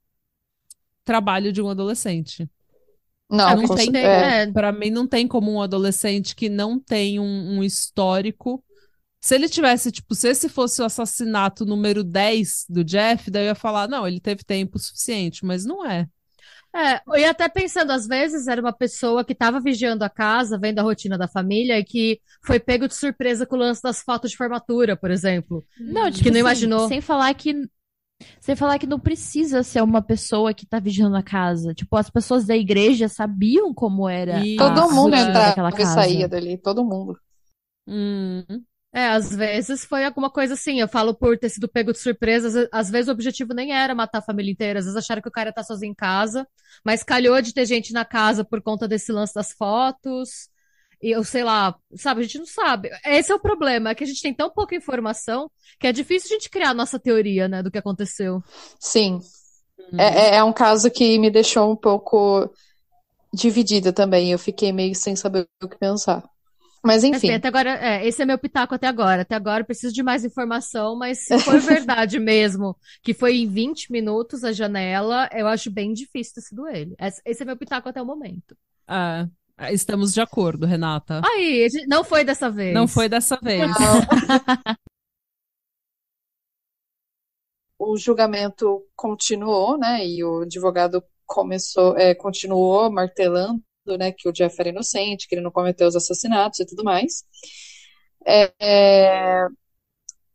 trabalho 1.03 1.51
de 1.51 1.61
um 1.61 1.69
adolescente. 1.69 2.49
Não, 3.29 3.53
não 3.53 3.69
tem- 3.69 3.97
é, 4.01 4.33
Pra 4.53 4.71
mim, 4.71 4.91
não 4.91 5.07
tem 5.07 5.27
como 5.27 5.51
um 5.51 5.61
adolescente 5.61 6.35
que 6.35 6.49
não 6.49 6.79
tem 6.79 7.19
um, 7.19 7.57
um 7.59 7.63
histórico. 7.63 8.63
Se 9.21 9.35
ele 9.35 9.49
tivesse, 9.49 9.91
tipo, 9.91 10.15
se 10.15 10.29
esse 10.29 10.49
fosse 10.49 10.81
o 10.81 10.85
assassinato 10.85 11.65
número 11.65 12.03
10 12.03 12.65
do 12.69 12.83
Jeff, 12.83 13.31
daí 13.31 13.43
eu 13.45 13.47
ia 13.49 13.55
falar, 13.55 13.87
não, 13.89 14.07
ele 14.07 14.19
teve 14.19 14.43
tempo 14.43 14.79
suficiente, 14.79 15.45
mas 15.45 15.65
não 15.65 15.85
é. 15.85 16.07
É, 16.75 17.01
e 17.19 17.25
até 17.25 17.47
pensando, 17.47 17.91
às 17.91 18.07
vezes 18.07 18.47
era 18.47 18.59
uma 18.59 18.73
pessoa 18.73 19.23
que 19.23 19.33
estava 19.33 19.59
vigiando 19.59 20.03
a 20.03 20.09
casa, 20.09 20.57
vendo 20.57 20.79
a 20.79 20.83
rotina 20.83 21.17
da 21.17 21.27
família 21.27 21.77
e 21.77 21.83
que 21.83 22.19
foi 22.43 22.59
pego 22.59 22.87
de 22.87 22.95
surpresa 22.95 23.45
com 23.45 23.55
o 23.55 23.59
lance 23.59 23.81
das 23.81 24.01
fotos 24.01 24.31
de 24.31 24.37
formatura, 24.37 24.97
por 24.97 25.11
exemplo. 25.11 25.63
Não, 25.79 26.09
tipo 26.09 26.23
Que 26.23 26.29
não 26.31 26.37
assim, 26.37 26.39
imaginou. 26.39 26.87
Sem 26.87 26.99
falar 26.99 27.33
que. 27.35 27.53
Sem 28.39 28.55
falar 28.55 28.79
que 28.79 28.87
não 28.87 28.99
precisa 28.99 29.63
ser 29.63 29.83
uma 29.83 30.01
pessoa 30.01 30.53
que 30.53 30.65
tá 30.65 30.79
vigiando 30.79 31.15
a 31.15 31.21
casa. 31.23 31.73
Tipo, 31.73 31.95
as 31.97 32.09
pessoas 32.09 32.45
da 32.45 32.55
igreja 32.55 33.07
sabiam 33.07 33.73
como 33.73 34.07
era 34.09 34.39
E- 34.45 34.55
a 34.55 34.73
Todo 34.73 34.91
mundo 34.93 35.15
entrava 35.15 35.69
e 35.69 35.71
casa. 35.73 35.93
saía 35.93 36.27
dali, 36.27 36.57
todo 36.57 36.83
mundo. 36.83 37.19
Hum, 37.87 38.43
É, 38.95 39.07
às 39.07 39.35
vezes 39.35 39.83
foi 39.85 40.05
alguma 40.05 40.29
coisa 40.29 40.53
assim. 40.53 40.79
Eu 40.79 40.87
falo 40.87 41.15
por 41.15 41.37
ter 41.37 41.49
sido 41.49 41.67
pego 41.67 41.91
de 41.91 41.99
surpresa. 41.99 42.47
Às, 42.47 42.53
ve- 42.53 42.69
às 42.71 42.89
vezes 42.91 43.07
o 43.09 43.11
objetivo 43.11 43.53
nem 43.53 43.73
era 43.73 43.95
matar 43.95 44.19
a 44.19 44.21
família 44.21 44.51
inteira. 44.51 44.79
Às 44.79 44.85
vezes 44.85 44.97
acharam 44.97 45.21
que 45.21 45.27
o 45.27 45.31
cara 45.31 45.49
estar 45.49 45.63
sozinho 45.63 45.91
em 45.91 45.95
casa. 45.95 46.47
Mas 46.85 47.01
calhou 47.03 47.41
de 47.41 47.53
ter 47.53 47.65
gente 47.65 47.91
na 47.91 48.05
casa 48.05 48.43
por 48.45 48.61
conta 48.61 48.87
desse 48.87 49.11
lance 49.11 49.33
das 49.33 49.51
fotos. 49.53 50.47
E 51.01 51.09
eu 51.11 51.23
sei 51.23 51.43
lá, 51.43 51.75
sabe? 51.95 52.21
A 52.21 52.23
gente 52.23 52.37
não 52.39 52.45
sabe. 52.45 52.89
Esse 53.05 53.31
é 53.31 53.35
o 53.35 53.39
problema, 53.39 53.89
é 53.89 53.95
que 53.95 54.03
a 54.05 54.07
gente 54.07 54.21
tem 54.21 54.33
tão 54.33 54.49
pouca 54.49 54.75
informação 54.75 55.51
que 55.79 55.87
é 55.87 55.91
difícil 55.91 56.29
a 56.29 56.39
gente 56.39 56.49
criar 56.49 56.69
a 56.69 56.73
nossa 56.73 56.97
teoria, 56.99 57.47
né, 57.47 57.61
do 57.61 57.69
que 57.71 57.77
aconteceu. 57.77 58.41
Sim, 58.79 59.19
hum. 59.91 59.99
é- 59.99 60.37
é 60.37 60.43
um 60.45 60.53
caso 60.53 60.91
que 60.91 61.17
me 61.19 61.31
deixou 61.31 61.71
um 61.71 61.75
pouco 61.77 62.49
dividida 63.33 63.93
também. 63.93 64.31
Eu 64.31 64.39
fiquei 64.39 64.71
meio 64.73 64.95
sem 64.95 65.15
saber 65.15 65.47
o 65.63 65.69
que 65.69 65.77
pensar. 65.77 66.23
Mas 66.85 67.03
Enfim, 67.03 67.31
até 67.31 67.47
agora, 67.47 67.69
é, 67.79 68.05
esse 68.05 68.21
é 68.21 68.25
meu 68.25 68.37
pitaco 68.37 68.75
até 68.75 68.87
agora. 68.87 69.21
Até 69.21 69.35
agora 69.35 69.61
eu 69.61 69.65
preciso 69.65 69.93
de 69.93 70.03
mais 70.03 70.25
informação, 70.25 70.97
mas 70.97 71.19
se 71.19 71.39
for 71.39 71.57
verdade 71.61 72.19
mesmo, 72.19 72.75
que 73.01 73.13
foi 73.13 73.37
em 73.37 73.47
20 73.47 73.89
minutos 73.89 74.43
a 74.43 74.51
janela, 74.51 75.29
eu 75.31 75.47
acho 75.47 75.71
bem 75.71 75.93
difícil 75.93 76.33
ter 76.35 76.41
sido 76.41 76.67
ele. 76.67 76.93
Esse 77.25 77.43
é 77.43 77.45
meu 77.45 77.55
pitaco 77.55 77.87
até 77.87 78.01
o 78.01 78.05
momento. 78.05 78.57
É, 78.85 79.73
estamos 79.73 80.13
de 80.13 80.19
acordo, 80.19 80.65
Renata. 80.65 81.21
Aí, 81.23 81.69
não 81.87 82.03
foi 82.03 82.25
dessa 82.25 82.49
vez. 82.49 82.73
Não 82.73 82.85
foi 82.85 83.07
dessa 83.07 83.37
vez. 83.41 83.61
o 87.79 87.97
julgamento 87.97 88.85
continuou, 88.93 89.77
né? 89.77 90.05
E 90.05 90.21
o 90.23 90.41
advogado 90.41 91.01
começou, 91.25 91.97
é, 91.97 92.13
continuou 92.13 92.91
martelando, 92.91 93.61
né, 93.85 94.11
que 94.11 94.27
o 94.29 94.31
Jeff 94.33 94.55
era 94.59 94.69
inocente, 94.69 95.27
que 95.27 95.35
ele 95.35 95.41
não 95.41 95.51
cometeu 95.51 95.87
os 95.87 95.95
assassinatos 95.95 96.59
e 96.59 96.65
tudo 96.65 96.83
mais. 96.83 97.23
É, 98.25 98.53
é, 98.59 99.47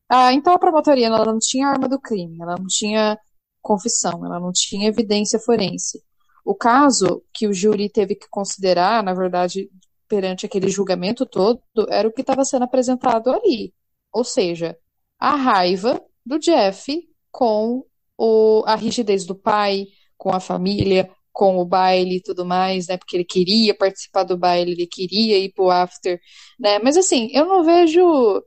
Ah, 0.09 0.33
então 0.33 0.55
a 0.55 0.59
promotoria 0.59 1.07
ela 1.07 1.25
não 1.25 1.39
tinha 1.39 1.69
arma 1.69 1.89
do 1.89 2.01
crime, 2.01 2.39
ela 2.41 2.57
não 2.59 2.67
tinha 2.67 3.19
confissão, 3.61 4.25
ela 4.25 4.41
não 4.41 4.53
tinha 4.53 4.89
evidência 4.89 5.39
forense. 5.39 6.03
O 6.45 6.55
caso 6.55 7.23
que 7.33 7.47
o 7.47 7.53
júri 7.53 7.91
teve 7.91 8.15
que 8.15 8.27
considerar, 8.31 9.03
na 9.03 9.13
verdade, 9.15 9.71
perante 10.09 10.47
aquele 10.47 10.69
julgamento 10.71 11.27
todo, 11.27 11.61
era 11.91 12.09
o 12.09 12.13
que 12.13 12.23
estava 12.23 12.45
sendo 12.45 12.65
apresentado 12.65 13.31
ali. 13.31 13.75
Ou 14.13 14.25
seja, 14.25 14.79
a 15.19 15.37
raiva 15.37 16.01
do 16.25 16.39
Jeff 16.39 17.07
com 17.31 17.85
o, 18.17 18.65
a 18.67 18.75
rigidez 18.77 19.27
do 19.27 19.35
pai, 19.35 19.87
com 20.17 20.35
a 20.35 20.41
família, 20.41 21.11
com 21.39 21.57
o 21.59 21.65
baile 21.65 22.17
e 22.17 22.21
tudo 22.21 22.45
mais, 22.45 22.89
né? 22.89 22.97
Porque 22.97 23.17
ele 23.17 23.25
queria 23.25 23.73
participar 23.73 24.25
do 24.25 24.37
baile, 24.37 24.73
ele 24.73 24.89
queria 24.89 25.39
ir 25.39 25.53
pro 25.53 25.71
after, 25.71 26.21
né? 26.59 26.81
Mas 26.81 26.97
assim, 26.97 27.31
eu 27.33 27.47
não 27.47 27.63
vejo 27.63 28.43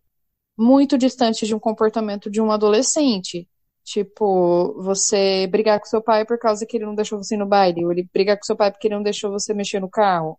muito 0.57 0.97
distante 0.97 1.47
de 1.47 1.55
um 1.55 1.59
comportamento 1.59 2.29
de 2.29 2.41
um 2.41 2.51
adolescente. 2.51 3.47
Tipo, 3.85 4.73
você 4.83 5.47
brigar 5.47 5.79
com 5.79 5.85
seu 5.85 6.03
pai 6.03 6.25
por 6.25 6.37
causa 6.37 6.65
que 6.65 6.75
ele 6.75 6.85
não 6.85 6.93
deixou 6.93 7.17
você 7.17 7.35
ir 7.35 7.37
no 7.37 7.47
baile, 7.47 7.85
ou 7.85 7.93
ele 7.93 8.09
brigar 8.13 8.37
com 8.37 8.43
seu 8.43 8.57
pai 8.57 8.69
porque 8.69 8.87
ele 8.89 8.95
não 8.95 9.03
deixou 9.03 9.31
você 9.31 9.53
mexer 9.53 9.79
no 9.79 9.89
carro. 9.89 10.37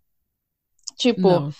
Tipo, 0.95 1.21
Não. 1.27 1.51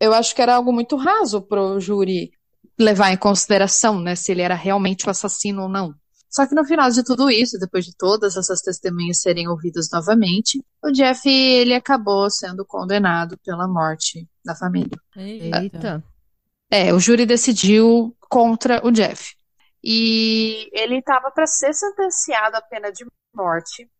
eu 0.00 0.12
acho 0.12 0.34
que 0.34 0.42
era 0.42 0.56
algo 0.56 0.72
muito 0.72 0.96
raso 0.96 1.40
pro 1.40 1.78
júri 1.78 2.32
levar 2.76 3.12
em 3.12 3.16
consideração, 3.16 4.00
né, 4.00 4.16
se 4.16 4.32
ele 4.32 4.42
era 4.42 4.56
realmente 4.56 5.06
o 5.06 5.10
assassino 5.10 5.62
ou 5.62 5.68
não. 5.68 5.94
Só 6.36 6.46
que 6.46 6.54
no 6.54 6.66
final 6.66 6.90
de 6.90 7.02
tudo 7.02 7.30
isso, 7.30 7.58
depois 7.58 7.86
de 7.86 7.96
todas 7.96 8.36
essas 8.36 8.60
testemunhas 8.60 9.22
serem 9.22 9.48
ouvidas 9.48 9.88
novamente, 9.90 10.62
o 10.84 10.92
Jeff, 10.92 11.26
ele 11.26 11.72
acabou 11.72 12.28
sendo 12.30 12.62
condenado 12.62 13.38
pela 13.38 13.66
morte 13.66 14.28
da 14.44 14.54
família. 14.54 15.00
Eita. 15.16 16.04
É, 16.70 16.92
o 16.92 17.00
júri 17.00 17.24
decidiu 17.24 18.14
contra 18.28 18.86
o 18.86 18.90
Jeff. 18.90 19.34
E 19.82 20.68
ele 20.74 20.98
estava 20.98 21.30
para 21.30 21.46
ser 21.46 21.72
sentenciado 21.72 22.54
à 22.54 22.60
pena 22.60 22.92
de 22.92 23.06
morte. 23.34 23.90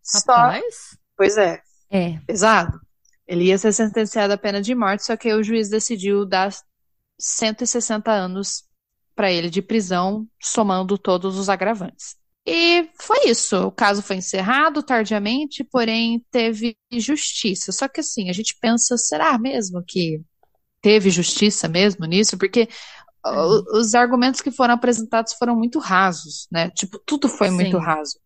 Só, 0.00 0.32
Rapaz. 0.32 0.96
pois 1.16 1.36
é, 1.36 1.60
É. 1.90 2.16
pesado. 2.28 2.80
Ele 3.26 3.46
ia 3.46 3.58
ser 3.58 3.72
sentenciado 3.72 4.32
à 4.32 4.38
pena 4.38 4.62
de 4.62 4.72
morte, 4.72 5.04
só 5.04 5.16
que 5.16 5.26
aí 5.26 5.34
o 5.34 5.42
juiz 5.42 5.68
decidiu 5.68 6.24
dar 6.24 6.52
160 7.18 8.08
anos 8.12 8.62
para 9.16 9.32
ele 9.32 9.50
de 9.50 9.62
prisão, 9.62 10.28
somando 10.42 10.98
todos 10.98 11.38
os 11.38 11.48
agravantes. 11.50 12.16
E 12.46 12.88
foi 13.00 13.28
isso. 13.30 13.56
O 13.68 13.72
caso 13.72 14.02
foi 14.02 14.16
encerrado 14.16 14.82
tardiamente, 14.82 15.64
porém 15.64 16.24
teve 16.30 16.76
justiça. 16.92 17.72
Só 17.72 17.88
que 17.88 18.00
assim, 18.00 18.30
a 18.30 18.34
gente 18.34 18.56
pensa, 18.60 18.96
será 18.98 19.38
mesmo 19.38 19.82
que 19.86 20.22
teve 20.82 21.10
justiça 21.10 21.68
mesmo 21.68 22.06
nisso? 22.06 22.38
Porque 22.38 22.68
o- 23.26 23.78
os 23.80 23.94
argumentos 23.94 24.40
que 24.42 24.50
foram 24.52 24.74
apresentados 24.74 25.34
foram 25.34 25.56
muito 25.56 25.78
rasos, 25.80 26.48
né? 26.52 26.70
Tipo, 26.70 26.98
tudo 27.00 27.28
foi 27.28 27.50
muito 27.50 27.78
Sim. 27.78 27.84
raso. 27.84 28.18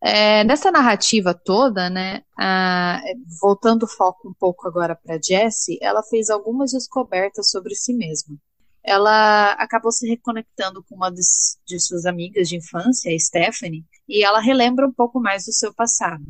É, 0.00 0.42
nessa 0.44 0.70
narrativa 0.70 1.32
toda, 1.34 1.88
né, 1.88 2.22
a- 2.38 3.00
voltando 3.40 3.84
o 3.84 3.88
foco 3.88 4.28
um 4.28 4.34
pouco 4.34 4.66
agora 4.66 4.96
para 4.96 5.18
Jessie, 5.22 5.78
ela 5.80 6.02
fez 6.02 6.28
algumas 6.30 6.72
descobertas 6.72 7.50
sobre 7.50 7.74
si 7.74 7.92
mesma. 7.94 8.36
Ela 8.84 9.52
acabou 9.52 9.92
se 9.92 10.08
reconectando 10.08 10.82
com 10.84 10.96
uma 10.96 11.10
des- 11.10 11.58
de 11.66 11.78
suas 11.78 12.04
amigas 12.04 12.48
de 12.48 12.56
infância, 12.56 13.14
a 13.14 13.18
Stephanie, 13.18 13.84
e 14.08 14.24
ela 14.24 14.40
relembra 14.40 14.86
um 14.86 14.92
pouco 14.92 15.20
mais 15.20 15.44
do 15.44 15.52
seu 15.52 15.72
passado. 15.72 16.24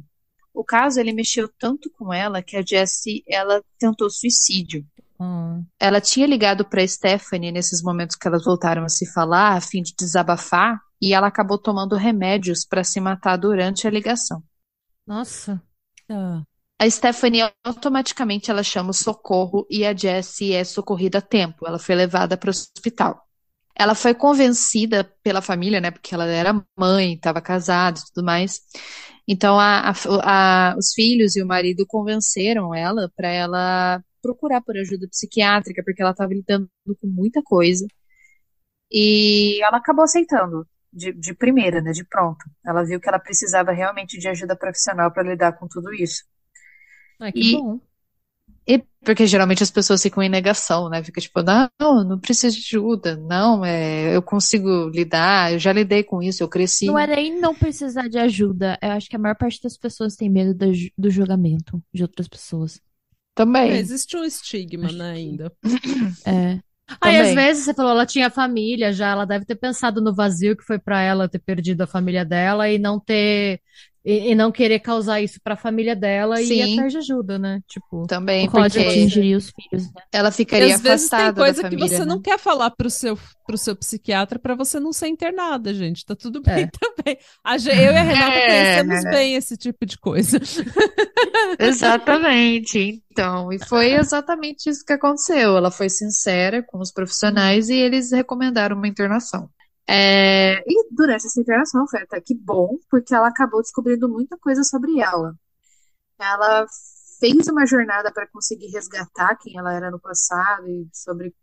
O 0.52 0.62
caso, 0.62 1.00
ele 1.00 1.12
mexeu 1.14 1.48
tanto 1.58 1.90
com 1.90 2.12
ela 2.12 2.42
que 2.42 2.56
a 2.56 2.62
Jessie, 2.62 3.24
ela 3.26 3.62
tentou 3.78 4.10
suicídio. 4.10 4.84
Hum. 5.18 5.64
Ela 5.78 6.00
tinha 6.00 6.26
ligado 6.26 6.64
para 6.64 6.86
Stephanie 6.86 7.52
nesses 7.52 7.82
momentos 7.82 8.16
que 8.16 8.28
elas 8.28 8.44
voltaram 8.44 8.84
a 8.84 8.88
se 8.88 9.10
falar, 9.10 9.56
a 9.56 9.60
fim 9.60 9.82
de 9.82 9.94
desabafar, 9.98 10.78
e 11.00 11.14
ela 11.14 11.28
acabou 11.28 11.58
tomando 11.58 11.96
remédios 11.96 12.66
para 12.66 12.84
se 12.84 13.00
matar 13.00 13.36
durante 13.36 13.86
a 13.86 13.90
ligação. 13.90 14.42
Nossa. 15.06 15.62
Ah, 16.10 16.42
A 16.82 16.90
Stephanie 16.90 17.42
automaticamente 17.64 18.50
ela 18.50 18.64
chama 18.64 18.90
o 18.90 18.94
socorro 18.94 19.64
e 19.70 19.86
a 19.86 19.94
Jessie 19.94 20.52
é 20.52 20.64
socorrida 20.64 21.18
a 21.18 21.22
tempo. 21.22 21.64
Ela 21.64 21.78
foi 21.78 21.94
levada 21.94 22.36
para 22.36 22.48
o 22.48 22.50
hospital. 22.50 23.22
Ela 23.78 23.94
foi 23.94 24.14
convencida 24.14 25.04
pela 25.22 25.40
família, 25.40 25.80
né? 25.80 25.90
Porque 25.92 26.14
ela 26.14 26.26
era 26.26 26.64
mãe, 26.76 27.14
estava 27.14 27.40
casada 27.40 28.00
e 28.00 28.04
tudo 28.12 28.24
mais. 28.26 28.60
Então 29.28 29.60
a- 29.60 29.90
a- 29.90 30.72
a- 30.72 30.76
os 30.76 30.92
filhos 30.92 31.36
e 31.36 31.42
o 31.42 31.46
marido 31.46 31.86
convenceram 31.86 32.74
ela 32.74 33.10
para 33.16 33.28
ela 33.28 34.02
procurar 34.22 34.60
por 34.62 34.76
ajuda 34.76 35.08
psiquiátrica, 35.08 35.82
porque 35.84 36.02
ela 36.02 36.12
estava 36.12 36.34
lidando 36.34 36.68
com 37.00 37.06
muita 37.06 37.42
coisa. 37.44 37.86
E 38.90 39.60
ela 39.64 39.78
acabou 39.78 40.04
aceitando 40.04 40.66
de, 40.92 41.12
de 41.12 41.34
primeira, 41.34 41.80
né? 41.80 41.92
De 41.92 42.04
pronto. 42.04 42.44
Ela 42.64 42.84
viu 42.84 43.00
que 43.00 43.08
ela 43.08 43.18
precisava 43.18 43.72
realmente 43.72 44.18
de 44.18 44.28
ajuda 44.28 44.56
profissional 44.56 45.12
para 45.12 45.22
lidar 45.30 45.52
com 45.58 45.66
tudo 45.68 45.92
isso. 45.94 46.24
Ai, 47.22 47.32
que 47.32 47.40
E- 47.40 47.52
bom. 47.56 47.80
E 48.66 48.78
porque 49.04 49.26
geralmente 49.26 49.62
as 49.62 49.70
pessoas 49.72 50.00
ficam 50.02 50.22
em 50.22 50.28
negação, 50.28 50.88
né? 50.88 51.02
Fica 51.02 51.20
tipo, 51.20 51.42
não, 51.42 52.04
não 52.04 52.18
preciso 52.20 52.56
de 52.60 52.76
ajuda, 52.76 53.16
não, 53.16 53.64
é, 53.64 54.14
eu 54.14 54.22
consigo 54.22 54.88
lidar, 54.88 55.52
eu 55.52 55.58
já 55.58 55.72
lidei 55.72 56.04
com 56.04 56.22
isso, 56.22 56.42
eu 56.42 56.48
cresci. 56.48 56.86
Não 56.86 56.96
é 56.98 57.06
nem 57.08 57.40
não 57.40 57.54
precisar 57.54 58.08
de 58.08 58.18
ajuda. 58.18 58.78
Eu 58.80 58.92
acho 58.92 59.08
que 59.10 59.16
a 59.16 59.18
maior 59.18 59.34
parte 59.34 59.60
das 59.62 59.76
pessoas 59.76 60.14
tem 60.14 60.30
medo 60.30 60.54
do, 60.54 60.66
do 60.96 61.10
julgamento 61.10 61.82
de 61.92 62.02
outras 62.02 62.28
pessoas. 62.28 62.80
Também. 63.34 63.72
é, 63.72 63.78
existe 63.78 64.16
um 64.16 64.24
estigma, 64.24 64.86
Acho 64.86 64.96
né, 64.96 65.12
que- 65.14 65.18
ainda. 65.20 65.52
É. 66.26 66.60
Aí, 67.00 67.16
às 67.18 67.34
vezes, 67.34 67.64
você 67.64 67.72
falou, 67.74 67.92
ela 67.92 68.04
tinha 68.06 68.30
família 68.30 68.92
já, 68.92 69.10
ela 69.10 69.24
deve 69.24 69.44
ter 69.46 69.54
pensado 69.56 70.00
no 70.00 70.14
vazio 70.14 70.56
que 70.56 70.62
foi 70.62 70.78
pra 70.78 71.00
ela 71.00 71.28
ter 71.28 71.38
perdido 71.38 71.80
a 71.82 71.86
família 71.86 72.24
dela 72.24 72.68
e 72.68 72.78
não 72.78 73.00
ter. 73.00 73.60
E, 74.04 74.32
e 74.32 74.34
não 74.34 74.50
querer 74.50 74.80
causar 74.80 75.20
isso 75.20 75.38
pra 75.44 75.56
família 75.56 75.94
dela 75.94 76.40
e 76.40 76.44
ir 76.44 76.46
Sim. 76.66 76.72
atrás 76.74 76.92
de 76.92 76.98
ajuda, 76.98 77.38
né? 77.38 77.60
Tipo, 77.68 78.04
Também, 78.08 78.50
Pode 78.50 78.74
porque 78.74 78.88
atingir. 78.88 79.36
os 79.36 79.50
filhos, 79.50 79.84
né? 79.94 80.02
ela 80.10 80.28
E 80.30 80.32
ficaria 80.32 80.74
às 80.74 80.80
vezes 80.80 81.08
tem 81.08 81.18
afastada 81.20 81.40
coisa 81.40 81.62
da 81.62 81.68
que 81.68 81.76
família, 81.76 81.96
você 81.98 82.04
né? 82.04 82.04
não 82.06 82.20
quer 82.20 82.36
falar 82.36 82.70
pro 82.72 82.90
seu, 82.90 83.16
pro 83.46 83.56
seu 83.56 83.76
psiquiatra 83.76 84.40
pra 84.40 84.56
você 84.56 84.80
não 84.80 84.92
ser 84.92 85.06
internada, 85.06 85.72
gente. 85.72 86.04
Tá 86.04 86.16
tudo 86.16 86.42
bem 86.42 86.64
É. 86.64 86.70
também. 86.76 87.16
A 87.44 87.54
eu 87.56 87.92
e 87.92 87.96
a 87.96 88.02
Renata 88.02 88.34
É. 88.34 88.46
conhecemos 88.82 89.04
bem 89.16 89.34
esse 89.36 89.56
tipo 89.56 89.86
de 89.86 89.96
coisa. 89.96 90.40
Exatamente. 91.58 93.02
Então, 93.10 93.52
e 93.52 93.58
foi 93.66 93.92
exatamente 93.92 94.68
isso 94.68 94.84
que 94.84 94.92
aconteceu. 94.92 95.56
Ela 95.56 95.70
foi 95.70 95.88
sincera 95.88 96.62
com 96.62 96.78
os 96.78 96.90
profissionais 96.92 97.68
e 97.68 97.74
eles 97.76 98.10
recomendaram 98.12 98.76
uma 98.76 98.88
internação. 98.88 99.48
É, 99.88 100.60
e 100.60 100.88
durante 100.90 101.26
essa 101.26 101.40
internação 101.40 101.86
foi 101.88 102.02
até 102.02 102.20
que 102.20 102.34
bom, 102.34 102.78
porque 102.90 103.14
ela 103.14 103.28
acabou 103.28 103.60
descobrindo 103.60 104.08
muita 104.08 104.38
coisa 104.38 104.62
sobre 104.62 105.00
ela. 105.00 105.34
Ela 106.18 106.66
fez 107.18 107.46
uma 107.48 107.66
jornada 107.66 108.12
para 108.12 108.26
conseguir 108.28 108.68
resgatar 108.68 109.36
quem 109.36 109.58
ela 109.58 109.74
era 109.74 109.90
no 109.90 110.00
passado 110.00 110.68
e 110.68 110.88
sobre, 110.92 111.34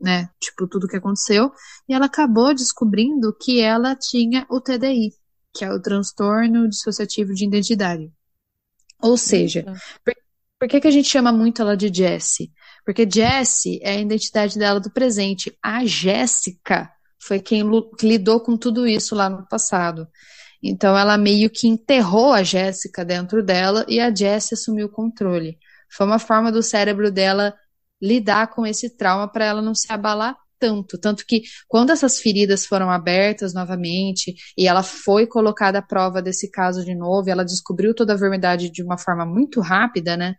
né, 0.00 0.30
tipo, 0.40 0.66
tudo 0.66 0.88
que 0.88 0.96
aconteceu. 0.96 1.52
E 1.88 1.94
ela 1.94 2.06
acabou 2.06 2.54
descobrindo 2.54 3.36
que 3.40 3.60
ela 3.60 3.94
tinha 3.96 4.46
o 4.48 4.60
TDI, 4.60 5.12
que 5.54 5.64
é 5.64 5.72
o 5.72 5.80
transtorno 5.80 6.68
dissociativo 6.68 7.34
de 7.34 7.44
identidade. 7.46 8.12
Ou 9.00 9.16
seja, 9.16 9.64
por 10.58 10.68
que 10.68 10.80
que 10.80 10.88
a 10.88 10.90
gente 10.90 11.08
chama 11.08 11.32
muito 11.32 11.62
ela 11.62 11.76
de 11.76 11.92
Jessie? 11.92 12.52
Porque 12.84 13.08
Jessie 13.08 13.78
é 13.82 13.90
a 13.90 14.00
identidade 14.00 14.58
dela 14.58 14.80
do 14.80 14.90
presente. 14.90 15.56
A 15.62 15.84
Jéssica 15.84 16.90
foi 17.20 17.40
quem 17.40 17.62
lidou 18.02 18.40
com 18.40 18.56
tudo 18.56 18.86
isso 18.86 19.14
lá 19.14 19.28
no 19.28 19.46
passado. 19.48 20.08
Então 20.62 20.96
ela 20.96 21.16
meio 21.16 21.50
que 21.50 21.68
enterrou 21.68 22.32
a 22.32 22.42
Jéssica 22.42 23.04
dentro 23.04 23.42
dela 23.44 23.84
e 23.88 24.00
a 24.00 24.14
Jessie 24.14 24.54
assumiu 24.54 24.86
o 24.86 24.92
controle. 24.92 25.58
Foi 25.90 26.06
uma 26.06 26.18
forma 26.18 26.50
do 26.50 26.62
cérebro 26.62 27.10
dela 27.10 27.54
lidar 28.00 28.48
com 28.48 28.66
esse 28.66 28.96
trauma 28.96 29.28
para 29.28 29.44
ela 29.44 29.62
não 29.62 29.74
se 29.74 29.92
abalar 29.92 30.36
tanto, 30.58 30.98
tanto 30.98 31.24
que 31.26 31.42
quando 31.68 31.90
essas 31.90 32.18
feridas 32.20 32.66
foram 32.66 32.90
abertas 32.90 33.54
novamente 33.54 34.34
e 34.56 34.66
ela 34.66 34.82
foi 34.82 35.26
colocada 35.26 35.78
à 35.78 35.82
prova 35.82 36.20
desse 36.20 36.50
caso 36.50 36.84
de 36.84 36.94
novo, 36.94 37.30
ela 37.30 37.44
descobriu 37.44 37.94
toda 37.94 38.14
a 38.14 38.16
verdade 38.16 38.70
de 38.70 38.82
uma 38.82 38.98
forma 38.98 39.24
muito 39.24 39.60
rápida, 39.60 40.16
né? 40.16 40.34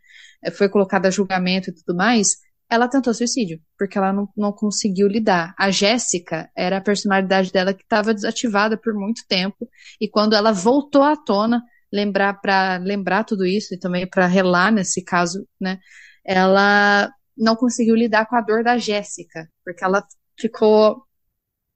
Foi 0.53 0.69
colocada 0.69 1.07
a 1.07 1.11
julgamento 1.11 1.69
e 1.69 1.73
tudo 1.73 1.95
mais. 1.95 2.37
Ela 2.69 2.87
tentou 2.87 3.13
suicídio, 3.13 3.59
porque 3.77 3.97
ela 3.97 4.13
não, 4.13 4.29
não 4.37 4.51
conseguiu 4.51 5.07
lidar. 5.07 5.55
A 5.57 5.71
Jéssica 5.71 6.49
era 6.55 6.77
a 6.77 6.81
personalidade 6.81 7.51
dela 7.51 7.73
que 7.73 7.81
estava 7.81 8.13
desativada 8.13 8.77
por 8.77 8.93
muito 8.93 9.23
tempo, 9.27 9.67
e 9.99 10.07
quando 10.07 10.35
ela 10.35 10.51
voltou 10.51 11.01
à 11.01 11.15
tona, 11.15 11.63
lembrar 11.91 12.35
para 12.39 12.77
lembrar 12.77 13.23
tudo 13.23 13.45
isso 13.45 13.73
e 13.73 13.79
também 13.79 14.07
para 14.07 14.27
relar 14.27 14.71
nesse 14.71 15.03
caso, 15.03 15.47
né? 15.59 15.79
Ela 16.23 17.11
não 17.35 17.55
conseguiu 17.55 17.95
lidar 17.95 18.27
com 18.27 18.35
a 18.35 18.41
dor 18.41 18.63
da 18.63 18.77
Jéssica, 18.77 19.49
porque 19.65 19.83
ela 19.83 20.05
ficou 20.39 21.03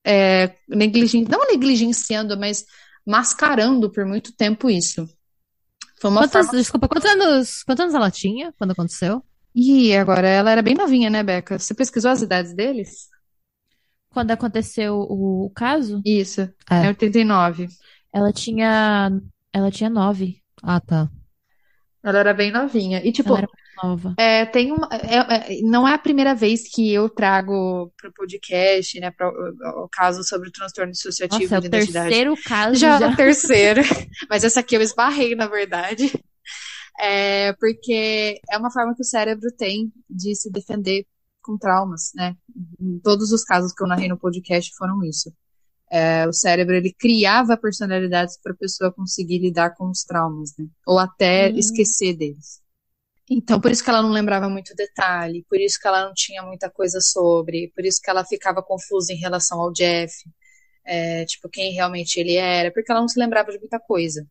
é, 0.06 0.54
negligen... 0.68 1.26
não 1.28 1.48
negligenciando, 1.48 2.38
mas 2.38 2.66
mascarando 3.06 3.92
por 3.92 4.06
muito 4.06 4.36
tempo 4.36 4.70
isso. 4.70 5.08
Foi 6.00 6.12
uma 6.12 6.22
quantos, 6.22 6.34
forma... 6.34 6.60
Desculpa, 6.60 6.88
quantos 6.88 7.10
anos, 7.10 7.64
quantos 7.64 7.82
anos 7.82 7.96
ela 7.96 8.12
tinha 8.12 8.54
quando 8.58 8.72
aconteceu? 8.72 9.24
E 9.56 9.96
agora 9.96 10.28
ela 10.28 10.52
era 10.52 10.62
bem 10.62 10.76
novinha, 10.76 11.10
né, 11.10 11.22
Beca? 11.22 11.60
Você 11.60 11.74
pesquisou 11.74 12.12
as 12.12 12.22
idades 12.22 12.54
deles? 12.54 13.10
Quando 14.10 14.32
aconteceu 14.32 14.96
o 14.96 15.52
caso? 15.56 16.02
Isso, 16.06 16.42
é, 16.70 16.86
é 16.86 16.88
89. 16.88 17.68
Ela 18.12 18.32
tinha. 18.32 19.12
Ela 19.52 19.72
tinha 19.72 19.90
nove. 19.90 20.42
Ah, 20.62 20.80
tá. 20.80 21.10
Ela 22.04 22.20
era 22.20 22.34
bem 22.34 22.52
novinha. 22.52 23.02
E, 23.04 23.12
tipo, 23.12 23.36
nova. 23.82 24.14
É, 24.18 24.46
tem 24.46 24.72
uma, 24.72 24.88
é, 24.92 25.58
é, 25.58 25.62
não 25.62 25.88
é 25.88 25.94
a 25.94 25.98
primeira 25.98 26.36
vez 26.36 26.70
que 26.70 26.92
eu 26.94 27.10
trago 27.10 27.92
para 27.98 28.10
o 28.10 28.14
podcast, 28.14 29.00
né, 29.00 29.12
para 29.12 29.28
o 29.30 29.90
caso 29.92 30.24
sobre 30.24 30.50
o 30.50 30.52
transtorno 30.52 30.92
dissociativo 30.92 31.42
Nossa, 31.42 31.56
é 31.58 31.62
de 31.62 31.68
o 31.68 31.72
terceiro 31.72 32.36
caso 32.46 32.76
já. 32.76 33.00
Já 33.00 33.06
é 33.08 33.10
o 33.10 33.16
terceiro, 33.16 33.82
mas 34.30 34.44
essa 34.44 34.60
aqui 34.60 34.76
eu 34.76 34.82
esbarrei, 34.82 35.36
na 35.36 35.48
verdade. 35.48 36.12
É, 37.00 37.54
porque 37.54 38.40
é 38.50 38.58
uma 38.58 38.72
forma 38.72 38.96
que 38.96 39.02
o 39.02 39.06
cérebro 39.06 39.52
tem 39.58 39.92
de 40.10 40.36
se 40.36 40.52
defender 40.52 41.06
com 41.42 41.58
traumas, 41.58 42.12
né? 42.16 42.36
Todos 43.04 43.32
os 43.32 43.44
casos 43.44 43.74
que 43.74 43.84
eu 43.84 43.88
narrei 43.88 44.08
no 44.08 44.18
podcast 44.18 44.72
foram 44.76 45.04
isso. 45.04 45.34
É, 45.92 46.28
o 46.28 46.34
cérebro 46.34 46.76
ele 46.76 46.94
criava 46.94 47.58
personalidades 47.58 48.40
para 48.42 48.54
a 48.54 48.58
pessoa 48.58 48.92
conseguir 48.92 49.40
lidar 49.40 49.76
com 49.76 49.90
os 49.90 50.04
traumas, 50.04 50.54
né? 50.58 50.66
Ou 50.88 50.98
até 50.98 51.50
uhum. 51.50 51.58
esquecer 51.58 52.16
deles. 52.16 52.62
Então, 53.30 53.60
por 53.60 53.72
isso 53.72 53.84
que 53.84 53.90
ela 53.90 54.02
não 54.02 54.12
lembrava 54.12 54.50
muito 54.50 54.76
detalhe, 54.76 55.46
por 55.50 55.60
isso 55.60 55.80
que 55.80 55.88
ela 55.88 56.06
não 56.06 56.14
tinha 56.14 56.44
muita 56.44 56.70
coisa 56.70 57.00
sobre, 57.00 57.72
por 57.76 57.86
isso 57.86 58.02
que 58.02 58.10
ela 58.10 58.26
ficava 58.26 58.62
confusa 58.62 59.14
em 59.14 59.18
relação 59.18 59.62
ao 59.62 59.72
Jeff, 59.72 60.14
é, 60.86 61.26
tipo, 61.26 61.50
quem 61.50 61.72
realmente 61.72 62.20
ele 62.20 62.36
era, 62.36 62.72
porque 62.72 62.92
ela 62.92 63.02
não 63.02 63.08
se 63.08 63.20
lembrava 63.20 63.52
de 63.52 63.60
muita 63.60 63.80
coisa. 63.80 64.28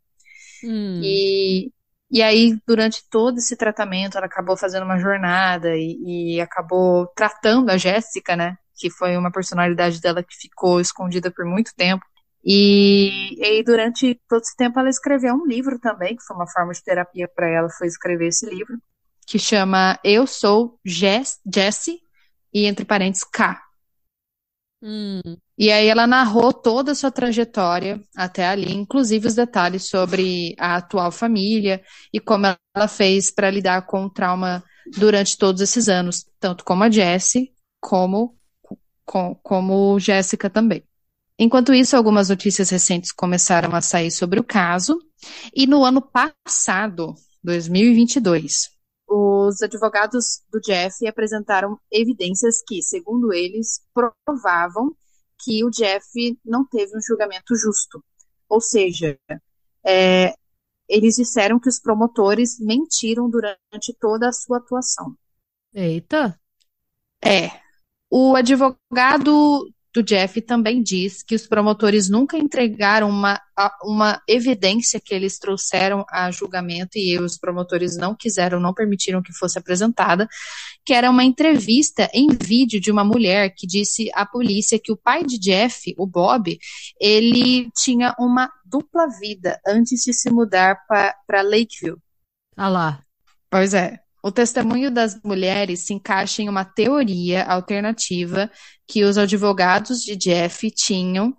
Hum. 0.62 1.00
E, 1.02 1.72
e 2.12 2.20
aí, 2.20 2.58
durante 2.66 3.02
todo 3.08 3.38
esse 3.38 3.56
tratamento, 3.56 4.18
ela 4.18 4.26
acabou 4.26 4.54
fazendo 4.54 4.84
uma 4.84 4.98
jornada 4.98 5.74
e, 5.74 6.34
e 6.36 6.40
acabou 6.42 7.06
tratando 7.16 7.70
a 7.70 7.78
Jéssica, 7.78 8.36
né? 8.36 8.58
Que 8.76 8.90
foi 8.90 9.16
uma 9.16 9.32
personalidade 9.32 9.98
dela 9.98 10.22
que 10.22 10.36
ficou 10.36 10.78
escondida 10.78 11.30
por 11.30 11.46
muito 11.46 11.72
tempo. 11.74 12.04
E, 12.44 13.34
e 13.40 13.64
durante 13.64 14.20
todo 14.28 14.42
esse 14.42 14.54
tempo, 14.54 14.78
ela 14.78 14.90
escreveu 14.90 15.34
um 15.34 15.46
livro 15.46 15.78
também, 15.78 16.14
que 16.14 16.22
foi 16.22 16.36
uma 16.36 16.46
forma 16.46 16.74
de 16.74 16.82
terapia 16.84 17.26
para 17.34 17.48
ela, 17.48 17.70
foi 17.70 17.86
escrever 17.86 18.26
esse 18.26 18.44
livro, 18.44 18.76
que 19.26 19.38
chama 19.38 19.98
Eu 20.04 20.26
Sou 20.26 20.78
Jess, 20.84 21.40
Jessie, 21.50 21.98
e 22.52 22.66
entre 22.66 22.84
parênteses, 22.84 23.24
K. 23.24 23.58
Hum. 24.82 25.20
E 25.56 25.70
aí 25.70 25.86
ela 25.86 26.08
narrou 26.08 26.52
toda 26.52 26.90
a 26.90 26.94
sua 26.94 27.12
trajetória 27.12 28.00
até 28.16 28.46
ali, 28.48 28.72
inclusive 28.72 29.28
os 29.28 29.34
detalhes 29.34 29.88
sobre 29.88 30.56
a 30.58 30.76
atual 30.76 31.12
família 31.12 31.80
e 32.12 32.18
como 32.18 32.46
ela 32.46 32.88
fez 32.88 33.30
para 33.30 33.50
lidar 33.50 33.86
com 33.86 34.06
o 34.06 34.10
trauma 34.10 34.64
durante 34.98 35.38
todos 35.38 35.62
esses 35.62 35.88
anos, 35.88 36.26
tanto 36.40 36.64
como 36.64 36.82
a 36.82 36.90
Jessie, 36.90 37.52
como, 37.80 38.36
com, 39.04 39.36
como 39.36 40.00
Jéssica 40.00 40.50
também. 40.50 40.82
Enquanto 41.38 41.72
isso, 41.72 41.96
algumas 41.96 42.28
notícias 42.28 42.68
recentes 42.70 43.12
começaram 43.12 43.74
a 43.74 43.80
sair 43.80 44.10
sobre 44.10 44.40
o 44.40 44.44
caso, 44.44 44.98
e 45.54 45.66
no 45.66 45.84
ano 45.84 46.02
passado, 46.02 47.14
2022, 47.42 48.70
os 49.12 49.60
advogados 49.60 50.42
do 50.50 50.60
Jeff 50.60 51.06
apresentaram 51.06 51.78
evidências 51.90 52.62
que, 52.66 52.82
segundo 52.82 53.32
eles, 53.32 53.82
provavam 53.92 54.96
que 55.38 55.64
o 55.64 55.70
Jeff 55.70 56.38
não 56.44 56.64
teve 56.64 56.96
um 56.96 57.00
julgamento 57.00 57.54
justo. 57.54 58.02
Ou 58.48 58.60
seja, 58.60 59.18
é, 59.84 60.34
eles 60.88 61.16
disseram 61.16 61.58
que 61.58 61.68
os 61.68 61.80
promotores 61.80 62.58
mentiram 62.58 63.28
durante 63.28 63.94
toda 64.00 64.28
a 64.28 64.32
sua 64.32 64.58
atuação. 64.58 65.14
Eita! 65.74 66.38
É. 67.24 67.50
O 68.10 68.34
advogado 68.36 69.68
do 69.94 70.02
Jeff 70.02 70.40
também 70.40 70.82
diz 70.82 71.22
que 71.22 71.34
os 71.34 71.46
promotores 71.46 72.08
nunca 72.08 72.38
entregaram 72.38 73.10
uma, 73.10 73.40
uma 73.82 74.22
evidência 74.26 74.98
que 74.98 75.14
eles 75.14 75.38
trouxeram 75.38 76.04
a 76.08 76.30
julgamento 76.30 76.96
e 76.96 77.18
os 77.18 77.36
promotores 77.36 77.96
não 77.96 78.14
quiseram, 78.14 78.58
não 78.58 78.72
permitiram 78.72 79.22
que 79.22 79.34
fosse 79.34 79.58
apresentada, 79.58 80.26
que 80.84 80.94
era 80.94 81.10
uma 81.10 81.24
entrevista 81.24 82.08
em 82.14 82.28
vídeo 82.28 82.80
de 82.80 82.90
uma 82.90 83.04
mulher 83.04 83.52
que 83.54 83.66
disse 83.66 84.10
à 84.14 84.24
polícia 84.24 84.80
que 84.82 84.92
o 84.92 84.96
pai 84.96 85.24
de 85.24 85.38
Jeff, 85.38 85.94
o 85.98 86.06
Bob, 86.06 86.58
ele 86.98 87.70
tinha 87.76 88.14
uma 88.18 88.50
dupla 88.64 89.06
vida 89.20 89.60
antes 89.66 90.02
de 90.02 90.14
se 90.14 90.30
mudar 90.30 90.78
para 90.86 91.42
Lakeville. 91.42 92.00
Ah 92.56 92.68
lá. 92.68 93.02
Pois 93.50 93.74
é. 93.74 94.01
O 94.22 94.30
testemunho 94.30 94.90
das 94.90 95.20
mulheres 95.22 95.84
se 95.84 95.92
encaixa 95.92 96.42
em 96.42 96.48
uma 96.48 96.64
teoria 96.64 97.44
alternativa 97.44 98.50
que 98.86 99.02
os 99.02 99.18
advogados 99.18 100.00
de 100.00 100.14
Jeff 100.14 100.70
tinham 100.70 101.34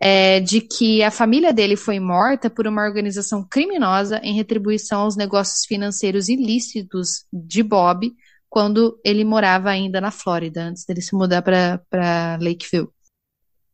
é, 0.00 0.40
de 0.40 0.60
que 0.60 1.02
a 1.02 1.10
família 1.10 1.52
dele 1.52 1.76
foi 1.76 2.00
morta 2.00 2.50
por 2.50 2.66
uma 2.66 2.82
organização 2.82 3.46
criminosa 3.48 4.18
em 4.22 4.34
retribuição 4.34 5.02
aos 5.02 5.16
negócios 5.16 5.64
financeiros 5.66 6.28
ilícitos 6.28 7.24
de 7.32 7.62
Bob 7.62 8.12
quando 8.48 8.98
ele 9.04 9.24
morava 9.24 9.70
ainda 9.70 10.00
na 10.00 10.10
Flórida, 10.10 10.64
antes 10.64 10.84
dele 10.84 11.00
se 11.00 11.14
mudar 11.14 11.40
para 11.40 12.38
Lakeville. 12.40 12.88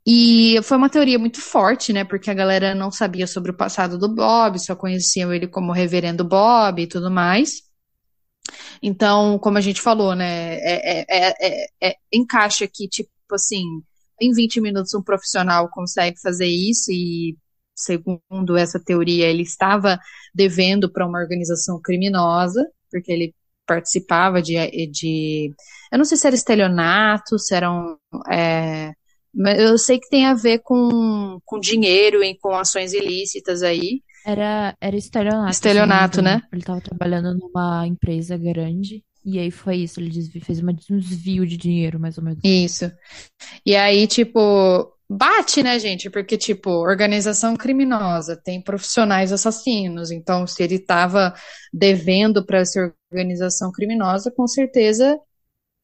E 0.07 0.61
foi 0.63 0.77
uma 0.77 0.89
teoria 0.89 1.19
muito 1.19 1.41
forte, 1.41 1.93
né? 1.93 2.05
Porque 2.05 2.31
a 2.31 2.35
galera 2.35 2.75
não 2.75 2.91
sabia 2.91 3.27
sobre 3.27 3.51
o 3.51 3.57
passado 3.57 3.99
do 3.99 4.09
Bob, 4.09 4.59
só 4.59 4.77
conheciam 4.77 5.33
ele 5.33 5.47
como 5.47 5.73
Reverendo 5.73 6.25
Bob 6.25 6.81
e 6.81 6.87
tudo 6.87 7.11
mais. 7.11 7.68
Então, 8.83 9.39
como 9.39 9.59
a 9.59 9.61
gente 9.61 9.81
falou, 9.81 10.15
né, 10.15 10.55
é, 10.57 11.05
é, 11.09 11.67
é, 11.83 11.95
encaixa 12.13 12.67
que, 12.67 12.89
tipo 12.89 13.11
assim, 13.33 13.65
em 14.21 14.33
20 14.33 14.61
minutos 14.61 14.95
um 14.95 15.03
profissional 15.03 15.69
consegue 15.71 16.21
fazer 16.21 16.47
isso 16.47 16.91
e, 16.91 17.37
segundo 17.75 18.57
essa 18.57 18.81
teoria, 18.81 19.27
ele 19.27 19.43
estava 19.43 19.99
devendo 20.35 20.91
para 20.91 21.07
uma 21.07 21.19
organização 21.19 21.81
criminosa, 21.81 22.67
porque 22.91 23.13
ele 23.13 23.35
participava 23.67 24.41
de, 24.41 24.55
de 24.91 25.53
eu 25.93 25.99
não 25.99 26.05
sei 26.05 26.17
se 26.17 26.27
era 26.27 26.35
estelionato, 26.35 27.39
se 27.39 27.55
eram 27.55 27.99
é, 28.31 28.93
eu 29.59 29.79
sei 29.79 30.01
que 30.01 30.09
tem 30.09 30.27
a 30.27 30.35
ver 30.35 30.61
com, 30.61 31.39
com 31.45 31.61
dinheiro 31.61 32.25
e 32.25 32.37
com 32.39 32.57
ações 32.57 32.93
ilícitas 32.93 33.63
aí. 33.63 34.03
Era, 34.29 34.77
era 34.79 34.95
estelionato. 34.95 35.51
Estelionato, 35.51 36.21
né? 36.21 36.43
Ele 36.53 36.61
estava 36.61 36.83
trabalhando 36.83 37.35
numa 37.35 37.87
empresa 37.87 38.37
grande. 38.37 39.03
E 39.25 39.39
aí 39.39 39.51
foi 39.51 39.77
isso, 39.77 39.99
ele 39.99 40.11
desvio, 40.11 40.45
fez 40.45 40.61
uma, 40.61 40.71
um 40.71 40.99
desvio 40.99 41.47
de 41.47 41.57
dinheiro, 41.57 41.99
mais 41.99 42.19
ou 42.19 42.25
menos. 42.25 42.39
Isso. 42.45 42.93
E 43.65 43.75
aí, 43.75 44.07
tipo, 44.07 44.93
bate, 45.09 45.63
né, 45.63 45.79
gente? 45.79 46.11
Porque, 46.11 46.37
tipo, 46.37 46.71
organização 46.71 47.57
criminosa, 47.57 48.37
tem 48.37 48.61
profissionais 48.61 49.33
assassinos. 49.33 50.11
Então, 50.11 50.47
se 50.47 50.63
ele 50.63 50.75
estava 50.75 51.33
devendo 51.73 52.45
para 52.45 52.59
essa 52.59 52.93
organização 53.11 53.73
criminosa, 53.73 54.31
com 54.31 54.47
certeza 54.47 55.19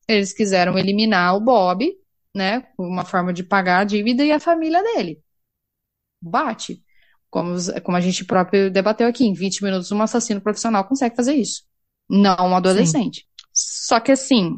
eles 0.06 0.34
quiseram 0.34 0.78
eliminar 0.78 1.34
o 1.34 1.40
Bob, 1.40 1.90
né? 2.36 2.66
Uma 2.78 3.06
forma 3.06 3.32
de 3.32 3.42
pagar 3.42 3.78
a 3.80 3.84
dívida 3.84 4.22
e 4.22 4.32
a 4.32 4.38
família 4.38 4.82
dele. 4.82 5.22
Bate. 6.20 6.83
Como, 7.34 7.56
como 7.82 7.96
a 7.96 8.00
gente 8.00 8.24
próprio 8.24 8.70
debateu 8.70 9.08
aqui, 9.08 9.24
em 9.24 9.32
20 9.32 9.64
minutos 9.64 9.90
um 9.90 10.00
assassino 10.00 10.40
profissional 10.40 10.84
consegue 10.84 11.16
fazer 11.16 11.34
isso. 11.34 11.64
Não 12.08 12.36
um 12.50 12.54
adolescente. 12.54 13.22
Sim. 13.22 13.26
Só 13.52 13.98
que 13.98 14.12
assim, 14.12 14.52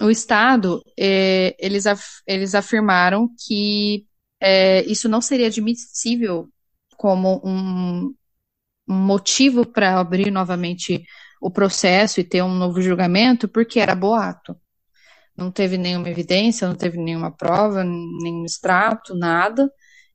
o 0.00 0.08
Estado, 0.08 0.80
é, 0.96 1.56
eles, 1.58 1.88
af, 1.88 2.22
eles 2.24 2.54
afirmaram 2.54 3.28
que 3.44 4.06
é, 4.40 4.84
isso 4.84 5.08
não 5.08 5.20
seria 5.20 5.48
admissível 5.48 6.48
como 6.96 7.42
um, 7.44 8.14
um 8.88 8.94
motivo 8.94 9.66
para 9.66 9.98
abrir 9.98 10.30
novamente 10.30 11.02
o 11.42 11.50
processo 11.50 12.20
e 12.20 12.24
ter 12.24 12.40
um 12.40 12.54
novo 12.54 12.80
julgamento, 12.80 13.48
porque 13.48 13.80
era 13.80 13.96
boato. 13.96 14.56
não 15.36 15.50
teve 15.50 15.76
nenhuma 15.76 16.08
evidência, 16.08 16.68
não 16.68 16.76
teve 16.76 16.98
nenhuma 16.98 17.32
prova, 17.32 17.82
nenhum 17.82 18.44
extrato, 18.44 19.12
nada. 19.12 19.68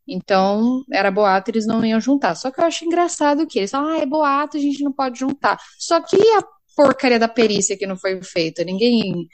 Então, 0.07 0.84
era 0.91 1.10
boato, 1.10 1.49
eles 1.49 1.65
não 1.65 1.84
iam 1.84 1.99
juntar. 1.99 2.36
Só 2.36 2.52
que 2.52 2.60
eu 2.60 2.65
acho 2.65 2.86
engraçado 2.86 3.48
que 3.48 3.60
eles 3.60 3.72
falam, 3.72 3.90
ah, 3.90 3.98
é 3.98 4.06
boato, 4.06 4.57
a 4.57 4.60
gente 4.60 4.84
não 4.84 4.91
pode 4.91 5.19
juntar. 5.19 5.60
Só 5.80 5.99
que 6.02 6.15
a 6.15 6.44
porcaria 6.76 7.18
da 7.18 7.27
perícia 7.27 7.77
que 7.77 7.88
não 7.88 7.98
foi 7.98 8.22
feita? 8.22 8.64
Ninguém, 8.64 9.27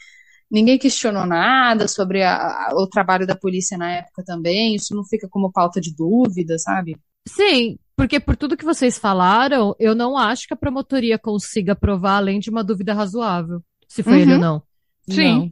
ninguém 0.49 0.77
questionou 0.77 1.25
nada 1.25 1.87
sobre 1.87 2.23
a, 2.23 2.35
a, 2.35 2.69
o 2.75 2.87
trabalho 2.87 3.27
da 3.27 3.35
polícia 3.35 3.77
na 3.77 3.91
época 3.91 4.23
também. 4.23 4.75
Isso 4.75 4.95
não 4.95 5.03
fica 5.03 5.27
como 5.29 5.51
pauta 5.51 5.81
de 5.81 5.93
dúvida, 5.93 6.57
sabe? 6.57 6.97
Sim, 7.27 7.77
porque 7.95 8.19
por 8.19 8.35
tudo 8.35 8.57
que 8.57 8.65
vocês 8.65 8.97
falaram, 8.97 9.75
eu 9.77 9.93
não 9.93 10.17
acho 10.17 10.47
que 10.47 10.53
a 10.53 10.57
promotoria 10.57 11.19
consiga 11.19 11.75
provar 11.75 12.17
além 12.17 12.39
de 12.39 12.49
uma 12.49 12.63
dúvida 12.63 12.93
razoável, 12.93 13.61
se 13.87 14.01
foi 14.01 14.13
uhum. 14.13 14.19
ele 14.19 14.33
ou 14.33 14.39
não. 14.39 14.63
Sim. 15.09 15.37
Não. 15.37 15.49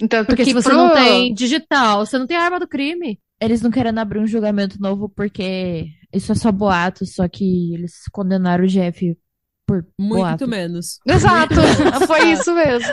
Então, 0.00 0.24
porque 0.24 0.44
se 0.44 0.52
você 0.52 0.68
pro... 0.68 0.78
não 0.78 0.94
tem 0.94 1.32
digital, 1.32 2.04
você 2.04 2.18
não 2.18 2.26
tem 2.26 2.36
arma 2.36 2.58
do 2.58 2.66
crime. 2.66 3.18
Eles 3.42 3.60
não 3.60 3.70
querem 3.70 3.98
abrir 3.98 4.20
um 4.20 4.26
julgamento 4.26 4.80
novo 4.80 5.08
porque 5.08 5.86
isso 6.12 6.30
é 6.30 6.34
só 6.34 6.52
boato, 6.52 7.04
só 7.04 7.26
que 7.28 7.74
eles 7.74 7.94
condenaram 8.12 8.64
o 8.64 8.68
Jeff 8.68 9.16
por 9.66 9.86
muito 9.98 10.20
boato. 10.20 10.48
menos. 10.48 10.98
Exato, 11.06 11.54
foi 12.06 12.32
isso 12.32 12.54
mesmo. 12.54 12.88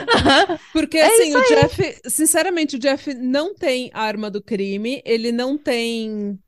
Porque 0.72 0.98
é 0.98 1.06
assim, 1.06 1.36
o 1.36 1.42
Jeff, 1.42 2.00
sinceramente, 2.06 2.76
o 2.76 2.78
Jeff 2.78 3.12
não 3.14 3.54
tem 3.54 3.90
arma 3.92 4.30
do 4.30 4.42
crime, 4.42 5.02
ele 5.04 5.30
não 5.30 5.56
tem 5.56 6.38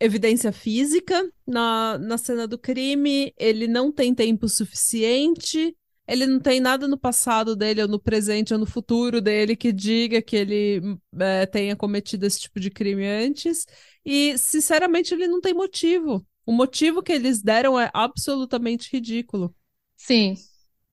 evidência 0.00 0.50
física 0.50 1.28
na, 1.46 1.98
na 1.98 2.18
cena 2.18 2.46
do 2.46 2.58
crime, 2.58 3.32
ele 3.38 3.68
não 3.68 3.92
tem 3.92 4.14
tempo 4.14 4.48
suficiente 4.48 5.76
ele 6.06 6.26
não 6.26 6.38
tem 6.38 6.60
nada 6.60 6.86
no 6.86 6.98
passado 6.98 7.56
dele, 7.56 7.82
ou 7.82 7.88
no 7.88 7.98
presente, 7.98 8.52
ou 8.52 8.58
no 8.58 8.66
futuro 8.66 9.20
dele 9.20 9.56
que 9.56 9.72
diga 9.72 10.20
que 10.20 10.36
ele 10.36 10.98
é, 11.18 11.46
tenha 11.46 11.74
cometido 11.74 12.26
esse 12.26 12.40
tipo 12.40 12.60
de 12.60 12.70
crime 12.70 13.06
antes. 13.06 13.66
E, 14.04 14.36
sinceramente, 14.36 15.14
ele 15.14 15.26
não 15.26 15.40
tem 15.40 15.54
motivo. 15.54 16.24
O 16.44 16.52
motivo 16.52 17.02
que 17.02 17.12
eles 17.12 17.42
deram 17.42 17.80
é 17.80 17.90
absolutamente 17.94 18.90
ridículo. 18.92 19.54
Sim. 19.96 20.36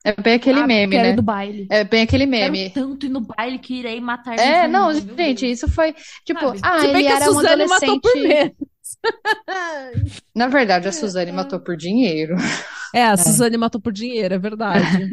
É 0.04 0.20
bem 0.20 0.36
aquele 0.36 0.60
ah, 0.60 0.68
meme, 0.68 0.96
né? 0.96 1.14
do 1.14 1.22
baile. 1.22 1.68
É 1.70 1.84
bem 1.84 2.02
aquele 2.02 2.26
meme. 2.26 2.72
Quero 2.72 2.88
tanto 2.88 3.06
ir 3.06 3.10
no 3.10 3.22
baile 3.22 3.60
que 3.60 3.76
irei 3.76 4.02
matar 4.02 4.40
É, 4.40 4.68
não, 4.68 4.92
gente, 4.94 5.46
isso 5.46 5.68
foi, 5.68 5.94
tipo, 6.26 6.40
Sabe? 6.40 6.60
ah, 6.64 6.80
Se 6.80 6.88
ele 6.88 7.06
era 7.06 7.32
um 7.32 7.40
adolescente... 7.40 7.70
matou 7.70 8.02
por 8.02 8.16
menos. 8.16 8.54
Na 10.36 10.48
verdade, 10.48 10.88
a 10.88 10.92
Suzane 10.92 11.32
matou 11.32 11.60
por 11.60 11.76
dinheiro. 11.76 12.36
É, 12.94 13.06
a 13.06 13.14
é. 13.14 13.18
Suzane 13.18 13.58
matou 13.58 13.82
por 13.82 13.92
dinheiro, 13.92 14.34
é 14.34 14.40
verdade. 14.40 15.12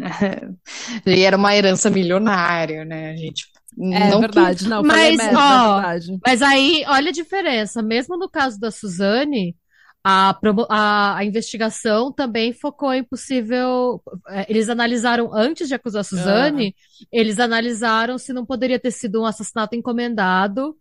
e 1.06 1.22
era 1.22 1.36
uma 1.36 1.55
herança 1.55 1.90
milionária, 1.90 2.84
né, 2.84 3.16
gente? 3.16 3.46
É 3.80 4.10
não 4.10 4.20
verdade, 4.20 4.64
que... 4.64 4.70
não, 4.70 4.82
mas, 4.82 5.16
merda, 5.16 5.32
é 5.32 5.36
ó, 5.36 5.78
é 5.78 5.82
verdade. 5.82 6.18
Mas 6.26 6.42
aí, 6.42 6.84
olha 6.88 7.10
a 7.10 7.12
diferença. 7.12 7.82
Mesmo 7.82 8.16
no 8.16 8.28
caso 8.28 8.59
da 8.59 8.70
Suzane, 8.70 9.55
a, 10.02 10.36
a, 10.68 11.16
a, 11.16 11.24
investigação 11.24 12.12
também 12.12 12.52
focou 12.52 12.92
em 12.92 13.05
possível. 13.05 14.02
É, 14.28 14.46
eles 14.48 14.68
analisaram, 14.68 15.32
antes 15.34 15.68
de 15.68 15.74
acusar 15.74 16.00
a 16.00 16.05
Suzane, 16.05 16.66
uhum. 16.66 17.06
eles 17.12 17.38
analisaram 17.38 18.18
se 18.18 18.32
não 18.32 18.44
poderia 18.46 18.80
ter 18.80 18.90
sido 18.90 19.22
um 19.22 19.26
assassinato 19.26 19.76
encomendado 19.76 20.76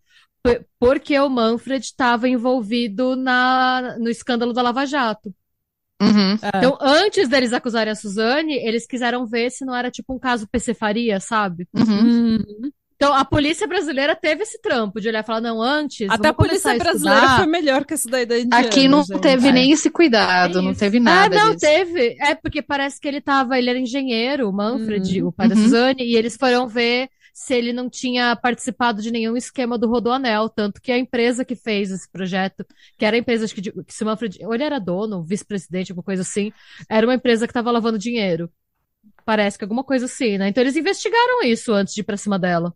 porque 0.78 1.18
o 1.18 1.28
Manfred 1.28 1.84
estava 1.84 2.28
envolvido 2.28 3.16
na, 3.16 3.96
no 3.98 4.08
escândalo 4.08 4.52
da 4.52 4.62
Lava 4.62 4.86
Jato. 4.86 5.34
Uhum. 6.00 6.38
É. 6.40 6.58
Então, 6.58 6.78
antes 6.80 7.28
deles 7.28 7.52
acusarem 7.52 7.92
a 7.92 7.96
Suzane, 7.96 8.54
eles 8.54 8.86
quiseram 8.86 9.26
ver 9.26 9.50
se 9.50 9.64
não 9.64 9.74
era 9.74 9.90
tipo 9.90 10.14
um 10.14 10.18
caso 10.18 10.48
PC 10.48 10.74
Faria, 10.74 11.18
sabe? 11.18 11.66
Uhum. 11.74 12.36
Uhum. 12.36 12.70
Então, 12.94 13.14
a 13.14 13.24
polícia 13.24 13.64
brasileira 13.64 14.16
teve 14.16 14.42
esse 14.42 14.60
trampo 14.60 15.00
de 15.00 15.08
olhar 15.08 15.22
e 15.22 15.26
falar, 15.26 15.40
não, 15.40 15.62
antes. 15.62 16.08
Até 16.10 16.28
a 16.28 16.32
polícia 16.32 16.72
a 16.72 16.78
brasileira 16.78 17.36
foi 17.36 17.46
melhor 17.46 17.84
que 17.84 17.94
essa 17.94 18.10
daí 18.10 18.26
da 18.26 18.40
Indiana, 18.40 18.66
Aqui 18.66 18.88
não 18.88 19.04
gente. 19.04 19.20
teve 19.20 19.48
é. 19.48 19.52
nem 19.52 19.70
esse 19.70 19.88
cuidado, 19.88 20.58
é 20.58 20.62
não 20.62 20.74
teve 20.74 20.98
nada. 20.98 21.36
Ah, 21.36 21.44
não, 21.44 21.54
disso. 21.54 21.60
teve. 21.60 22.16
É, 22.20 22.34
porque 22.34 22.60
parece 22.60 23.00
que 23.00 23.06
ele 23.06 23.20
tava, 23.20 23.56
ele 23.56 23.70
era 23.70 23.78
engenheiro, 23.78 24.48
o 24.48 24.52
Manfred, 24.52 25.22
uhum. 25.22 25.28
o 25.28 25.32
pai 25.32 25.48
da 25.48 25.54
uhum. 25.54 25.62
Suzane, 25.62 26.02
e 26.02 26.16
eles 26.16 26.36
foram 26.36 26.66
ver 26.66 27.08
se 27.38 27.54
ele 27.54 27.72
não 27.72 27.88
tinha 27.88 28.34
participado 28.34 29.00
de 29.00 29.12
nenhum 29.12 29.36
esquema 29.36 29.78
do 29.78 29.88
Rodoanel, 29.88 30.48
tanto 30.48 30.82
que 30.82 30.90
a 30.90 30.98
empresa 30.98 31.44
que 31.44 31.54
fez 31.54 31.88
esse 31.92 32.10
projeto, 32.10 32.66
que 32.98 33.04
era 33.04 33.16
a 33.16 33.20
empresa 33.20 33.46
que, 33.46 33.62
que 33.62 33.94
se 33.94 34.04
Manfred, 34.04 34.44
ou 34.44 34.52
ele 34.52 34.64
era 34.64 34.80
dono, 34.80 35.22
vice-presidente, 35.22 35.92
alguma 35.92 36.02
coisa 36.02 36.22
assim, 36.22 36.52
era 36.90 37.06
uma 37.06 37.14
empresa 37.14 37.46
que 37.46 37.52
estava 37.52 37.70
lavando 37.70 37.96
dinheiro. 37.96 38.52
Parece 39.24 39.56
que 39.56 39.62
alguma 39.62 39.84
coisa 39.84 40.06
assim, 40.06 40.36
né? 40.36 40.48
Então 40.48 40.60
eles 40.60 40.74
investigaram 40.74 41.44
isso 41.44 41.72
antes 41.72 41.94
de 41.94 42.00
ir 42.00 42.04
pra 42.04 42.16
cima 42.16 42.40
dela. 42.40 42.74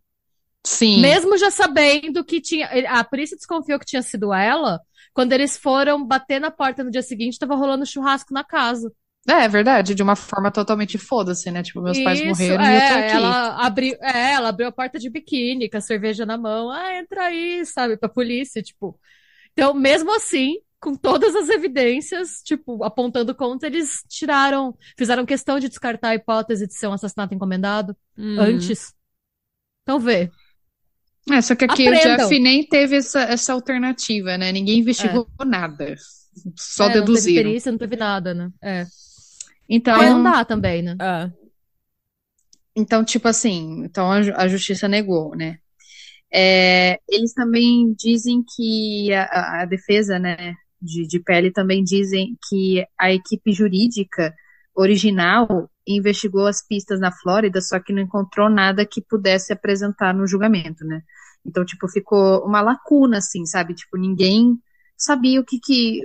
Sim. 0.65 1.01
Mesmo 1.01 1.37
já 1.37 1.51
sabendo 1.51 2.23
que 2.23 2.39
tinha. 2.39 2.69
A 2.87 3.03
polícia 3.03 3.35
desconfiou 3.35 3.77
que 3.77 3.85
tinha 3.85 4.01
sido 4.01 4.33
ela. 4.33 4.79
Quando 5.13 5.33
eles 5.33 5.57
foram 5.57 6.07
bater 6.07 6.39
na 6.39 6.49
porta 6.49 6.85
no 6.85 6.89
dia 6.89 7.01
seguinte, 7.01 7.33
estava 7.33 7.53
rolando 7.53 7.85
churrasco 7.85 8.33
na 8.33 8.45
casa. 8.45 8.89
É, 9.29 9.45
é 9.45 9.47
verdade, 9.47 9.95
de 9.95 10.03
uma 10.03 10.15
forma 10.15 10.51
totalmente 10.51 10.97
foda-se, 10.97 11.49
né? 11.49 11.63
Tipo, 11.63 11.81
meus 11.81 11.97
Isso, 11.97 12.03
pais 12.03 12.25
morreram 12.25 12.63
é, 12.63 12.71
e 12.71 12.75
eu 12.75 12.87
tô 12.87 12.99
aqui. 12.99 13.15
Ela 13.15 13.65
abriu, 13.65 13.95
é, 14.01 14.33
ela 14.33 14.49
abriu 14.49 14.67
a 14.67 14.71
porta 14.71 14.99
de 14.99 15.09
biquíni 15.09 15.69
com 15.69 15.77
a 15.77 15.81
cerveja 15.81 16.25
na 16.25 16.37
mão. 16.37 16.69
Ah, 16.69 16.95
entra 16.95 17.25
aí, 17.25 17.65
sabe, 17.65 17.95
pra 17.95 18.09
polícia, 18.09 18.61
tipo. 18.61 18.99
Então, 19.53 19.73
mesmo 19.73 20.13
assim, 20.13 20.57
com 20.79 20.93
todas 20.93 21.33
as 21.35 21.47
evidências, 21.47 22.41
tipo, 22.43 22.83
apontando 22.83 23.33
contra, 23.33 23.69
eles 23.69 24.03
tiraram, 24.09 24.77
fizeram 24.97 25.25
questão 25.25 25.57
de 25.57 25.69
descartar 25.69 26.09
a 26.09 26.15
hipótese 26.15 26.67
de 26.67 26.73
ser 26.73 26.87
um 26.87 26.93
assassinato 26.93 27.33
encomendado 27.33 27.95
uhum. 28.17 28.39
antes. 28.39 28.93
Então, 29.83 29.99
vê. 29.99 30.29
É, 31.31 31.41
só 31.41 31.55
que 31.55 31.63
aqui 31.63 31.87
Aprendam. 31.87 32.15
o 32.15 32.17
Jeff 32.17 32.39
nem 32.39 32.67
teve 32.67 32.97
essa, 32.97 33.21
essa 33.21 33.53
alternativa, 33.53 34.37
né? 34.37 34.51
Ninguém 34.51 34.79
investigou 34.79 35.29
é. 35.39 35.45
nada. 35.45 35.95
Só 36.57 36.89
é, 36.89 36.93
deduziram. 36.93 37.05
Não 37.05 37.15
teve 37.15 37.43
perícia, 37.43 37.71
não 37.71 37.79
teve 37.79 37.95
nada, 37.95 38.33
né? 38.33 38.49
É. 38.61 38.85
Então. 39.75 39.97
Mas 39.97 40.09
não 40.11 40.21
dá 40.21 40.45
também, 40.45 40.83
né? 40.83 40.95
É. 41.01 41.31
Então, 42.75 43.03
tipo 43.03 43.27
assim, 43.27 43.83
então 43.83 44.11
a, 44.11 44.17
a 44.17 44.47
justiça 44.47 44.87
negou, 44.87 45.35
né? 45.35 45.57
É, 46.31 46.99
eles 47.09 47.33
também 47.33 47.91
dizem 47.97 48.43
que 48.55 49.11
a, 49.13 49.61
a 49.61 49.65
defesa, 49.65 50.19
né, 50.19 50.53
de, 50.79 51.07
de 51.07 51.19
pele 51.19 51.51
também 51.51 51.83
dizem 51.83 52.37
que 52.47 52.85
a 52.99 53.11
equipe 53.11 53.51
jurídica 53.51 54.33
original 54.75 55.69
investigou 55.87 56.45
as 56.45 56.65
pistas 56.65 56.99
na 56.99 57.11
Flórida, 57.11 57.59
só 57.59 57.79
que 57.79 57.93
não 57.93 58.01
encontrou 58.01 58.51
nada 58.51 58.85
que 58.85 59.01
pudesse 59.01 59.53
apresentar 59.53 60.13
no 60.13 60.27
julgamento, 60.27 60.85
né? 60.85 61.01
Então, 61.43 61.65
tipo, 61.65 61.87
ficou 61.87 62.45
uma 62.45 62.61
lacuna, 62.61 63.17
assim, 63.17 63.43
sabe? 63.45 63.73
Tipo, 63.73 63.97
ninguém 63.97 64.55
sabia 64.95 65.41
o 65.41 65.43
que, 65.43 65.59
que 65.59 66.01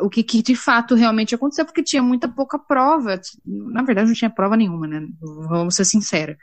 o 0.00 0.08
que, 0.08 0.22
que, 0.22 0.42
de 0.42 0.54
fato 0.54 0.94
realmente 0.94 1.34
aconteceu, 1.34 1.64
porque 1.64 1.82
tinha 1.82 2.02
muita 2.02 2.28
pouca 2.28 2.58
prova. 2.58 3.20
Na 3.44 3.82
verdade, 3.82 4.08
não 4.08 4.14
tinha 4.14 4.30
prova 4.30 4.56
nenhuma, 4.56 4.86
né? 4.86 5.06
Vamos 5.20 5.74
ser 5.74 5.84
sinceros. 5.84 6.36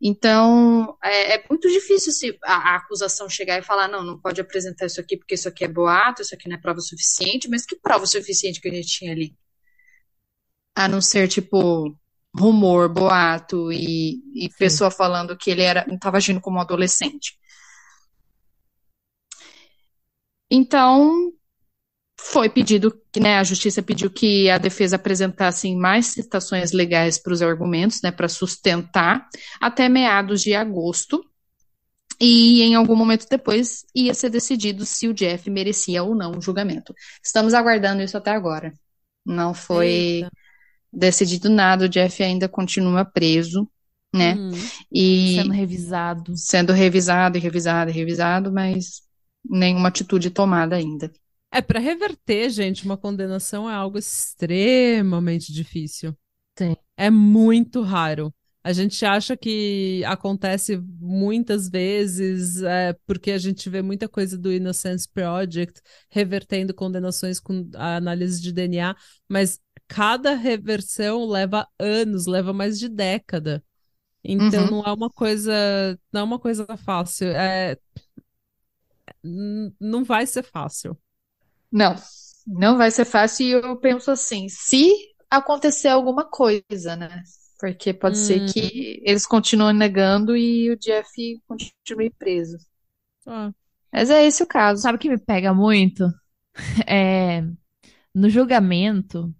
Então, 0.00 0.96
é, 1.02 1.36
é, 1.36 1.44
muito 1.48 1.68
difícil 1.68 2.12
se 2.12 2.38
a, 2.44 2.54
a, 2.54 2.76
acusação 2.76 3.28
chegar 3.30 3.58
e 3.58 3.62
falar, 3.62 3.88
não, 3.88 4.04
não 4.04 4.20
pode 4.20 4.40
apresentar 4.40 4.86
isso 4.86 5.00
aqui 5.00 5.16
porque 5.16 5.34
isso 5.34 5.48
aqui 5.48 5.64
é 5.64 5.68
boato, 5.68 6.20
isso 6.20 6.34
aqui 6.34 6.48
não 6.48 6.56
é 6.56 6.60
prova 6.60 6.80
suficiente, 6.80 7.48
mas 7.48 7.64
que 7.64 7.76
prova 7.76 8.06
suficiente 8.06 8.60
que 8.60 8.68
a 8.68 8.72
gente 8.72 8.88
tinha 8.88 9.12
ali? 9.12 9.34
A 10.74 10.86
não 10.86 11.00
ser, 11.00 11.28
tipo, 11.28 11.96
rumor, 12.38 12.88
boato 12.90 13.72
e, 13.72 14.20
e 14.34 14.50
pessoa 14.58 14.90
falando 14.90 15.36
que 15.36 15.50
ele 15.50 15.62
era 15.62 15.86
estava 15.90 16.18
agindo 16.18 16.40
como 16.40 16.58
um 16.58 16.60
adolescente. 16.60 17.38
Então, 20.50 21.32
foi 22.18 22.48
pedido, 22.48 22.98
né, 23.16 23.38
a 23.38 23.44
justiça 23.44 23.82
pediu 23.82 24.10
que 24.10 24.48
a 24.48 24.58
defesa 24.58 24.96
apresentasse 24.96 25.74
mais 25.74 26.06
citações 26.06 26.72
legais 26.72 27.18
para 27.18 27.32
os 27.32 27.42
argumentos, 27.42 28.00
né, 28.02 28.10
para 28.10 28.28
sustentar, 28.28 29.28
até 29.60 29.88
meados 29.88 30.42
de 30.42 30.54
agosto. 30.54 31.24
E 32.18 32.62
em 32.62 32.74
algum 32.74 32.96
momento 32.96 33.26
depois 33.28 33.84
ia 33.94 34.14
ser 34.14 34.30
decidido 34.30 34.86
se 34.86 35.06
o 35.06 35.12
Jeff 35.12 35.50
merecia 35.50 36.02
ou 36.02 36.14
não 36.14 36.32
o 36.32 36.40
julgamento. 36.40 36.94
Estamos 37.22 37.52
aguardando 37.52 38.02
isso 38.02 38.16
até 38.16 38.30
agora. 38.30 38.72
Não 39.24 39.52
foi 39.52 39.86
Eita. 39.88 40.30
decidido 40.90 41.50
nada, 41.50 41.84
o 41.84 41.88
Jeff 41.88 42.22
ainda 42.22 42.48
continua 42.48 43.04
preso, 43.04 43.68
né? 44.14 44.34
Uhum. 44.34 44.52
E 44.90 45.36
sendo 45.42 45.52
revisado. 45.52 46.32
Sendo 46.36 46.72
revisado 46.72 47.36
e 47.36 47.40
revisado 47.40 47.90
e 47.90 47.92
revisado, 47.92 48.50
mas 48.50 49.02
nenhuma 49.44 49.88
atitude 49.88 50.30
tomada 50.30 50.76
ainda. 50.76 51.12
É, 51.50 51.62
para 51.62 51.78
reverter, 51.80 52.50
gente, 52.50 52.84
uma 52.84 52.96
condenação 52.98 53.68
é 53.70 53.74
algo 53.74 53.98
extremamente 53.98 55.52
difícil. 55.52 56.16
Sim. 56.58 56.76
É 56.96 57.10
muito 57.10 57.82
raro. 57.82 58.34
A 58.64 58.72
gente 58.72 59.04
acha 59.06 59.36
que 59.36 60.02
acontece 60.06 60.76
muitas 61.00 61.68
vezes, 61.68 62.62
é, 62.62 62.94
porque 63.06 63.30
a 63.32 63.38
gente 63.38 63.70
vê 63.70 63.82
muita 63.82 64.08
coisa 64.08 64.36
do 64.38 64.52
Innocence 64.52 65.08
Project 65.08 65.80
revertendo 66.10 66.74
condenações 66.74 67.40
com 67.40 67.68
a 67.76 67.96
análise 67.96 68.42
de 68.42 68.52
DNA, 68.52 68.96
mas 69.28 69.60
cada 69.88 70.34
reversão 70.34 71.26
leva 71.26 71.66
anos, 71.78 72.26
leva 72.26 72.52
mais 72.52 72.78
de 72.78 72.88
década. 72.88 73.64
Então 74.24 74.64
Uhum. 74.64 74.70
não 74.70 74.82
é 74.84 74.92
uma 74.92 75.10
coisa, 75.10 75.52
não 76.12 76.22
é 76.22 76.24
uma 76.24 76.38
coisa 76.38 76.66
fácil. 76.78 77.28
É, 77.28 77.76
não 79.80 80.04
vai 80.04 80.26
ser 80.26 80.42
fácil. 80.42 80.96
Não, 81.76 81.94
não 82.46 82.76
vai 82.78 82.90
ser 82.90 83.04
fácil. 83.04 83.46
E 83.46 83.50
eu 83.52 83.76
penso 83.78 84.10
assim, 84.10 84.48
se 84.48 84.90
acontecer 85.30 85.88
alguma 85.88 86.24
coisa, 86.24 86.96
né? 86.96 87.22
Porque 87.60 87.92
pode 87.94 88.18
ser 88.18 88.40
Hum. 88.40 88.46
que 88.46 89.00
eles 89.04 89.26
continuem 89.26 89.74
negando 89.76 90.36
e 90.36 90.70
o 90.70 90.76
Jeff 90.78 91.08
continue 91.46 92.10
preso. 92.10 92.56
Ah, 93.26 93.52
Mas 93.92 94.10
é 94.10 94.26
esse 94.26 94.42
o 94.42 94.46
caso. 94.46 94.82
Sabe 94.82 94.96
o 94.96 95.00
que 95.00 95.08
me 95.08 95.18
pega 95.18 95.54
muito? 95.54 96.04
É, 96.88 97.42
no 98.14 98.30
julgamento, 98.30 99.34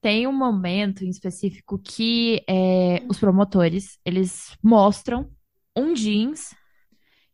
tem 0.00 0.26
um 0.26 0.32
momento 0.32 1.04
em 1.04 1.10
específico 1.10 1.78
que 1.78 2.44
é, 2.48 3.02
os 3.10 3.18
promotores, 3.18 3.98
eles 4.04 4.56
mostram 4.62 5.30
um 5.76 5.94
jeans 5.94 6.54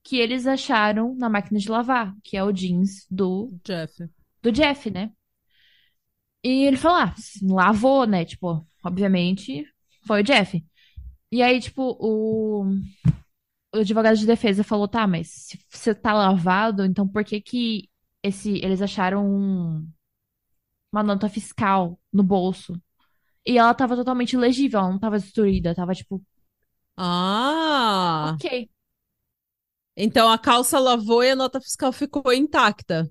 que 0.07 0.19
eles 0.19 0.47
acharam 0.47 1.15
na 1.17 1.29
máquina 1.29 1.59
de 1.61 1.69
lavar, 1.71 2.15
que 2.25 2.37
é 2.37 2.45
o 2.45 2.53
jeans 2.53 3.07
do, 3.11 3.53
Jeff. 3.65 4.09
do 4.43 4.51
Jeff, 4.53 4.91
né? 4.91 5.13
E 6.43 6.65
ele 6.67 6.77
falou, 6.77 6.99
ah, 6.99 7.15
lavou, 7.43 8.07
né? 8.07 8.25
Tipo, 8.25 8.67
obviamente, 8.85 9.65
foi 10.07 10.21
o 10.21 10.25
Jeff. 10.25 10.65
E 11.33 11.43
aí, 11.43 11.61
tipo, 11.61 11.83
o, 12.01 12.65
o 13.75 13.79
advogado 13.79 14.17
de 14.17 14.27
defesa 14.27 14.65
falou, 14.65 14.89
tá, 14.89 15.07
mas 15.07 15.29
se 15.31 15.59
você 15.71 15.95
tá 15.95 16.13
lavado, 16.13 16.85
então 16.85 17.07
por 17.09 17.25
que 17.25 17.41
que 17.41 17.89
esse, 18.23 18.59
eles 18.65 18.81
acharam 18.83 19.27
um- 19.27 19.89
uma 20.93 21.03
nota 21.03 21.29
fiscal 21.29 21.99
no 22.13 22.23
bolso? 22.23 22.81
E 23.47 23.59
ela 23.59 23.75
tava 23.75 23.97
totalmente 23.97 24.37
legível, 24.39 24.81
ela 24.81 24.91
não 24.91 25.01
tava 25.01 25.19
destruída, 25.19 25.75
tava 25.77 25.95
tipo, 25.95 26.25
Ah, 26.99 28.35
ok. 28.35 28.69
Então 29.97 30.29
a 30.31 30.39
calça 30.39 30.79
lavou 30.79 31.23
e 31.25 31.31
a 31.31 31.37
nota 31.37 31.61
fiscal 31.61 31.93
ficou 31.93 32.33
intacta. 32.33 33.09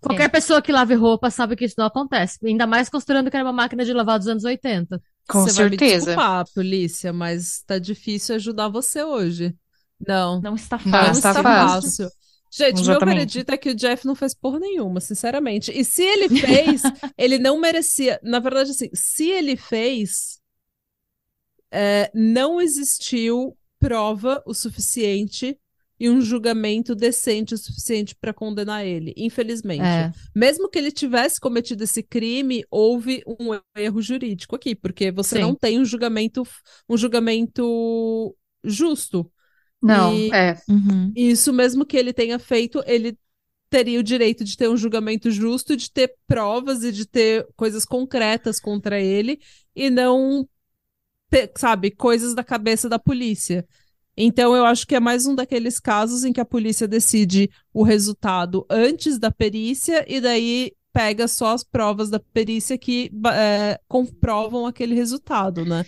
Qualquer 0.00 0.28
pessoa 0.28 0.60
que 0.60 0.72
lave 0.72 0.94
roupa 0.94 1.30
sabe 1.30 1.54
que 1.54 1.64
isso 1.64 1.76
não 1.78 1.86
acontece. 1.86 2.36
Ainda 2.44 2.66
mais 2.66 2.88
considerando 2.88 3.30
que 3.30 3.36
era 3.36 3.46
uma 3.46 3.52
máquina 3.52 3.84
de 3.84 3.92
lavar 3.92 4.18
dos 4.18 4.26
anos 4.28 4.44
80. 4.44 5.00
Com 5.28 5.42
Você 5.42 5.52
vai 5.52 5.64
me 5.70 5.70
certeza. 5.70 6.06
desculpar, 6.06 6.44
polícia, 6.52 7.12
mas 7.12 7.62
tá 7.64 7.78
difícil 7.78 8.34
ajudar 8.34 8.68
você 8.68 9.04
hoje. 9.04 9.54
Não, 10.04 10.40
Não 10.40 10.54
está 10.56 10.78
Não 10.84 10.84
não 10.86 10.90
fácil. 10.92 11.12
está 11.12 11.30
está 11.30 11.42
fácil. 11.42 11.82
fácil. 11.82 12.08
Gente, 12.54 12.74
meu 12.74 12.82
Exatamente. 12.82 13.14
veredito 13.14 13.52
é 13.52 13.56
que 13.56 13.70
o 13.70 13.74
Jeff 13.74 14.04
não 14.06 14.14
fez 14.14 14.34
porra 14.34 14.58
nenhuma, 14.58 15.00
sinceramente. 15.00 15.70
E 15.72 15.84
se 15.84 16.02
ele 16.02 16.28
fez, 16.28 16.82
ele 17.16 17.38
não 17.38 17.58
merecia. 17.58 18.20
Na 18.22 18.40
verdade, 18.40 18.72
assim, 18.72 18.90
se 18.92 19.30
ele 19.30 19.56
fez, 19.56 20.40
é, 21.70 22.10
não 22.14 22.60
existiu 22.60 23.56
prova 23.78 24.42
o 24.46 24.52
suficiente 24.54 25.58
e 25.98 26.10
um 26.10 26.20
julgamento 26.20 26.94
decente 26.94 27.54
o 27.54 27.58
suficiente 27.58 28.14
para 28.14 28.32
condenar 28.32 28.84
ele, 28.84 29.14
infelizmente. 29.16 29.82
É. 29.82 30.12
Mesmo 30.34 30.68
que 30.68 30.78
ele 30.78 30.90
tivesse 30.90 31.40
cometido 31.40 31.84
esse 31.84 32.02
crime, 32.02 32.64
houve 32.70 33.22
um 33.26 33.58
erro 33.76 34.02
jurídico 34.02 34.56
aqui, 34.56 34.74
porque 34.74 35.12
você 35.12 35.36
Sim. 35.36 35.42
não 35.42 35.54
tem 35.54 35.78
um 35.78 35.84
julgamento, 35.84 36.42
um 36.88 36.96
julgamento 36.96 38.36
justo. 38.64 39.30
Não, 39.80 40.14
E- 40.14 40.30
é. 40.32 40.56
Uhum. 40.68 41.12
Isso 41.14 41.52
mesmo 41.52 41.84
que 41.84 41.96
ele 41.96 42.12
tenha 42.12 42.38
feito, 42.38 42.82
ele 42.86 43.16
teria 43.68 43.98
o 43.98 44.02
direito 44.02 44.44
de 44.44 44.56
ter 44.56 44.68
um 44.68 44.76
julgamento 44.76 45.30
justo, 45.30 45.76
de 45.76 45.90
ter 45.90 46.14
provas 46.26 46.84
e 46.84 46.92
de 46.92 47.06
ter 47.06 47.46
coisas 47.56 47.84
concretas 47.84 48.60
contra 48.60 49.00
ele 49.00 49.40
e 49.74 49.88
não, 49.88 50.46
sabe, 51.56 51.90
coisas 51.90 52.34
da 52.34 52.44
cabeça 52.44 52.88
da 52.88 52.98
polícia. 52.98 53.66
Então, 54.16 54.54
eu 54.54 54.64
acho 54.64 54.86
que 54.86 54.94
é 54.94 55.00
mais 55.00 55.26
um 55.26 55.34
daqueles 55.34 55.80
casos 55.80 56.24
em 56.24 56.32
que 56.32 56.40
a 56.40 56.44
polícia 56.44 56.86
decide 56.86 57.50
o 57.72 57.82
resultado 57.82 58.66
antes 58.68 59.18
da 59.18 59.30
perícia 59.30 60.04
e 60.06 60.20
daí 60.20 60.72
pega 60.92 61.26
só 61.26 61.54
as 61.54 61.64
provas 61.64 62.10
da 62.10 62.20
perícia 62.20 62.76
que 62.76 63.10
é, 63.34 63.80
comprovam 63.88 64.66
aquele 64.66 64.94
resultado, 64.94 65.64
né? 65.64 65.86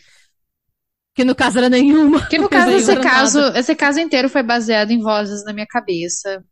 Que 1.15 1.25
no 1.25 1.35
caso 1.35 1.59
era 1.59 1.69
nenhuma. 1.69 2.27
Que 2.27 2.39
no 2.39 2.49
caso, 2.49 2.73
esse 2.73 2.95
nada. 2.95 3.03
caso, 3.03 3.39
esse 3.55 3.75
caso 3.77 4.01
inteiro 4.01 4.29
foi 4.29 4.43
baseado 4.43 4.91
em 4.91 5.01
vozes 5.01 5.45
na 5.45 5.53
minha 5.53 5.67
cabeça. 5.67 6.43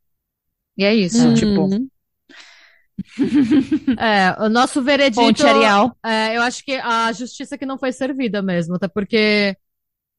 E 0.76 0.84
é 0.84 0.94
isso, 0.94 1.34
tipo. 1.34 1.62
Uhum. 1.62 1.88
É, 3.98 4.36
o 4.38 4.48
nosso 4.48 4.80
veredito. 4.82 5.20
Ponte 5.20 5.44
Arial. 5.44 5.96
É, 6.04 6.36
eu 6.36 6.42
acho 6.42 6.62
que 6.64 6.74
a 6.74 7.10
justiça 7.12 7.58
que 7.58 7.66
não 7.66 7.78
foi 7.78 7.90
servida 7.90 8.42
mesmo, 8.42 8.76
até 8.76 8.86
porque 8.86 9.56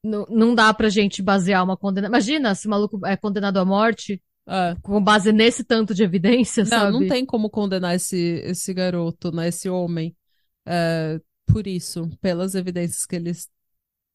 não, 0.04 0.26
não 0.28 0.54
dá 0.54 0.72
pra 0.74 0.88
gente 0.88 1.22
basear 1.22 1.64
uma 1.64 1.76
condena. 1.76 2.06
Imagina 2.08 2.54
se 2.54 2.66
o 2.66 2.70
maluco 2.70 3.04
é 3.06 3.16
condenado 3.16 3.56
à 3.58 3.64
morte 3.64 4.22
É. 4.46 4.76
com 4.82 5.02
base 5.02 5.32
nesse 5.32 5.64
tanto 5.64 5.94
de 5.94 6.02
evidência, 6.02 6.62
Não, 6.64 6.68
sabe? 6.68 6.92
não 6.92 7.08
tem 7.08 7.24
como 7.24 7.48
condenar 7.48 7.94
esse, 7.94 8.42
esse 8.44 8.74
garoto, 8.74 9.32
né? 9.32 9.48
Esse 9.48 9.68
homem, 9.70 10.14
é, 10.66 11.18
por 11.46 11.66
isso, 11.66 12.08
pelas 12.20 12.54
evidências 12.54 13.06
que 13.06 13.16
eles 13.16 13.48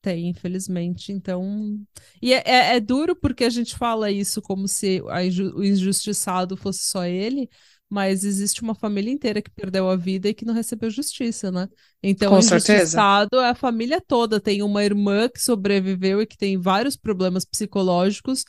têm, 0.02 0.30
infelizmente. 0.30 1.12
Então. 1.12 1.80
E 2.22 2.34
é, 2.34 2.44
é, 2.46 2.76
é 2.76 2.80
duro 2.80 3.16
porque 3.16 3.44
a 3.44 3.50
gente 3.50 3.76
fala 3.76 4.12
isso 4.12 4.42
como 4.42 4.68
se 4.68 5.02
a 5.08 5.20
o 5.56 5.64
injustiçado 5.64 6.56
fosse 6.56 6.84
só 6.84 7.06
ele, 7.06 7.50
mas 7.90 8.24
existe 8.24 8.62
uma 8.62 8.76
família 8.76 9.12
inteira 9.12 9.42
que 9.42 9.50
perdeu 9.52 9.90
a 9.90 9.96
vida 9.96 10.30
e 10.30 10.34
que 10.34 10.46
não 10.46 10.54
recebeu 10.54 10.90
justiça, 10.90 11.52
né? 11.52 11.68
Então, 12.04 12.32
Com 12.32 12.38
o 12.38 12.42
certeza. 12.42 13.02
injustiçado 13.02 13.38
é 13.40 13.50
a 13.50 13.56
família 13.56 14.02
toda. 14.02 14.40
Tem 14.40 14.62
uma 14.64 14.84
irmã 14.84 15.28
que 15.30 15.42
sobreviveu 15.42 16.22
e 16.22 16.28
que 16.28 16.38
tem 16.38 16.58
vários 16.58 16.96
problemas 16.96 17.46
psicológicos 17.46 18.46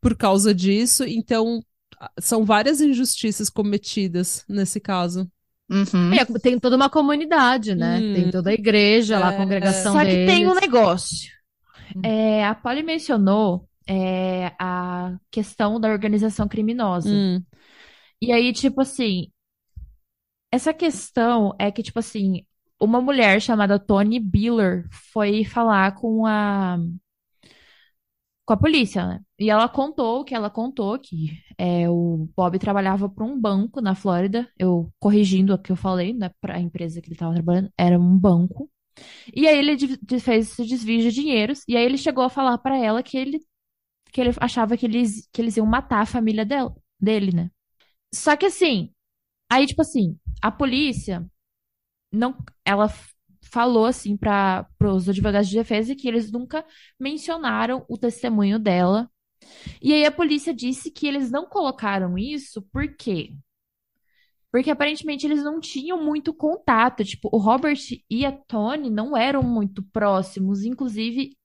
por 0.00 0.16
causa 0.16 0.54
disso. 0.54 1.04
Então, 1.04 1.60
são 2.20 2.44
várias 2.44 2.80
injustiças 2.80 3.50
cometidas 3.50 4.44
nesse 4.48 4.80
caso. 4.80 5.30
Uhum. 5.70 6.12
É, 6.14 6.24
tem 6.40 6.58
toda 6.58 6.76
uma 6.76 6.88
comunidade, 6.88 7.74
né? 7.74 7.98
Hum. 7.98 8.12
Tem 8.14 8.30
toda 8.30 8.50
a 8.50 8.54
igreja 8.54 9.18
lá, 9.18 9.28
a 9.28 9.32
É, 9.32 9.36
congregação 9.36 9.92
Só 9.92 10.04
que 10.04 10.18
tem 10.24 10.46
um 10.48 10.54
deles. 10.54 10.60
negócio. 10.60 11.30
Hum. 11.94 12.00
É, 12.02 12.44
a 12.46 12.54
Polly 12.54 12.82
mencionou 12.82 13.68
é, 13.86 14.52
a 14.58 15.16
questão 15.30 15.80
da 15.80 15.88
organização 15.90 16.48
criminosa. 16.48 17.08
Hum, 17.08 17.42
E 18.20 18.32
aí, 18.32 18.52
tipo 18.52 18.80
assim, 18.80 19.30
essa 20.52 20.72
questão 20.74 21.54
é 21.58 21.70
que, 21.70 21.82
tipo 21.82 21.98
assim, 21.98 22.44
uma 22.80 23.00
mulher 23.00 23.40
chamada 23.40 23.78
Tony 23.78 24.18
Biller 24.20 24.86
foi 25.12 25.44
falar 25.44 25.94
com 25.96 26.26
a 26.26 26.78
com 28.44 28.54
a 28.54 28.56
polícia, 28.56 29.06
né? 29.06 29.20
E 29.38 29.50
ela 29.50 29.68
contou 29.68 30.24
que 30.24 30.34
ela 30.34 30.48
contou 30.50 30.98
que 30.98 31.32
é, 31.58 31.88
o 31.88 32.28
Bob 32.36 32.58
trabalhava 32.58 33.08
para 33.08 33.24
um 33.24 33.38
banco 33.38 33.80
na 33.80 33.94
Flórida. 33.94 34.48
Eu 34.58 34.90
corrigindo 34.98 35.52
o 35.54 35.58
que 35.58 35.70
eu 35.72 35.76
falei, 35.76 36.14
né? 36.14 36.30
Para 36.40 36.56
a 36.56 36.60
empresa 36.60 37.00
que 37.00 37.08
ele 37.08 37.14
estava 37.14 37.34
trabalhando, 37.34 37.70
era 37.76 37.98
um 37.98 38.18
banco. 38.18 38.70
E 39.34 39.48
aí 39.48 39.58
ele 39.58 39.76
fez 40.20 40.52
esse 40.52 40.66
desvio 40.66 41.02
de 41.02 41.12
dinheiros. 41.12 41.62
E 41.68 41.76
aí 41.76 41.84
ele 41.84 41.98
chegou 41.98 42.24
a 42.24 42.30
falar 42.30 42.58
para 42.58 42.78
ela 42.78 43.02
que 43.02 43.16
ele 43.18 43.40
que 44.12 44.20
ele 44.20 44.30
achava 44.40 44.76
que 44.76 44.86
eles 44.86 45.28
que 45.32 45.42
eles 45.42 45.56
iam 45.58 45.66
matar 45.66 46.02
a 46.02 46.06
família 46.06 46.44
dela, 46.46 46.74
dele, 47.00 47.32
né? 47.34 47.50
Só 48.14 48.36
que 48.36 48.46
assim, 48.46 48.92
aí 49.50 49.66
tipo 49.66 49.82
assim, 49.82 50.18
a 50.42 50.50
polícia 50.52 51.26
não, 52.12 52.36
ela 52.64 52.88
falou 53.44 53.86
assim 53.86 54.16
para 54.16 54.68
os 54.84 55.08
advogados 55.08 55.48
de 55.48 55.56
defesa 55.56 55.94
que 55.96 56.08
eles 56.08 56.30
nunca 56.32 56.64
mencionaram 57.00 57.84
o 57.88 57.98
testemunho 57.98 58.58
dela. 58.58 59.10
E 59.82 59.92
aí 59.94 60.06
a 60.06 60.12
polícia 60.12 60.54
disse 60.54 60.90
que 60.90 61.06
eles 61.06 61.30
não 61.30 61.46
colocaram 61.48 62.18
isso 62.18 62.62
por 62.72 62.96
quê? 62.96 63.34
Porque 64.50 64.70
aparentemente 64.70 65.26
eles 65.26 65.42
não 65.44 65.60
tinham 65.60 66.02
muito 66.02 66.32
contato, 66.32 67.04
tipo, 67.04 67.28
o 67.32 67.38
Robert 67.38 67.78
e 68.08 68.24
a 68.24 68.32
Tony 68.32 68.88
não 68.90 69.16
eram 69.16 69.42
muito 69.42 69.82
próximos, 69.92 70.64
inclusive 70.64 71.36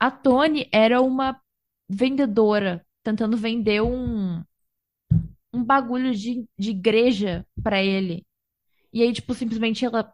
a 0.00 0.10
Tony 0.10 0.68
era 0.72 1.00
uma 1.02 1.40
vendedora 1.88 2.86
tentando 3.04 3.36
vender 3.36 3.82
um 3.82 4.42
um 5.52 5.62
bagulho 5.62 6.14
de, 6.14 6.44
de 6.58 6.70
igreja 6.70 7.46
pra 7.62 7.82
ele. 7.82 8.24
E 8.92 9.02
aí, 9.02 9.12
tipo, 9.12 9.34
simplesmente 9.34 9.84
ela. 9.84 10.12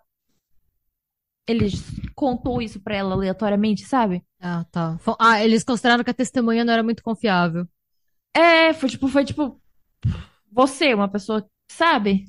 Ele 1.46 1.70
contou 2.14 2.60
isso 2.60 2.80
pra 2.80 2.96
ela 2.96 3.14
aleatoriamente, 3.14 3.84
sabe? 3.84 4.22
Ah, 4.40 4.64
tá. 4.70 4.98
Ah, 5.18 5.42
eles 5.42 5.64
consideraram 5.64 6.04
que 6.04 6.10
a 6.10 6.14
testemunha 6.14 6.64
não 6.64 6.72
era 6.72 6.82
muito 6.82 7.02
confiável. 7.02 7.66
É, 8.34 8.72
foi 8.74 8.88
tipo, 8.88 9.08
foi 9.08 9.24
tipo. 9.24 9.60
Você, 10.52 10.92
uma 10.94 11.08
pessoa, 11.08 11.46
sabe? 11.70 12.26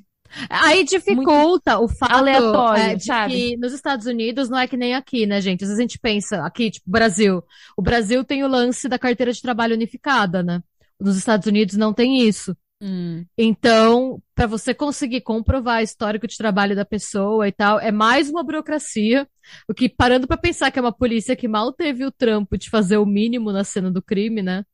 Aí 0.48 0.84
dificulta 0.84 1.78
o 1.78 1.88
fato 1.88 2.12
aleatório, 2.12 2.82
é, 2.82 2.94
de 2.94 3.04
sabe? 3.04 3.34
que 3.34 3.56
nos 3.56 3.72
Estados 3.72 4.06
Unidos 4.06 4.48
não 4.48 4.58
é 4.58 4.68
que 4.68 4.76
nem 4.76 4.94
aqui, 4.94 5.26
né, 5.26 5.40
gente? 5.40 5.64
Às 5.64 5.70
vezes 5.70 5.78
a 5.78 5.82
gente 5.82 5.98
pensa, 5.98 6.44
aqui, 6.44 6.70
tipo, 6.70 6.88
Brasil. 6.88 7.42
O 7.76 7.82
Brasil 7.82 8.24
tem 8.24 8.44
o 8.44 8.48
lance 8.48 8.88
da 8.88 8.98
carteira 8.98 9.32
de 9.32 9.42
trabalho 9.42 9.74
unificada, 9.74 10.42
né? 10.42 10.62
Nos 11.00 11.16
Estados 11.16 11.46
Unidos 11.46 11.76
não 11.76 11.92
tem 11.92 12.20
isso. 12.26 12.56
Hum. 12.80 13.26
Então, 13.36 14.22
para 14.34 14.46
você 14.46 14.72
conseguir 14.72 15.20
comprovar 15.20 15.82
histórico 15.82 16.26
de 16.26 16.36
trabalho 16.36 16.74
da 16.74 16.84
pessoa 16.84 17.46
e 17.46 17.52
tal, 17.52 17.78
é 17.78 17.92
mais 17.92 18.30
uma 18.30 18.42
burocracia. 18.42 19.28
O 19.68 19.74
que, 19.74 19.88
parando 19.88 20.26
para 20.26 20.38
pensar 20.38 20.70
que 20.70 20.78
é 20.78 20.82
uma 20.82 20.92
polícia 20.92 21.36
que 21.36 21.46
mal 21.46 21.72
teve 21.72 22.04
o 22.06 22.10
trampo 22.10 22.56
de 22.56 22.70
fazer 22.70 22.96
o 22.96 23.04
mínimo 23.04 23.52
na 23.52 23.64
cena 23.64 23.90
do 23.90 24.02
crime, 24.02 24.42
né? 24.42 24.64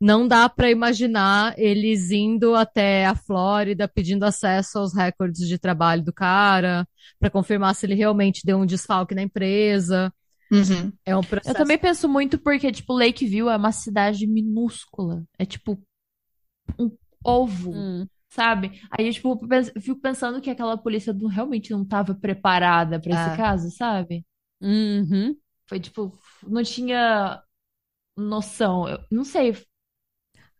Não 0.00 0.28
dá 0.28 0.48
para 0.48 0.70
imaginar 0.70 1.54
eles 1.56 2.10
indo 2.10 2.54
até 2.54 3.06
a 3.06 3.14
Flórida 3.14 3.88
pedindo 3.88 4.24
acesso 4.24 4.78
aos 4.78 4.94
recordes 4.94 5.48
de 5.48 5.58
trabalho 5.58 6.02
do 6.02 6.12
cara, 6.12 6.86
para 7.18 7.30
confirmar 7.30 7.74
se 7.74 7.86
ele 7.86 7.94
realmente 7.94 8.42
deu 8.44 8.58
um 8.58 8.66
desfalque 8.66 9.14
na 9.14 9.22
empresa. 9.22 10.12
Uhum. 10.52 10.92
É 11.06 11.16
um 11.16 11.22
processo. 11.22 11.50
Eu 11.50 11.54
também 11.54 11.78
penso 11.78 12.08
muito 12.08 12.38
porque, 12.38 12.70
tipo, 12.70 12.92
Lakeview 12.92 13.48
é 13.48 13.56
uma 13.56 13.72
cidade 13.72 14.26
minúscula. 14.26 15.24
É 15.38 15.46
tipo 15.46 15.80
um 16.78 16.90
ovo, 17.24 17.72
Hum. 17.72 18.06
sabe? 18.28 18.80
Aí, 18.90 19.12
tipo, 19.12 19.38
eu 19.50 19.60
eu 19.74 19.80
fico 19.80 20.00
pensando 20.00 20.40
que 20.40 20.50
aquela 20.50 20.76
polícia 20.76 21.12
não- 21.12 21.28
realmente 21.28 21.70
não 21.72 21.82
estava 21.82 22.14
preparada 22.14 23.00
pra 23.00 23.12
esse 23.14 23.30
É. 23.30 23.36
caso, 23.36 23.70
sabe? 23.70 24.24
Uhum. 24.60 25.36
Foi 25.66 25.80
tipo, 25.80 26.12
não 26.46 26.62
tinha 26.62 27.42
noção. 28.16 28.88
Eu 28.88 29.00
não 29.10 29.24
sei. 29.24 29.54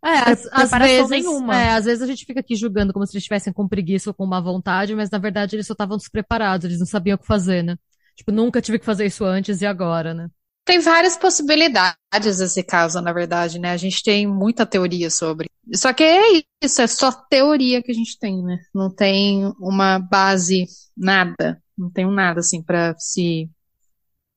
É, 0.03 0.19
às, 0.53 0.71
vezes, 0.71 1.09
nenhuma. 1.09 1.57
é, 1.57 1.71
às 1.73 1.87
vezes 1.87 2.03
a 2.03 2.07
gente 2.07 2.27
fica 2.27 2.41
aqui 2.41 2.55
julgando 2.55 2.93
como 2.93 3.07
se 3.07 3.13
eles 3.13 3.23
estivessem 3.23 3.53
com 3.53 3.67
preguiça 3.67 4.11
ou 4.11 4.15
com 4.15 4.27
má 4.27 4.39
vontade, 4.39 4.95
mas 4.95 5.09
na 5.11 5.17
verdade 5.19 5.57
eles 5.57 5.67
só 5.67 5.73
estavam 5.73 5.97
despreparados, 5.97 6.67
eles 6.67 6.79
não 6.79 6.87
sabiam 6.87 7.15
o 7.17 7.19
que 7.19 7.27
fazer, 7.27 7.63
né? 7.63 7.77
Tipo, 8.15 8.31
nunca 8.31 8.61
tive 8.61 8.79
que 8.79 8.85
fazer 8.85 9.07
isso 9.07 9.25
antes 9.25 9.63
e 9.63 9.67
agora, 9.67 10.13
né? 10.13 10.29
Tem 10.65 10.79
várias 10.79 11.17
possibilidades 11.17 12.41
esse 12.41 12.63
caso, 12.63 13.01
na 13.01 13.13
verdade, 13.13 13.59
né? 13.59 13.73
A 13.73 13.77
gente 13.77 14.03
tem 14.03 14.27
muita 14.27 14.65
teoria 14.65 15.11
sobre. 15.11 15.49
Só 15.75 15.93
que 15.93 16.03
é 16.03 16.43
isso, 16.63 16.81
é 16.81 16.87
só 16.87 17.13
teoria 17.13 17.83
que 17.83 17.91
a 17.93 17.95
gente 17.95 18.19
tem, 18.19 18.43
né? 18.43 18.59
Não 18.75 18.91
tem 18.91 19.45
uma 19.61 19.99
base, 19.99 20.67
nada. 20.97 21.63
Não 21.77 21.91
tem 21.91 22.07
nada 22.11 22.41
assim 22.41 22.63
pra 22.63 22.95
se 22.99 23.51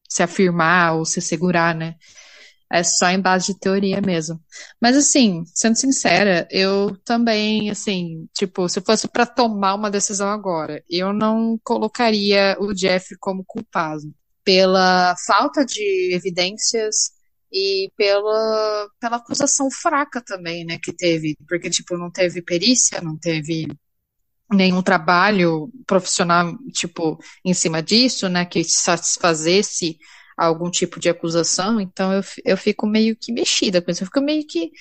se 0.09 0.23
afirmar 0.23 0.95
ou 0.95 1.05
se 1.05 1.21
segurar, 1.21 1.75
né? 1.75 1.95
É 2.71 2.83
só 2.83 3.09
em 3.09 3.21
base 3.21 3.47
de 3.53 3.59
teoria 3.59 4.01
mesmo. 4.01 4.41
Mas 4.81 4.97
assim, 4.97 5.43
sendo 5.47 5.75
sincera, 5.77 6.47
eu 6.51 6.97
também, 7.05 7.69
assim, 7.69 8.27
tipo, 8.33 8.67
se 8.67 8.81
fosse 8.81 9.07
pra 9.07 9.25
tomar 9.25 9.75
uma 9.75 9.89
decisão 9.91 10.29
agora, 10.29 10.83
eu 10.89 11.13
não 11.13 11.59
colocaria 11.63 12.57
o 12.59 12.73
Jeff 12.73 13.15
como 13.19 13.43
culpado 13.45 14.13
pela 14.47 15.13
falta 15.25 15.65
de 15.65 16.13
evidências 16.13 17.11
e 17.51 17.91
pela, 17.97 18.87
pela 18.97 19.17
acusação 19.17 19.69
fraca 19.69 20.21
também, 20.21 20.63
né, 20.63 20.79
que 20.81 20.93
teve, 20.93 21.35
porque, 21.49 21.69
tipo, 21.69 21.97
não 21.97 22.09
teve 22.09 22.41
perícia, 22.41 23.01
não 23.01 23.17
teve 23.17 23.67
nenhum 24.49 24.81
trabalho 24.81 25.69
profissional, 25.85 26.57
tipo, 26.71 27.19
em 27.43 27.53
cima 27.53 27.83
disso, 27.83 28.29
né, 28.29 28.45
que 28.45 28.63
satisfazesse 28.63 29.97
algum 30.37 30.71
tipo 30.71 30.97
de 30.97 31.09
acusação, 31.09 31.81
então 31.81 32.13
eu, 32.13 32.21
eu 32.45 32.55
fico 32.55 32.87
meio 32.87 33.17
que 33.19 33.33
mexida 33.33 33.81
com 33.81 33.91
isso, 33.91 34.03
eu 34.03 34.07
fico 34.07 34.21
meio 34.21 34.47
que, 34.47 34.71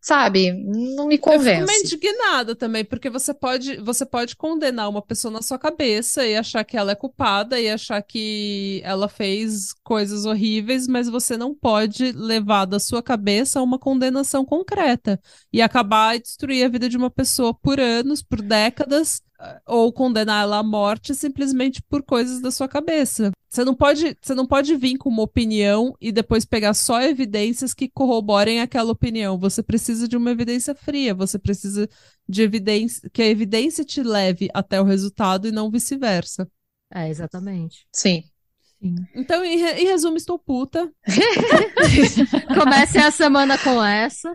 sabe, 0.00 0.52
não 0.52 1.06
me 1.06 1.18
Eu 1.30 1.40
fico 1.40 1.62
meio 1.62 1.82
convence. 1.82 1.82
indignada 1.84 2.56
também, 2.56 2.84
porque 2.84 3.10
você 3.10 3.34
pode, 3.34 3.76
você 3.78 4.06
pode 4.06 4.34
condenar 4.34 4.88
uma 4.88 5.02
pessoa 5.02 5.30
na 5.30 5.42
sua 5.42 5.58
cabeça 5.58 6.26
e 6.26 6.34
achar 6.36 6.64
que 6.64 6.76
ela 6.76 6.92
é 6.92 6.94
culpada 6.94 7.60
e 7.60 7.68
achar 7.68 8.00
que 8.02 8.80
ela 8.84 9.08
fez 9.08 9.74
coisas 9.84 10.24
horríveis, 10.24 10.86
mas 10.88 11.08
você 11.08 11.36
não 11.36 11.54
pode 11.54 12.12
levar 12.12 12.64
da 12.64 12.80
sua 12.80 13.02
cabeça 13.02 13.60
uma 13.62 13.78
condenação 13.78 14.44
concreta 14.44 15.20
e 15.52 15.60
acabar 15.60 16.16
e 16.16 16.20
destruir 16.22 16.64
a 16.64 16.68
vida 16.68 16.88
de 16.88 16.96
uma 16.96 17.10
pessoa 17.10 17.52
por 17.52 17.78
anos, 17.78 18.22
por 18.22 18.40
décadas, 18.40 19.20
ou 19.66 19.92
condenar 19.92 20.42
ela 20.42 20.58
à 20.58 20.62
morte 20.62 21.14
simplesmente 21.14 21.80
por 21.82 22.02
coisas 22.02 22.40
da 22.40 22.50
sua 22.50 22.68
cabeça. 22.68 23.30
Você 23.48 23.64
não 23.64 23.74
pode, 23.74 24.16
você 24.20 24.34
não 24.34 24.46
pode 24.46 24.76
vir 24.76 24.98
com 24.98 25.08
uma 25.08 25.22
opinião 25.22 25.94
e 26.00 26.12
depois 26.12 26.44
pegar 26.44 26.74
só 26.74 27.00
evidências 27.00 27.72
que 27.72 27.88
corroborem 27.88 28.60
aquela 28.60 28.92
opinião. 28.92 29.38
Você 29.38 29.62
precisa 29.62 30.06
de 30.06 30.16
uma 30.16 30.30
evidência 30.30 30.74
fria, 30.74 31.14
você 31.14 31.38
precisa 31.38 31.88
de 32.28 32.42
evidência, 32.42 33.08
que 33.10 33.22
a 33.22 33.26
evidência 33.26 33.84
te 33.84 34.02
leve 34.02 34.48
até 34.52 34.80
o 34.80 34.84
resultado 34.84 35.48
e 35.48 35.52
não 35.52 35.70
vice-versa. 35.70 36.50
É, 36.92 37.08
exatamente. 37.08 37.86
Sim. 37.92 38.24
Sim. 38.80 38.94
Então, 39.14 39.44
em, 39.44 39.60
em 39.60 39.86
resumo, 39.86 40.16
estou 40.16 40.38
puta. 40.38 40.88
Comece 42.54 42.98
a 42.98 43.10
semana 43.10 43.58
com 43.58 43.82
essa. 43.84 44.32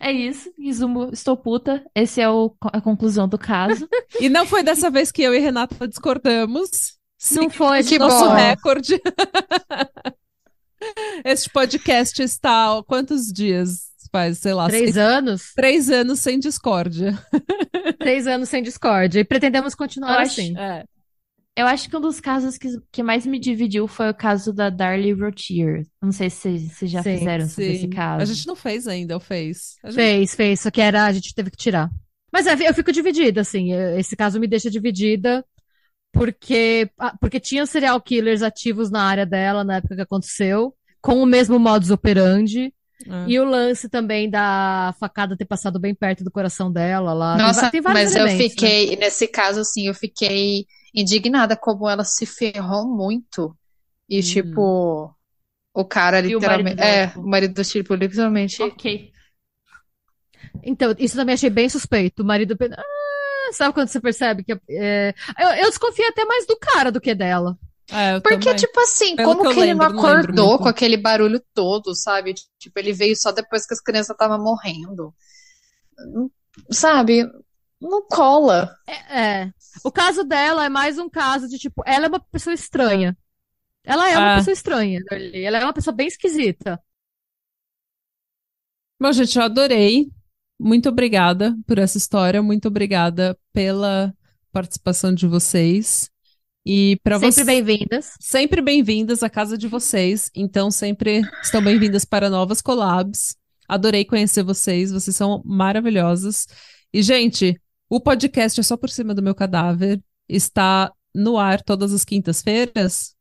É 0.00 0.10
isso. 0.10 0.52
Resumo, 0.58 1.10
estou 1.12 1.36
puta. 1.36 1.84
Esse 1.94 2.20
é 2.20 2.28
o, 2.28 2.54
a 2.64 2.80
conclusão 2.80 3.28
do 3.28 3.38
caso. 3.38 3.88
E 4.20 4.28
não 4.28 4.44
foi 4.46 4.62
dessa 4.62 4.90
vez 4.90 5.12
que 5.12 5.22
eu 5.22 5.34
e 5.34 5.38
Renata 5.38 5.86
discordamos. 5.86 6.96
Não 7.30 7.48
foi, 7.48 7.84
Que 7.84 7.98
nosso 7.98 8.24
bom. 8.24 8.34
recorde. 8.34 9.00
Este 11.24 11.48
podcast 11.50 12.20
está 12.22 12.76
há 12.76 12.82
quantos 12.82 13.26
dias? 13.32 13.92
Faz, 14.10 14.38
sei 14.38 14.52
lá, 14.52 14.66
três 14.66 14.82
seis- 14.92 14.96
anos? 14.98 15.52
três 15.54 15.90
anos 15.90 16.18
sem 16.20 16.38
discórdia. 16.38 17.16
Três 17.98 18.26
anos 18.26 18.48
sem 18.48 18.62
Discord. 18.62 19.18
E 19.20 19.24
pretendemos 19.24 19.74
continuar 19.74 20.18
acho- 20.18 20.40
assim. 20.40 20.58
É. 20.58 20.84
Eu 21.54 21.66
acho 21.66 21.88
que 21.88 21.96
um 21.96 22.00
dos 22.00 22.18
casos 22.18 22.56
que, 22.56 22.68
que 22.90 23.02
mais 23.02 23.26
me 23.26 23.38
dividiu 23.38 23.86
foi 23.86 24.08
o 24.08 24.14
caso 24.14 24.52
da 24.54 24.70
Darlie 24.70 25.12
Routier. 25.12 25.84
Não 26.00 26.10
sei 26.10 26.30
se 26.30 26.36
vocês 26.36 26.72
se 26.72 26.86
já 26.86 27.02
Sim, 27.02 27.18
fizeram 27.18 27.46
sobre 27.46 27.72
esse 27.72 27.80
Sim. 27.82 27.90
caso. 27.90 28.22
A 28.22 28.24
gente 28.24 28.46
não 28.46 28.56
fez 28.56 28.86
ainda, 28.88 29.14
ou 29.14 29.20
fez? 29.20 29.76
Gente- 29.84 29.94
Fez, 29.94 30.34
fez. 30.34 30.60
Só 30.60 30.70
que 30.70 30.80
era, 30.80 31.04
a 31.04 31.12
gente 31.12 31.34
teve 31.34 31.50
que 31.50 31.56
tirar. 31.58 31.90
Mas 32.32 32.46
é, 32.46 32.54
eu 32.66 32.72
fico 32.72 32.90
dividida, 32.90 33.42
assim. 33.42 33.74
eh, 33.74 34.00
Esse 34.00 34.16
caso 34.16 34.40
me 34.40 34.46
deixa 34.46 34.70
dividida 34.70 35.44
porque, 36.12 36.90
ah, 36.98 37.14
porque 37.20 37.38
tinha 37.38 37.66
serial 37.66 38.00
killers 38.00 38.42
ativos 38.42 38.90
na 38.90 39.02
área 39.04 39.26
dela 39.26 39.62
na 39.64 39.76
época 39.76 39.96
que 39.96 40.02
aconteceu, 40.02 40.74
com 41.02 41.22
o 41.22 41.26
mesmo 41.26 41.58
modus 41.58 41.90
operandi. 41.90 42.72
É. 43.06 43.28
E 43.28 43.38
o 43.40 43.44
lance 43.44 43.88
também 43.88 44.30
da 44.30 44.94
facada 45.00 45.36
ter 45.36 45.44
passado 45.44 45.78
bem 45.80 45.94
perto 45.94 46.22
do 46.24 46.30
coração 46.30 46.72
dela 46.72 47.12
lá. 47.12 47.36
Tem 47.36 47.46
Nossa, 47.46 47.70
tem 47.70 47.80
vários 47.80 48.14
mas 48.14 48.16
eu 48.16 48.24
né? 48.24 48.36
fiquei, 48.38 48.96
nesse 48.96 49.26
caso, 49.28 49.60
assim, 49.60 49.86
eu 49.88 49.94
fiquei 49.94 50.66
indignada 50.94 51.56
como 51.56 51.88
ela 51.88 52.04
se 52.04 52.26
ferrou 52.26 52.86
muito. 52.88 53.56
E, 54.08 54.20
Hum. 54.20 54.22
tipo, 54.22 55.14
o 55.74 55.84
cara 55.86 56.20
E 56.26 56.34
o 56.36 56.40
literalmente. 56.40 56.76
dela, 56.76 56.84
É, 56.84 57.06
tipo? 57.06 57.20
o 57.20 57.28
marido 57.28 57.54
do 57.54 57.64
tipo, 57.64 57.94
literalmente. 57.94 58.56
Ok. 58.58 59.12
Então, 60.62 60.94
isso 60.98 61.16
também 61.16 61.34
achei 61.34 61.50
bem 61.50 61.68
suspeito. 61.68 62.22
O 62.22 62.26
marido. 62.26 62.56
Ah, 62.76 63.52
sabe 63.52 63.74
quando 63.74 63.88
você 63.88 64.00
percebe 64.00 64.44
que. 64.44 64.52
é, 64.70 65.14
Eu, 65.38 65.48
eu 65.64 65.70
desconfio 65.70 66.06
até 66.08 66.24
mais 66.24 66.46
do 66.46 66.56
cara 66.58 66.92
do 66.92 67.00
que 67.00 67.14
dela. 67.14 67.58
É, 67.90 68.16
eu 68.16 68.22
Porque, 68.22 68.54
também. 68.54 68.56
tipo 68.56 68.80
assim, 68.80 69.16
Pelo 69.16 69.36
como 69.36 69.46
que 69.46 69.48
que 69.48 69.60
ele 69.60 69.74
não 69.74 69.86
lembro, 69.86 70.32
não 70.34 70.48
acordou 70.48 70.58
com 70.58 70.68
aquele 70.68 70.96
barulho 70.96 71.42
todo, 71.54 71.94
sabe? 71.94 72.34
Tipo, 72.58 72.78
ele 72.78 72.92
veio 72.92 73.16
só 73.16 73.32
depois 73.32 73.66
que 73.66 73.74
as 73.74 73.80
crianças 73.80 74.10
estavam 74.14 74.42
morrendo. 74.42 75.14
Sabe? 76.70 77.24
Não 77.82 78.06
cola. 78.06 78.74
É. 79.10 79.50
O 79.84 79.90
caso 79.90 80.22
dela 80.24 80.64
é 80.64 80.68
mais 80.68 80.98
um 80.98 81.08
caso 81.08 81.48
de, 81.48 81.58
tipo, 81.58 81.82
ela 81.84 82.06
é 82.06 82.08
uma 82.08 82.20
pessoa 82.20 82.54
estranha. 82.54 83.16
Ela 83.84 84.08
é 84.10 84.16
uma 84.16 84.34
Ah. 84.34 84.36
pessoa 84.38 84.52
estranha, 84.52 85.00
Darlie. 85.10 85.42
Ela 85.44 85.58
é 85.58 85.64
uma 85.64 85.72
pessoa 85.72 85.94
bem 85.94 86.06
esquisita. 86.06 86.80
Bom, 89.00 89.12
gente, 89.12 89.36
eu 89.36 89.42
adorei. 89.44 90.10
Muito 90.60 90.88
obrigada 90.88 91.56
por 91.66 91.78
essa 91.78 91.98
história. 91.98 92.40
Muito 92.42 92.68
obrigada 92.68 93.36
pela 93.52 94.14
participação 94.52 95.12
de 95.12 95.26
vocês. 95.26 96.08
E 96.64 97.00
para 97.02 97.16
Sempre 97.18 97.32
vocês. 97.32 97.46
bem-vindas. 97.46 98.12
Sempre 98.20 98.62
bem-vindas 98.62 99.24
à 99.24 99.28
casa 99.28 99.58
de 99.58 99.66
vocês. 99.66 100.30
Então, 100.32 100.70
sempre 100.70 101.22
estão 101.42 101.60
bem-vindas 101.60 102.04
para 102.04 102.30
novas 102.30 102.62
collabs. 102.62 103.34
Adorei 103.68 104.04
conhecer 104.04 104.44
vocês. 104.44 104.92
Vocês 104.92 105.16
são 105.16 105.42
maravilhosas. 105.44 106.46
E, 106.92 107.02
gente, 107.02 107.60
o 107.94 108.00
podcast 108.00 108.58
é 108.58 108.62
só 108.62 108.74
por 108.74 108.88
cima 108.88 109.14
do 109.14 109.22
meu 109.22 109.34
cadáver. 109.34 110.02
Está 110.26 110.90
no 111.14 111.36
ar 111.36 111.60
todas 111.60 111.92
as 111.92 112.06
quintas-feiras. 112.06 113.14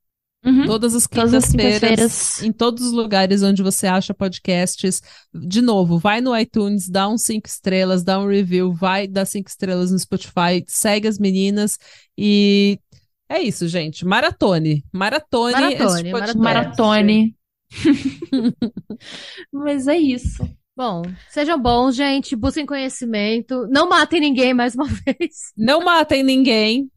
Uhum. 0.45 0.65
Todas 0.65 0.95
as 0.95 1.06
quintas-feiras. 1.06 1.52
quintas-feiras. 1.52 2.41
Em 2.41 2.53
todos 2.53 2.85
os 2.88 2.93
lugares 2.93 3.43
onde 3.43 3.61
você 3.61 3.85
acha 3.85 4.14
podcasts. 4.14 5.02
De 5.34 5.61
novo, 5.61 5.99
vai 5.99 6.22
no 6.22 6.35
iTunes, 6.38 6.88
dá 6.88 7.10
uns 7.10 7.23
cinco 7.23 7.49
estrelas, 7.49 8.02
dá 8.02 8.18
um 8.18 8.30
review, 8.30 8.72
vai 8.72 9.10
dar 9.10 9.26
cinco 9.26 9.49
estrelas 9.49 9.91
no 9.91 9.99
Spotify, 9.99 10.64
segue 10.65 11.06
as 11.06 11.19
meninas 11.19 11.77
e 12.18 12.80
é 13.27 13.41
isso, 13.41 13.68
gente. 13.68 14.06
Maratone. 14.06 14.85
Maratone. 14.93 15.52
Maratone. 15.52 16.39
Maratone. 16.39 17.35
Mas 19.52 19.85
é 19.89 19.98
isso. 19.98 20.49
Bom, 20.76 21.02
sejam 21.30 21.61
bons, 21.61 21.95
gente. 21.95 22.35
Busquem 22.35 22.65
conhecimento. 22.65 23.68
Não 23.69 23.89
matem 23.89 24.19
ninguém 24.19 24.53
mais 24.53 24.73
uma 24.76 24.85
vez. 25.06 25.52
Não 25.57 25.81
matem 25.84 26.23
ninguém. 26.23 26.89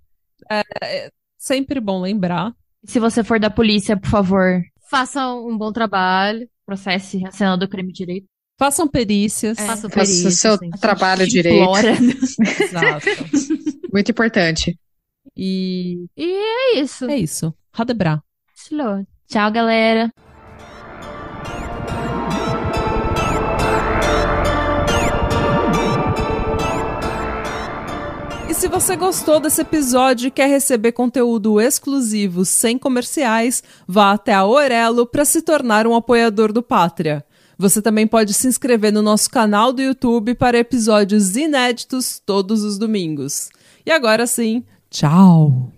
É, 0.51 0.63
é 0.83 1.11
sempre 1.39 1.81
bom 1.81 2.01
lembrar. 2.01 2.53
Se 2.87 2.99
você 3.01 3.25
for 3.25 3.41
da 3.41 3.51
polícia, 3.51 3.97
por 3.97 4.09
favor, 4.11 4.63
Façam 4.91 5.49
um 5.49 5.57
bom 5.59 5.73
trabalho. 5.73 6.47
processe 6.65 7.27
a 7.27 7.31
cena 7.33 7.57
do 7.57 7.67
crime 7.69 7.93
direito. 7.93 8.27
Façam 8.59 8.87
perícias. 8.87 9.59
É. 9.59 9.67
Faça 9.67 9.87
o 9.89 9.91
Faça 9.91 10.29
o 10.29 10.31
seu 10.31 10.57
trabalho 10.81 11.27
direito. 11.27 11.67
Exato. 12.63 13.07
Muito 13.93 14.11
importante. 14.13 14.79
E 15.37 16.05
E 16.17 16.25
é 16.77 16.79
isso. 16.81 17.07
é 17.11 17.17
isso. 17.17 17.53
Radebra. 17.73 18.23
Tchau, 19.27 19.51
galera. 19.51 20.13
E 28.55 28.57
se 28.57 28.69
você 28.69 28.95
gostou 28.95 29.41
desse 29.41 29.63
episódio 29.63 30.29
e 30.29 30.31
quer 30.31 30.49
receber 30.49 30.93
conteúdo 30.93 31.61
exclusivo 31.61 32.45
sem 32.45 32.79
comerciais, 32.79 33.65
vá 33.85 34.13
até 34.13 34.33
a 34.33 34.45
Orelo 34.45 35.09
para 35.09 35.25
se 35.25 35.43
tornar 35.43 35.89
um 35.89 35.95
apoiador 35.97 36.53
do 36.53 36.63
Pátria. 36.63 37.25
Você 37.59 37.83
também 37.83 38.07
pode 38.07 38.33
se 38.33 38.47
inscrever 38.47 38.93
no 38.93 39.03
nosso 39.03 39.29
canal 39.29 39.73
do 39.73 39.83
YouTube 39.83 40.37
para 40.37 40.57
episódios 40.57 41.35
inéditos 41.35 42.23
todos 42.25 42.63
os 42.63 42.79
domingos. 42.79 43.49
E 43.85 43.91
agora 43.91 44.25
sim, 44.25 44.63
tchau! 44.89 45.74